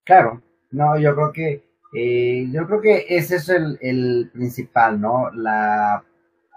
Claro, 0.05 0.43
no, 0.71 0.99
yo 0.99 1.15
creo 1.15 1.33
que, 1.33 1.63
eh, 1.95 2.47
yo 2.51 2.67
creo 2.67 2.81
que 2.81 3.07
ese 3.09 3.37
es 3.37 3.49
el, 3.51 3.79
el 3.83 4.31
principal, 4.33 4.99
¿no? 5.01 5.31
La 5.33 6.03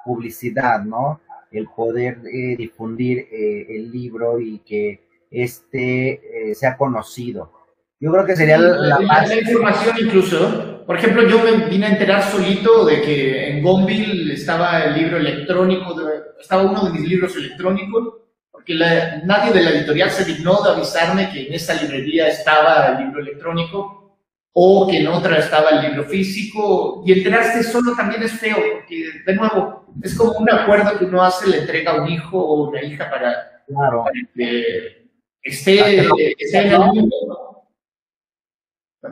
publicidad, 0.05 0.81
¿no? 0.83 1.19
El 1.51 1.67
poder 1.67 2.19
eh, 2.31 2.55
difundir 2.57 3.27
eh, 3.31 3.65
el 3.69 3.91
libro 3.91 4.39
y 4.39 4.59
que 4.59 5.01
este 5.29 6.53
sea 6.55 6.77
conocido. 6.77 7.51
Yo 7.99 8.11
creo 8.11 8.25
que 8.25 8.35
sería 8.35 8.57
la, 8.57 8.99
más... 8.99 9.29
La 9.29 9.39
información 9.39 9.95
incluso, 9.99 10.83
por 10.85 10.97
ejemplo, 10.97 11.27
yo 11.27 11.39
me 11.39 11.65
vine 11.67 11.85
a 11.85 11.91
enterar 11.91 12.23
solito 12.23 12.85
de 12.85 13.01
que 13.01 13.49
en 13.49 13.63
Gonville 13.63 14.33
estaba 14.33 14.83
el 14.83 14.95
libro 14.95 15.17
electrónico, 15.17 15.95
estaba 16.39 16.63
uno 16.63 16.85
de 16.85 16.91
mis 16.91 17.09
libros 17.09 17.35
electrónicos, 17.35 18.13
porque 18.51 18.75
nadie 19.23 19.53
de 19.53 19.63
la 19.63 19.69
editorial 19.71 20.09
se 20.11 20.25
dignó 20.25 20.61
de 20.61 20.71
avisarme 20.71 21.29
que 21.31 21.47
en 21.47 21.53
esa 21.53 21.73
librería 21.81 22.27
estaba 22.27 22.87
el 22.87 23.05
libro 23.05 23.21
electrónico 23.21 24.19
o 24.57 24.87
que 24.87 24.99
en 24.99 25.07
otra 25.07 25.39
estaba 25.39 25.71
el 25.71 25.81
libro 25.81 26.05
físico, 26.05 27.03
y 27.05 27.11
enterarse 27.11 27.61
solo 27.61 27.93
también 27.93 28.23
es 28.23 28.31
feo, 28.31 28.55
porque 28.55 29.03
de 29.25 29.35
nuevo, 29.35 29.85
es 30.01 30.15
como 30.15 30.31
un 30.31 30.49
acuerdo 30.49 30.97
que 30.97 31.03
uno 31.03 31.21
hace, 31.21 31.49
le 31.49 31.59
entrega 31.59 31.91
a 31.91 32.01
un 32.01 32.07
hijo 32.07 32.39
o 32.39 32.69
una 32.69 32.81
hija 32.81 33.09
para, 33.09 33.63
claro. 33.67 34.05
que 34.33 35.09
esté, 35.43 36.07
esté 36.39 36.67
en 36.67 36.71
el 36.71 36.79
mundo 36.79 37.54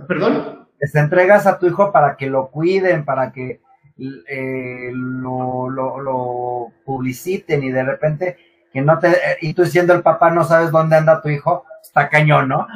¿Perdón? 0.08 0.68
Les 0.80 0.94
entregas 0.96 1.48
a 1.48 1.60
tu 1.60 1.68
hijo 1.68 1.92
para 1.92 2.16
que 2.16 2.28
lo 2.28 2.50
cuiden, 2.50 3.06
para 3.06 3.32
que 3.32 3.62
eh, 3.98 4.90
lo, 4.94 5.70
lo, 5.70 6.68
publiciten 6.84 7.64
y 7.64 7.72
de 7.72 7.84
repente 7.84 8.38
que 8.72 8.82
no 8.82 8.98
te 8.98 9.16
y 9.42 9.54
tú 9.54 9.66
siendo 9.66 9.94
el 9.94 10.02
papá 10.02 10.32
no 10.32 10.44
sabes 10.44 10.72
dónde 10.72 10.98
anda 10.98 11.22
tu 11.22 11.30
hijo, 11.30 11.66
está 11.82 12.10
cañón, 12.10 12.50
¿no? 12.50 12.68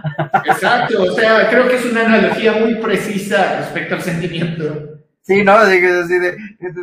Exacto, 0.45 1.03
o 1.03 1.11
sea, 1.11 1.49
creo 1.49 1.67
que 1.67 1.75
es 1.75 1.85
una 1.85 2.05
analogía 2.05 2.53
muy 2.53 2.75
precisa 2.75 3.57
respecto 3.57 3.95
al 3.95 4.01
sentimiento. 4.01 4.97
Sí, 5.27 5.43
¿no? 5.43 5.65
de, 5.65 6.37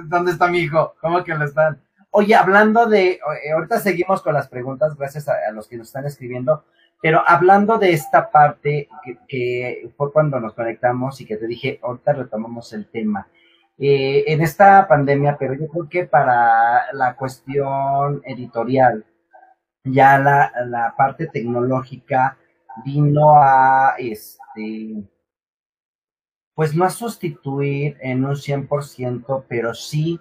¿dónde 0.04 0.32
está 0.32 0.48
mi 0.48 0.58
hijo? 0.58 0.94
¿Cómo 1.00 1.24
que 1.24 1.34
lo 1.34 1.46
están? 1.46 1.80
Oye, 2.10 2.34
hablando 2.34 2.86
de, 2.86 3.12
eh, 3.12 3.52
ahorita 3.54 3.80
seguimos 3.80 4.20
con 4.20 4.34
las 4.34 4.48
preguntas, 4.48 4.94
gracias 4.96 5.28
a, 5.28 5.50
los 5.52 5.66
que 5.66 5.78
nos 5.78 5.86
están 5.86 6.04
escribiendo, 6.04 6.64
pero 7.04 7.22
hablando 7.26 7.76
de 7.76 7.92
esta 7.92 8.30
parte 8.30 8.88
que, 9.28 9.90
fue 9.94 10.10
cuando 10.10 10.40
nos 10.40 10.54
conectamos 10.54 11.20
y 11.20 11.26
que 11.26 11.36
te 11.36 11.46
dije, 11.46 11.78
ahorita 11.82 12.14
retomamos 12.14 12.72
el 12.72 12.86
tema. 12.86 13.28
Eh, 13.76 14.24
en 14.26 14.40
esta 14.40 14.88
pandemia, 14.88 15.36
pero 15.38 15.52
yo 15.52 15.68
creo 15.68 15.86
que 15.86 16.06
para 16.06 16.90
la 16.94 17.14
cuestión 17.14 18.22
editorial, 18.24 19.04
ya 19.84 20.18
la, 20.18 20.50
la 20.64 20.94
parte 20.96 21.26
tecnológica 21.26 22.38
vino 22.86 23.34
a, 23.36 23.96
este, 23.98 25.04
pues 26.54 26.74
no 26.74 26.86
a 26.86 26.90
sustituir 26.90 27.98
en 28.00 28.24
un 28.24 28.36
100%, 28.36 29.44
pero 29.46 29.74
sí 29.74 30.18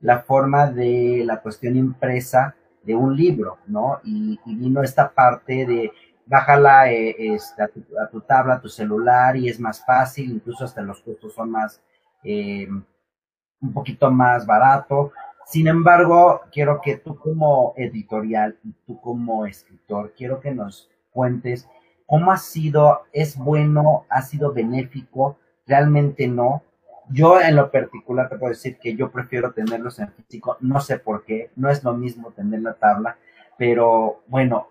la 0.00 0.20
forma 0.20 0.70
de 0.70 1.24
la 1.26 1.42
cuestión 1.42 1.76
impresa 1.76 2.56
de 2.84 2.94
un 2.94 3.16
libro, 3.16 3.58
¿no? 3.66 4.00
Y, 4.04 4.38
vino 4.44 4.82
esta 4.82 5.12
parte 5.12 5.66
de 5.66 5.92
bájala 6.26 6.92
eh, 6.92 7.14
este, 7.18 7.62
a, 7.62 7.68
tu, 7.68 8.20
tabla, 8.20 8.54
a 8.54 8.60
tu 8.60 8.68
celular 8.68 9.36
y 9.36 9.48
es 9.48 9.58
más 9.60 9.84
fácil, 9.84 10.32
incluso 10.32 10.64
hasta 10.64 10.82
los 10.82 11.00
costos 11.02 11.34
son 11.34 11.50
más, 11.50 11.80
eh, 12.24 12.68
un 12.68 13.72
poquito 13.72 14.10
más 14.10 14.46
barato. 14.46 15.12
Sin 15.46 15.66
embargo, 15.66 16.42
quiero 16.52 16.80
que 16.80 16.96
tú 16.96 17.16
como 17.16 17.74
editorial 17.76 18.58
y 18.64 18.72
tú 18.86 19.00
como 19.00 19.46
escritor, 19.46 20.14
quiero 20.16 20.40
que 20.40 20.52
nos 20.52 20.90
cuentes 21.10 21.68
cómo 22.06 22.30
ha 22.30 22.36
sido, 22.36 23.02
es 23.12 23.36
bueno, 23.36 24.04
ha 24.08 24.22
sido 24.22 24.52
benéfico 24.52 25.38
realmente 25.66 26.28
no. 26.28 26.62
Yo 27.08 27.40
en 27.40 27.56
lo 27.56 27.70
particular 27.70 28.28
te 28.28 28.36
puedo 28.36 28.50
decir 28.50 28.78
que 28.78 28.94
yo 28.94 29.10
prefiero 29.10 29.52
tenerlos 29.52 29.98
en 29.98 30.12
físico, 30.12 30.56
no 30.60 30.80
sé 30.80 30.98
por 30.98 31.24
qué, 31.24 31.50
no 31.56 31.68
es 31.68 31.82
lo 31.84 31.94
mismo 31.94 32.30
tener 32.32 32.60
la 32.62 32.74
tabla, 32.74 33.16
pero 33.58 34.22
bueno, 34.28 34.68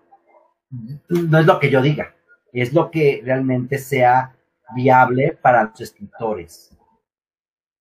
no 1.08 1.38
es 1.38 1.46
lo 1.46 1.58
que 1.60 1.70
yo 1.70 1.80
diga, 1.82 2.14
es 2.52 2.72
lo 2.72 2.90
que 2.90 3.22
realmente 3.24 3.78
sea 3.78 4.34
viable 4.74 5.38
para 5.40 5.64
los 5.64 5.80
escritores. 5.80 6.76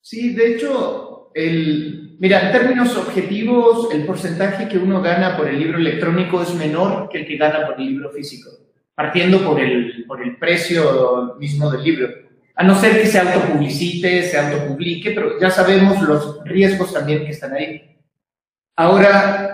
Sí, 0.01 0.33
de 0.33 0.53
hecho, 0.53 1.31
el, 1.33 2.17
mira, 2.19 2.47
en 2.47 2.51
términos 2.51 2.95
objetivos, 2.97 3.93
el 3.93 4.05
porcentaje 4.05 4.67
que 4.67 4.77
uno 4.77 5.01
gana 5.01 5.37
por 5.37 5.47
el 5.47 5.59
libro 5.59 5.77
electrónico 5.77 6.41
es 6.41 6.53
menor 6.55 7.09
que 7.09 7.19
el 7.19 7.27
que 7.27 7.37
gana 7.37 7.65
por 7.67 7.79
el 7.79 7.87
libro 7.87 8.11
físico, 8.11 8.49
partiendo 8.95 9.43
por 9.43 9.59
el, 9.59 10.05
por 10.07 10.21
el 10.21 10.37
precio 10.37 11.35
mismo 11.39 11.71
del 11.71 11.83
libro 11.83 12.07
a 12.61 12.63
no 12.63 12.79
ser 12.79 13.01
que 13.01 13.07
se 13.07 13.19
autopublicite, 13.19 14.21
se 14.21 14.37
autopublique, 14.37 15.11
pero 15.15 15.39
ya 15.39 15.49
sabemos 15.49 15.99
los 16.01 16.43
riesgos 16.43 16.93
también 16.93 17.25
que 17.25 17.31
están 17.31 17.53
ahí. 17.53 17.97
Ahora, 18.75 19.50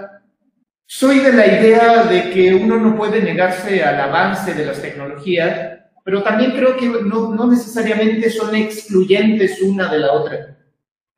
soy 0.88 1.20
de 1.20 1.34
la 1.34 1.46
idea 1.46 2.04
de 2.06 2.32
que 2.32 2.56
uno 2.56 2.78
no 2.78 2.96
puede 2.96 3.22
negarse 3.22 3.84
al 3.84 4.00
avance 4.00 4.54
de 4.54 4.66
las 4.66 4.82
tecnologías, 4.82 5.80
pero 6.04 6.24
también 6.24 6.52
creo 6.52 6.76
que 6.78 6.88
no, 6.88 7.36
no 7.36 7.48
necesariamente 7.48 8.30
son 8.30 8.56
excluyentes 8.56 9.62
una 9.62 9.92
de 9.92 10.00
la 10.00 10.14
otra. 10.14 10.58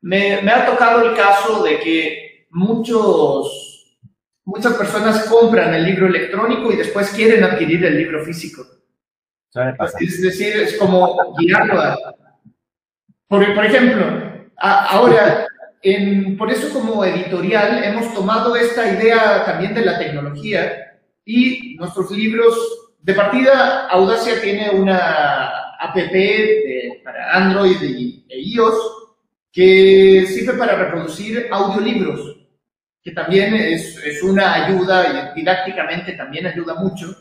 Me, 0.02 0.42
me 0.42 0.50
ha 0.50 0.66
tocado 0.66 1.08
el 1.08 1.16
caso 1.16 1.62
de 1.62 1.78
que 1.78 2.46
muchos, 2.50 3.96
muchas 4.44 4.74
personas 4.74 5.24
compran 5.26 5.72
el 5.72 5.84
libro 5.84 6.08
electrónico 6.08 6.72
y 6.72 6.76
después 6.76 7.10
quieren 7.10 7.44
adquirir 7.44 7.84
el 7.84 7.96
libro 7.96 8.24
físico. 8.24 8.66
Es 10.00 10.20
decir, 10.20 10.56
es 10.56 10.76
como 10.76 11.34
guiarlo 11.38 11.80
a... 11.80 11.96
Por, 13.26 13.42
ejemplo, 13.42 14.04
ahora, 14.58 15.46
en, 15.82 16.36
por 16.36 16.50
eso 16.50 16.72
como 16.72 17.04
editorial 17.04 17.82
hemos 17.84 18.12
tomado 18.14 18.54
esta 18.56 18.92
idea 18.92 19.44
también 19.44 19.74
de 19.74 19.84
la 19.84 19.98
tecnología 19.98 20.98
y 21.24 21.76
nuestros 21.76 22.10
libros, 22.10 22.56
de 23.00 23.14
partida, 23.14 23.86
Audacia 23.88 24.40
tiene 24.42 24.70
una 24.70 25.70
app 25.78 25.96
para 27.02 27.32
Android 27.32 27.80
y, 27.82 28.26
e 28.28 28.40
iOS 28.40 28.76
que 29.52 30.26
sirve 30.28 30.52
para 30.54 30.76
reproducir 30.76 31.48
audiolibros, 31.50 32.36
que 33.02 33.12
también 33.12 33.54
es, 33.54 33.96
es 34.04 34.22
una 34.22 34.66
ayuda 34.66 35.32
y 35.34 35.40
didácticamente 35.40 36.12
también 36.12 36.46
ayuda 36.46 36.74
mucho. 36.74 37.16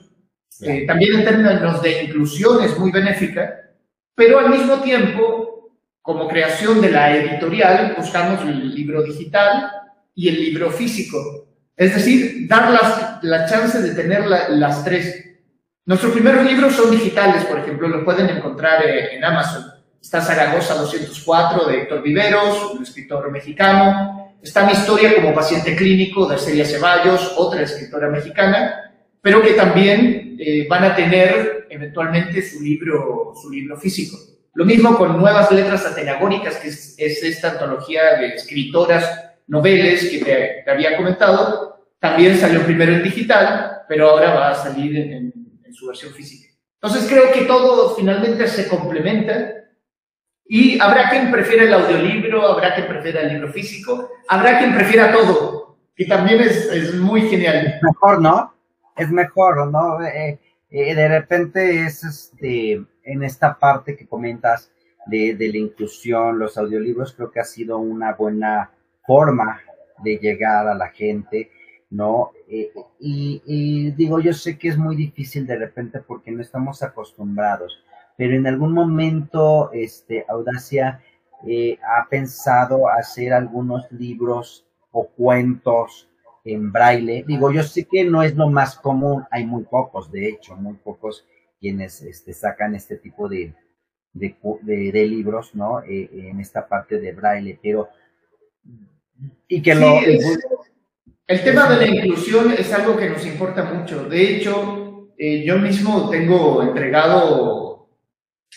Eh, 0.61 0.85
también 0.85 1.19
en 1.19 1.25
términos 1.25 1.81
de 1.81 2.03
inclusión 2.03 2.61
es 2.63 2.77
muy 2.77 2.91
benéfica, 2.91 3.71
pero 4.13 4.39
al 4.39 4.49
mismo 4.49 4.81
tiempo, 4.81 5.58
como 6.01 6.27
creación 6.27 6.81
de 6.81 6.91
la 6.91 7.15
editorial, 7.15 7.95
buscamos 7.97 8.41
el 8.41 8.73
libro 8.73 9.03
digital 9.03 9.71
y 10.15 10.29
el 10.29 10.35
libro 10.35 10.71
físico. 10.71 11.47
Es 11.75 11.95
decir, 11.95 12.47
dar 12.47 13.19
la 13.21 13.45
chance 13.45 13.81
de 13.81 13.95
tener 13.95 14.25
las 14.27 14.83
tres. 14.83 15.25
Nuestros 15.85 16.11
primeros 16.11 16.43
libros 16.45 16.73
son 16.73 16.91
digitales, 16.91 17.45
por 17.45 17.59
ejemplo, 17.59 17.87
lo 17.87 18.03
pueden 18.03 18.29
encontrar 18.29 18.85
eh, 18.85 19.15
en 19.15 19.23
Amazon. 19.23 19.65
Está 20.01 20.21
Zaragoza 20.21 20.75
204 20.75 21.65
de 21.65 21.81
Héctor 21.81 22.01
Viveros, 22.01 22.73
un 22.73 22.83
escritor 22.83 23.31
mexicano. 23.31 24.35
Está 24.41 24.65
mi 24.65 24.73
historia 24.73 25.15
como 25.15 25.33
paciente 25.33 25.75
clínico 25.75 26.27
de 26.27 26.37
Celia 26.37 26.65
Ceballos, 26.65 27.33
otra 27.37 27.63
escritora 27.63 28.09
mexicana 28.09 28.89
pero 29.21 29.41
que 29.41 29.53
también 29.53 30.37
eh, 30.39 30.65
van 30.69 30.83
a 30.83 30.95
tener 30.95 31.67
eventualmente 31.69 32.41
su 32.41 32.61
libro, 32.61 33.33
su 33.39 33.49
libro 33.49 33.77
físico. 33.77 34.17
Lo 34.59 34.65
mismo 34.65 34.97
con 34.97 35.17
Nuevas 35.17 35.49
Letras 35.53 35.85
Atenagónicas, 35.85 36.57
que 36.57 36.67
es, 36.67 36.97
esta 36.99 37.51
antología 37.51 38.17
de 38.17 38.35
escritoras, 38.35 39.31
noveles 39.47 40.09
que 40.09 40.19
te, 40.65 40.69
había 40.69 40.97
comentado. 40.97 41.87
También 41.97 42.35
salió 42.35 42.65
primero 42.65 42.91
en 42.91 43.01
digital, 43.01 43.83
pero 43.87 44.09
ahora 44.09 44.33
va 44.33 44.49
a 44.49 44.55
salir 44.55 44.97
en, 44.97 45.33
su 45.71 45.87
versión 45.87 46.11
física. 46.11 46.53
Entonces 46.73 47.09
creo 47.09 47.31
que 47.31 47.45
todo 47.45 47.95
finalmente 47.95 48.45
se 48.49 48.67
complementa 48.67 49.49
y 50.45 50.77
habrá 50.81 51.09
quien 51.09 51.31
prefiera 51.31 51.63
el 51.63 51.73
audiolibro, 51.73 52.45
habrá 52.45 52.75
quien 52.75 52.87
prefiera 52.89 53.21
el 53.21 53.29
libro 53.29 53.53
físico, 53.53 54.11
habrá 54.27 54.59
quien 54.59 54.75
prefiera 54.75 55.13
todo, 55.13 55.77
que 55.95 56.03
también 56.03 56.41
es, 56.41 56.65
es 56.65 56.95
muy 56.95 57.29
genial. 57.29 57.79
Mejor, 57.81 58.19
¿no? 58.19 58.59
es 58.99 59.09
mejor, 59.09 59.67
¿no? 59.67 60.01
Eh, 60.03 60.39
eh, 60.71 60.95
de 60.95 61.07
repente 61.07 61.85
es 61.85 62.03
este, 62.03 62.83
en 63.03 63.23
esta 63.23 63.57
parte 63.57 63.97
que 63.97 64.07
comentas 64.07 64.71
de, 65.07 65.35
la 65.39 65.57
inclusión, 65.57 66.37
los 66.37 66.57
audiolibros, 66.57 67.13
creo 67.13 67.31
que 67.31 67.39
ha 67.39 67.45
sido 67.45 67.79
una 67.79 68.13
buena 68.13 68.71
forma 69.07 69.59
de 70.03 70.17
llegar 70.17 70.67
a 70.67 70.75
la 70.75 70.89
gente, 70.89 71.49
¿no? 71.89 72.31
Eh, 72.47 72.71
y, 72.99 73.91
digo, 73.91 74.19
yo 74.19 74.33
sé 74.33 74.57
que 74.59 74.67
es 74.67 74.77
muy 74.77 74.95
difícil 74.95 75.47
de 75.47 75.57
repente 75.57 75.99
porque 75.99 76.31
no 76.31 76.41
estamos 76.41 76.83
acostumbrados, 76.83 77.83
pero 78.15 78.35
en 78.35 78.45
algún 78.45 78.73
momento, 78.73 79.71
este, 79.73 80.25
Audacia 80.27 81.01
ha 81.41 82.07
pensado 82.09 82.89
hacer 82.89 83.33
algunos 83.33 83.89
libros 83.91 84.67
o 84.91 85.07
cuentos 85.07 86.08
en 86.43 86.71
braille. 86.71 87.23
Digo, 87.27 87.51
yo 87.51 87.63
sé 87.63 87.85
que 87.85 88.03
no 88.03 88.23
es 88.23 88.35
lo 88.35 88.49
más 88.49 88.75
común, 88.75 89.25
hay 89.31 89.45
muy 89.45 89.63
pocos, 89.63 90.11
de 90.11 90.29
hecho, 90.29 90.55
muy 90.55 90.75
pocos 90.75 91.25
quienes 91.59 92.01
este, 92.01 92.33
sacan 92.33 92.75
este 92.75 92.97
tipo 92.97 93.27
de, 93.27 93.53
de, 94.13 95.05
libros, 95.07 95.53
¿no? 95.55 95.81
Eh, 95.83 96.09
en 96.13 96.39
esta 96.39 96.67
parte 96.67 96.99
de 96.99 97.11
braille, 97.11 97.59
pero... 97.61 97.89
Y 99.47 99.61
que 99.61 99.75
lo... 99.75 99.99
el 101.27 101.43
tema 101.43 101.69
de 101.69 101.75
la 101.75 101.87
inclusión 101.87 102.53
es 102.53 102.71
algo 102.73 102.95
que 102.95 103.09
nos 103.09 103.25
importa 103.25 103.65
mucho. 103.65 104.05
De 104.05 104.35
hecho, 104.35 105.09
eh, 105.17 105.43
yo 105.43 105.57
mismo 105.57 106.09
tengo 106.09 106.63
entregado 106.63 107.89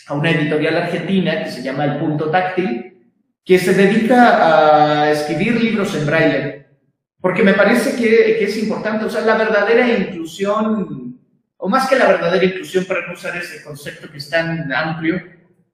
a 0.07 0.13
una 0.13 0.31
editorial 0.31 0.77
argentina 0.77 1.43
que 1.43 1.51
se 1.51 1.61
llama 1.61 1.85
El 1.85 1.99
Punto 1.99 2.31
Táctil, 2.31 3.11
que 3.43 3.59
se 3.59 3.73
dedica 3.73 5.03
a 5.03 5.11
escribir 5.11 5.61
libros 5.61 5.93
en 5.95 6.05
braille 6.05 6.62
porque 7.23 7.41
me 7.41 7.53
parece 7.53 7.95
que, 7.95 8.43
es 8.43 8.57
importante, 8.57 9.05
o 9.05 9.09
sea, 9.09 9.21
la 9.21 9.37
verdadera 9.37 9.87
inclusión, 9.87 11.17
o 11.55 11.69
más 11.69 11.87
que 11.87 11.95
la 11.95 12.07
verdadera 12.07 12.43
inclusión, 12.43 12.83
para 12.83 13.07
no 13.07 13.13
usar 13.13 13.37
ese 13.37 13.63
concepto 13.63 14.11
que 14.11 14.17
es 14.17 14.29
tan 14.29 14.69
amplio, 14.73 15.23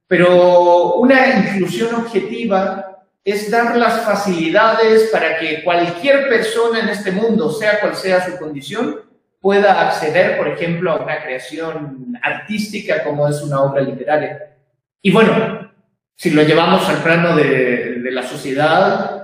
pero 0.05 0.93
una 0.97 1.27
inclusión 1.27 1.95
objetiva 1.95 3.03
es 3.23 3.49
dar 3.49 3.76
las 3.76 4.05
facilidades 4.05 5.09
para 5.11 5.39
que 5.39 5.63
cualquier 5.63 6.30
persona 6.30 6.81
en 6.81 6.89
este 6.89 7.11
mundo, 7.11 7.51
sea 7.51 7.80
cual 7.80 7.95
sea 7.95 8.23
su 8.23 8.38
condición, 8.38 9.01
pueda 9.41 9.88
acceder, 9.88 10.38
por 10.38 10.49
ejemplo, 10.49 10.91
a 10.91 10.97
una 10.97 11.19
creación 11.19 12.15
artística 12.21 13.03
como 13.03 13.27
es 13.27 13.41
una 13.41 13.61
obra 13.61 13.81
literaria. 13.81 14.55
Y 15.01 15.11
bueno, 15.11 15.71
si 16.15 16.30
lo 16.30 16.43
llevamos 16.43 16.88
al 16.88 17.01
plano 17.01 17.35
de, 17.35 17.95
de 18.03 18.11
la 18.11 18.21
sociedad, 18.21 19.18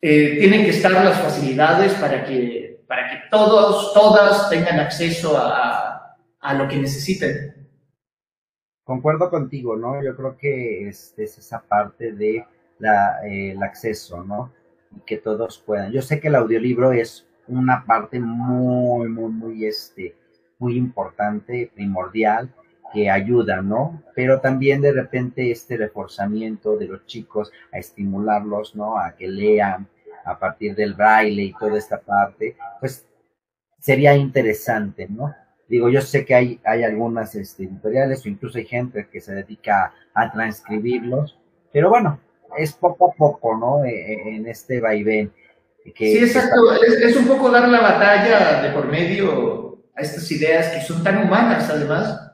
eh, 0.00 0.36
tienen 0.38 0.64
que 0.64 0.70
estar 0.70 0.92
las 0.92 1.20
facilidades 1.20 1.94
para 1.94 2.24
que, 2.24 2.84
para 2.86 3.10
que 3.10 3.16
todos, 3.30 3.92
todas 3.94 4.48
tengan 4.50 4.80
acceso 4.80 5.36
a, 5.38 6.16
a 6.40 6.54
lo 6.54 6.68
que 6.68 6.76
necesiten. 6.76 7.68
Concuerdo 8.84 9.30
contigo, 9.30 9.76
¿no? 9.76 10.02
Yo 10.02 10.14
creo 10.14 10.36
que 10.36 10.88
es, 10.88 11.14
es 11.16 11.38
esa 11.38 11.60
parte 11.60 12.12
de 12.12 12.44
la, 12.78 13.26
eh, 13.26 13.52
el 13.52 13.62
acceso, 13.62 14.22
¿no? 14.22 14.52
Y 14.96 15.00
que 15.00 15.16
todos 15.16 15.58
puedan. 15.58 15.90
Yo 15.90 16.02
sé 16.02 16.20
que 16.20 16.28
el 16.28 16.36
audiolibro 16.36 16.92
es 16.92 17.26
una 17.48 17.84
parte 17.84 18.20
muy, 18.20 19.08
muy, 19.08 19.30
muy, 19.30 19.66
este, 19.66 20.14
muy 20.58 20.76
importante, 20.76 21.70
primordial, 21.74 22.52
que 22.96 23.10
ayuda, 23.10 23.60
¿no? 23.60 24.02
Pero 24.14 24.40
también 24.40 24.80
de 24.80 24.90
repente 24.90 25.50
este 25.50 25.76
reforzamiento 25.76 26.78
de 26.78 26.86
los 26.86 27.04
chicos 27.04 27.52
a 27.70 27.78
estimularlos, 27.78 28.74
¿no? 28.74 28.98
A 28.98 29.14
que 29.14 29.28
lean 29.28 29.86
a 30.24 30.38
partir 30.38 30.74
del 30.74 30.94
braille 30.94 31.42
y 31.42 31.52
toda 31.52 31.76
esta 31.76 32.00
parte, 32.00 32.56
pues 32.80 33.06
sería 33.78 34.16
interesante, 34.16 35.08
¿no? 35.10 35.34
Digo, 35.68 35.90
yo 35.90 36.00
sé 36.00 36.24
que 36.24 36.34
hay, 36.34 36.60
hay 36.64 36.84
algunas 36.84 37.34
este, 37.34 37.64
editoriales 37.64 38.24
o 38.24 38.30
incluso 38.30 38.56
hay 38.56 38.64
gente 38.64 39.08
que 39.12 39.20
se 39.20 39.34
dedica 39.34 39.92
a 40.14 40.32
transcribirlos, 40.32 41.38
pero 41.70 41.90
bueno, 41.90 42.18
es 42.56 42.72
poco 42.72 43.10
a 43.10 43.14
poco, 43.14 43.58
¿no? 43.58 43.84
E, 43.84 43.90
e, 43.90 44.36
en 44.36 44.46
este 44.46 44.80
vaivén. 44.80 45.30
Que, 45.94 46.06
sí, 46.06 46.18
exacto. 46.24 46.72
Es, 46.82 47.14
un 47.14 47.28
poco 47.28 47.50
dar 47.50 47.68
la 47.68 47.80
batalla 47.82 48.62
de 48.62 48.70
por 48.70 48.86
medio 48.86 49.84
a 49.94 50.00
estas 50.00 50.32
ideas 50.32 50.68
que 50.68 50.80
son 50.80 51.04
tan 51.04 51.18
humanas, 51.18 51.68
además. 51.68 52.25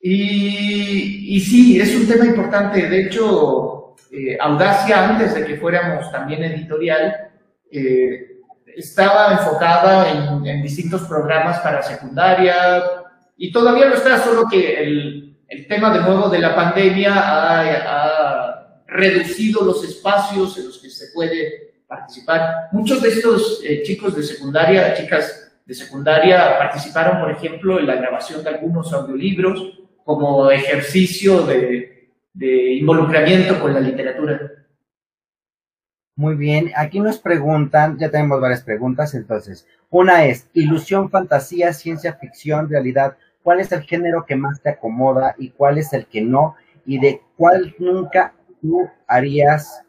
Y, 0.00 1.36
y 1.36 1.40
sí, 1.40 1.80
es 1.80 1.94
un 1.94 2.08
tema 2.08 2.24
importante. 2.24 2.88
De 2.88 3.06
hecho, 3.06 3.96
eh, 4.10 4.36
Audacia, 4.40 5.08
antes 5.08 5.34
de 5.34 5.44
que 5.44 5.56
fuéramos 5.56 6.10
también 6.10 6.42
editorial, 6.42 7.30
eh, 7.70 8.38
estaba 8.76 9.32
enfocada 9.32 10.10
en, 10.10 10.46
en, 10.46 10.62
distintos 10.62 11.02
programas 11.02 11.58
para 11.60 11.82
secundaria 11.82 12.82
y 13.36 13.52
todavía 13.52 13.88
no 13.88 13.94
está, 13.94 14.18
solo 14.18 14.46
que 14.50 14.82
el, 14.82 15.36
el 15.48 15.66
tema 15.66 15.92
de 15.92 16.00
nuevo 16.00 16.28
de 16.28 16.38
la 16.38 16.54
pandemia 16.54 17.14
ha, 17.14 17.60
ha, 17.60 18.56
reducido 18.86 19.64
los 19.64 19.84
espacios 19.84 20.58
en 20.58 20.66
los 20.66 20.78
que 20.78 20.90
se 20.90 21.12
puede 21.14 21.74
participar. 21.86 22.68
Muchos 22.72 23.00
de 23.00 23.10
estos 23.10 23.60
eh, 23.64 23.82
chicos 23.84 24.16
de 24.16 24.24
secundaria, 24.24 24.94
chicas 24.94 25.52
de 25.64 25.74
secundaria, 25.74 26.58
participaron, 26.58 27.20
por 27.20 27.30
ejemplo, 27.30 27.78
en 27.78 27.86
la 27.86 27.94
grabación 27.94 28.42
de 28.42 28.50
algunos 28.50 28.92
audiolibros 28.92 29.80
como 30.18 30.50
ejercicio 30.50 31.42
de, 31.46 32.10
involucramiento 32.78 33.60
con 33.60 33.74
la 33.74 33.80
literatura. 33.80 34.40
Muy 36.16 36.36
bien, 36.36 36.70
aquí 36.76 37.00
nos 37.00 37.18
preguntan, 37.18 37.98
ya 37.98 38.10
tenemos 38.10 38.40
varias 38.40 38.62
preguntas, 38.62 39.14
entonces, 39.14 39.66
una 39.88 40.26
es, 40.26 40.48
ilusión, 40.52 41.10
fantasía, 41.10 41.72
ciencia 41.72 42.14
ficción, 42.14 42.68
realidad, 42.68 43.16
¿cuál 43.42 43.60
es 43.60 43.72
el 43.72 43.82
género 43.82 44.26
que 44.26 44.36
más 44.36 44.60
te 44.60 44.70
acomoda 44.70 45.34
y 45.38 45.50
cuál 45.50 45.78
es 45.78 45.92
el 45.92 46.06
que 46.06 46.20
no? 46.20 46.56
Y 46.84 46.98
de 46.98 47.22
cuál 47.36 47.74
nunca 47.78 48.34
tú 48.60 48.88
harías 49.06 49.82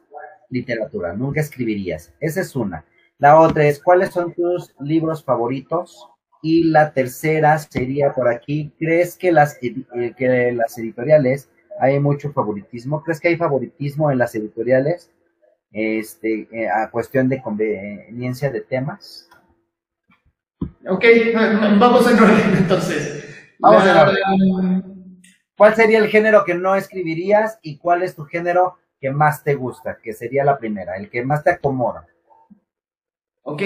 literatura, 0.50 1.14
nunca 1.14 1.42
escribirías. 1.42 2.14
Esa 2.20 2.42
es 2.42 2.56
una. 2.56 2.86
La 3.18 3.40
otra 3.40 3.66
es, 3.66 3.82
¿cuáles 3.82 4.12
son 4.12 4.34
tus 4.34 4.74
libros 4.80 5.24
favoritos? 5.24 6.11
Y 6.42 6.64
la 6.66 6.92
tercera 6.94 7.58
sería 7.60 8.14
por 8.14 8.28
aquí, 8.28 8.74
¿crees 8.80 9.16
que 9.16 9.32
las, 9.32 9.58
eh, 9.62 10.14
que 10.18 10.52
las 10.54 10.78
editoriales 10.78 11.50
hay 11.80 12.00
mucho 12.00 12.32
favoritismo? 12.32 13.04
¿Crees 13.04 13.20
que 13.20 13.28
hay 13.30 13.38
favoritismo 13.38 14.12
en 14.12 14.18
las 14.18 14.34
editoriales? 14.36 15.12
este, 15.72 16.48
eh, 16.52 16.70
a 16.70 16.90
cuestión 16.90 17.30
de 17.30 17.42
conveniencia 17.42 18.50
de 18.52 18.62
temas. 18.62 19.30
Ok, 20.88 21.06
vamos 21.80 22.10
en 22.12 22.20
orden 22.20 22.58
entonces. 22.58 23.56
Vamos 23.60 23.84
en 23.86 23.98
orden. 23.98 25.22
¿Cuál 25.58 25.76
sería 25.76 26.00
el 26.00 26.08
género 26.08 26.44
que 26.44 26.56
no 26.56 26.76
escribirías 26.76 27.60
y 27.62 27.78
cuál 27.78 28.04
es 28.04 28.16
tu 28.16 28.26
género 28.26 28.78
que 29.00 29.12
más 29.12 29.44
te 29.44 29.56
gusta? 29.56 29.98
Que 30.02 30.14
sería 30.14 30.44
la 30.44 30.58
primera, 30.58 30.98
el 30.98 31.10
que 31.10 31.24
más 31.24 31.44
te 31.44 31.52
acomoda. 31.52 32.08
Ok, 33.44 33.62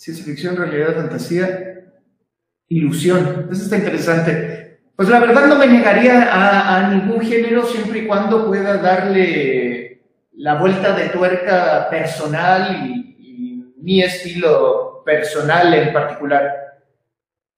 ciencia 0.00 0.24
ficción, 0.24 0.56
realidad, 0.56 0.94
fantasía, 0.94 1.84
ilusión. 2.68 3.48
Eso 3.52 3.64
está 3.64 3.76
interesante. 3.76 4.80
Pues 4.96 5.10
la 5.10 5.20
verdad 5.20 5.46
no 5.46 5.56
me 5.56 5.66
negaría 5.66 6.30
a, 6.32 6.88
ningún 6.88 7.20
género 7.20 7.66
siempre 7.66 8.00
y 8.00 8.06
cuando 8.06 8.46
pueda 8.46 8.78
darle 8.78 10.00
la 10.32 10.54
vuelta 10.54 10.96
de 10.96 11.10
tuerca 11.10 11.88
personal 11.90 12.86
y, 12.86 13.06
mi 13.82 14.02
estilo 14.02 15.02
personal 15.06 15.72
en 15.72 15.90
particular. 15.90 16.52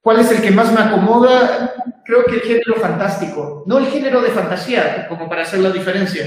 ¿Cuál 0.00 0.20
es 0.20 0.30
el 0.30 0.40
que 0.40 0.52
más 0.52 0.72
me 0.72 0.80
acomoda? 0.80 1.74
Creo 2.04 2.24
que 2.24 2.36
el 2.36 2.40
género 2.42 2.76
fantástico, 2.76 3.64
no 3.66 3.78
el 3.78 3.86
género 3.86 4.20
de 4.20 4.30
fantasía, 4.30 5.08
como 5.08 5.28
para 5.28 5.42
hacer 5.42 5.58
la 5.58 5.70
diferencia. 5.70 6.24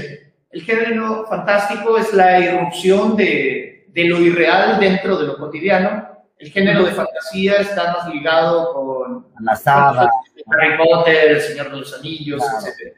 El 0.50 0.62
género 0.62 1.24
fantástico 1.26 1.96
es 1.96 2.12
la 2.12 2.38
irrupción 2.38 3.16
de, 3.16 3.75
de 3.96 4.04
lo 4.04 4.20
irreal 4.20 4.78
dentro 4.78 5.16
de 5.16 5.26
lo 5.26 5.38
cotidiano. 5.38 6.06
El 6.36 6.50
género 6.50 6.84
de 6.84 6.92
fantasía 6.92 7.56
está 7.56 7.94
más 7.94 8.12
ligado 8.12 8.74
con 8.74 9.26
la 9.40 9.56
saga, 9.56 10.10
Harry 10.52 10.76
Potter, 10.76 11.30
El 11.30 11.40
Señor 11.40 11.70
de 11.70 11.78
los 11.78 11.94
Anillos, 11.98 12.42
etc. 12.42 12.94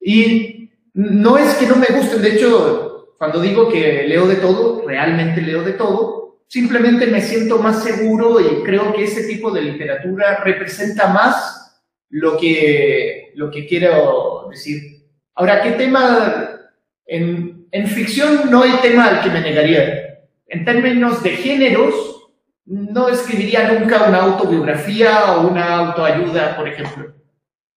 Y 0.00 0.70
no 0.94 1.36
es 1.36 1.54
que 1.56 1.66
no 1.66 1.76
me 1.76 1.88
gusten, 1.88 2.22
de 2.22 2.34
hecho, 2.34 3.14
cuando 3.18 3.42
digo 3.42 3.68
que 3.68 4.04
leo 4.04 4.26
de 4.26 4.36
todo, 4.36 4.88
realmente 4.88 5.42
leo 5.42 5.62
de 5.62 5.74
todo, 5.74 6.44
simplemente 6.46 7.06
me 7.06 7.20
siento 7.20 7.58
más 7.58 7.84
seguro 7.84 8.40
y 8.40 8.62
creo 8.62 8.94
que 8.94 9.04
ese 9.04 9.24
tipo 9.24 9.50
de 9.50 9.60
literatura 9.60 10.42
representa 10.42 11.08
más 11.08 11.82
lo 12.08 12.38
que, 12.38 13.32
lo 13.34 13.50
que 13.50 13.66
quiero 13.66 14.48
decir. 14.50 15.04
Ahora, 15.34 15.60
¿qué 15.60 15.72
tema? 15.72 16.56
En, 17.04 17.49
en 17.72 17.86
ficción 17.86 18.50
no 18.50 18.62
hay 18.62 18.72
tema 18.82 19.06
al 19.06 19.22
que 19.22 19.30
me 19.30 19.40
negaría. 19.40 20.20
En 20.46 20.64
términos 20.64 21.22
de 21.22 21.30
géneros, 21.30 22.30
no 22.66 23.08
escribiría 23.08 23.72
nunca 23.72 24.08
una 24.08 24.22
autobiografía 24.22 25.32
o 25.32 25.48
una 25.48 25.74
autoayuda, 25.76 26.56
por 26.56 26.68
ejemplo. 26.68 27.14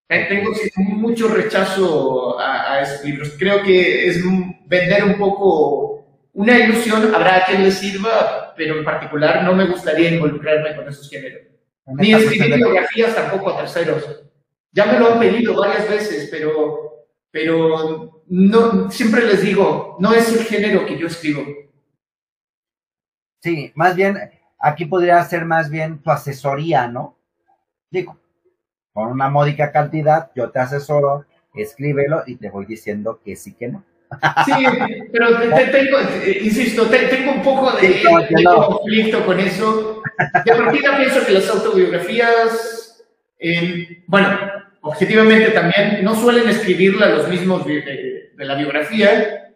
Tengo 0.08 0.52
mucho 0.76 1.28
rechazo 1.30 2.40
a, 2.40 2.82
esos 2.82 3.04
libros. 3.04 3.36
Creo 3.38 3.64
que 3.64 4.08
es 4.08 4.24
vender 4.68 5.04
un 5.04 5.18
poco 5.18 6.06
una 6.34 6.60
ilusión. 6.60 7.14
Habrá 7.14 7.38
a 7.38 7.46
quien 7.46 7.64
le 7.64 7.72
sirva, 7.72 8.54
pero 8.56 8.78
en 8.78 8.86
particular 8.86 9.44
no 9.44 9.56
me 9.56 9.66
gustaría 9.66 10.12
involucrarme 10.12 10.76
con 10.76 10.88
esos 10.88 11.10
géneros. 11.10 11.42
Ni 11.86 12.14
escribir 12.14 12.56
biografías 12.56 13.16
tampoco 13.16 13.52
a 13.52 13.58
terceros. 13.58 14.24
Ya 14.72 14.86
me 14.86 15.00
lo 15.00 15.14
han 15.14 15.20
pedido 15.20 15.56
varias 15.56 15.90
veces, 15.90 16.28
pero, 16.32 17.08
pero 17.32 18.23
no, 18.34 18.90
siempre 18.90 19.28
les 19.28 19.44
digo, 19.44 19.96
no 20.00 20.12
es 20.12 20.28
el 20.34 20.44
género 20.46 20.88
que 20.88 20.98
yo 20.98 21.06
escribo. 21.06 21.46
Sí, 23.44 23.72
más 23.76 23.96
bien, 23.96 24.18
aquí 24.58 24.86
podría 24.86 25.24
ser 25.24 25.46
más 25.46 25.70
bien 25.70 26.00
tu 26.00 26.10
asesoría, 26.10 26.88
¿no? 26.88 27.16
Digo, 27.92 28.20
con 28.92 29.12
una 29.12 29.30
módica 29.30 29.72
cantidad, 29.72 30.32
yo 30.36 30.50
te 30.50 30.58
asesoro, 30.58 31.28
escríbelo 31.54 32.24
y 32.26 32.38
te 32.38 32.50
voy 32.50 32.66
diciendo 32.66 33.22
que 33.24 33.36
sí 33.36 33.54
que 33.54 33.68
no. 33.68 33.84
Sí, 34.46 34.52
pero 35.12 35.40
te, 35.40 35.66
tengo, 35.68 35.98
insisto, 36.42 36.90
tengo 36.90 37.34
un 37.34 37.44
poco 37.44 37.72
de, 37.74 38.02
conflicto 38.44 39.26
con 39.28 39.40
eso. 39.40 40.02
De 40.44 40.56
partida 40.56 40.98
pienso 40.98 41.24
que 41.24 41.34
las 41.34 41.48
autobiografías, 41.50 43.06
bueno, 44.08 44.40
objetivamente 44.82 45.52
también, 45.52 46.04
no 46.04 46.16
suelen 46.16 46.50
escribirla 46.50 47.10
los 47.10 47.28
mismos 47.28 47.64
de, 48.36 48.46
la 48.46 48.56
biografía. 48.56 49.54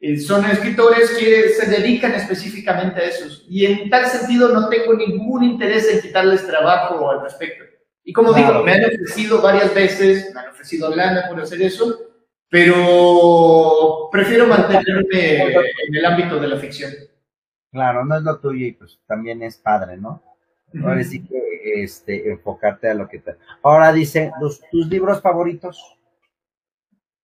Eh, 0.00 0.18
son 0.18 0.44
escritores 0.46 1.10
que 1.18 1.48
se 1.48 1.68
dedican 1.68 2.12
específicamente 2.12 3.00
a 3.00 3.04
eso. 3.04 3.26
Y 3.48 3.66
en 3.66 3.90
tal 3.90 4.06
sentido 4.06 4.50
no 4.50 4.68
tengo 4.68 4.94
ningún 4.94 5.44
interés 5.44 5.92
en 5.92 6.00
quitarles 6.00 6.46
trabajo 6.46 7.10
al 7.10 7.22
respecto. 7.22 7.64
Y 8.04 8.12
como 8.12 8.32
digo, 8.32 8.62
me 8.62 8.72
han 8.72 8.84
ofrecido 8.86 9.42
varias 9.42 9.74
veces, 9.74 10.32
me 10.32 10.40
han 10.40 10.48
ofrecido 10.48 10.94
lana 10.94 11.28
por 11.28 11.40
hacer 11.40 11.60
eso, 11.60 11.98
pero 12.48 14.08
prefiero 14.10 14.46
mantenerme 14.46 15.42
en 15.52 15.94
el 15.94 16.04
ámbito 16.06 16.40
de 16.40 16.48
la 16.48 16.56
ficción. 16.56 16.90
Claro, 17.70 18.04
no 18.04 18.16
es 18.16 18.22
lo 18.22 18.38
tuyo 18.38 18.66
y 18.66 18.72
pues 18.72 18.98
también 19.06 19.42
es 19.42 19.58
padre, 19.58 19.98
¿no? 19.98 20.22
Ahora 20.82 21.02
sí 21.02 21.22
que 21.22 21.82
este, 21.82 22.30
enfocarte 22.30 22.88
a 22.88 22.94
lo 22.94 23.08
que 23.08 23.18
te... 23.18 23.36
Ahora 23.62 23.92
dice, 23.92 24.32
¿tus 24.70 24.86
libros 24.88 25.20
favoritos? 25.20 25.98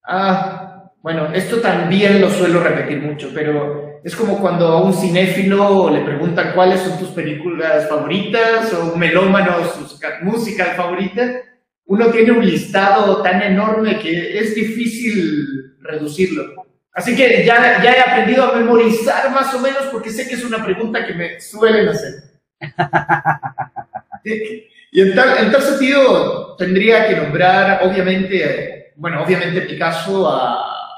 Ah, 0.03 0.84
bueno, 1.05 1.35
esto 1.35 1.61
también 1.61 2.19
lo 2.19 2.31
suelo 2.31 2.61
repetir 2.61 3.03
mucho, 3.03 3.31
pero 3.35 4.01
es 4.03 4.17
como 4.17 4.41
cuando 4.41 4.69
a 4.69 4.83
un 4.83 4.95
cinéfilo 4.95 5.91
le 5.91 6.01
preguntan 6.01 6.53
cuáles 6.55 6.81
son 6.81 6.99
tus 6.99 7.11
películas 7.11 7.91
favoritas 7.91 8.73
o 8.73 8.95
un 8.95 8.99
melómano 8.99 9.67
sus 9.67 10.01
músicas 10.23 10.75
favoritas. 10.75 11.43
Uno 11.85 12.07
tiene 12.07 12.33
un 12.33 12.43
listado 12.43 13.21
tan 13.21 13.43
enorme 13.43 13.99
que 13.99 14.39
es 14.39 14.55
difícil 14.55 15.77
reducirlo. 15.83 16.65
Así 16.95 17.15
que 17.15 17.45
ya, 17.45 17.83
ya 17.83 17.93
he 17.93 18.01
aprendido 18.01 18.45
a 18.45 18.57
memorizar 18.57 19.31
más 19.31 19.53
o 19.53 19.59
menos 19.59 19.83
porque 19.93 20.09
sé 20.09 20.27
que 20.27 20.37
es 20.37 20.45
una 20.47 20.65
pregunta 20.65 21.07
que 21.07 21.13
me 21.13 21.39
suelen 21.39 21.87
hacer. 21.87 22.15
Y 24.97 25.01
en 25.01 25.13
tal, 25.13 25.39
en 25.39 25.51
tal 25.51 25.61
sentido, 25.61 26.55
tendría 26.57 27.09
que 27.09 27.17
nombrar, 27.17 27.85
obviamente, 27.85 28.93
bueno, 28.95 29.25
obviamente 29.25 29.63
en 29.63 29.67
mi 29.67 29.77
caso, 29.77 30.31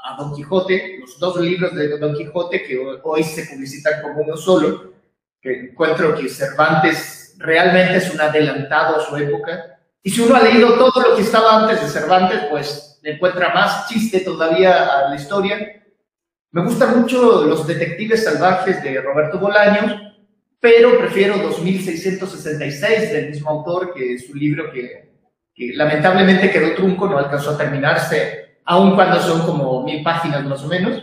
a, 0.07 0.15
Don 0.15 0.33
Quijote, 0.33 0.97
los 0.99 1.19
dos 1.19 1.37
libros 1.39 1.75
de 1.75 1.97
Don 1.97 2.15
Quijote 2.15 2.63
que 2.63 2.79
hoy 3.03 3.23
se 3.23 3.45
publicitan 3.45 4.01
como 4.01 4.21
uno 4.21 4.37
solo, 4.37 4.93
que 5.41 5.69
encuentro 5.69 6.15
que 6.15 6.29
Cervantes 6.29 7.35
realmente 7.37 7.97
es 7.97 8.13
un 8.13 8.21
adelantado 8.21 8.97
a 8.97 9.05
su 9.05 9.15
época. 9.17 9.79
Y 10.01 10.09
si 10.09 10.21
uno 10.21 10.35
ha 10.35 10.43
leído 10.43 10.73
todo 10.75 11.01
lo 11.01 11.15
que 11.15 11.21
estaba 11.21 11.61
antes 11.61 11.81
de 11.81 11.87
Cervantes, 11.87 12.41
pues 12.49 12.99
le 13.03 13.13
encuentra 13.13 13.53
más 13.53 13.87
chiste 13.87 14.21
todavía 14.21 14.99
a 14.99 15.09
la 15.09 15.15
historia. 15.15 15.83
Me 16.51 16.63
gustan 16.63 16.99
mucho 16.99 17.43
Los 17.43 17.67
Detectives 17.67 18.23
Salvajes 18.23 18.81
de 18.81 19.01
Roberto 19.01 19.37
Bolaños, 19.37 20.01
pero 20.59 20.97
prefiero 20.97 21.37
2666 21.37 23.11
del 23.11 23.29
mismo 23.29 23.49
autor, 23.49 23.93
que 23.93 24.13
es 24.15 24.29
un 24.29 24.39
libro 24.39 24.71
que 24.71 25.07
lamentablemente 25.75 26.51
quedó 26.51 26.73
trunco, 26.73 27.07
no 27.07 27.17
alcanzó 27.17 27.51
a 27.51 27.57
terminarse, 27.57 28.46
aun 28.67 28.95
cuando 28.95 29.19
son 29.21 29.45
como 29.45 29.83
mil 29.83 30.03
páginas 30.03 30.45
más 30.45 30.63
o 30.63 30.67
menos. 30.67 31.01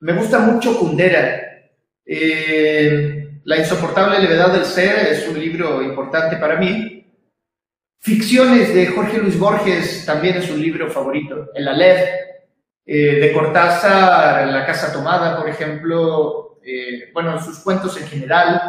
Me 0.00 0.12
gusta 0.12 0.38
mucho 0.40 0.78
Kundera. 0.78 1.40
Eh, 2.04 3.40
la 3.44 3.56
insoportable 3.56 4.20
levedad 4.20 4.52
del 4.52 4.64
ser 4.64 5.06
es 5.08 5.26
un 5.28 5.40
libro 5.40 5.82
importante 5.82 6.36
para 6.36 6.56
mí. 6.56 7.06
Ficciones 7.98 8.74
de 8.74 8.88
Jorge 8.88 9.18
Luis 9.18 9.38
Borges 9.38 10.04
también 10.04 10.36
es 10.36 10.50
un 10.50 10.60
libro 10.60 10.90
favorito. 10.90 11.48
El 11.54 11.66
Aleph, 11.66 12.08
eh, 12.84 13.20
de 13.20 13.32
Cortázar, 13.32 14.46
La 14.48 14.66
Casa 14.66 14.92
Tomada, 14.92 15.38
por 15.38 15.48
ejemplo, 15.48 16.58
eh, 16.62 17.10
bueno, 17.14 17.40
sus 17.42 17.60
cuentos 17.60 17.98
en 17.98 18.06
general, 18.06 18.60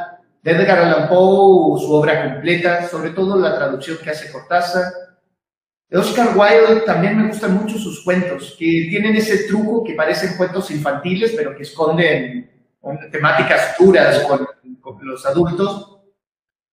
de 0.41 0.52
Edgar 0.52 0.80
Allan 0.80 1.10
Poe, 1.10 1.80
su 1.80 1.91
obra 1.91 2.32
completa, 2.32 2.88
sobre 2.88 3.10
todo 3.10 3.38
la 3.38 3.56
traducción 3.56 3.98
que 3.98 4.11
hace 4.11 4.32
Cortázar. 4.32 4.84
Oscar 5.99 6.36
Wilde 6.36 6.82
también 6.82 7.18
me 7.18 7.28
gustan 7.28 7.53
mucho 7.53 7.78
sus 7.78 8.03
cuentos, 8.03 8.56
que 8.57 8.88
tienen 8.90 9.15
ese 9.15 9.44
truco 9.44 9.84
que 9.84 9.94
parecen 9.94 10.36
cuentos 10.38 10.72
infantiles, 10.72 11.34
pero 11.36 11.56
que 11.56 11.64
esconden 11.64 12.49
temáticas 13.11 13.76
duras 13.78 14.26
con, 14.28 14.48
los 15.02 15.26
adultos. 15.26 15.99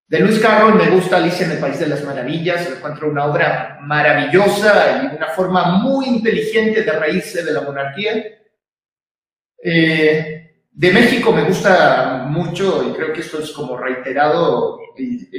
De 0.06 0.20
Luis 0.20 0.40
Carroll 0.40 0.74
me 0.74 0.90
gusta 0.90 1.18
Alicia 1.18 1.46
en 1.46 1.52
el 1.52 1.58
País 1.58 1.78
de 1.78 1.86
las 1.86 2.02
Maravillas, 2.02 2.68
encuentro 2.68 3.10
una 3.10 3.26
obra 3.26 3.78
maravillosa 3.82 5.02
y 5.02 5.16
una 5.16 5.28
forma 5.28 5.78
muy 5.78 6.06
inteligente 6.06 6.82
de 6.82 6.92
reírse 6.92 7.44
de 7.44 7.52
la 7.52 7.60
monarquía. 7.60 8.38
Eh, 9.62 10.40
de 10.72 10.92
México 10.92 11.30
me 11.32 11.44
gusta 11.44 12.24
mucho, 12.26 12.88
y 12.88 12.94
creo 12.94 13.12
que 13.12 13.20
esto 13.20 13.38
es 13.40 13.52
como 13.52 13.76
reiterado, 13.76 14.78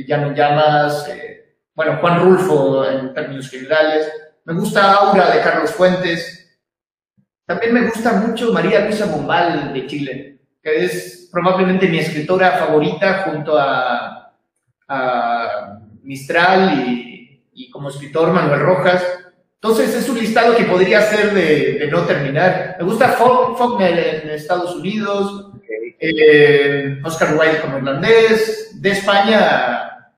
ya 0.08 0.18
me 0.18 0.36
llamas, 0.36 1.10
eh, 1.10 1.40
bueno, 1.84 1.99
Juan 1.99 2.20
Rulfo 2.20 2.86
en 2.86 3.12
términos 3.12 3.49
generales. 3.49 4.08
Me 4.45 4.53
gusta 4.53 4.94
Aura 4.94 5.32
de 5.32 5.41
Carlos 5.41 5.72
Fuentes. 5.72 6.60
También 7.45 7.74
me 7.74 7.88
gusta 7.88 8.14
mucho 8.14 8.53
María 8.53 8.86
Luisa 8.86 9.08
Bombal 9.08 9.74
de 9.74 9.88
Chile, 9.88 10.40
que 10.62 10.86
es 10.86 11.30
probablemente 11.32 11.88
mi 11.88 11.98
escritora 11.98 12.52
favorita 12.52 13.24
junto 13.24 13.58
a, 13.58 14.32
a 14.88 15.80
Mistral 16.03 16.88
y, 16.88 17.44
y 17.53 17.70
como 17.72 17.90
escritor 17.90 18.32
Manuel 18.32 18.60
Rojas. 18.60 19.03
Entonces 19.56 19.95
es 19.95 20.08
un 20.08 20.20
listado 20.20 20.56
que 20.56 20.66
podría 20.66 21.02
ser 21.02 21.34
de, 21.34 21.88
no 21.91 22.03
terminar. 22.03 22.76
Me 22.80 22.86
gusta 22.86 23.10
Faulkner 23.10 24.24
en 24.24 24.30
Estados 24.30 24.76
Unidos, 24.76 25.52
eh, 25.99 26.99
Oscar 27.03 27.36
Wilde 27.38 27.62
como 27.62 27.78
irlandés, 27.78 28.80
de 28.82 28.90
España, 28.91 30.14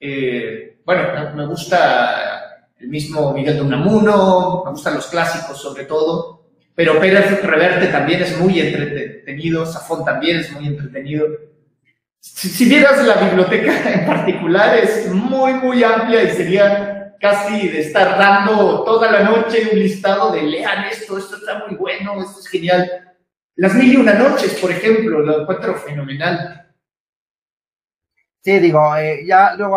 eh, 0.00 0.67
bueno, 0.88 1.34
me 1.34 1.44
gusta 1.44 2.70
el 2.78 2.88
mismo 2.88 3.34
Miguel 3.34 3.56
de 3.56 3.60
Unamuno, 3.60 4.62
me 4.64 4.70
gustan 4.70 4.94
los 4.94 5.08
clásicos 5.08 5.60
sobre 5.60 5.84
todo, 5.84 6.46
pero 6.74 6.98
Pérez 6.98 7.42
Reverte 7.42 7.88
también 7.88 8.22
es 8.22 8.38
muy 8.38 8.58
entretenido, 8.58 9.66
Safón 9.66 10.02
también 10.02 10.38
es 10.38 10.50
muy 10.50 10.66
entretenido. 10.66 11.26
Si, 12.18 12.64
vieras 12.64 13.06
la 13.06 13.16
biblioteca 13.16 13.92
en 13.92 14.06
particular, 14.06 14.78
es 14.78 15.12
muy, 15.12 15.52
muy 15.52 15.84
amplia 15.84 16.22
y 16.22 16.30
sería 16.30 17.14
casi 17.20 17.68
de 17.68 17.80
estar 17.80 18.16
dando 18.16 18.82
toda 18.82 19.12
la 19.12 19.24
noche 19.24 19.68
un 19.70 19.78
listado 19.78 20.32
de 20.32 20.40
lean 20.40 20.86
esto, 20.86 21.18
esto 21.18 21.36
está 21.36 21.66
muy 21.66 21.76
bueno, 21.76 22.22
esto 22.22 22.40
es 22.40 22.48
genial. 22.48 23.14
Las 23.56 23.74
mil 23.74 23.92
y 23.92 23.96
una 23.98 24.14
noches, 24.14 24.54
por 24.54 24.70
ejemplo, 24.70 25.20
lo 25.20 25.42
encuentro 25.42 25.74
fenomenal. 25.74 26.67
Sí, 28.48 28.60
digo, 28.60 28.96
eh, 28.96 29.26
ya 29.26 29.54
luego 29.56 29.76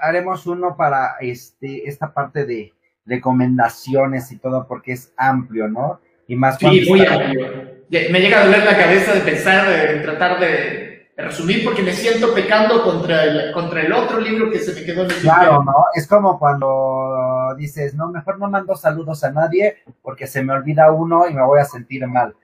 haremos 0.00 0.46
uno 0.46 0.76
para 0.76 1.16
este 1.18 1.88
esta 1.88 2.14
parte 2.14 2.46
de 2.46 2.72
recomendaciones 3.04 4.30
y 4.30 4.38
todo, 4.38 4.64
porque 4.68 4.92
es 4.92 5.12
amplio, 5.16 5.66
¿no? 5.66 5.98
Y 6.28 6.36
más 6.36 6.56
Sí, 6.56 6.86
muy 6.88 7.04
amplio. 7.04 7.50
Me 7.90 8.20
llega 8.20 8.42
a 8.42 8.44
doler 8.44 8.64
la 8.64 8.76
cabeza 8.76 9.14
de 9.14 9.22
pensar, 9.22 9.68
de 9.68 9.98
tratar 10.02 10.38
de 10.38 11.10
resumir 11.16 11.64
porque 11.64 11.82
me 11.82 11.92
siento 11.92 12.32
pecando 12.32 12.84
contra 12.84 13.24
el, 13.24 13.52
contra 13.52 13.80
el 13.80 13.92
otro 13.92 14.20
libro 14.20 14.52
que 14.52 14.60
se 14.60 14.72
me 14.72 14.86
quedó 14.86 15.02
en 15.02 15.10
el 15.10 15.16
Claro, 15.16 15.64
¿no? 15.64 15.86
Es 15.92 16.06
como 16.06 16.38
cuando 16.38 17.56
dices, 17.58 17.96
no, 17.96 18.08
mejor 18.08 18.38
no 18.38 18.48
mando 18.48 18.76
saludos 18.76 19.24
a 19.24 19.32
nadie 19.32 19.78
porque 20.00 20.28
se 20.28 20.44
me 20.44 20.52
olvida 20.52 20.92
uno 20.92 21.26
y 21.28 21.34
me 21.34 21.42
voy 21.42 21.58
a 21.58 21.64
sentir 21.64 22.06
mal. 22.06 22.36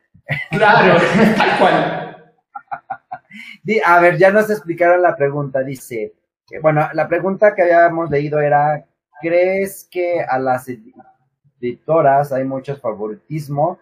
Claro, 0.50 1.00
tal 1.36 1.59
cual. 1.60 2.18
A 3.84 4.00
ver, 4.00 4.18
ya 4.18 4.30
nos 4.30 4.50
explicaron 4.50 5.02
la 5.02 5.16
pregunta, 5.16 5.62
dice, 5.62 6.14
bueno, 6.62 6.88
la 6.94 7.09
pregunta 7.09 7.55
que 7.55 7.62
habíamos 7.62 8.10
leído 8.10 8.40
era, 8.40 8.84
¿crees 9.20 9.86
que 9.90 10.20
a 10.22 10.38
las 10.38 10.66
editoras 11.60 12.32
hay 12.32 12.44
mucho 12.44 12.76
favoritismo, 12.76 13.78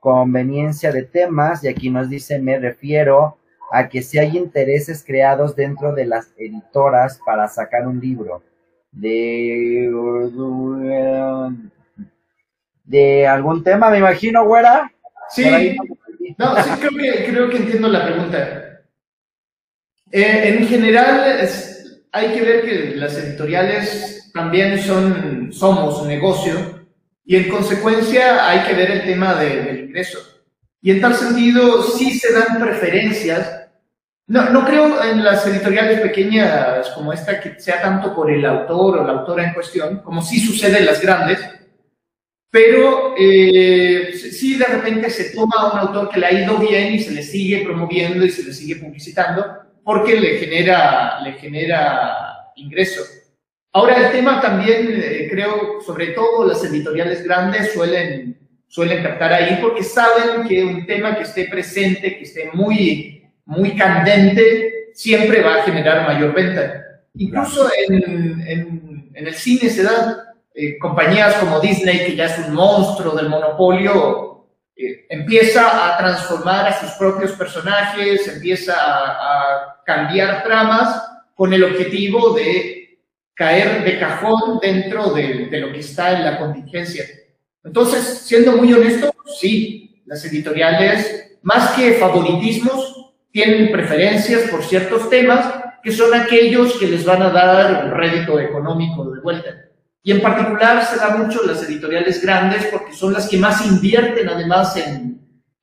conveniencia 0.00 0.92
de 0.92 1.04
temas? 1.04 1.64
Y 1.64 1.68
aquí 1.68 1.88
nos 1.90 2.10
dice, 2.10 2.38
me 2.38 2.58
refiero 2.58 3.38
a 3.70 3.88
que 3.88 4.02
si 4.02 4.18
hay 4.18 4.36
intereses 4.36 5.02
creados 5.04 5.56
dentro 5.56 5.94
de 5.94 6.04
las 6.04 6.32
editoras 6.36 7.18
para 7.24 7.48
sacar 7.48 7.86
un 7.86 7.98
libro 8.00 8.42
de 8.90 9.90
de 12.84 13.26
algún 13.26 13.64
tema, 13.64 13.88
me 13.88 13.98
imagino, 13.98 14.44
güera. 14.44 14.92
Sí, 15.30 15.76
no, 16.36 16.62
sí 16.62 16.70
creo 16.78 16.90
que, 16.90 17.24
creo 17.24 17.48
que 17.48 17.56
entiendo 17.56 17.88
la 17.88 18.04
pregunta. 18.04 18.71
Eh, 20.12 20.58
en 20.58 20.68
general, 20.68 21.48
hay 22.12 22.34
que 22.34 22.42
ver 22.42 22.62
que 22.62 22.96
las 22.96 23.16
editoriales 23.16 24.30
también 24.34 24.78
son, 24.82 25.50
somos 25.50 26.02
un 26.02 26.08
negocio 26.08 26.84
y 27.24 27.36
en 27.36 27.48
consecuencia 27.48 28.46
hay 28.46 28.60
que 28.66 28.74
ver 28.74 28.90
el 28.90 29.04
tema 29.04 29.34
del 29.34 29.86
ingreso. 29.86 30.18
Y 30.82 30.90
en 30.90 31.00
tal 31.00 31.14
sentido, 31.14 31.82
sí 31.82 32.18
se 32.18 32.30
dan 32.30 32.60
preferencias. 32.60 33.62
No, 34.26 34.50
no 34.50 34.66
creo 34.66 35.02
en 35.02 35.24
las 35.24 35.46
editoriales 35.46 36.00
pequeñas 36.00 36.90
como 36.90 37.14
esta 37.14 37.40
que 37.40 37.58
sea 37.58 37.80
tanto 37.80 38.14
por 38.14 38.30
el 38.30 38.44
autor 38.44 38.98
o 38.98 39.06
la 39.06 39.12
autora 39.14 39.46
en 39.46 39.54
cuestión, 39.54 40.00
como 40.00 40.20
sí 40.20 40.40
sucede 40.40 40.78
en 40.78 40.86
las 40.86 41.00
grandes, 41.00 41.38
pero 42.50 43.14
eh, 43.18 44.12
sí 44.14 44.58
de 44.58 44.66
repente 44.66 45.08
se 45.08 45.34
toma 45.34 45.54
a 45.56 45.72
un 45.72 45.78
autor 45.78 46.10
que 46.10 46.20
le 46.20 46.26
ha 46.26 46.32
ido 46.32 46.58
bien 46.58 46.92
y 46.92 46.98
se 46.98 47.12
le 47.12 47.22
sigue 47.22 47.64
promoviendo 47.64 48.26
y 48.26 48.30
se 48.30 48.42
le 48.42 48.52
sigue 48.52 48.76
publicitando 48.76 49.61
porque 49.84 50.18
le 50.18 50.38
genera, 50.38 51.20
le 51.20 51.32
genera 51.34 52.52
ingreso. 52.56 53.02
Ahora 53.72 53.96
el 53.96 54.12
tema 54.12 54.40
también, 54.40 55.00
eh, 55.02 55.28
creo, 55.30 55.80
sobre 55.80 56.08
todo 56.08 56.46
las 56.46 56.62
editoriales 56.64 57.24
grandes 57.24 57.72
suelen, 57.72 58.38
suelen 58.68 59.02
captar 59.02 59.32
ahí 59.32 59.58
porque 59.60 59.82
saben 59.82 60.46
que 60.46 60.64
un 60.64 60.86
tema 60.86 61.16
que 61.16 61.22
esté 61.22 61.46
presente, 61.46 62.18
que 62.18 62.24
esté 62.24 62.50
muy 62.52 63.12
muy 63.44 63.76
candente, 63.76 64.90
siempre 64.94 65.42
va 65.42 65.56
a 65.56 65.62
generar 65.62 66.06
mayor 66.06 66.34
venta. 66.34 66.82
Incluso 67.14 67.68
en, 67.88 68.40
en, 68.46 69.10
el 69.14 69.34
cine 69.34 69.68
se 69.68 69.82
dan 69.82 70.16
eh, 70.54 70.78
compañías 70.78 71.34
como 71.34 71.60
Disney, 71.60 72.06
que 72.06 72.16
ya 72.16 72.26
es 72.26 72.38
un 72.46 72.54
monstruo 72.54 73.14
del 73.14 73.28
monopolio, 73.28 74.31
empieza 75.08 75.94
a 75.94 75.98
transformar 75.98 76.66
a 76.66 76.80
sus 76.80 76.90
propios 76.92 77.32
personajes, 77.32 78.28
empieza 78.28 78.74
a, 78.76 79.82
cambiar 79.84 80.44
tramas 80.44 81.02
con 81.34 81.52
el 81.52 81.64
objetivo 81.64 82.34
de 82.34 83.00
caer 83.34 83.82
de 83.82 83.98
cajón 83.98 84.60
dentro 84.60 85.12
de, 85.12 85.46
de 85.46 85.60
lo 85.60 85.72
que 85.72 85.80
está 85.80 86.12
en 86.12 86.24
la 86.24 86.38
contingencia. 86.38 87.04
Entonces, 87.64 88.22
siendo 88.24 88.52
muy 88.52 88.72
honesto, 88.72 89.12
sí, 89.40 90.02
las 90.06 90.24
editoriales, 90.24 91.38
más 91.42 91.72
que 91.72 91.94
favoritismos, 91.94 93.12
tienen 93.32 93.72
preferencias 93.72 94.50
por 94.50 94.62
ciertos 94.62 95.10
temas 95.10 95.62
que 95.82 95.90
son 95.90 96.14
aquellos 96.14 96.78
que 96.78 96.86
les 96.86 97.04
van 97.04 97.22
a 97.22 97.30
dar 97.30 97.86
un 97.86 97.90
rédito 97.90 98.38
económico 98.38 99.10
de 99.10 99.20
vuelta. 99.20 99.71
Y 100.02 100.10
en 100.10 100.20
particular 100.20 100.84
se 100.84 100.96
da 100.96 101.16
mucho 101.16 101.42
las 101.44 101.62
editoriales 101.62 102.20
grandes 102.20 102.66
porque 102.66 102.92
son 102.92 103.12
las 103.12 103.28
que 103.28 103.36
más 103.36 103.64
invierten 103.64 104.28
además 104.28 104.76
en, 104.76 105.12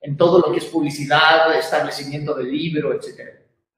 en 0.00 0.16
todo 0.16 0.38
lo 0.38 0.52
que 0.52 0.58
es 0.58 0.64
publicidad, 0.64 1.54
establecimiento 1.58 2.34
del 2.34 2.50
libro, 2.50 2.94
etc. 2.94 3.28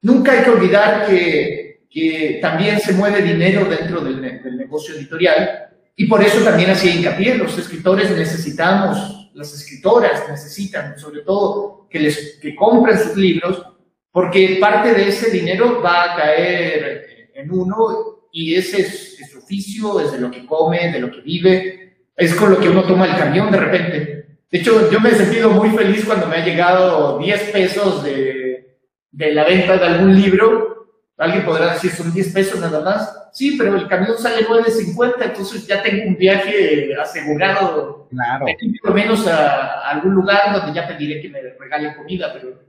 Nunca 0.01 0.31
hay 0.31 0.43
que 0.43 0.49
olvidar 0.49 1.05
que, 1.05 1.85
que 1.89 2.39
también 2.41 2.79
se 2.79 2.93
mueve 2.93 3.21
dinero 3.21 3.65
dentro 3.65 4.01
del, 4.01 4.21
del 4.21 4.57
negocio 4.57 4.95
editorial 4.95 5.69
y 5.95 6.07
por 6.07 6.23
eso 6.23 6.43
también 6.43 6.71
hacía 6.71 6.95
hincapié, 6.95 7.35
los 7.35 7.57
escritores 7.57 8.09
necesitamos, 8.11 9.29
las 9.33 9.53
escritoras 9.53 10.27
necesitan 10.29 10.97
sobre 10.97 11.21
todo 11.21 11.87
que, 11.89 11.99
les, 11.99 12.39
que 12.41 12.55
compren 12.55 12.97
sus 12.97 13.15
libros 13.17 13.63
porque 14.11 14.57
parte 14.61 14.93
de 14.93 15.09
ese 15.09 15.29
dinero 15.29 15.81
va 15.81 16.13
a 16.13 16.15
caer 16.15 17.29
en 17.33 17.51
uno 17.51 18.12
y 18.35 18.55
ese 18.55 18.81
es, 18.81 19.17
su 19.31 19.37
oficio, 19.37 19.99
es 19.99 20.11
de 20.11 20.19
lo 20.19 20.31
que 20.31 20.45
come, 20.45 20.91
de 20.91 20.99
lo 20.99 21.11
que 21.11 21.21
vive, 21.21 21.97
es 22.17 22.33
con 22.33 22.49
lo 22.49 22.59
que 22.59 22.67
uno 22.67 22.83
toma 22.83 23.05
el 23.05 23.15
camión 23.15 23.51
de 23.51 23.59
repente. 23.59 24.25
De 24.51 24.59
hecho, 24.59 24.91
yo 24.91 24.99
me 24.99 25.09
he 25.09 25.15
sentido 25.15 25.51
muy 25.51 25.69
feliz 25.69 26.03
cuando 26.03 26.27
me 26.27 26.37
ha 26.37 26.45
llegado 26.45 27.19
10 27.19 27.51
pesos 27.51 28.03
de, 28.03 28.77
de 29.11 29.33
la 29.33 29.43
venta 29.45 29.77
de 29.77 29.85
algún 29.85 30.19
libro. 30.19 30.87
Alguien 31.15 31.45
podrá 31.45 31.73
decir, 31.73 31.91
son 31.91 32.11
10 32.11 32.33
pesos 32.33 32.59
nada 32.59 32.81
más. 32.81 33.29
Sí, 33.33 33.55
pero 33.57 33.75
el 33.75 33.87
camión 33.87 34.17
sale 34.17 34.45
9.50, 34.47 35.13
entonces 35.25 35.67
ya 35.67 35.81
tengo 35.83 36.07
un 36.07 36.17
viaje 36.17 36.91
asegurado. 36.99 38.07
Claro. 38.09 38.45
Por 38.81 38.93
menos 38.95 39.27
a, 39.27 39.89
algún 39.89 40.15
lugar 40.15 40.53
donde 40.53 40.73
ya 40.73 40.87
pediré 40.87 41.21
que 41.21 41.29
me 41.29 41.39
regalen 41.39 41.93
comida, 41.93 42.33
pero 42.33 42.59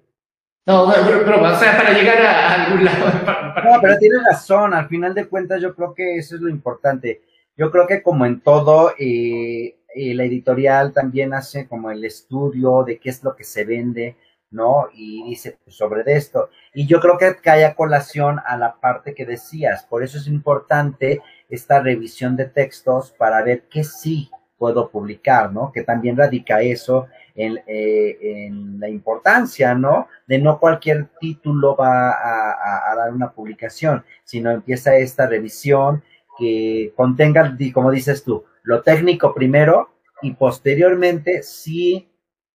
no, 0.67 0.93
pero, 1.25 1.43
o 1.43 1.55
sea, 1.57 1.77
para 1.77 1.93
llegar 1.93 2.21
a, 2.23 2.65
algún 2.65 2.85
lado. 2.85 3.07
No, 3.65 3.81
pero 3.81 3.97
tienes 3.99 4.23
razón, 4.25 4.75
al 4.75 4.89
final 4.89 5.15
de 5.15 5.27
cuentas 5.27 5.63
yo 5.63 5.75
creo 5.75 5.95
que 5.95 6.17
eso 6.17 6.35
es 6.35 6.43
lo 6.43 6.51
importante. 6.51 7.23
Yo 7.57 7.71
creo 7.71 7.87
que 7.87 8.03
como 8.03 8.27
en 8.27 8.41
todo, 8.41 8.93
eh, 8.99 9.79
eh, 9.95 10.15
la 10.15 10.25
editorial 10.25 10.93
también 10.93 11.33
hace 11.33 11.67
como 11.67 11.91
el 11.91 12.05
estudio 12.05 12.83
de 12.83 12.99
qué 12.99 13.09
es 13.09 13.23
lo 13.23 13.35
que 13.37 13.45
se 13.45 13.65
vende, 13.65 14.17
¿no? 14.51 14.89
Y 14.93 15.25
dice 15.31 15.57
pues, 15.65 15.77
sobre 15.77 16.03
esto. 16.13 16.51
Y 16.75 16.87
yo 16.87 17.01
creo 17.01 17.17
que 17.17 17.37
cae 17.37 17.65
a 17.65 17.75
colación 17.75 18.41
a 18.45 18.57
la 18.57 18.75
parte 18.75 19.15
que 19.15 19.25
decías. 19.25 19.85
Por 19.85 20.03
eso 20.03 20.19
es 20.19 20.27
importante 20.27 21.23
esta 21.49 21.81
revisión 21.81 22.37
de 22.37 22.47
textos 22.47 23.13
para 23.13 23.43
ver 23.43 23.65
qué 23.71 23.85
sí 23.85 24.31
puedo 24.59 24.91
publicar, 24.91 25.53
¿no? 25.53 25.73
Que 25.73 25.83
también 25.83 26.17
radica 26.17 26.61
eso 26.61 27.07
en, 27.35 27.59
eh, 27.67 28.19
en 28.47 28.79
la 28.79 28.89
importancia, 28.89 29.75
¿no? 29.75 30.09
De 30.27 30.39
no 30.39 30.59
cualquier 30.59 31.09
título 31.21 31.77
va 31.77 32.11
a, 32.11 32.95
dar 32.97 33.13
una 33.13 33.33
publicación, 33.33 34.05
sino 34.25 34.51
empieza 34.51 34.97
esta 34.97 35.27
revisión 35.27 36.03
que 36.39 36.93
contenga, 36.97 37.57
como 37.73 37.91
dices 37.91 38.23
tú, 38.25 38.45
lo 38.63 38.83
técnico 38.83 39.35
primero 39.35 39.91
y 40.23 40.33
posteriormente 40.33 41.43
si 41.43 42.09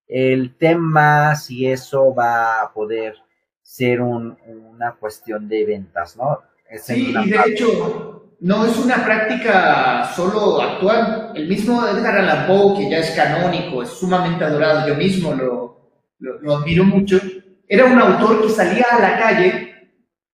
el 0.07 0.56
tema, 0.57 1.35
si 1.35 1.68
eso 1.68 2.15
va 2.15 2.61
a 2.61 2.73
poder 2.73 3.15
ser 3.61 4.01
una 4.01 4.95
cuestión 4.99 5.47
de 5.47 5.65
ventas, 5.65 6.18
¿no? 6.18 6.41
Sí, 6.78 7.14
y 7.24 7.30
de 7.30 7.40
hecho, 7.48 8.36
no 8.41 8.66
es 8.66 8.78
una 8.78 9.04
práctica 9.04 10.12
solo 10.16 10.62
actual. 10.62 11.34
El 11.36 11.48
mismo 11.48 11.86
Edgar 11.88 12.18
Allan 12.18 12.48
Poe, 12.48 12.78
que 12.78 12.90
ya 12.90 13.00
es 13.00 13.12
canónico, 13.12 13.84
es 13.84 13.90
sumamente 13.90 14.44
adorado, 14.44 14.88
yo 14.88 14.96
mismo 14.96 15.34
lo, 15.34 15.91
lo, 16.20 16.58
admiro 16.58 16.84
mucho, 16.84 17.20
era 17.68 17.86
un 17.86 18.00
autor 18.00 18.41
que 18.41 18.50
salía 18.50 18.86
a 18.91 19.00
la 19.00 19.18
calle, 19.18 19.74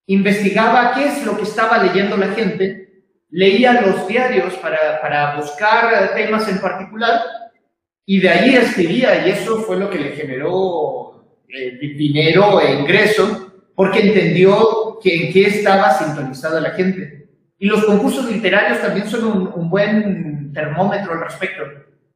investigaba 0.07 0.93
qué 0.93 1.05
es 1.05 1.25
lo 1.25 1.37
que 1.37 1.43
estaba 1.43 1.83
leyendo 1.83 2.17
la 2.17 2.27
gente, 2.27 2.85
leía 3.29 3.81
los 3.81 4.07
diarios 4.07 4.53
para, 4.55 5.01
para 5.01 5.35
buscar 5.35 6.13
temas 6.15 6.47
en 6.47 6.59
particular 6.59 7.21
y 8.05 8.19
de 8.19 8.29
ahí 8.29 8.55
escribía 8.55 9.25
y 9.25 9.31
eso 9.31 9.57
fue 9.61 9.77
lo 9.77 9.89
que 9.89 9.99
le 9.99 10.11
generó 10.11 11.41
eh, 11.49 11.77
dinero 11.79 12.61
e 12.61 12.73
ingreso 12.73 13.51
porque 13.75 13.99
entendió 13.99 14.84
que 15.01 15.15
en 15.27 15.33
qué 15.33 15.47
estaba 15.47 15.91
sintonizada 15.91 16.59
la 16.59 16.71
gente. 16.71 17.27
Y 17.57 17.67
los 17.67 17.85
concursos 17.85 18.29
literarios 18.29 18.81
también 18.81 19.07
son 19.07 19.53
un, 19.53 19.69
buen 19.69 20.51
termómetro 20.53 21.13
al 21.13 21.21
respecto, 21.21 21.63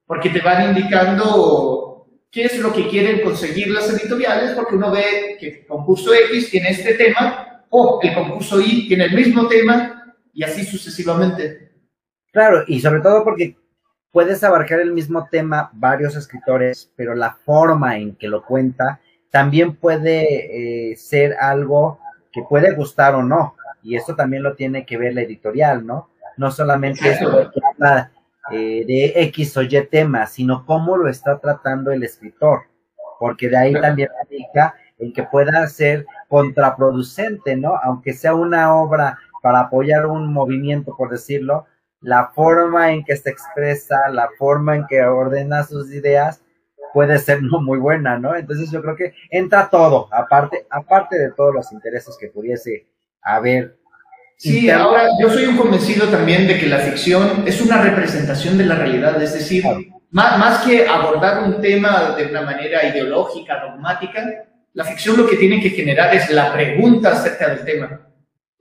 porque 0.06 0.30
te 0.30 0.42
van 0.42 0.70
indicando 0.70 2.08
qué 2.30 2.46
es 2.46 2.60
lo 2.60 2.74
que 2.74 2.88
quieren 2.88 3.22
conseguir 3.22 3.70
las 3.70 3.90
editoriales, 3.90 4.52
porque 4.52 4.76
uno 4.76 4.92
ve 4.92 5.38
que 5.40 5.48
el 5.48 5.66
concurso 5.66 6.14
X 6.14 6.50
tiene 6.52 6.70
este 6.70 6.94
tema, 6.96 7.66
o 7.70 8.00
el 8.02 8.14
concurso 8.14 8.60
Y 8.60 8.88
tiene 8.88 9.06
el 9.06 9.14
mismo 9.14 9.48
tema, 9.48 10.16
y 10.34 10.44
así 10.44 10.64
sucesivamente. 10.64 11.72
Claro, 12.32 12.64
y 12.68 12.80
sobre 12.80 13.02
todo 13.02 13.24
porque 13.24 13.56
puedes 14.12 14.44
abarcar 14.44 14.80
el 14.80 14.94
mismo 14.94 15.28
tema 15.32 15.70
varios 15.74 16.16
escritores, 16.16 16.92
pero 16.96 17.16
la 17.16 17.34
forma 17.46 17.98
en 17.98 18.16
que 18.16 18.28
lo 18.28 18.44
cuenta 18.44 19.00
también 19.32 19.76
puede 19.76 20.92
eh, 20.92 20.96
ser 20.96 21.36
algo 21.40 22.00
que 22.32 22.44
puede 22.48 22.74
gustar 22.74 23.16
o 23.16 23.24
no 23.24 23.56
y 23.82 23.96
esto 23.96 24.16
también 24.16 24.44
lo 24.44 24.56
tiene 24.56 24.86
que 24.86 24.98
ver 24.98 25.14
la 25.14 25.22
editorial, 25.22 25.86
¿no? 25.86 26.10
No 26.38 26.52
solamente 26.52 27.10
de, 27.10 27.50
eh, 28.52 28.86
de 28.86 29.14
X 29.24 29.58
o 29.58 29.62
Y 29.62 29.88
tema, 29.88 30.26
sino 30.26 30.66
cómo 30.66 30.98
lo 30.98 31.08
está 31.10 31.40
tratando 31.40 31.92
el 31.92 32.04
escritor, 32.04 32.64
porque 33.20 33.50
de 33.50 33.58
ahí 33.58 33.74
también 33.74 34.10
indica 34.30 34.76
el 34.98 35.14
que 35.14 35.24
pueda 35.24 35.66
ser 35.68 36.06
contraproducente, 36.28 37.56
¿no? 37.56 37.76
Aunque 37.84 38.14
sea 38.14 38.34
una 38.34 38.76
obra 38.76 39.18
para 39.42 39.62
apoyar 39.62 40.06
un 40.06 40.32
movimiento, 40.34 40.96
por 40.96 41.10
decirlo, 41.10 41.66
la 42.02 42.32
forma 42.34 42.92
en 42.92 43.04
que 43.04 43.16
se 43.16 43.30
expresa, 43.30 44.10
la 44.10 44.30
forma 44.38 44.76
en 44.76 44.86
que 44.88 45.02
ordena 45.02 45.64
sus 45.64 45.92
ideas, 45.94 46.42
puede 46.94 47.18
ser 47.20 47.42
no 47.42 47.62
muy 47.62 47.78
buena, 47.78 48.18
¿no? 48.18 48.36
Entonces 48.36 48.72
yo 48.72 48.82
creo 48.82 48.96
que 48.96 49.14
entra 49.30 49.70
todo, 49.70 50.08
aparte, 50.12 50.66
aparte 50.70 51.18
de 51.18 51.32
todos 51.32 51.54
los 51.54 51.72
intereses 51.72 52.18
que 52.20 52.28
pudiese 52.28 52.88
a 53.22 53.40
ver. 53.40 53.78
Sí, 54.38 54.70
ahora 54.70 55.10
yo 55.20 55.30
soy 55.30 55.46
un 55.46 55.58
convencido 55.58 56.08
también 56.08 56.48
de 56.48 56.58
que 56.58 56.68
la 56.68 56.78
ficción 56.80 57.44
es 57.46 57.62
una 57.62 57.82
representación 57.82 58.58
de 58.58 58.66
la 58.66 58.76
realidad, 58.76 59.22
es 59.22 59.34
decir, 59.34 59.64
más, 60.12 60.40
más 60.40 60.66
que 60.66 60.88
abordar 60.88 61.44
un 61.44 61.62
tema 61.62 62.16
de 62.16 62.26
una 62.26 62.42
manera 62.42 62.86
ideológica, 62.88 63.60
dogmática, 63.60 64.46
la 64.74 64.86
ficción 64.86 65.18
lo 65.18 65.28
que 65.28 65.36
tiene 65.36 65.60
que 65.62 65.72
generar 65.72 66.16
es 66.16 66.30
la 66.30 66.54
pregunta 66.54 67.12
acerca 67.12 67.50
del 67.50 67.66
tema. 67.66 68.02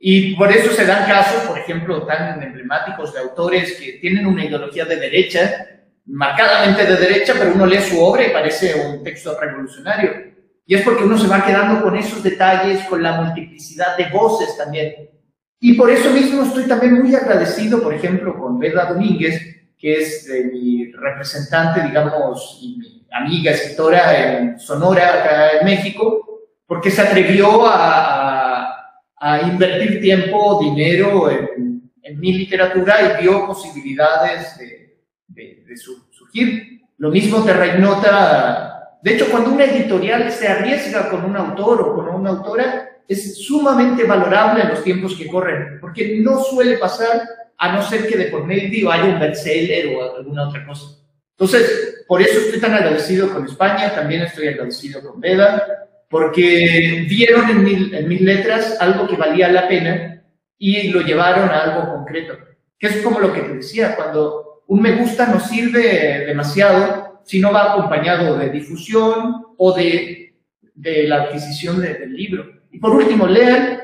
Y 0.00 0.36
por 0.36 0.50
eso 0.50 0.72
se 0.72 0.84
dan 0.84 1.08
casos, 1.08 1.42
por 1.42 1.58
ejemplo, 1.58 2.06
tan 2.06 2.42
emblemáticos 2.42 3.12
de 3.12 3.20
autores 3.20 3.76
que 3.80 3.94
tienen 3.94 4.26
una 4.26 4.44
ideología 4.44 4.84
de 4.84 4.96
derecha, 4.96 5.77
marcadamente 6.08 6.84
de 6.84 6.96
derecha, 6.96 7.34
pero 7.38 7.52
uno 7.54 7.66
lee 7.66 7.80
su 7.80 8.02
obra 8.02 8.26
y 8.26 8.30
parece 8.30 8.74
un 8.74 9.04
texto 9.04 9.38
revolucionario. 9.38 10.10
Y 10.66 10.74
es 10.74 10.82
porque 10.82 11.04
uno 11.04 11.16
se 11.16 11.28
va 11.28 11.44
quedando 11.44 11.82
con 11.82 11.96
esos 11.96 12.22
detalles, 12.22 12.84
con 12.84 13.02
la 13.02 13.20
multiplicidad 13.20 13.96
de 13.96 14.06
voces 14.10 14.56
también. 14.56 15.10
Y 15.60 15.74
por 15.74 15.90
eso 15.90 16.10
mismo 16.10 16.42
estoy 16.42 16.64
también 16.64 17.00
muy 17.00 17.14
agradecido, 17.14 17.82
por 17.82 17.94
ejemplo, 17.94 18.38
con 18.38 18.58
Beda 18.58 18.86
Domínguez, 18.86 19.40
que 19.78 19.94
es 19.94 20.28
mi 20.52 20.92
representante, 20.92 21.82
digamos, 21.82 22.58
y 22.60 22.76
mi 22.78 23.06
amiga 23.10 23.52
escritora 23.52 24.38
en 24.38 24.58
Sonora, 24.58 25.08
acá 25.08 25.50
en 25.60 25.64
México, 25.64 26.28
porque 26.66 26.90
se 26.90 27.02
atrevió 27.02 27.66
a, 27.66 28.74
invertir 29.42 30.00
tiempo, 30.00 30.60
dinero 30.62 31.30
en, 31.30 31.66
mi 32.18 32.32
literatura 32.32 32.96
y 33.02 33.22
vio 33.22 33.46
posibilidades 33.46 34.56
de, 34.58 34.87
de, 35.28 35.64
de 35.66 35.76
surgir. 35.76 36.82
Lo 36.98 37.10
mismo 37.10 37.44
Terra 37.44 37.74
Ignota 37.76 38.78
de 39.00 39.14
hecho, 39.14 39.30
cuando 39.30 39.50
una 39.50 39.64
editorial 39.64 40.30
se 40.32 40.48
arriesga 40.48 41.08
con 41.08 41.24
un 41.24 41.36
autor 41.36 41.82
o 41.82 41.94
con 41.94 42.08
una 42.08 42.30
autora, 42.30 42.88
es 43.06 43.38
sumamente 43.46 44.04
valorable 44.04 44.62
en 44.62 44.70
los 44.70 44.82
tiempos 44.82 45.14
que 45.14 45.28
corren, 45.28 45.78
porque 45.80 46.18
no 46.20 46.42
suele 46.42 46.78
pasar 46.78 47.22
a 47.56 47.72
no 47.72 47.82
ser 47.82 48.06
que 48.06 48.16
de 48.16 48.26
por 48.26 48.44
medio 48.44 48.90
haya 48.90 49.04
un 49.04 49.20
bestseller 49.20 49.94
o 49.94 50.16
alguna 50.16 50.48
otra 50.48 50.66
cosa. 50.66 50.98
Entonces, 51.30 52.04
por 52.08 52.20
eso 52.20 52.40
estoy 52.40 52.60
tan 52.60 52.74
agradecido 52.74 53.32
con 53.32 53.44
España, 53.44 53.94
también 53.94 54.22
estoy 54.22 54.48
agradecido 54.48 55.00
con 55.00 55.20
Veda, 55.20 55.88
porque 56.10 57.06
vieron 57.08 57.48
en, 57.50 57.94
en 57.94 58.08
mis 58.08 58.20
letras 58.20 58.76
algo 58.80 59.06
que 59.06 59.16
valía 59.16 59.48
la 59.48 59.68
pena 59.68 60.22
y 60.58 60.88
lo 60.88 61.02
llevaron 61.02 61.48
a 61.50 61.60
algo 61.60 61.94
concreto, 61.94 62.36
que 62.78 62.88
es 62.88 62.96
como 63.02 63.20
lo 63.20 63.32
que 63.32 63.42
te 63.42 63.54
decía, 63.54 63.94
cuando 63.94 64.47
un 64.68 64.82
me 64.82 64.96
gusta 64.96 65.26
no 65.26 65.40
sirve 65.40 66.26
demasiado, 66.26 67.22
si 67.24 67.40
no 67.40 67.52
va 67.52 67.72
acompañado 67.72 68.36
de 68.36 68.50
difusión 68.50 69.46
o 69.56 69.72
de, 69.72 70.34
la 70.74 71.22
adquisición 71.22 71.80
del 71.80 72.12
libro. 72.14 72.62
Y 72.70 72.78
por 72.78 72.94
último, 72.94 73.26
lean, 73.26 73.80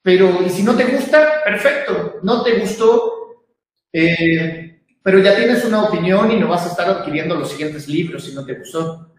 pero 0.00 0.42
y 0.42 0.48
si 0.48 0.62
no 0.62 0.74
te 0.76 0.84
gusta, 0.84 1.42
perfecto, 1.44 2.20
no 2.22 2.42
te 2.42 2.58
gustó, 2.60 3.44
eh, 3.92 4.80
pero 5.02 5.18
ya 5.18 5.36
tienes 5.36 5.64
una 5.64 5.84
opinión 5.84 6.30
y 6.30 6.38
no 6.38 6.48
vas 6.48 6.66
a 6.66 6.70
estar 6.70 6.88
adquiriendo 6.88 7.34
los 7.34 7.50
siguientes 7.50 7.88
libros 7.88 8.24
si 8.24 8.34
no 8.34 8.46
te 8.46 8.54
gustó. 8.54 9.12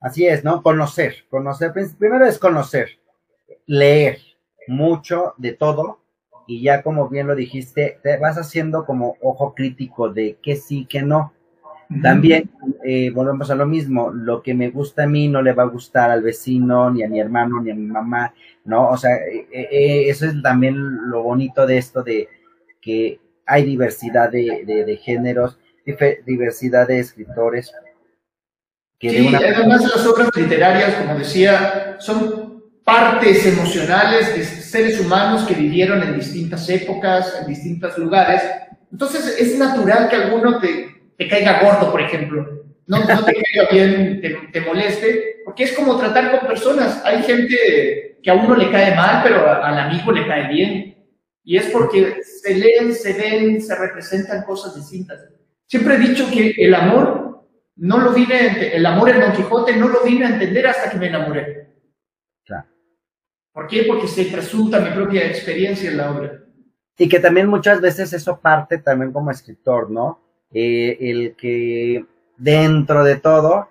Así 0.00 0.26
es, 0.26 0.42
¿no? 0.42 0.62
Conocer, 0.62 1.24
conocer, 1.28 1.72
primero 1.98 2.26
es 2.26 2.38
conocer, 2.38 2.98
leer 3.66 4.18
mucho 4.66 5.34
de 5.38 5.52
todo 5.52 5.99
y 6.50 6.62
ya 6.62 6.82
como 6.82 7.08
bien 7.08 7.28
lo 7.28 7.36
dijiste, 7.36 8.00
te 8.02 8.16
vas 8.16 8.36
haciendo 8.36 8.84
como 8.84 9.16
ojo 9.20 9.54
crítico 9.54 10.08
de 10.08 10.36
qué 10.42 10.56
sí, 10.56 10.84
qué 10.90 11.00
no 11.00 11.32
También 12.02 12.50
eh, 12.84 13.10
volvemos 13.10 13.52
a 13.52 13.54
lo 13.54 13.66
mismo, 13.66 14.10
lo 14.10 14.42
que 14.42 14.52
me 14.52 14.68
gusta 14.68 15.04
a 15.04 15.06
mí 15.06 15.28
no 15.28 15.42
le 15.42 15.52
va 15.52 15.62
a 15.62 15.66
gustar 15.66 16.10
al 16.10 16.22
vecino, 16.22 16.90
ni 16.90 17.04
a 17.04 17.08
mi 17.08 17.20
hermano, 17.20 17.60
ni 17.60 17.70
a 17.70 17.74
mi 17.76 17.86
mamá, 17.86 18.34
¿no? 18.64 18.90
O 18.90 18.96
sea, 18.96 19.14
eh, 19.14 19.46
eh, 19.52 20.08
eso 20.08 20.26
es 20.26 20.42
también 20.42 20.74
lo 21.08 21.22
bonito 21.22 21.68
de 21.68 21.78
esto 21.78 22.02
de 22.02 22.28
que 22.80 23.20
hay 23.46 23.64
diversidad 23.64 24.28
de, 24.28 24.64
de, 24.66 24.96
géneros, 24.96 25.56
diversidad 26.26 26.88
de 26.88 26.98
escritores. 26.98 27.72
Que 28.98 29.10
sí, 29.10 29.32
además 29.32 29.82
las 29.82 30.04
obras 30.04 30.30
literarias, 30.34 30.94
como 30.96 31.16
decía, 31.16 31.96
son 32.00 32.49
partes 32.84 33.46
emocionales 33.46 34.34
de 34.34 34.44
seres 34.44 35.00
humanos 35.00 35.44
que 35.44 35.54
vivieron 35.54 36.02
en 36.02 36.16
distintas 36.16 36.68
épocas, 36.68 37.34
en 37.40 37.46
distintos 37.46 37.96
lugares. 37.98 38.42
Entonces 38.90 39.36
es 39.38 39.58
natural 39.58 40.08
que 40.08 40.16
alguno 40.16 40.58
te, 40.58 41.12
te 41.16 41.28
caiga 41.28 41.60
gordo, 41.62 41.90
por 41.90 42.00
ejemplo 42.00 42.60
no, 42.90 42.98
no 42.98 43.24
te 43.24 43.34
caiga 43.34 43.70
bien, 43.70 44.20
te, 44.52 44.60
moleste, 44.62 45.42
porque 45.44 45.62
es 45.62 45.72
como 45.74 45.96
tratar 45.96 46.32
con 46.32 46.48
personas. 46.48 47.00
Hay 47.04 47.22
gente 47.22 48.18
que 48.20 48.30
a 48.30 48.34
uno 48.34 48.56
le 48.56 48.68
cae 48.68 48.96
mal, 48.96 49.22
pero 49.22 49.48
al 49.48 49.78
amigo 49.78 50.10
le 50.10 50.26
cae 50.26 50.48
bien. 50.48 50.96
Y 51.44 51.56
es 51.56 51.66
porque 51.66 52.16
se 52.22 52.52
leen, 52.52 52.92
se 52.92 53.12
ven, 53.12 53.62
se 53.62 53.76
representan 53.76 54.42
cosas 54.42 54.74
distintas. 54.74 55.20
Siempre 55.66 55.94
he 55.94 55.98
dicho 55.98 56.28
que 56.32 56.52
el 56.58 56.74
amor 56.74 57.46
no 57.76 57.98
lo 57.98 58.10
vine, 58.10 58.74
el 58.74 58.84
amor 58.84 59.10
en 59.10 59.20
Don 59.20 59.32
Quijote 59.34 59.76
no 59.76 59.86
lo 59.86 60.02
vine 60.02 60.26
a 60.26 60.30
entender 60.30 60.66
hasta 60.66 60.90
que 60.90 60.98
me 60.98 61.06
enamoré. 61.06 61.69
¿Por 63.52 63.66
qué? 63.66 63.84
Porque 63.84 64.06
se 64.06 64.24
resulta 64.24 64.80
mi 64.80 64.90
propia 64.90 65.26
experiencia 65.26 65.90
en 65.90 65.96
la 65.96 66.12
obra. 66.12 66.44
Y 66.96 67.08
que 67.08 67.18
también 67.18 67.48
muchas 67.48 67.80
veces 67.80 68.12
eso 68.12 68.40
parte 68.40 68.78
también 68.78 69.12
como 69.12 69.30
escritor, 69.30 69.90
¿no? 69.90 70.20
Eh, 70.52 70.96
el 71.00 71.34
que 71.36 72.04
dentro 72.36 73.04
de 73.04 73.16
todo, 73.16 73.68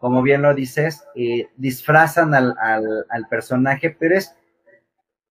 como 0.00 0.22
bien 0.22 0.42
lo 0.42 0.54
dices, 0.54 1.04
eh, 1.14 1.48
disfrazan 1.56 2.34
al, 2.34 2.54
al, 2.58 3.28
personaje, 3.28 3.96
pero 3.98 4.16
es 4.16 4.34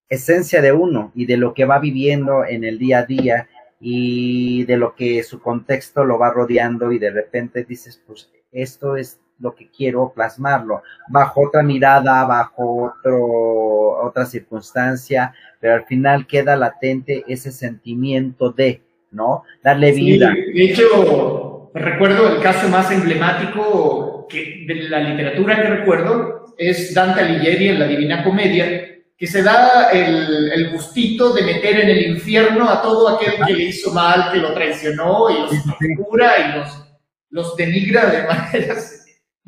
esencia 0.08 0.60
de 0.62 0.72
uno 0.72 1.12
y 1.14 1.26
de 1.26 1.36
lo 1.36 1.54
que 1.54 1.64
va 1.64 1.78
viviendo 1.78 2.44
en 2.44 2.64
el 2.64 2.78
día 2.78 2.98
a 2.98 3.06
día 3.06 3.48
y 3.80 4.64
de 4.64 4.76
lo 4.76 4.94
que 4.94 5.22
su 5.22 5.40
contexto 5.40 6.04
lo 6.04 6.18
va 6.18 6.30
rodeando 6.30 6.90
y 6.92 6.98
de 6.98 7.10
repente 7.10 7.64
dices, 7.64 8.02
pues 8.06 8.30
esto 8.50 8.96
es 8.96 9.20
lo 9.40 9.54
que 9.54 9.68
quiero 9.68 10.12
plasmarlo, 10.14 10.82
bajo 11.08 11.46
otra 11.46 11.62
mirada, 11.62 12.24
bajo 12.24 12.92
otro, 12.92 14.06
otra 14.06 14.26
circunstancia, 14.26 15.32
pero 15.60 15.74
al 15.74 15.84
final 15.84 16.26
queda 16.26 16.56
latente 16.56 17.24
ese 17.28 17.52
sentimiento 17.52 18.50
de, 18.50 18.82
¿no? 19.10 19.44
Darle 19.62 19.92
vida. 19.92 20.32
de 20.32 20.64
hecho, 20.64 21.58
Recuerdo 21.74 22.34
el 22.34 22.42
caso 22.42 22.68
más 22.68 22.90
emblemático 22.90 24.26
que, 24.28 24.64
de 24.66 24.88
la 24.88 25.00
literatura 25.00 25.56
que 25.56 25.68
recuerdo 25.68 26.54
es 26.56 26.94
Dante 26.94 27.20
Alighieri 27.20 27.68
en 27.68 27.78
la 27.78 27.86
Divina 27.86 28.24
Comedia, 28.24 28.96
que 29.16 29.26
se 29.26 29.42
da 29.42 29.90
el, 29.90 30.50
el, 30.52 30.72
gustito 30.72 31.32
de 31.32 31.42
meter 31.42 31.80
en 31.80 31.88
el 31.90 32.06
infierno 32.12 32.68
a 32.68 32.82
todo 32.82 33.08
aquel 33.08 33.34
que 33.46 33.52
le 33.52 33.64
hizo 33.64 33.92
mal, 33.92 34.32
que 34.32 34.38
lo 34.38 34.54
traicionó 34.54 35.28
y 35.30 35.40
los 35.40 35.64
tortura 35.64 36.32
y 36.38 36.58
los, 36.58 36.84
los 37.30 37.56
denigra 37.56 38.06
de 38.06 38.26
maneras 38.26 38.97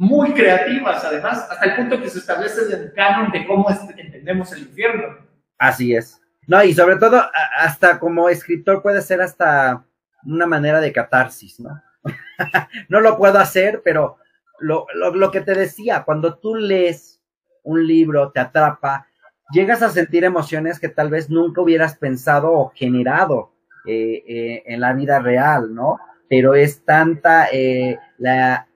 muy 0.01 0.33
creativas, 0.33 1.05
además, 1.05 1.47
hasta 1.51 1.63
el 1.67 1.77
punto 1.77 2.01
que 2.01 2.09
se 2.09 2.21
establece 2.21 2.63
el 2.75 2.91
canon 2.95 3.31
de 3.31 3.47
cómo 3.47 3.69
entendemos 3.69 4.51
el 4.55 4.61
infierno. 4.61 5.19
Así 5.59 5.95
es. 5.95 6.19
No, 6.47 6.65
y 6.65 6.73
sobre 6.73 6.97
todo, 6.97 7.23
hasta 7.59 7.99
como 7.99 8.31
escritor 8.31 8.81
puede 8.81 9.03
ser 9.03 9.21
hasta 9.21 9.85
una 10.25 10.47
manera 10.47 10.81
de 10.81 10.91
catarsis, 10.91 11.61
¿no? 11.61 11.83
no 12.89 13.01
lo 13.01 13.19
puedo 13.19 13.39
hacer, 13.39 13.83
pero 13.85 14.17
lo, 14.59 14.87
lo, 14.95 15.31
que 15.31 15.43
te 15.43 15.53
decía, 15.53 16.03
cuando 16.05 16.39
tú 16.39 16.55
lees 16.55 17.21
un 17.63 17.87
libro, 17.87 18.33
te 18.33 18.41
atrapa, 18.41 19.07
llegas 19.53 19.83
a 19.83 19.91
sentir 19.91 20.25
emociones 20.25 20.81
que 20.81 20.89
tal 20.89 21.11
vez 21.11 21.29
nunca 21.29 21.61
hubieras 21.61 21.99
pensado 21.99 22.51
o 22.53 22.73
generado 22.75 23.53
eh, 23.87 24.25
eh, 24.27 24.63
en 24.65 24.81
la 24.81 24.95
vida 24.95 25.19
real, 25.19 25.75
¿no? 25.75 25.99
Pero 26.27 26.55
es 26.55 26.87
tanta 26.87 27.49
eh, 27.53 27.99
la 28.17 28.67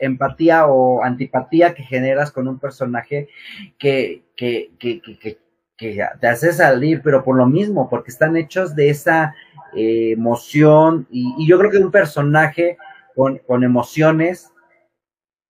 empatía 0.00 0.66
o 0.66 1.04
antipatía 1.04 1.74
que 1.74 1.82
generas 1.82 2.32
con 2.32 2.48
un 2.48 2.58
personaje 2.58 3.28
que, 3.78 4.24
que, 4.36 4.72
que, 4.78 5.00
que, 5.00 5.38
que 5.76 6.04
te 6.20 6.26
hace 6.26 6.52
salir, 6.52 7.00
pero 7.02 7.22
por 7.22 7.36
lo 7.36 7.46
mismo, 7.46 7.88
porque 7.88 8.10
están 8.10 8.36
hechos 8.36 8.74
de 8.74 8.90
esa 8.90 9.34
emoción 9.72 11.06
y, 11.10 11.32
y, 11.38 11.46
yo 11.46 11.56
creo 11.56 11.70
que 11.70 11.78
un 11.78 11.92
personaje 11.92 12.76
con, 13.46 13.64
emociones, 13.64 14.50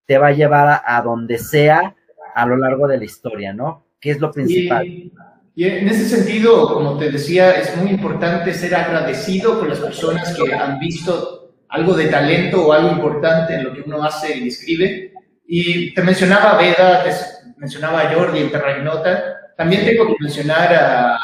te 0.07 0.19
va 0.19 0.29
a 0.29 0.33
llevar 0.33 0.83
a, 0.85 1.03
donde 1.03 1.39
sea 1.39 1.95
a 2.35 2.47
lo 2.47 2.57
largo 2.57 2.89
de 2.89 2.99
la 2.99 3.05
historia, 3.05 3.53
¿no? 3.53 3.85
Que 4.01 4.11
es 4.11 4.21
lo 4.21 4.33
principal. 4.33 4.87
Y, 4.87 5.13
en 5.57 5.89
ese 5.89 6.09
sentido, 6.09 6.73
como 6.73 6.99
te 6.99 7.11
decía, 7.11 7.53
es 7.53 7.77
muy 7.77 7.91
importante 7.91 8.53
ser 8.55 8.75
agradecido 8.75 9.59
con 9.59 9.69
las 9.69 9.79
personas 9.79 10.37
que 10.37 10.53
han 10.55 10.79
visto 10.79 11.40
algo 11.71 11.95
de 11.95 12.07
talento 12.07 12.67
o 12.67 12.73
algo 12.73 12.91
importante 12.91 13.55
en 13.55 13.65
lo 13.65 13.73
que 13.73 13.83
uno 13.83 14.03
hace 14.03 14.37
y 14.37 14.49
escribe. 14.49 15.13
Y 15.47 15.95
te 15.95 16.03
mencionaba 16.03 16.59
Veda, 16.59 17.05
te 17.05 17.11
mencionaba 17.57 18.03
a 18.03 18.15
Jordi 18.15 18.45
Terrainota. 18.45 19.53
También 19.57 19.85
tengo 19.85 20.07
que 20.07 20.17
mencionar 20.21 20.75
a, 20.75 21.17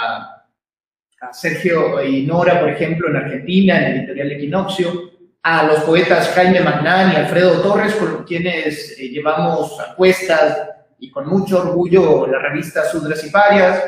a 1.21 1.33
Sergio 1.33 2.03
y 2.03 2.27
Nora, 2.27 2.61
por 2.61 2.71
ejemplo, 2.71 3.09
en 3.09 3.17
Argentina, 3.17 3.79
en 3.79 3.85
el 3.85 3.97
editorial 3.99 4.33
Equinoccio 4.33 5.17
a 5.49 5.63
los 5.63 5.85
poetas 5.85 6.31
Jaime 6.31 6.59
Magnán 6.59 7.13
y 7.13 7.17
Alfredo 7.17 7.61
Torres, 7.61 7.95
con 7.95 8.25
quienes 8.25 8.99
eh, 8.99 9.11
llevamos 9.11 9.79
a 9.79 9.95
cuestas 9.95 10.71
y 10.99 11.09
con 11.09 11.29
mucho 11.29 11.61
orgullo 11.61 12.27
la 12.27 12.41
revista 12.41 12.85
Sudras 12.85 13.25
y 13.25 13.31
Parias, 13.31 13.81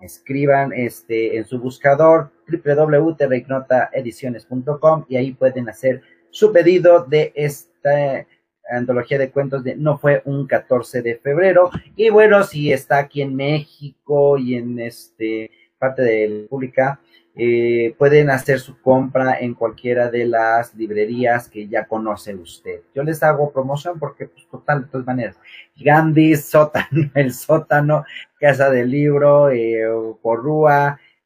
Escriban 0.00 0.72
este, 0.72 1.36
en 1.36 1.44
su 1.46 1.58
buscador 1.58 2.30
www.terraignotaediciones.com 2.48 5.04
y 5.08 5.16
ahí 5.16 5.32
pueden 5.32 5.68
hacer 5.68 6.02
su 6.30 6.52
pedido 6.52 7.04
de 7.04 7.32
esta 7.34 8.24
antología 8.70 9.18
de 9.18 9.30
cuentos 9.30 9.64
de 9.64 9.76
No 9.76 9.98
fue 9.98 10.22
un 10.24 10.46
14 10.46 11.02
de 11.02 11.16
febrero. 11.16 11.70
Y 11.94 12.10
bueno, 12.10 12.42
si 12.44 12.72
está 12.72 12.98
aquí 12.98 13.22
en 13.22 13.34
México 13.34 14.38
y 14.38 14.56
en 14.56 14.78
este 14.80 15.50
parte 15.78 16.02
de 16.02 16.28
la 16.28 16.42
República, 16.42 17.00
eh, 17.38 17.94
pueden 17.98 18.30
hacer 18.30 18.60
su 18.60 18.80
compra 18.80 19.38
en 19.38 19.52
cualquiera 19.52 20.10
de 20.10 20.24
las 20.24 20.74
librerías 20.74 21.50
que 21.50 21.68
ya 21.68 21.84
conoce 21.84 22.34
usted. 22.34 22.80
Yo 22.94 23.02
les 23.02 23.22
hago 23.22 23.52
promoción 23.52 23.98
porque, 23.98 24.26
pues, 24.26 24.48
total, 24.48 24.84
de 24.84 24.88
todas 24.88 25.06
maneras, 25.06 25.38
Gandhi, 25.76 26.34
Sótano, 26.36 27.10
El 27.14 27.34
Sótano, 27.34 28.04
Casa 28.40 28.70
del 28.70 28.90
Libro, 28.90 29.50
eh, 29.50 29.84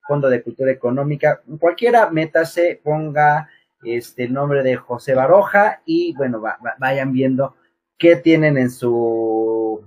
Fondo 0.08 0.28
de 0.28 0.42
Cultura 0.42 0.72
Económica, 0.72 1.42
cualquiera, 1.60 2.10
métase, 2.10 2.80
ponga 2.82 3.48
este 3.84 4.28
nombre 4.28 4.64
de 4.64 4.74
José 4.74 5.14
Baroja 5.14 5.80
y, 5.84 6.12
bueno, 6.16 6.42
vayan 6.78 7.12
viendo 7.12 7.54
qué 7.96 8.16
tienen 8.16 8.58
en 8.58 8.72
su 8.72 9.84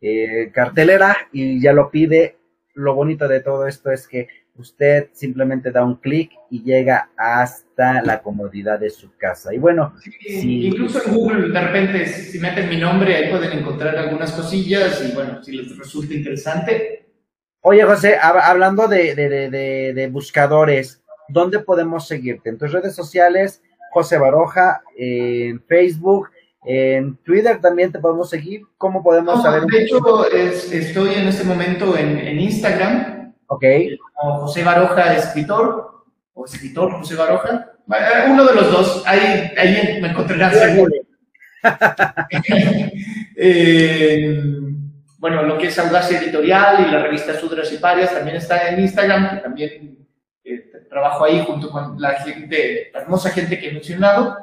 eh, 0.00 0.52
cartelera 0.54 1.16
y 1.32 1.60
ya 1.60 1.72
lo 1.72 1.90
pide. 1.90 2.36
Lo 2.74 2.94
bonito 2.94 3.26
de 3.26 3.40
todo 3.40 3.66
esto 3.66 3.90
es 3.90 4.06
que 4.06 4.28
usted 4.58 5.08
simplemente 5.12 5.70
da 5.70 5.84
un 5.84 5.96
clic 5.96 6.32
y 6.50 6.62
llega 6.62 7.10
hasta 7.16 8.02
la 8.02 8.22
comodidad 8.22 8.78
de 8.78 8.90
su 8.90 9.16
casa. 9.16 9.54
Y 9.54 9.58
bueno, 9.58 9.94
incluso 10.24 11.02
en 11.04 11.14
Google, 11.14 11.48
de 11.52 11.60
repente, 11.60 12.06
si 12.06 12.38
meten 12.38 12.68
mi 12.68 12.78
nombre, 12.78 13.14
ahí 13.14 13.30
pueden 13.30 13.58
encontrar 13.58 13.96
algunas 13.96 14.32
cosillas 14.32 15.02
y 15.06 15.14
bueno, 15.14 15.42
si 15.42 15.52
les 15.52 15.76
resulta 15.76 16.14
interesante. 16.14 17.06
Oye, 17.60 17.82
José, 17.82 18.16
hablando 18.20 18.86
de, 18.86 19.14
de, 19.14 19.92
de, 19.92 20.08
buscadores, 20.08 21.02
¿dónde 21.28 21.58
podemos 21.58 22.06
seguirte? 22.06 22.48
En 22.48 22.58
tus 22.58 22.72
redes 22.72 22.94
sociales, 22.94 23.60
José 23.92 24.18
Baroja, 24.18 24.82
en 24.96 25.60
Facebook, 25.64 26.30
en 26.64 27.16
Twitter 27.18 27.60
también 27.60 27.90
te 27.90 27.98
podemos 27.98 28.30
seguir. 28.30 28.62
¿Cómo 28.78 29.02
podemos 29.02 29.42
saber? 29.42 29.64
De 29.64 29.82
hecho, 29.82 30.00
estoy 30.30 31.14
en 31.14 31.28
este 31.28 31.44
momento 31.44 31.96
en, 31.96 32.18
en 32.18 32.40
Instagram 32.40 33.15
Ok. 33.48 33.64
José 34.14 34.64
Baroja, 34.64 35.14
escritor, 35.14 36.04
o 36.34 36.44
escritor 36.44 36.92
José 36.92 37.14
Baroja. 37.14 37.72
Uno 38.28 38.44
de 38.44 38.54
los 38.54 38.72
dos, 38.72 39.02
ahí, 39.06 39.52
ahí 39.56 40.00
me 40.00 40.08
encontrarán 40.08 40.52
seguro. 40.52 40.92
eh, 43.36 44.42
bueno, 45.18 45.42
lo 45.42 45.58
que 45.58 45.68
es 45.68 45.78
Audacia 45.78 46.20
Editorial 46.20 46.86
y 46.86 46.90
la 46.90 47.02
revista 47.02 47.38
Sudras 47.38 47.72
y 47.72 47.78
Parias 47.78 48.12
también 48.12 48.36
está 48.36 48.68
en 48.68 48.80
Instagram, 48.80 49.30
que 49.30 49.42
también 49.42 50.06
eh, 50.44 50.70
trabajo 50.88 51.24
ahí 51.24 51.44
junto 51.46 51.70
con 51.70 52.00
la 52.00 52.14
gente, 52.20 52.90
la 52.92 53.00
hermosa 53.00 53.30
gente 53.30 53.58
que 53.58 53.68
he 53.68 53.72
mencionado. 53.72 54.36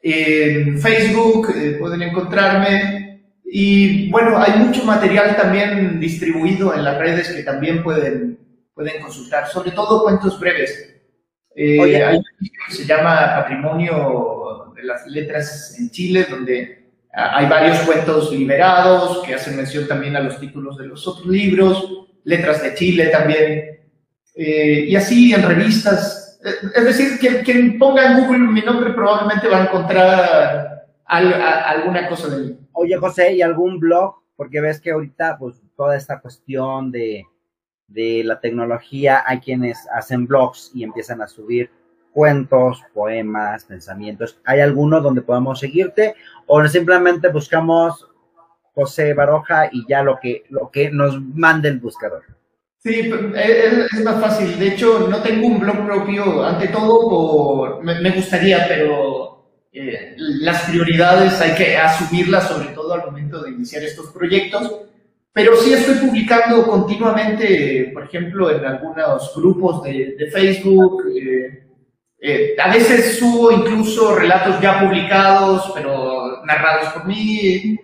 En 0.00 0.78
Facebook 0.78 1.48
eh, 1.54 1.76
pueden 1.78 2.02
encontrarme 2.02 3.07
y 3.50 4.10
bueno, 4.10 4.38
hay 4.38 4.58
mucho 4.58 4.84
material 4.84 5.34
también 5.36 5.98
distribuido 5.98 6.74
en 6.74 6.84
las 6.84 6.98
redes 6.98 7.28
que 7.30 7.42
también 7.42 7.82
pueden, 7.82 8.38
pueden 8.74 9.00
consultar, 9.00 9.48
sobre 9.48 9.70
todo 9.70 10.02
cuentos 10.02 10.38
breves. 10.38 10.94
Eh, 11.56 12.04
hay 12.04 12.16
un 12.18 12.24
que 12.68 12.74
se 12.74 12.84
llama 12.84 13.34
Patrimonio 13.36 14.74
de 14.76 14.82
las 14.84 15.06
Letras 15.06 15.76
en 15.78 15.90
Chile, 15.90 16.26
donde 16.28 16.90
hay 17.10 17.46
varios 17.48 17.78
cuentos 17.80 18.30
liberados 18.32 19.24
que 19.24 19.34
hacen 19.34 19.56
mención 19.56 19.88
también 19.88 20.14
a 20.14 20.20
los 20.20 20.38
títulos 20.38 20.76
de 20.76 20.86
los 20.86 21.08
otros 21.08 21.26
libros, 21.26 22.06
letras 22.24 22.62
de 22.62 22.74
Chile 22.74 23.06
también, 23.06 23.80
eh, 24.36 24.84
y 24.88 24.94
así 24.94 25.32
en 25.32 25.42
revistas. 25.42 26.38
Eh, 26.44 26.68
es 26.76 26.84
decir, 26.84 27.18
quien, 27.18 27.42
quien, 27.42 27.78
ponga 27.78 28.12
en 28.12 28.20
Google 28.20 28.38
mi 28.40 28.60
nombre 28.60 28.92
probablemente 28.92 29.48
va 29.48 29.58
a 29.58 29.64
encontrar 29.64 30.77
alguna 31.08 32.08
cosa 32.08 32.28
de 32.28 32.44
mí. 32.44 32.58
Oye, 32.72 32.96
José, 32.96 33.32
¿y 33.34 33.42
algún 33.42 33.80
blog? 33.80 34.16
Porque 34.36 34.60
ves 34.60 34.80
que 34.80 34.92
ahorita, 34.92 35.36
pues, 35.38 35.60
toda 35.76 35.96
esta 35.96 36.20
cuestión 36.20 36.92
de, 36.92 37.24
de 37.88 38.22
la 38.24 38.40
tecnología, 38.40 39.24
hay 39.26 39.40
quienes 39.40 39.88
hacen 39.92 40.26
blogs 40.26 40.70
y 40.74 40.84
empiezan 40.84 41.22
a 41.22 41.28
subir 41.28 41.70
cuentos, 42.12 42.82
poemas, 42.94 43.64
pensamientos. 43.64 44.40
¿Hay 44.44 44.60
alguno 44.60 45.00
donde 45.00 45.22
podamos 45.22 45.60
seguirte 45.60 46.14
o 46.46 46.66
simplemente 46.66 47.28
buscamos 47.28 48.08
José 48.74 49.14
Baroja 49.14 49.68
y 49.72 49.84
ya 49.88 50.02
lo 50.02 50.18
que, 50.20 50.44
lo 50.50 50.70
que 50.70 50.90
nos 50.90 51.20
mande 51.20 51.68
el 51.68 51.78
buscador? 51.78 52.22
Sí, 52.78 53.10
es, 53.34 54.04
más 54.04 54.20
fácil. 54.20 54.58
De 54.58 54.68
hecho, 54.68 55.08
no 55.08 55.20
tengo 55.20 55.46
un 55.46 55.58
blog 55.58 55.84
propio, 55.84 56.44
ante 56.44 56.68
todo 56.68 57.80
me, 57.82 58.10
gustaría, 58.10 58.66
pero 58.68 59.27
eh, 59.72 60.14
las 60.16 60.62
prioridades 60.62 61.40
hay 61.40 61.54
que 61.54 61.76
asumirlas, 61.76 62.48
sobre 62.48 62.68
todo 62.68 62.94
al 62.94 63.06
momento 63.06 63.42
de 63.42 63.50
iniciar 63.50 63.82
estos 63.82 64.10
proyectos. 64.10 64.82
Pero 65.32 65.56
sí 65.56 65.72
estoy 65.72 65.96
publicando 65.96 66.66
continuamente, 66.66 67.90
por 67.92 68.04
ejemplo, 68.04 68.50
en 68.50 68.64
algunos 68.64 69.32
grupos 69.36 69.82
de, 69.84 70.28
Facebook. 70.32 71.04
Eh, 71.16 71.64
eh, 72.20 72.56
a 72.58 72.72
veces 72.72 73.18
subo 73.18 73.52
incluso 73.52 74.16
relatos 74.16 74.60
ya 74.60 74.80
publicados, 74.80 75.70
pero 75.74 76.44
narrados 76.44 76.92
por 76.92 77.06
mí. 77.06 77.78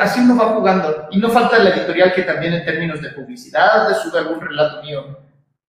Así 0.00 0.20
uno 0.20 0.36
va 0.36 0.54
jugando. 0.54 1.08
Y 1.10 1.18
no 1.18 1.28
falta 1.28 1.58
la 1.58 1.70
editorial 1.70 2.14
que 2.14 2.22
también 2.22 2.52
en 2.52 2.64
términos 2.64 3.02
de 3.02 3.10
publicidad 3.10 3.92
sube 4.02 4.20
algún 4.20 4.40
relato 4.40 4.82
mío 4.82 5.18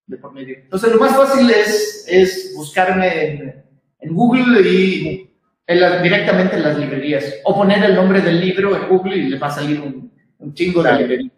de 0.06 0.18
por 0.18 0.34
medio. 0.34 0.56
Entonces 0.58 0.92
lo 0.92 1.00
más 1.00 1.16
fácil 1.16 1.50
es, 1.50 2.06
es 2.08 2.54
buscarme 2.56 3.64
en, 4.00 4.14
Google 4.14 4.62
y 4.62 5.30
directamente 5.68 6.56
en 6.56 6.64
las 6.64 6.78
librerías. 6.78 7.36
O 7.44 7.56
poner 7.56 7.84
el 7.84 7.96
nombre 7.96 8.22
del 8.22 8.40
libro 8.40 8.76
en 8.76 8.88
Google 8.88 9.18
y 9.18 9.30
le 9.30 9.40
va 9.40 9.48
a 9.48 9.52
salir 9.52 9.82
un, 9.82 10.12
chingo 10.54 10.84
de 10.84 10.94
librerías. 10.94 11.34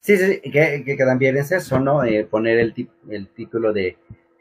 Sí, 0.00 0.16
sí, 0.16 0.40
que, 0.50 0.82
que, 0.84 0.96
también 0.96 1.36
es 1.36 1.52
eso, 1.52 1.78
¿no? 1.78 2.02
Eh, 2.04 2.24
poner 2.24 2.58
el, 2.58 2.74
el 3.10 3.28
título 3.28 3.72
de 3.72 3.96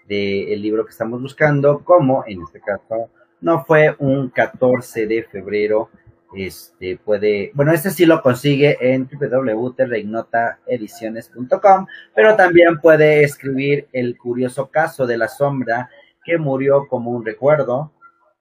del 0.09 0.61
libro 0.61 0.83
que 0.85 0.91
estamos 0.91 1.21
buscando, 1.21 1.83
como 1.83 2.23
en 2.25 2.41
este 2.41 2.59
caso 2.59 3.09
no 3.41 3.63
fue 3.63 3.95
un 3.99 4.29
14 4.29 5.05
de 5.05 5.23
febrero, 5.23 5.89
este 6.35 6.97
puede, 6.97 7.51
bueno, 7.53 7.71
este 7.71 7.91
sí 7.91 8.05
lo 8.05 8.21
consigue 8.21 8.77
en 8.81 9.07
www.terreignotaediciones.com, 9.07 11.87
pero 12.13 12.35
también 12.35 12.79
puede 12.79 13.23
escribir 13.23 13.87
el 13.93 14.17
curioso 14.17 14.69
caso 14.69 15.07
de 15.07 15.17
la 15.17 15.27
sombra 15.27 15.89
que 16.23 16.37
murió 16.37 16.87
como 16.87 17.09
un 17.11 17.25
recuerdo, 17.25 17.91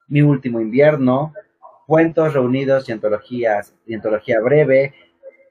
mi 0.08 0.22
último 0.22 0.60
invierno, 0.60 1.32
cuentos 1.86 2.34
reunidos 2.34 2.88
y 2.88 2.92
y 2.92 3.94
antología 3.94 4.40
breve, 4.40 4.94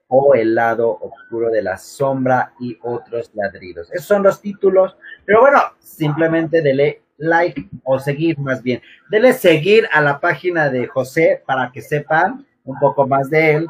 o 0.10 0.36
El 0.36 0.56
lado 0.56 0.98
oscuro 1.02 1.50
de 1.50 1.62
la 1.62 1.78
sombra 1.78 2.54
y 2.60 2.78
otros 2.82 3.30
ladridos. 3.34 3.92
Esos 3.92 4.08
son 4.08 4.24
los 4.24 4.42
títulos, 4.42 4.98
pero 5.26 5.42
bueno, 5.42 5.60
simplemente 5.80 6.62
dele 6.62 7.02
like 7.18 7.68
o 7.84 8.00
seguir 8.00 8.38
más 8.40 8.64
bien. 8.64 8.82
Dele 9.10 9.34
seguir 9.34 9.88
a 9.92 10.02
la 10.02 10.20
página 10.20 10.70
de 10.70 10.88
José 10.88 11.44
para 11.46 11.72
que 11.72 11.82
sepan 11.82 12.46
un 12.64 12.80
poco 12.80 13.08
más 13.08 13.30
de 13.30 13.56
él 13.56 13.68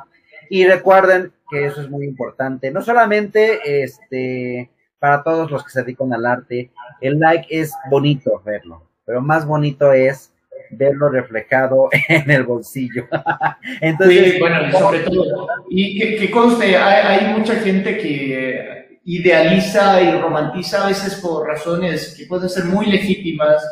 y 0.49 0.65
recuerden 0.65 1.33
que 1.49 1.65
eso 1.65 1.81
es 1.81 1.89
muy 1.89 2.05
importante, 2.05 2.71
no 2.71 2.81
solamente 2.81 3.83
este 3.83 4.69
para 4.99 5.23
todos 5.23 5.51
los 5.51 5.63
que 5.63 5.69
se 5.69 5.83
dedican 5.83 6.11
al 6.13 6.25
arte, 6.25 6.71
el 7.01 7.19
like 7.19 7.47
es 7.49 7.71
bonito 7.89 8.41
verlo, 8.43 8.83
pero 9.05 9.21
más 9.21 9.45
bonito 9.45 9.93
es 9.93 10.33
verlo 10.71 11.09
reflejado 11.09 11.89
en 12.09 12.29
el 12.29 12.43
bolsillo. 12.43 13.07
Entonces, 13.81 14.39
sobre 14.71 14.99
todo, 14.99 15.47
y 15.69 16.17
que, 16.17 16.31
conste, 16.31 16.77
hay, 16.77 17.33
mucha 17.37 17.55
gente 17.55 17.97
que 17.97 18.99
idealiza 19.05 20.01
y 20.01 20.19
romantiza 20.19 20.83
a 20.83 20.87
veces 20.87 21.15
por 21.15 21.47
razones 21.47 22.15
que 22.17 22.25
pueden 22.25 22.49
ser 22.49 22.65
muy 22.65 22.87
legítimas, 22.87 23.63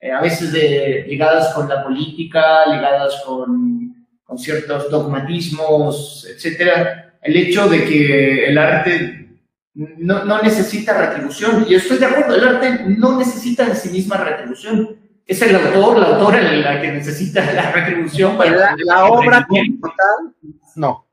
eh, 0.00 0.10
a 0.10 0.20
veces 0.20 0.52
de, 0.52 1.04
ligadas 1.06 1.54
con 1.54 1.68
la 1.68 1.84
política, 1.84 2.66
ligadas 2.66 3.22
con, 3.24 4.06
con 4.24 4.38
ciertos 4.38 4.90
dogmatismos, 4.90 6.26
etcétera, 6.28 7.14
el 7.22 7.36
hecho 7.36 7.68
de 7.68 7.84
que 7.84 8.46
el 8.46 8.58
arte 8.58 9.28
no, 9.74 10.24
no, 10.24 10.42
necesita 10.42 10.98
retribución. 10.98 11.66
Y 11.68 11.74
estoy 11.74 11.98
de 11.98 12.06
acuerdo, 12.06 12.34
el 12.34 12.48
arte 12.48 12.84
no 12.86 13.18
necesita 13.18 13.66
en 13.66 13.76
sí 13.76 13.90
misma 13.90 14.16
retribución 14.16 14.99
es 15.30 15.40
el 15.42 15.54
autor, 15.54 16.00
la 16.00 16.06
autora 16.08 16.42
la 16.42 16.82
que 16.82 16.90
necesita 16.90 17.52
la 17.52 17.70
retribución 17.70 18.36
para... 18.36 18.74
La, 18.78 19.04
obra 19.06 19.46
como 19.46 19.62
tal, 19.96 20.34
no. 20.74 21.06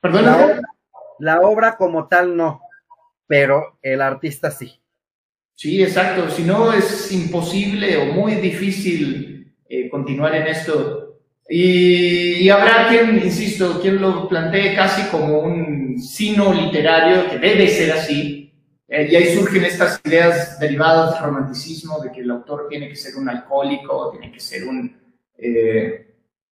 ¿Perdón? 0.00 0.60
La 1.20 1.40
obra, 1.40 1.76
como 1.76 2.08
tal, 2.08 2.36
no, 2.36 2.62
pero 3.28 3.78
el 3.80 4.02
artista 4.02 4.50
sí. 4.50 4.80
Sí, 5.54 5.80
exacto. 5.80 6.28
Si 6.28 6.42
no, 6.42 6.72
es 6.72 7.12
imposible 7.12 7.96
o 7.96 8.06
muy 8.06 8.34
difícil 8.34 9.54
eh, 9.68 9.88
continuar 9.88 10.34
en 10.34 10.48
esto. 10.48 11.20
Y, 11.48 12.42
y, 12.42 12.50
habrá 12.50 12.88
quien, 12.88 13.18
insisto, 13.24 13.80
quien 13.80 14.02
lo 14.02 14.28
plantee 14.28 14.74
casi 14.74 15.08
como 15.10 15.38
un 15.38 15.96
sino 16.02 16.52
literario, 16.52 17.30
que 17.30 17.38
debe 17.38 17.68
ser 17.68 17.92
así, 17.92 18.35
eh, 18.88 19.08
y 19.10 19.16
ahí 19.16 19.34
surgen 19.34 19.64
estas 19.64 20.00
ideas 20.04 20.58
derivadas 20.60 21.14
del 21.14 21.24
romanticismo, 21.24 22.00
de 22.00 22.12
que 22.12 22.20
el 22.20 22.30
autor 22.30 22.68
tiene 22.68 22.88
que 22.88 22.96
ser 22.96 23.16
un 23.16 23.28
alcohólico, 23.28 24.10
tiene 24.12 24.32
que 24.32 24.40
ser 24.40 24.64
un 24.64 24.96
eh, 25.38 26.06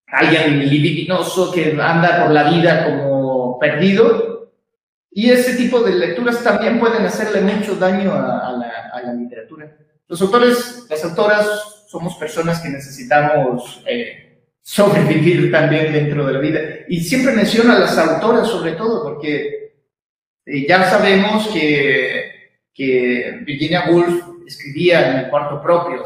alguien 0.07 0.67
libidinoso 0.69 1.51
que 1.51 1.77
anda 1.81 2.23
por 2.23 2.31
la 2.31 2.49
vida 2.49 2.85
como 2.85 3.57
perdido. 3.59 4.51
Y 5.11 5.29
ese 5.29 5.55
tipo 5.55 5.79
de 5.79 5.95
lecturas 5.95 6.43
también 6.43 6.77
pueden 6.77 7.05
hacerle 7.05 7.39
mucho 7.41 7.75
daño 7.75 8.13
a, 8.13 8.51
la, 8.51 8.89
a 8.93 9.01
la, 9.01 9.13
literatura. 9.13 9.73
Los 10.07 10.21
autores, 10.21 10.85
las 10.89 11.05
autoras, 11.05 11.85
somos 11.87 12.15
personas 12.15 12.59
que 12.59 12.67
necesitamos 12.67 13.81
eh, 13.87 14.49
sobrevivir 14.61 15.49
también 15.51 15.93
dentro 15.93 16.27
de 16.27 16.33
la 16.33 16.39
vida. 16.39 16.59
Y 16.89 16.99
siempre 16.99 17.33
menciono 17.33 17.71
a 17.71 17.79
las 17.79 17.97
autoras 17.97 18.49
sobre 18.49 18.73
todo, 18.73 19.03
porque 19.03 19.64
ya 20.45 20.89
sabemos 20.89 21.47
que 21.49 22.35
que 22.75 23.39
Virginia 23.45 23.85
Woolf 23.89 24.45
escribía 24.45 25.09
en 25.09 25.17
el 25.19 25.29
cuarto 25.29 25.61
propio, 25.61 26.03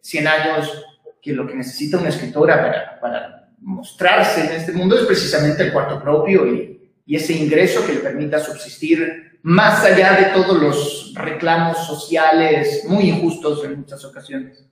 100 0.00 0.26
años, 0.26 0.84
que 1.22 1.32
lo 1.32 1.46
que 1.46 1.54
necesita 1.54 1.98
una 1.98 2.08
escritora 2.08 2.60
para, 2.60 3.00
para 3.00 3.52
mostrarse 3.60 4.44
en 4.44 4.52
este 4.60 4.72
mundo 4.72 4.96
es 4.96 5.06
precisamente 5.06 5.62
el 5.62 5.72
cuarto 5.72 6.02
propio 6.02 6.52
y, 6.52 6.92
y, 7.06 7.14
ese 7.14 7.34
ingreso 7.34 7.86
que 7.86 7.92
le 7.92 8.00
permita 8.00 8.40
subsistir 8.40 9.38
más 9.42 9.84
allá 9.84 10.14
de 10.14 10.24
todos 10.34 10.60
los 10.60 11.14
reclamos 11.14 11.86
sociales 11.86 12.84
muy 12.88 13.08
injustos 13.08 13.64
en 13.64 13.78
muchas 13.78 14.04
ocasiones. 14.04 14.68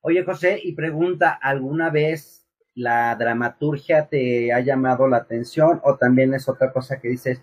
Oye, 0.00 0.24
José, 0.24 0.58
y 0.62 0.72
pregunta, 0.72 1.38
¿alguna 1.42 1.90
vez 1.90 2.46
la 2.74 3.14
dramaturgia 3.16 4.06
te 4.06 4.52
ha 4.52 4.60
llamado 4.60 5.06
la 5.08 5.18
atención 5.18 5.80
o 5.84 5.96
también 5.96 6.32
es 6.32 6.48
otra 6.48 6.72
cosa 6.72 6.98
que 6.98 7.08
dices, 7.08 7.42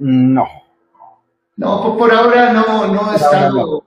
no, 0.00 0.48
no, 1.56 1.96
por, 1.96 2.12
ahora 2.12 2.52
no, 2.52 2.86
no 2.88 3.12
he 3.12 3.16
estado 3.16 3.84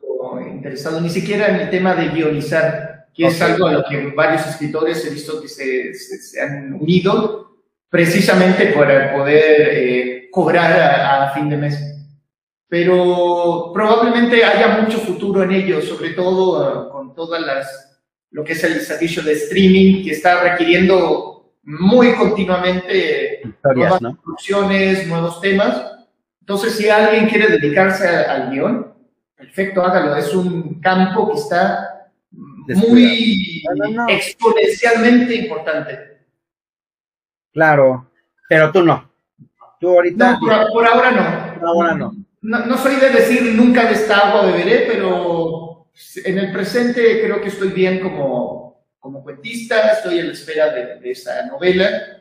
interesado 0.62 1.02
ni 1.02 1.10
siquiera 1.10 1.48
en 1.48 1.56
el 1.56 1.70
tema 1.70 1.96
de 1.96 2.10
guionizar, 2.10 3.08
que 3.14 3.26
es 3.26 3.42
algo 3.42 3.66
a 3.66 3.72
lo 3.72 3.84
que 3.84 4.08
varios 4.16 4.46
escritores 4.46 5.04
he 5.06 5.10
visto 5.10 5.42
que 5.42 5.48
se, 5.48 5.94
se, 5.94 6.40
han 6.40 6.74
unido 6.74 7.58
precisamente 7.90 8.68
para 8.68 9.14
poder 9.14 9.70
eh, 9.72 10.28
cobrar 10.32 10.72
a, 10.72 11.34
fin 11.34 11.50
de 11.50 11.58
mes. 11.58 11.78
pero 12.68 13.72
probablemente 13.74 14.46
haya 14.46 14.80
mucho 14.80 15.00
futuro 15.00 15.44
en 15.44 15.52
ello, 15.52 15.82
sobre 15.82 16.12
todo 16.12 16.88
uh, 16.88 16.92
con 16.92 17.16
todas 17.16 17.42
las, 17.42 18.00
lo 18.30 18.44
que 18.44 18.54
es 18.54 18.64
el 18.64 18.80
servicio 18.82 19.24
de 19.24 19.34
streaming 19.34 20.04
que 20.04 20.12
está 20.12 20.42
requiriendo 20.44 21.56
muy 21.64 22.14
continuamente 22.14 23.42
nuevas 23.76 24.02
¿no? 24.02 24.18
nuevos 25.08 25.42
temas. 25.42 26.01
Entonces, 26.42 26.76
si 26.76 26.90
alguien 26.90 27.30
quiere 27.30 27.48
dedicarse 27.48 28.08
al 28.08 28.52
guion, 28.52 28.94
perfecto, 29.36 29.84
hágalo. 29.84 30.16
Es 30.16 30.34
un 30.34 30.82
campo 30.82 31.32
que 31.32 31.40
está 31.40 32.12
muy 32.68 33.64
exponencialmente 34.10 35.36
importante. 35.36 36.18
Claro, 37.54 38.12
pero 38.50 38.72
tú 38.72 38.84
no. 38.84 39.12
Tú 39.80 39.90
ahorita. 39.90 40.40
por, 40.40 40.52
ahora 40.86 41.12
no. 41.12 41.60
Por 41.60 41.68
ahora 41.68 41.94
no. 41.96 42.26
no. 42.42 42.78
soy 42.78 42.96
de 42.96 43.10
decir 43.10 43.44
nunca 43.56 43.86
de 43.86 43.94
esta 43.94 44.30
agua 44.30 44.46
beberé, 44.46 44.88
pero 44.88 45.88
en 46.24 46.38
el 46.38 46.52
presente 46.52 47.22
creo 47.24 47.42
que 47.42 47.50
estoy 47.50 47.70
bien 47.70 48.00
como, 48.00 48.86
como 49.00 49.24
cuentista, 49.24 49.92
estoy 49.92 50.20
a 50.20 50.24
la 50.24 50.32
espera 50.32 50.72
de, 50.72 51.00
de 51.00 51.12
esa 51.12 51.46
novela. 51.46 52.21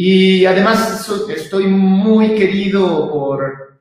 Y 0.00 0.46
además 0.46 1.10
estoy 1.28 1.66
muy 1.66 2.36
querido 2.36 3.10
por, 3.10 3.80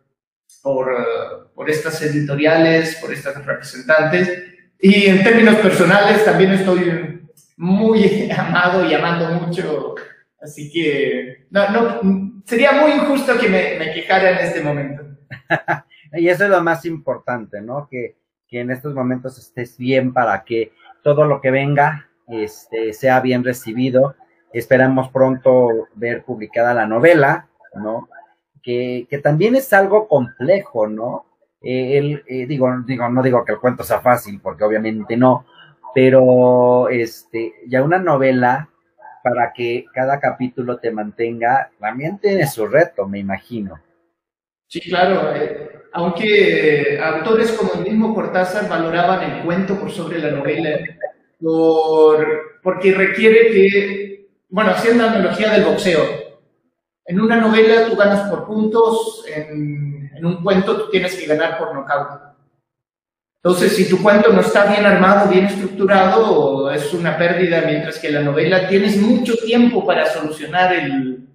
por, 0.64 1.70
estas 1.70 2.02
editoriales, 2.02 2.96
por 2.96 3.14
estas 3.14 3.46
representantes. 3.46 4.46
Y 4.80 5.06
en 5.06 5.24
términos 5.24 5.58
personales 5.58 6.26
también 6.26 6.54
estoy 6.54 7.22
muy 7.58 8.32
amado 8.36 8.90
y 8.90 8.96
amando 8.96 9.30
mucho 9.30 9.94
Así 10.42 10.72
que 10.72 11.46
no, 11.52 11.70
no, 11.70 12.42
sería 12.48 12.72
muy 12.72 12.94
injusto 12.94 13.38
que 13.38 13.48
me, 13.48 13.78
me 13.78 13.94
quejara 13.94 14.40
en 14.40 14.48
este 14.48 14.62
momento. 14.64 15.04
y 16.14 16.30
eso 16.30 16.46
es 16.46 16.50
lo 16.50 16.64
más 16.64 16.84
importante, 16.86 17.62
¿no? 17.62 17.88
Que, 17.92 18.16
que, 18.48 18.62
en 18.62 18.72
estos 18.72 18.96
momentos 18.96 19.38
estés 19.38 19.78
bien 19.78 20.14
para 20.14 20.44
que 20.44 20.72
todo 21.04 21.26
lo 21.26 21.42
que 21.42 21.52
venga 21.52 22.10
este, 22.28 22.94
sea 22.94 23.20
bien 23.20 23.44
recibido. 23.44 24.16
Esperamos 24.54 25.10
pronto 25.10 25.88
ver 25.96 26.24
publicada 26.24 26.74
la 26.74 26.88
novela, 26.88 27.48
¿no? 27.76 28.10
Que, 28.62 29.08
que 29.10 29.20
también 29.20 29.56
es 29.56 29.72
algo 29.74 30.08
complejo, 30.08 30.88
¿no? 30.88 31.26
Eh, 31.62 31.98
el, 31.98 32.24
eh, 32.28 32.46
digo, 32.46 32.70
digo, 32.86 33.10
no 33.10 33.24
digo 33.24 33.44
que 33.44 33.54
el 33.54 33.60
cuento 33.60 33.84
sea 33.84 34.00
fácil, 34.00 34.40
porque 34.42 34.64
obviamente 34.64 35.18
no, 35.18 35.46
pero 35.94 36.88
este, 36.90 37.54
ya 37.68 37.84
una 37.84 37.98
novela 37.98 38.70
para 39.24 39.52
que 39.54 39.86
cada 39.94 40.20
capítulo 40.20 40.78
te 40.78 40.92
mantenga, 40.92 41.72
también 41.80 42.20
tiene 42.20 42.48
su 42.48 42.68
reto, 42.68 43.08
me 43.08 43.20
imagino. 43.20 43.82
Sí, 44.68 44.80
claro. 44.82 45.36
Eh, 45.36 45.72
aunque 45.94 47.00
autores 47.02 47.52
como 47.54 47.74
el 47.74 47.90
mismo 47.90 48.14
Cortázar 48.14 48.70
valoraban 48.70 49.24
el 49.24 49.44
cuento 49.44 49.80
por 49.80 49.92
sobre 49.92 50.20
la 50.20 50.32
novela, 50.32 50.80
por, 51.42 52.62
porque 52.62 52.94
requiere 52.94 53.52
que, 53.52 54.17
bueno, 54.50 54.72
haciendo 54.72 55.06
analogía 55.06 55.52
del 55.52 55.66
boxeo, 55.66 56.04
en 57.06 57.20
una 57.20 57.38
novela 57.38 57.88
tú 57.90 57.96
ganas 57.96 58.30
por 58.30 58.46
puntos, 58.46 59.24
en, 59.34 60.12
en 60.16 60.26
un 60.26 60.44
cuento 60.44 60.78
tú 60.78 60.90
tienes 60.90 61.16
que 61.16 61.26
ganar 61.26 61.58
por 61.58 61.74
nocaut. 61.74 62.28
Entonces, 63.48 63.78
si 63.78 63.88
tu 63.88 64.02
cuento 64.02 64.34
no 64.34 64.42
está 64.42 64.66
bien 64.66 64.86
armado, 64.86 65.30
bien 65.30 65.46
estructurado, 65.46 66.70
es 66.72 66.94
una 66.94 67.18
pérdida, 67.18 67.62
mientras 67.66 67.98
que 67.98 68.12
la 68.12 68.22
novela 68.22 68.68
tienes 68.68 68.98
mucho 68.98 69.38
tiempo 69.38 69.86
para 69.86 70.06
solucionar 70.06 70.74
el, 70.74 71.26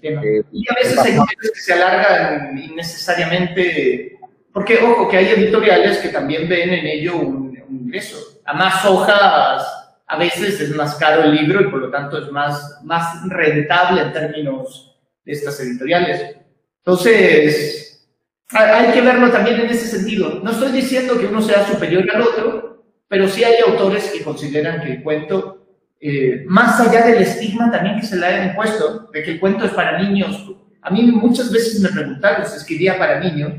tema. 0.00 0.22
y 0.50 0.64
a 0.70 0.74
veces 0.74 0.98
hay 0.98 1.12
novelas 1.12 1.50
que 1.52 1.60
se 1.60 1.72
alargan 1.74 2.56
innecesariamente, 2.56 4.18
porque, 4.54 4.78
ojo, 4.78 5.06
que 5.08 5.18
hay 5.18 5.26
editoriales 5.26 5.98
que 5.98 6.08
también 6.08 6.48
ven 6.48 6.72
en 6.72 6.86
ello 6.86 7.16
un, 7.16 7.54
ingreso. 7.68 8.40
A 8.46 8.54
más 8.54 8.84
hojas, 8.86 9.83
a 10.06 10.18
veces 10.18 10.60
es 10.60 10.74
más 10.74 10.96
caro 10.96 11.22
el 11.22 11.34
libro 11.34 11.60
y 11.60 11.70
por 11.70 11.80
lo 11.80 11.90
tanto 11.90 12.18
es 12.18 12.30
más, 12.30 12.80
más 12.84 13.26
rentable 13.28 14.02
en 14.02 14.12
términos 14.12 14.96
de 15.24 15.32
estas 15.32 15.58
editoriales. 15.60 16.36
Entonces, 16.78 18.06
hay 18.50 18.92
que 18.92 19.00
verlo 19.00 19.30
también 19.30 19.60
en 19.60 19.70
ese 19.70 19.86
sentido. 19.86 20.40
No 20.42 20.50
estoy 20.50 20.72
diciendo 20.72 21.18
que 21.18 21.26
uno 21.26 21.40
sea 21.40 21.66
superior 21.66 22.04
al 22.14 22.22
otro, 22.22 22.84
pero 23.08 23.28
sí 23.28 23.42
hay 23.44 23.56
autores 23.66 24.10
que 24.10 24.22
consideran 24.22 24.82
que 24.82 24.92
el 24.92 25.02
cuento, 25.02 25.66
eh, 26.00 26.44
más 26.46 26.78
allá 26.80 27.06
del 27.06 27.22
estigma 27.22 27.70
también 27.70 27.98
que 27.98 28.06
se 28.06 28.16
le 28.16 28.26
ha 28.26 28.46
impuesto, 28.46 29.08
de 29.12 29.22
que 29.22 29.32
el 29.32 29.40
cuento 29.40 29.64
es 29.64 29.72
para 29.72 29.98
niños. 29.98 30.50
A 30.82 30.90
mí 30.90 31.02
muchas 31.02 31.50
veces 31.50 31.80
me 31.80 31.88
preguntaron 31.88 32.46
si 32.46 32.56
escribía 32.58 32.98
para 32.98 33.20
niños, 33.20 33.54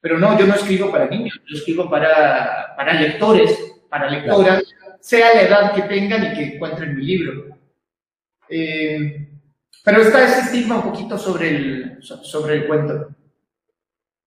pero 0.00 0.18
no, 0.18 0.38
yo 0.38 0.46
no 0.46 0.54
escribo 0.54 0.92
para 0.92 1.06
niños, 1.06 1.40
yo 1.48 1.56
escribo 1.56 1.88
para, 1.88 2.74
para 2.76 2.92
lectores, 3.00 3.58
para 3.88 4.10
lectoras, 4.10 4.62
sea 5.00 5.34
la 5.34 5.42
edad 5.42 5.74
que 5.74 5.82
tengan 5.82 6.24
y 6.24 6.34
que 6.34 6.54
encuentren 6.54 6.96
mi 6.96 7.04
libro. 7.04 7.56
Eh, 8.48 9.28
pero 9.84 10.02
está 10.02 10.24
ese 10.24 10.40
estigma 10.40 10.76
un 10.76 10.82
poquito 10.82 11.16
sobre 11.16 11.48
el, 11.48 11.98
sobre 12.02 12.54
el 12.54 12.66
cuento. 12.66 13.08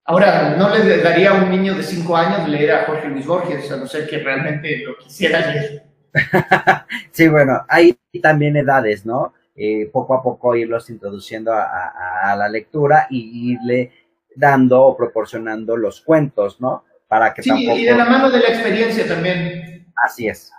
Ahora, 0.06 0.56
no 0.57 0.76
le 0.76 0.98
daría 0.98 1.31
a 1.31 1.43
un 1.43 1.49
niño 1.52 1.76
de 1.76 1.84
5 1.84 2.18
años 2.18 2.49
leer 2.49 2.72
a 2.72 2.85
Jorge 2.85 3.07
Luis 3.07 3.26
Borges, 3.26 3.72
a 3.72 3.77
no 3.77 3.88
ser 3.88 4.07
que 4.07 4.18
realmente 4.18 4.77
lo 4.80 4.98
quisiera 4.98 5.39
leer. 5.52 5.84
sí, 7.11 7.27
bueno, 7.27 7.64
hay 7.69 7.98
también 8.22 8.57
edades, 8.57 9.06
¿no? 9.06 9.34
Eh, 9.56 9.89
poco 9.91 10.15
a 10.15 10.23
poco 10.23 10.56
irlos 10.56 10.89
introduciendo 10.89 11.53
a, 11.53 12.35
la 12.35 12.49
lectura 12.49 13.07
y 13.10 13.53
irle 13.53 13.91
dando 14.35 14.81
o 14.81 14.98
proporcionando 14.98 15.77
los 15.77 16.02
cuentos, 16.02 16.60
¿no? 16.60 16.85
Para 17.07 17.34
que 17.34 17.43
sí, 17.43 17.69
y 17.69 17.85
de 17.85 17.95
la 17.95 18.06
mano 18.06 18.31
de 18.31 18.39
la 18.39 18.48
experiencia 18.48 19.07
también. 19.07 19.91
Así 19.95 20.27
es. 20.27 20.52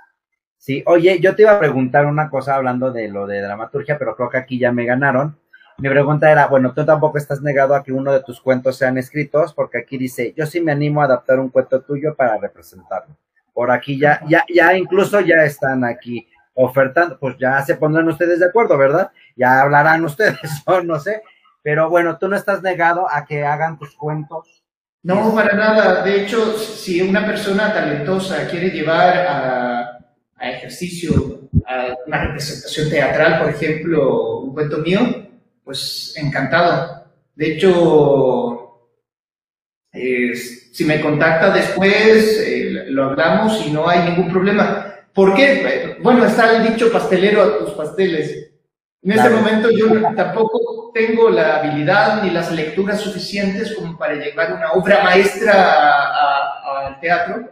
Sí, 0.62 0.84
oye, 0.86 1.18
yo 1.18 1.34
te 1.34 1.42
iba 1.42 1.50
a 1.50 1.58
preguntar 1.58 2.06
una 2.06 2.30
cosa 2.30 2.54
hablando 2.54 2.92
de 2.92 3.08
lo 3.08 3.26
de 3.26 3.40
dramaturgia, 3.42 3.98
pero 3.98 4.14
creo 4.14 4.30
que 4.30 4.38
aquí 4.38 4.60
ya 4.60 4.70
me 4.70 4.86
ganaron. 4.86 5.36
Mi 5.78 5.88
pregunta 5.88 6.30
era, 6.30 6.46
bueno, 6.46 6.72
tú 6.72 6.86
tampoco 6.86 7.18
estás 7.18 7.42
negado 7.42 7.74
a 7.74 7.82
que 7.82 7.92
uno 7.92 8.12
de 8.12 8.22
tus 8.22 8.40
cuentos 8.40 8.76
sean 8.78 8.96
escritos, 8.96 9.52
porque 9.54 9.78
aquí 9.78 9.98
dice, 9.98 10.32
yo 10.36 10.46
sí 10.46 10.60
me 10.60 10.70
animo 10.70 11.02
a 11.02 11.06
adaptar 11.06 11.40
un 11.40 11.48
cuento 11.48 11.80
tuyo 11.80 12.14
para 12.14 12.38
representarlo. 12.38 13.16
Por 13.52 13.72
aquí 13.72 13.98
ya, 13.98 14.20
ya, 14.28 14.44
ya 14.54 14.76
incluso 14.76 15.18
ya 15.18 15.42
están 15.42 15.82
aquí 15.82 16.28
ofertando, 16.54 17.18
pues 17.18 17.36
ya 17.40 17.60
se 17.62 17.74
pondrán 17.74 18.06
ustedes 18.06 18.38
de 18.38 18.46
acuerdo, 18.46 18.78
¿verdad? 18.78 19.10
Ya 19.34 19.62
hablarán 19.62 20.04
ustedes, 20.04 20.62
o 20.64 20.80
no 20.80 21.00
sé. 21.00 21.22
Pero 21.64 21.90
bueno, 21.90 22.18
tú 22.18 22.28
no 22.28 22.36
estás 22.36 22.62
negado 22.62 23.08
a 23.10 23.24
que 23.24 23.44
hagan 23.44 23.80
tus 23.80 23.96
cuentos. 23.96 24.62
No, 25.02 25.34
para 25.34 25.54
nada. 25.56 26.04
De 26.04 26.22
hecho, 26.22 26.56
si 26.56 27.02
una 27.02 27.26
persona 27.26 27.72
talentosa 27.72 28.46
quiere 28.46 28.70
llevar 28.70 29.26
a, 29.26 29.81
a 30.42 30.50
ejercicio, 30.50 31.48
a 31.66 31.94
una 32.06 32.24
representación 32.24 32.90
teatral, 32.90 33.40
por 33.40 33.50
ejemplo, 33.50 34.40
un 34.40 34.52
cuento 34.52 34.78
mío, 34.78 35.00
pues 35.62 36.14
encantado. 36.16 37.04
De 37.36 37.54
hecho, 37.54 38.88
si 39.92 40.84
me 40.84 41.00
contacta 41.00 41.50
después, 41.50 42.42
eh, 42.44 42.86
lo 42.88 43.04
hablamos 43.04 43.64
y 43.64 43.70
no 43.70 43.88
hay 43.88 44.10
ningún 44.10 44.30
problema. 44.32 44.94
¿Por 45.14 45.34
qué? 45.34 45.96
Bueno, 46.00 46.24
está 46.24 46.56
el 46.56 46.72
dicho 46.72 46.90
pastelero 46.90 47.42
a 47.42 47.58
tus 47.58 47.70
pasteles. 47.70 48.50
En 49.02 49.12
este 49.12 49.30
momento 49.30 49.70
yo 49.70 50.00
tampoco 50.14 50.90
tengo 50.94 51.30
la 51.30 51.58
habilidad 51.58 52.22
ni 52.22 52.30
las 52.30 52.52
lecturas 52.52 53.00
suficientes 53.00 53.74
como 53.74 53.96
para 53.98 54.14
llevar 54.14 54.54
una 54.54 54.72
obra 54.72 55.02
maestra 55.02 56.06
al 56.86 57.00
teatro, 57.00 57.50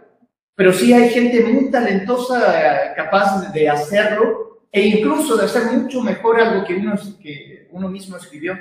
pero 0.60 0.74
sí 0.74 0.92
hay 0.92 1.08
gente 1.08 1.40
muy 1.40 1.70
talentosa 1.70 2.92
capaz 2.94 3.50
de 3.50 3.66
hacerlo 3.66 4.60
e 4.70 4.82
incluso 4.82 5.34
de 5.38 5.46
hacer 5.46 5.64
mucho 5.72 6.02
mejor 6.02 6.38
algo 6.38 6.66
que 6.66 6.74
uno, 6.74 6.96
que, 7.18 7.66
uno 7.70 7.88
mismo 7.88 8.18
escribió. 8.18 8.58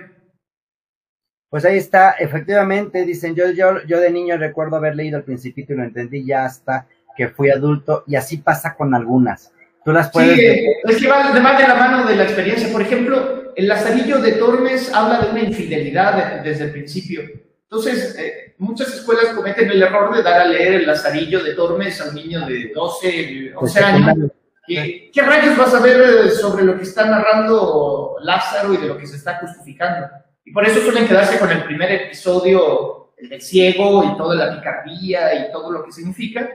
Pues 1.49 1.65
ahí 1.65 1.77
está, 1.77 2.11
efectivamente, 2.11 3.03
dicen, 3.03 3.35
yo, 3.35 3.51
yo, 3.51 3.85
yo 3.85 3.99
de 3.99 4.11
niño 4.11 4.37
recuerdo 4.37 4.77
haber 4.77 4.95
leído 4.95 5.17
el 5.17 5.25
principito 5.25 5.73
y 5.73 5.75
lo 5.75 5.83
entendí 5.83 6.25
ya 6.25 6.45
hasta 6.45 6.87
que 7.17 7.27
fui 7.27 7.49
adulto, 7.49 8.05
y 8.07 8.15
así 8.15 8.37
pasa 8.37 8.75
con 8.77 8.95
algunas. 8.95 9.51
Tú 9.83 9.91
las 9.91 10.09
puedes... 10.09 10.39
Sí, 10.39 10.67
es 10.85 10.97
que 11.01 11.07
va 11.09 11.31
además 11.31 11.59
de 11.59 11.67
la 11.67 11.75
mano 11.75 12.07
de 12.07 12.15
la 12.15 12.23
experiencia. 12.23 12.71
Por 12.71 12.81
ejemplo, 12.81 13.51
el 13.57 13.67
Lazarillo 13.67 14.21
de 14.21 14.31
Tormes 14.37 14.89
habla 14.93 15.19
de 15.19 15.31
una 15.31 15.41
infidelidad 15.41 16.43
desde 16.45 16.63
el 16.63 16.71
principio. 16.71 17.48
Entonces, 17.71 18.15
eh, 18.17 18.55
muchas 18.57 18.93
escuelas 18.95 19.27
cometen 19.35 19.69
el 19.69 19.83
error 19.83 20.15
de 20.15 20.23
dar 20.23 20.41
a 20.41 20.45
leer 20.45 20.73
el 20.73 20.87
Lazarillo 20.87 21.43
de 21.43 21.53
Tormes 21.53 22.01
a 22.01 22.09
un 22.09 22.15
niño 22.15 22.45
de 22.47 22.71
12, 22.73 23.53
11 23.55 23.79
años 23.79 24.31
¿Qué, 24.69 25.21
rayos 25.21 25.57
vas 25.57 25.73
a 25.73 25.79
ver 25.79 26.27
eh, 26.27 26.29
sobre 26.29 26.63
lo 26.63 26.77
que 26.77 26.83
está 26.83 27.05
narrando 27.05 28.17
Lázaro 28.21 28.73
y 28.73 28.77
de 28.77 28.87
lo 28.87 28.97
que 28.97 29.07
se 29.07 29.17
está 29.17 29.39
justificando? 29.39 30.07
Y 30.45 30.51
por 30.51 30.63
eso 30.65 30.79
suelen 30.81 31.07
quedarse 31.07 31.39
con 31.39 31.49
el 31.49 31.63
primer 31.63 31.91
episodio, 31.91 33.13
el 33.17 33.29
del 33.29 33.41
ciego 33.41 34.03
y 34.03 34.15
toda 34.15 34.35
la 34.35 34.55
picardía 34.55 35.33
y 35.33 35.51
todo 35.51 35.71
lo 35.71 35.83
que 35.83 35.91
significa, 35.91 36.47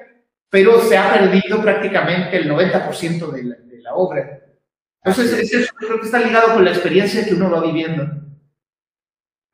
pero 0.49 0.81
se 0.81 0.97
ha 0.97 1.13
perdido 1.13 1.61
prácticamente 1.61 2.37
el 2.37 2.49
90% 2.49 3.31
de 3.33 3.43
la, 3.43 3.57
de 3.57 3.83
la 3.83 3.95
obra. 3.95 4.41
Entonces, 5.03 5.53
eso 5.53 5.73
creo 5.77 5.99
que 5.99 6.07
está 6.07 6.21
ligado 6.21 6.55
con 6.55 6.65
la 6.65 6.71
experiencia 6.71 7.25
que 7.25 7.35
uno 7.35 7.51
va 7.51 7.61
viviendo. 7.63 8.07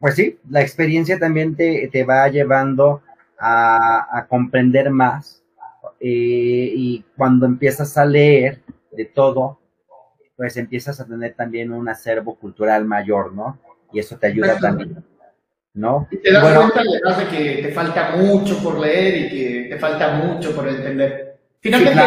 Pues 0.00 0.16
sí, 0.16 0.38
la 0.48 0.62
experiencia 0.62 1.18
también 1.18 1.54
te, 1.54 1.88
te 1.92 2.04
va 2.04 2.26
llevando 2.28 3.02
a, 3.38 4.18
a 4.18 4.26
comprender 4.26 4.90
más 4.90 5.40
eh, 6.00 6.72
y 6.74 7.04
cuando 7.14 7.44
empiezas 7.44 7.96
a 7.98 8.06
leer 8.06 8.60
de 8.90 9.04
todo, 9.04 9.58
pues 10.34 10.56
empiezas 10.56 10.98
a 10.98 11.06
tener 11.06 11.34
también 11.34 11.72
un 11.72 11.88
acervo 11.90 12.36
cultural 12.36 12.86
mayor, 12.86 13.34
¿no? 13.34 13.58
Y 13.92 13.98
eso 13.98 14.16
te 14.16 14.28
ayuda 14.28 14.58
también, 14.58 15.04
¿no? 15.74 16.08
Y 16.10 16.16
te 16.16 16.32
das 16.32 16.56
cuenta 16.56 16.80
además 16.80 17.18
de 17.18 17.36
que 17.36 17.62
te 17.62 17.72
falta 17.72 18.16
mucho 18.16 18.62
por 18.62 18.78
leer 18.80 19.16
y 19.16 19.28
que 19.28 19.66
te 19.68 19.78
falta 19.78 20.14
mucho 20.14 20.56
por 20.56 20.66
entender. 20.68 21.38
Finalmente 21.60 22.00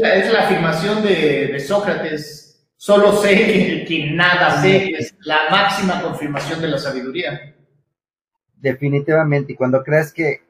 es, 0.00 0.32
la, 0.32 0.40
afirmación 0.40 1.04
de, 1.04 1.60
Sócrates, 1.60 2.45
solo 2.76 3.12
sé 3.12 3.84
que, 3.86 4.10
nada 4.12 4.60
sé, 4.60 4.90
es 4.90 5.14
la 5.20 5.50
máxima 5.50 6.02
confirmación 6.02 6.60
de 6.60 6.68
la 6.68 6.78
sabiduría. 6.78 7.54
Definitivamente, 8.56 9.52
y 9.52 9.56
cuando 9.56 9.82
crees 9.82 10.12
que, 10.12 10.42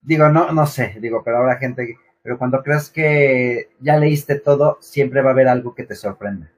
digo, 0.00 0.28
no, 0.28 0.52
no 0.52 0.66
sé, 0.66 0.96
digo, 1.00 1.22
pero 1.24 1.38
ahora 1.38 1.56
gente, 1.56 1.96
pero 2.22 2.38
cuando 2.38 2.62
crees 2.62 2.90
que 2.90 3.70
ya 3.80 3.96
leíste 3.96 4.40
todo, 4.40 4.78
siempre 4.80 5.22
va 5.22 5.30
a 5.30 5.32
haber 5.32 5.48
algo 5.48 5.74
que 5.74 5.84
te 5.84 5.94
sorprenda. 5.94 6.50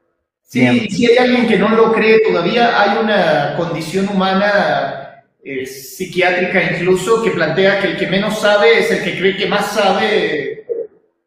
Sí, 0.42 0.88
si 0.90 1.06
hay 1.06 1.18
alguien 1.18 1.48
que 1.48 1.58
no 1.58 1.68
lo 1.70 1.92
cree 1.92 2.20
todavía, 2.20 2.80
hay 2.80 2.98
una 2.98 3.56
condición 3.56 4.08
humana 4.08 5.24
eh, 5.42 5.66
psiquiátrica 5.66 6.72
incluso 6.72 7.22
que 7.22 7.30
plantea 7.30 7.80
que 7.80 7.88
el 7.88 7.96
que 7.96 8.06
menos 8.06 8.40
sabe 8.40 8.78
es 8.80 8.90
el 8.90 9.04
que 9.04 9.18
cree 9.18 9.36
que 9.36 9.46
más 9.46 9.74
sabe 9.74 10.66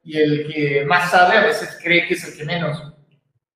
y 0.04 0.18
el 0.18 0.48
que 0.48 0.86
más 0.86 1.12
sabe 1.12 1.38
a 1.38 1.46
veces 1.46 1.78
cree 1.82 2.08
que 2.08 2.14
es 2.14 2.28
el 2.28 2.38
que 2.38 2.46
menos. 2.46 2.99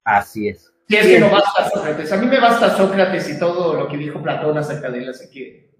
Así 0.03 0.49
es. 0.49 0.73
Y 0.87 0.95
es 0.95 1.07
que 1.07 1.19
no 1.19 1.29
basta 1.29 1.69
Sócrates. 1.69 2.11
A 2.11 2.17
mí 2.17 2.27
me 2.27 2.39
basta 2.39 2.75
Sócrates 2.75 3.29
y 3.29 3.39
todo 3.39 3.73
lo 3.73 3.87
que 3.87 3.97
dijo 3.97 4.21
Platón 4.21 4.57
acerca 4.57 4.91
de 4.91 4.99
él, 4.99 5.09
así 5.09 5.29
que... 5.29 5.71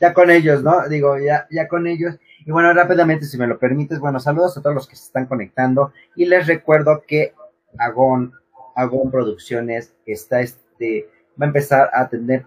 Ya 0.00 0.14
con 0.14 0.30
ellos, 0.30 0.62
¿no? 0.62 0.88
Digo, 0.88 1.18
ya, 1.18 1.46
ya 1.50 1.68
con 1.68 1.86
ellos. 1.86 2.16
Y 2.46 2.50
bueno, 2.50 2.72
rápidamente, 2.72 3.26
si 3.26 3.36
me 3.36 3.46
lo 3.46 3.58
permites, 3.58 3.98
bueno, 3.98 4.18
saludos 4.18 4.56
a 4.56 4.62
todos 4.62 4.74
los 4.74 4.88
que 4.88 4.96
se 4.96 5.04
están 5.04 5.26
conectando. 5.26 5.92
Y 6.16 6.24
les 6.24 6.46
recuerdo 6.46 7.04
que 7.06 7.34
Agón, 7.78 8.32
Agón 8.74 9.10
Producciones 9.10 9.94
está 10.06 10.40
este, 10.40 11.06
va 11.40 11.44
a 11.44 11.48
empezar 11.48 11.90
a 11.92 12.08
tener 12.08 12.46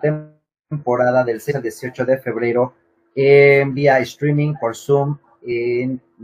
temporada 0.70 1.24
del 1.24 1.42
6 1.42 1.58
al 1.58 1.62
18 1.62 2.06
de 2.06 2.18
febrero 2.18 2.74
en 3.16 3.74
vía 3.74 4.00
streaming 4.00 4.56
por 4.60 4.76
Zoom 4.76 5.18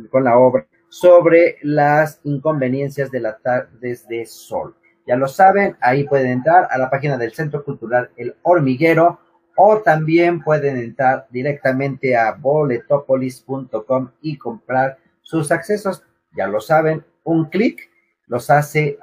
con 0.10 0.24
la 0.24 0.38
obra 0.38 0.66
sobre 0.90 1.58
las 1.62 2.20
inconveniencias 2.24 3.12
de 3.12 3.20
las 3.20 3.42
tardes 3.42 4.08
de 4.08 4.26
sol. 4.26 4.76
Ya 5.08 5.16
lo 5.16 5.28
saben, 5.28 5.76
ahí 5.82 6.04
pueden 6.04 6.32
entrar 6.32 6.68
a 6.70 6.78
la 6.78 6.90
página 6.90 7.18
del 7.18 7.34
Centro 7.34 7.64
Cultural 7.64 8.12
El 8.16 8.36
Hormiguero 8.44 9.20
o 9.56 9.80
también 9.80 10.42
pueden 10.42 10.78
entrar 10.78 11.28
directamente 11.32 12.16
a 12.16 12.34
boletopolis.com 12.34 14.12
y 14.22 14.38
comprar 14.38 14.98
sus 15.22 15.52
accesos. 15.52 16.04
Ya 16.36 16.48
lo 16.48 16.62
saben, 16.62 17.04
un 17.24 17.46
clic 17.46 17.90
los 18.28 18.50
hace 18.50 18.98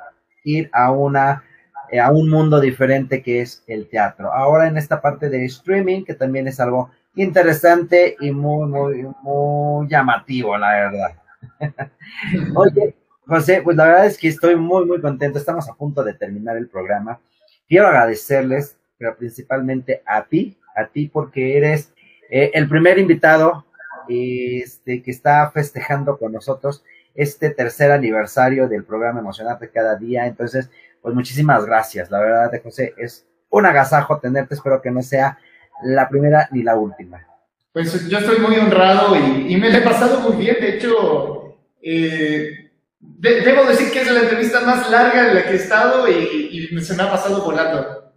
ir 0.45 0.71
a 0.73 0.93
una 0.93 1.43
eh, 1.91 2.01
a 2.01 2.11
un 2.11 2.29
mundo 2.29 2.61
diferente 2.61 3.23
que 3.23 3.43
es 3.43 3.63
el 3.67 3.89
teatro. 3.89 4.33
Ahora 4.33 4.67
en 4.67 4.77
esta 4.77 5.01
parte 5.01 5.29
de 5.29 5.45
streaming, 5.45 6.05
que 6.05 6.15
también 6.15 6.49
es 6.49 6.59
algo 6.59 6.91
interesante 7.15 8.17
y 8.21 8.31
muy, 8.33 8.69
muy, 8.69 9.07
muy 9.23 9.89
llamativo, 9.89 10.57
la 10.57 10.71
verdad. 10.71 11.26
Oye, 12.55 12.95
José, 13.27 13.61
pues 13.63 13.77
la 13.77 13.87
verdad 13.87 14.07
es 14.07 14.19
que 14.19 14.29
estoy 14.29 14.57
muy, 14.57 14.85
muy 14.85 15.01
contento. 15.01 15.39
Estamos 15.39 15.69
a 15.69 15.75
punto 15.75 16.03
de 16.05 16.15
terminar 16.15 16.57
el 16.57 16.69
programa. 16.69 17.21
Quiero 17.69 17.89
agradecerles, 17.89 18.77
pero 18.99 19.17
principalmente 19.17 20.03
a 20.07 20.25
ti, 20.25 20.57
a 20.75 20.87
ti 20.87 21.09
porque 21.09 21.57
eres 21.57 21.93
eh, 22.31 22.51
el 22.55 22.69
primer 22.69 22.99
invitado 22.99 23.65
este, 24.09 25.03
que 25.03 25.11
está 25.11 25.51
festejando 25.51 26.19
con 26.19 26.33
nosotros 26.33 26.85
este 27.15 27.51
tercer 27.51 27.91
aniversario 27.91 28.69
del 28.69 28.85
programa 28.85 29.21
Emocionarte 29.21 29.71
Cada 29.71 29.97
Día. 29.97 30.27
Entonces, 30.27 30.71
pues 31.01 31.15
muchísimas 31.15 31.65
gracias. 31.65 32.11
La 32.11 32.21
verdad, 32.21 32.53
José, 32.63 32.95
es 32.99 33.27
un 33.49 33.67
agasajo 33.67 34.19
tenerte. 34.19 34.55
Espero 34.55 34.83
que 34.83 34.91
no 34.91 35.03
sea 35.03 35.39
la 35.83 36.09
primera 36.09 36.49
ni 36.53 36.63
la 36.63 36.77
última. 36.77 37.27
Pues 37.73 38.09
yo 38.09 38.19
estoy 38.19 38.39
muy 38.39 38.57
honrado 38.57 39.15
y, 39.17 39.57
me 39.57 39.71
lo 39.71 39.79
he 39.79 39.83
pasado 39.83 40.21
muy 40.21 40.37
bien. 40.37 40.57
De 40.61 40.77
hecho, 40.77 41.46
eh, 41.89 42.73
debo 42.99 43.65
decir 43.65 43.93
que 43.93 44.01
es 44.01 44.11
la 44.11 44.23
entrevista 44.23 44.61
más 44.63 44.91
larga 44.91 45.29
en 45.29 45.35
la 45.37 45.45
que 45.45 45.51
he 45.53 45.57
estado 45.57 46.09
y, 46.11 46.67
se 46.81 46.97
me 46.97 47.05
ha 47.05 47.11
pasado 47.11 47.45
volando. 47.45 48.13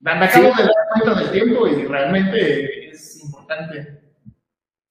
Me, 0.00 0.10
acabo 0.12 0.48
de 0.54 0.64
dar 0.64 0.74
cuenta 0.92 1.20
del 1.20 1.30
tiempo 1.30 1.66
y 1.66 1.86
realmente 1.86 2.90
es 2.90 3.24
importante. 3.24 4.00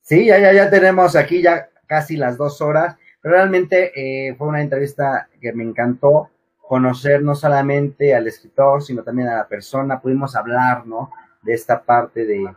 Sí, 0.02 0.26
ya, 0.26 0.40
ya, 0.40 0.54
ya 0.54 0.70
tenemos 0.70 1.16
aquí 1.16 1.42
ya 1.42 1.70
casi 1.86 2.18
las 2.18 2.38
dos 2.38 2.62
horas. 2.62 2.96
Pero 3.22 3.36
realmente 3.36 3.92
eh, 3.96 4.36
fue 4.36 4.48
una 4.48 4.62
entrevista 4.62 5.30
que 5.40 5.54
me 5.54 5.64
encantó 5.64 6.30
conocer 6.68 7.22
no 7.22 7.36
solamente 7.36 8.16
al 8.16 8.28
escritor, 8.28 8.82
sino 8.82 9.04
también 9.04 9.30
a 9.30 9.38
la 9.38 9.48
persona. 9.48 10.02
Pudimos 10.02 10.36
hablar, 10.36 10.88
¿no? 10.88 11.12
De 11.44 11.54
esta 11.54 11.84
parte 11.84 12.26
de, 12.26 12.52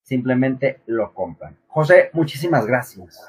simplemente 0.03 0.81
lo 0.87 1.13
compran. 1.13 1.57
José, 1.67 2.11
muchísimas 2.13 2.67
gracias. 2.67 3.21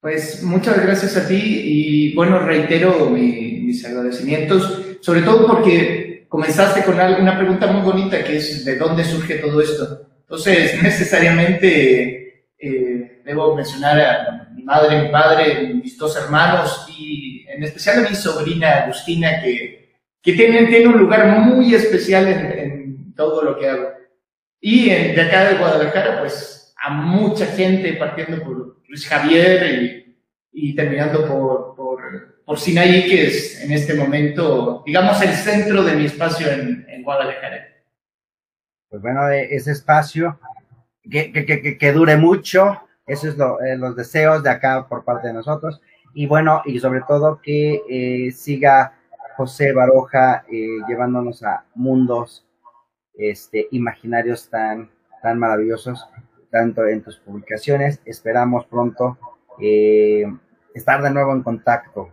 Pues 0.00 0.42
muchas 0.42 0.82
gracias 0.82 1.16
a 1.18 1.28
ti 1.28 1.38
y 1.38 2.14
bueno, 2.14 2.38
reitero 2.38 3.10
mis 3.10 3.84
agradecimientos, 3.84 4.96
sobre 5.00 5.20
todo 5.20 5.46
porque 5.46 6.24
comenzaste 6.26 6.82
con 6.84 6.94
una 6.94 7.36
pregunta 7.36 7.66
muy 7.66 7.82
bonita 7.82 8.24
que 8.24 8.38
es 8.38 8.64
¿de 8.64 8.76
dónde 8.76 9.04
surge 9.04 9.36
todo 9.36 9.60
esto? 9.60 10.08
Entonces, 10.22 10.82
necesariamente 10.82 12.46
eh, 12.58 13.20
debo 13.26 13.54
mencionar 13.54 14.00
a 14.00 14.48
mi 14.54 14.62
madre, 14.62 15.02
mi 15.02 15.08
padre, 15.10 15.74
mis 15.74 15.98
dos 15.98 16.16
hermanos 16.16 16.86
y 16.88 17.29
en 17.60 17.64
especial 17.64 18.06
a 18.06 18.08
mi 18.08 18.16
sobrina 18.16 18.84
Agustina, 18.84 19.42
que, 19.42 19.92
que 20.22 20.32
tiene, 20.32 20.66
tiene 20.68 20.86
un 20.86 20.98
lugar 20.98 21.26
muy 21.40 21.74
especial 21.74 22.26
en, 22.26 23.12
todo 23.14 23.42
lo 23.42 23.58
que 23.58 23.68
hago. 23.68 23.90
Y 24.62 24.88
de 24.88 25.20
acá 25.20 25.44
de 25.44 25.58
Guadalajara, 25.58 26.20
pues 26.20 26.74
a 26.82 26.88
mucha 26.88 27.44
gente, 27.44 27.92
partiendo 27.94 28.42
por 28.42 28.80
Luis 28.88 29.06
Javier 29.06 30.14
y, 30.52 30.74
terminando 30.74 31.28
por, 31.28 31.76
por, 31.76 32.42
por, 32.46 32.58
Sinaí, 32.58 33.06
que 33.06 33.26
es 33.26 33.62
en 33.62 33.72
este 33.72 33.92
momento, 33.92 34.82
digamos, 34.86 35.20
el 35.20 35.34
centro 35.34 35.84
de 35.84 35.96
mi 35.96 36.06
espacio 36.06 36.50
en, 36.50 36.86
en 36.88 37.02
Guadalajara. 37.02 37.68
Pues 38.88 39.02
bueno, 39.02 39.28
ese 39.28 39.72
espacio 39.72 40.40
que, 41.10 41.30
que, 41.30 41.76
que, 41.76 41.92
dure 41.92 42.16
mucho, 42.16 42.80
eso 43.06 43.28
es 43.28 43.34
eh, 43.34 43.76
los 43.76 43.94
deseos 43.96 44.42
de 44.42 44.48
acá 44.48 44.86
por 44.88 45.04
parte 45.04 45.28
de 45.28 45.34
nosotros. 45.34 45.78
Y 46.14 46.26
bueno, 46.26 46.62
y 46.64 46.78
sobre 46.80 47.02
todo 47.06 47.40
que 47.42 47.82
eh, 47.88 48.32
siga 48.32 48.94
José 49.36 49.72
Baroja 49.72 50.44
eh, 50.50 50.78
llevándonos 50.88 51.42
a 51.42 51.64
mundos 51.74 52.46
este, 53.14 53.68
imaginarios 53.70 54.48
tan, 54.48 54.90
tan 55.22 55.38
maravillosos, 55.38 56.08
tanto 56.50 56.86
en 56.86 57.02
tus 57.02 57.18
publicaciones. 57.18 58.00
Esperamos 58.04 58.66
pronto 58.66 59.18
estar 60.74 61.02
de 61.02 61.10
nuevo 61.10 61.32
en 61.32 61.42
contacto. 61.42 62.10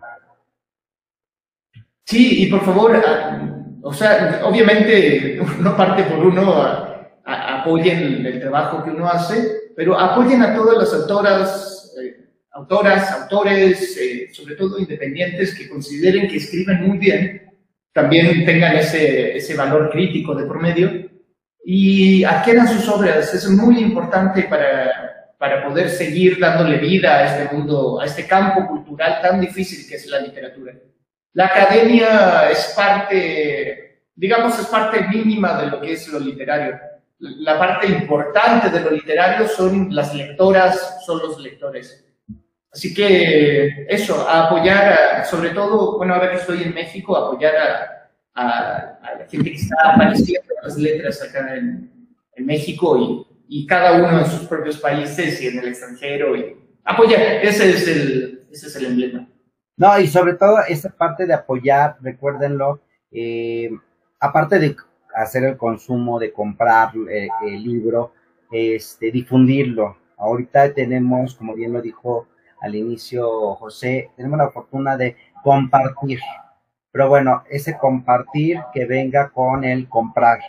Sí, 2.08 2.44
y 2.44 2.50
por 2.50 2.62
favor, 2.62 2.96
ah, 3.06 3.42
o 3.82 3.92
sea, 3.92 4.42
obviamente 4.46 5.42
no 5.60 5.76
parte 5.76 6.04
por 6.04 6.26
uno, 6.26 6.54
apoyen 7.26 8.26
el 8.26 8.40
trabajo 8.40 8.82
que 8.82 8.92
uno 8.92 9.10
hace, 9.10 9.74
pero 9.76 10.00
apoyen 10.00 10.42
a 10.42 10.56
todas 10.56 10.78
las 10.78 10.94
autoras, 10.94 11.77
eh, 11.77 11.77
autoras, 12.58 13.12
autores, 13.12 13.98
eh, 13.98 14.30
sobre 14.34 14.56
todo 14.56 14.80
independientes, 14.80 15.56
que 15.56 15.70
consideren 15.70 16.28
que 16.28 16.38
escriben 16.38 16.88
muy 16.88 16.98
bien, 16.98 17.54
también 17.94 18.46
tengan 18.46 18.76
ese, 18.76 19.38
ese 19.38 19.56
valor 19.56 19.92
crítico 19.92 20.34
de 20.34 20.46
promedio 20.46 21.10
y 21.64 22.24
adquieran 22.24 22.68
sus 22.68 22.88
obras. 22.90 23.32
Es 23.34 23.48
muy 23.50 23.80
importante 23.80 24.44
para, 24.44 25.34
para 25.38 25.64
poder 25.68 25.90
seguir 25.90 26.40
dándole 26.40 26.78
vida 26.80 27.18
a 27.18 27.26
este 27.26 27.56
mundo, 27.56 28.00
a 28.02 28.06
este 28.06 28.26
campo 28.26 28.68
cultural 28.68 29.22
tan 29.22 29.40
difícil 29.40 29.88
que 29.88 29.96
es 29.96 30.08
la 30.08 30.20
literatura. 30.20 30.74
La 31.34 31.46
academia 31.46 32.50
es 32.50 32.74
parte, 32.76 34.02
digamos, 34.16 34.58
es 34.60 34.66
parte 34.66 35.08
mínima 35.10 35.62
de 35.62 35.68
lo 35.68 35.80
que 35.80 35.94
es 35.94 36.08
lo 36.08 36.20
literario. 36.20 36.80
La 37.20 37.58
parte 37.60 37.88
importante 37.88 38.70
de 38.70 38.82
lo 38.82 38.92
literario 38.92 39.48
son 39.48 39.94
las 39.94 40.16
lectoras, 40.16 41.04
son 41.06 41.20
los 41.20 41.40
lectores. 41.40 42.07
Así 42.78 42.94
que 42.94 43.88
eso, 43.90 44.30
a 44.30 44.46
apoyar, 44.46 45.26
sobre 45.26 45.50
todo, 45.50 45.98
bueno, 45.98 46.14
ahora 46.14 46.30
que 46.30 46.38
estoy 46.38 46.62
en 46.62 46.76
México, 46.76 47.18
apoyar 47.18 47.56
a, 47.56 48.12
a, 48.36 49.16
la 49.18 49.26
gente 49.28 49.50
que 49.50 49.56
está 49.56 49.94
apareciendo 49.96 50.54
las 50.62 50.78
letras 50.78 51.24
acá 51.24 51.56
en, 51.56 51.92
en 52.36 52.46
México 52.46 52.96
y, 53.48 53.62
y 53.62 53.66
cada 53.66 53.94
uno 53.94 54.20
en 54.20 54.28
sus 54.28 54.48
propios 54.48 54.78
países 54.78 55.42
y 55.42 55.48
en 55.48 55.58
el 55.58 55.70
extranjero 55.70 56.36
y 56.36 56.56
apoyar, 56.84 57.20
ese 57.42 57.68
es 57.72 57.88
el, 57.88 58.44
ese 58.52 58.68
es 58.68 58.76
el 58.76 58.86
emblema. 58.86 59.28
No, 59.76 60.00
y 60.00 60.06
sobre 60.06 60.36
todo 60.36 60.60
esa 60.68 60.92
parte 60.92 61.26
de 61.26 61.34
apoyar, 61.34 61.98
recuérdenlo, 62.02 62.82
eh, 63.12 63.72
aparte 64.20 64.60
de 64.60 64.76
hacer 65.16 65.46
el 65.46 65.58
consumo, 65.58 66.20
de 66.20 66.32
comprar 66.32 66.92
eh, 67.10 67.28
el 67.44 67.64
libro, 67.64 68.14
este, 68.52 69.12
difundirlo. 69.12 69.98
Ahorita 70.16 70.72
tenemos, 70.76 71.34
como 71.34 71.56
bien 71.56 71.74
lo 71.74 71.82
dijo 71.82 72.28
al 72.62 72.76
inicio 72.76 73.56
José, 73.56 74.12
tenemos 74.16 74.38
la 74.38 74.50
fortuna 74.50 74.98
de 74.98 75.16
compartir. 75.44 76.20
Pero 76.92 77.10
bueno, 77.10 77.44
ese 77.50 77.78
compartir 77.78 78.62
que 78.74 78.86
venga 78.86 79.30
con 79.30 79.64
el 79.64 79.88
comprar 79.88 80.40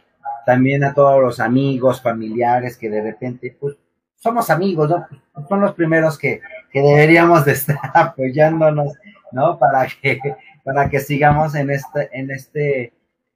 también 0.46 0.82
a 0.82 0.94
todos 0.94 1.20
los 1.20 1.40
amigos, 1.40 2.00
familiares 2.00 2.76
que 2.76 2.88
de 2.88 3.02
repente, 3.02 3.54
pues, 3.60 3.76
somos 4.16 4.50
amigos, 4.50 4.88
¿no? 4.88 5.06
Son 5.48 5.60
los 5.60 5.74
primeros 5.74 6.18
que, 6.18 6.40
que 6.72 6.80
deberíamos 6.80 7.44
de 7.44 7.52
estar 7.52 7.78
apoyándonos, 7.94 8.94
¿no? 9.30 9.58
Para 9.58 9.86
que, 9.86 10.18
para 10.64 10.88
que 10.88 11.00
sigamos 11.00 11.54
en 11.54 11.70
este, 11.70 12.08
en 12.12 12.30
este 12.30 12.92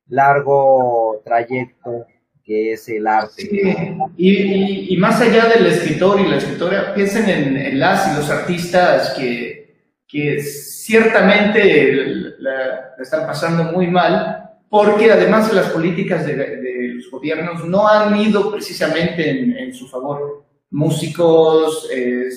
largo 0.08 1.20
trayecto 1.24 2.06
que 2.44 2.72
es 2.72 2.88
el 2.88 3.06
arte. 3.06 3.48
Y, 4.16 4.94
y, 4.94 4.96
más 4.96 5.20
allá 5.20 5.46
del 5.46 5.66
escritor 5.66 6.20
y 6.20 6.28
la 6.28 6.36
escritora, 6.36 6.94
piensen 6.94 7.28
en, 7.28 7.78
las 7.78 8.12
y 8.12 8.16
los 8.16 8.30
artistas 8.30 9.14
que, 9.16 9.86
que 10.08 10.40
ciertamente 10.40 12.04
la, 12.38 12.94
están 13.00 13.26
pasando 13.26 13.64
muy 13.64 13.86
mal, 13.86 14.50
porque 14.68 15.12
además 15.12 15.48
de 15.48 15.56
las 15.56 15.70
políticas 15.70 16.26
de, 16.26 16.92
los 16.94 17.10
gobiernos 17.10 17.64
no 17.66 17.86
han 17.86 18.16
ido 18.16 18.50
precisamente 18.50 19.30
en, 19.30 19.72
su 19.74 19.88
favor. 19.88 20.44
Músicos, 20.70 21.88
eh, 21.92 22.28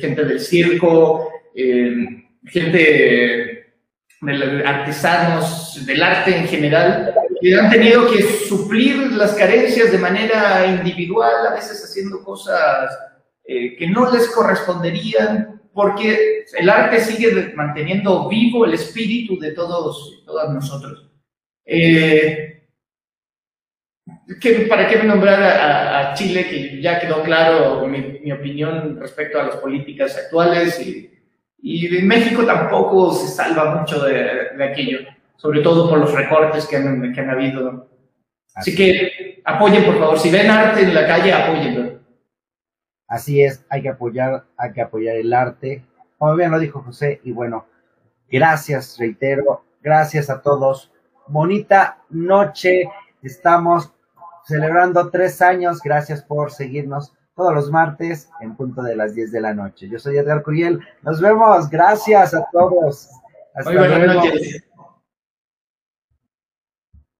gente 0.00 0.24
del 0.24 0.40
circo, 0.40 1.28
eh, 1.54 1.94
gente 2.46 3.62
de 4.20 4.64
artesanos, 4.64 5.84
del 5.84 6.02
arte 6.02 6.36
en 6.36 6.46
general, 6.46 7.14
que 7.42 7.58
han 7.58 7.70
tenido 7.70 8.08
que 8.08 8.22
suplir 8.22 9.12
las 9.12 9.32
carencias 9.34 9.90
de 9.90 9.98
manera 9.98 10.64
individual, 10.66 11.46
a 11.48 11.54
veces 11.54 11.82
haciendo 11.84 12.22
cosas 12.22 12.96
eh, 13.44 13.76
que 13.76 13.88
no 13.88 14.10
les 14.12 14.28
corresponderían, 14.30 15.60
porque 15.74 16.44
el 16.56 16.70
arte 16.70 17.00
sigue 17.00 17.52
manteniendo 17.54 18.28
vivo 18.28 18.64
el 18.64 18.74
espíritu 18.74 19.38
de 19.38 19.52
todos 19.52 20.20
y 20.20 20.24
todas 20.24 20.50
nosotros. 20.54 21.10
Eh, 21.64 22.52
¿Para 24.68 24.86
qué 24.88 25.02
nombrar 25.02 25.42
a, 25.42 26.14
Chile? 26.14 26.46
Que 26.48 26.80
ya 26.80 27.00
quedó 27.00 27.22
claro 27.22 27.86
mi, 27.86 28.30
opinión 28.30 28.98
respecto 29.00 29.40
a 29.40 29.44
las 29.44 29.56
políticas 29.56 30.16
actuales 30.16 30.80
y, 30.80 31.10
y, 31.58 32.02
México 32.02 32.44
tampoco 32.44 33.12
se 33.12 33.28
salva 33.28 33.76
mucho 33.76 34.04
de, 34.04 34.62
aquello, 34.62 35.00
sobre 35.42 35.60
todo 35.60 35.90
por 35.90 35.98
los 35.98 36.14
recortes 36.14 36.66
que 36.66 36.76
han, 36.76 37.12
que 37.12 37.20
han 37.20 37.30
habido. 37.30 37.88
Así, 38.54 38.76
que 38.76 39.42
apoyen, 39.44 39.84
por 39.84 39.98
favor. 39.98 40.16
Si 40.16 40.30
ven 40.30 40.48
arte 40.48 40.82
en 40.82 40.94
la 40.94 41.04
calle, 41.04 41.32
apóyenlo. 41.32 41.98
Así 43.08 43.42
es, 43.42 43.66
hay 43.68 43.82
que 43.82 43.88
apoyar, 43.88 44.44
hay 44.56 44.72
que 44.72 44.82
apoyar 44.82 45.16
el 45.16 45.32
arte. 45.32 45.84
Como 46.16 46.36
bien 46.36 46.52
lo 46.52 46.60
dijo 46.60 46.80
José, 46.82 47.20
y 47.24 47.32
bueno, 47.32 47.66
gracias, 48.30 48.96
reitero, 49.00 49.64
gracias 49.82 50.30
a 50.30 50.40
todos 50.40 50.92
bonita 51.26 51.98
noche. 52.10 52.84
Estamos 53.20 53.92
celebrando 54.44 55.10
tres 55.10 55.42
años. 55.42 55.80
Gracias 55.82 56.22
por 56.22 56.52
seguirnos 56.52 57.12
todos 57.34 57.52
los 57.52 57.68
martes 57.68 58.30
en 58.40 58.54
punto 58.54 58.80
de 58.82 58.94
las 58.94 59.12
10 59.16 59.32
de 59.32 59.40
la 59.40 59.54
noche. 59.54 59.88
Yo 59.88 59.98
soy 59.98 60.18
Edgar 60.18 60.44
Curiel. 60.44 60.78
Nos 61.02 61.20
vemos. 61.20 61.68
Gracias 61.68 62.32
a 62.32 62.46
todos. 62.52 63.10
Hasta 63.56 63.72
luego. 63.72 64.22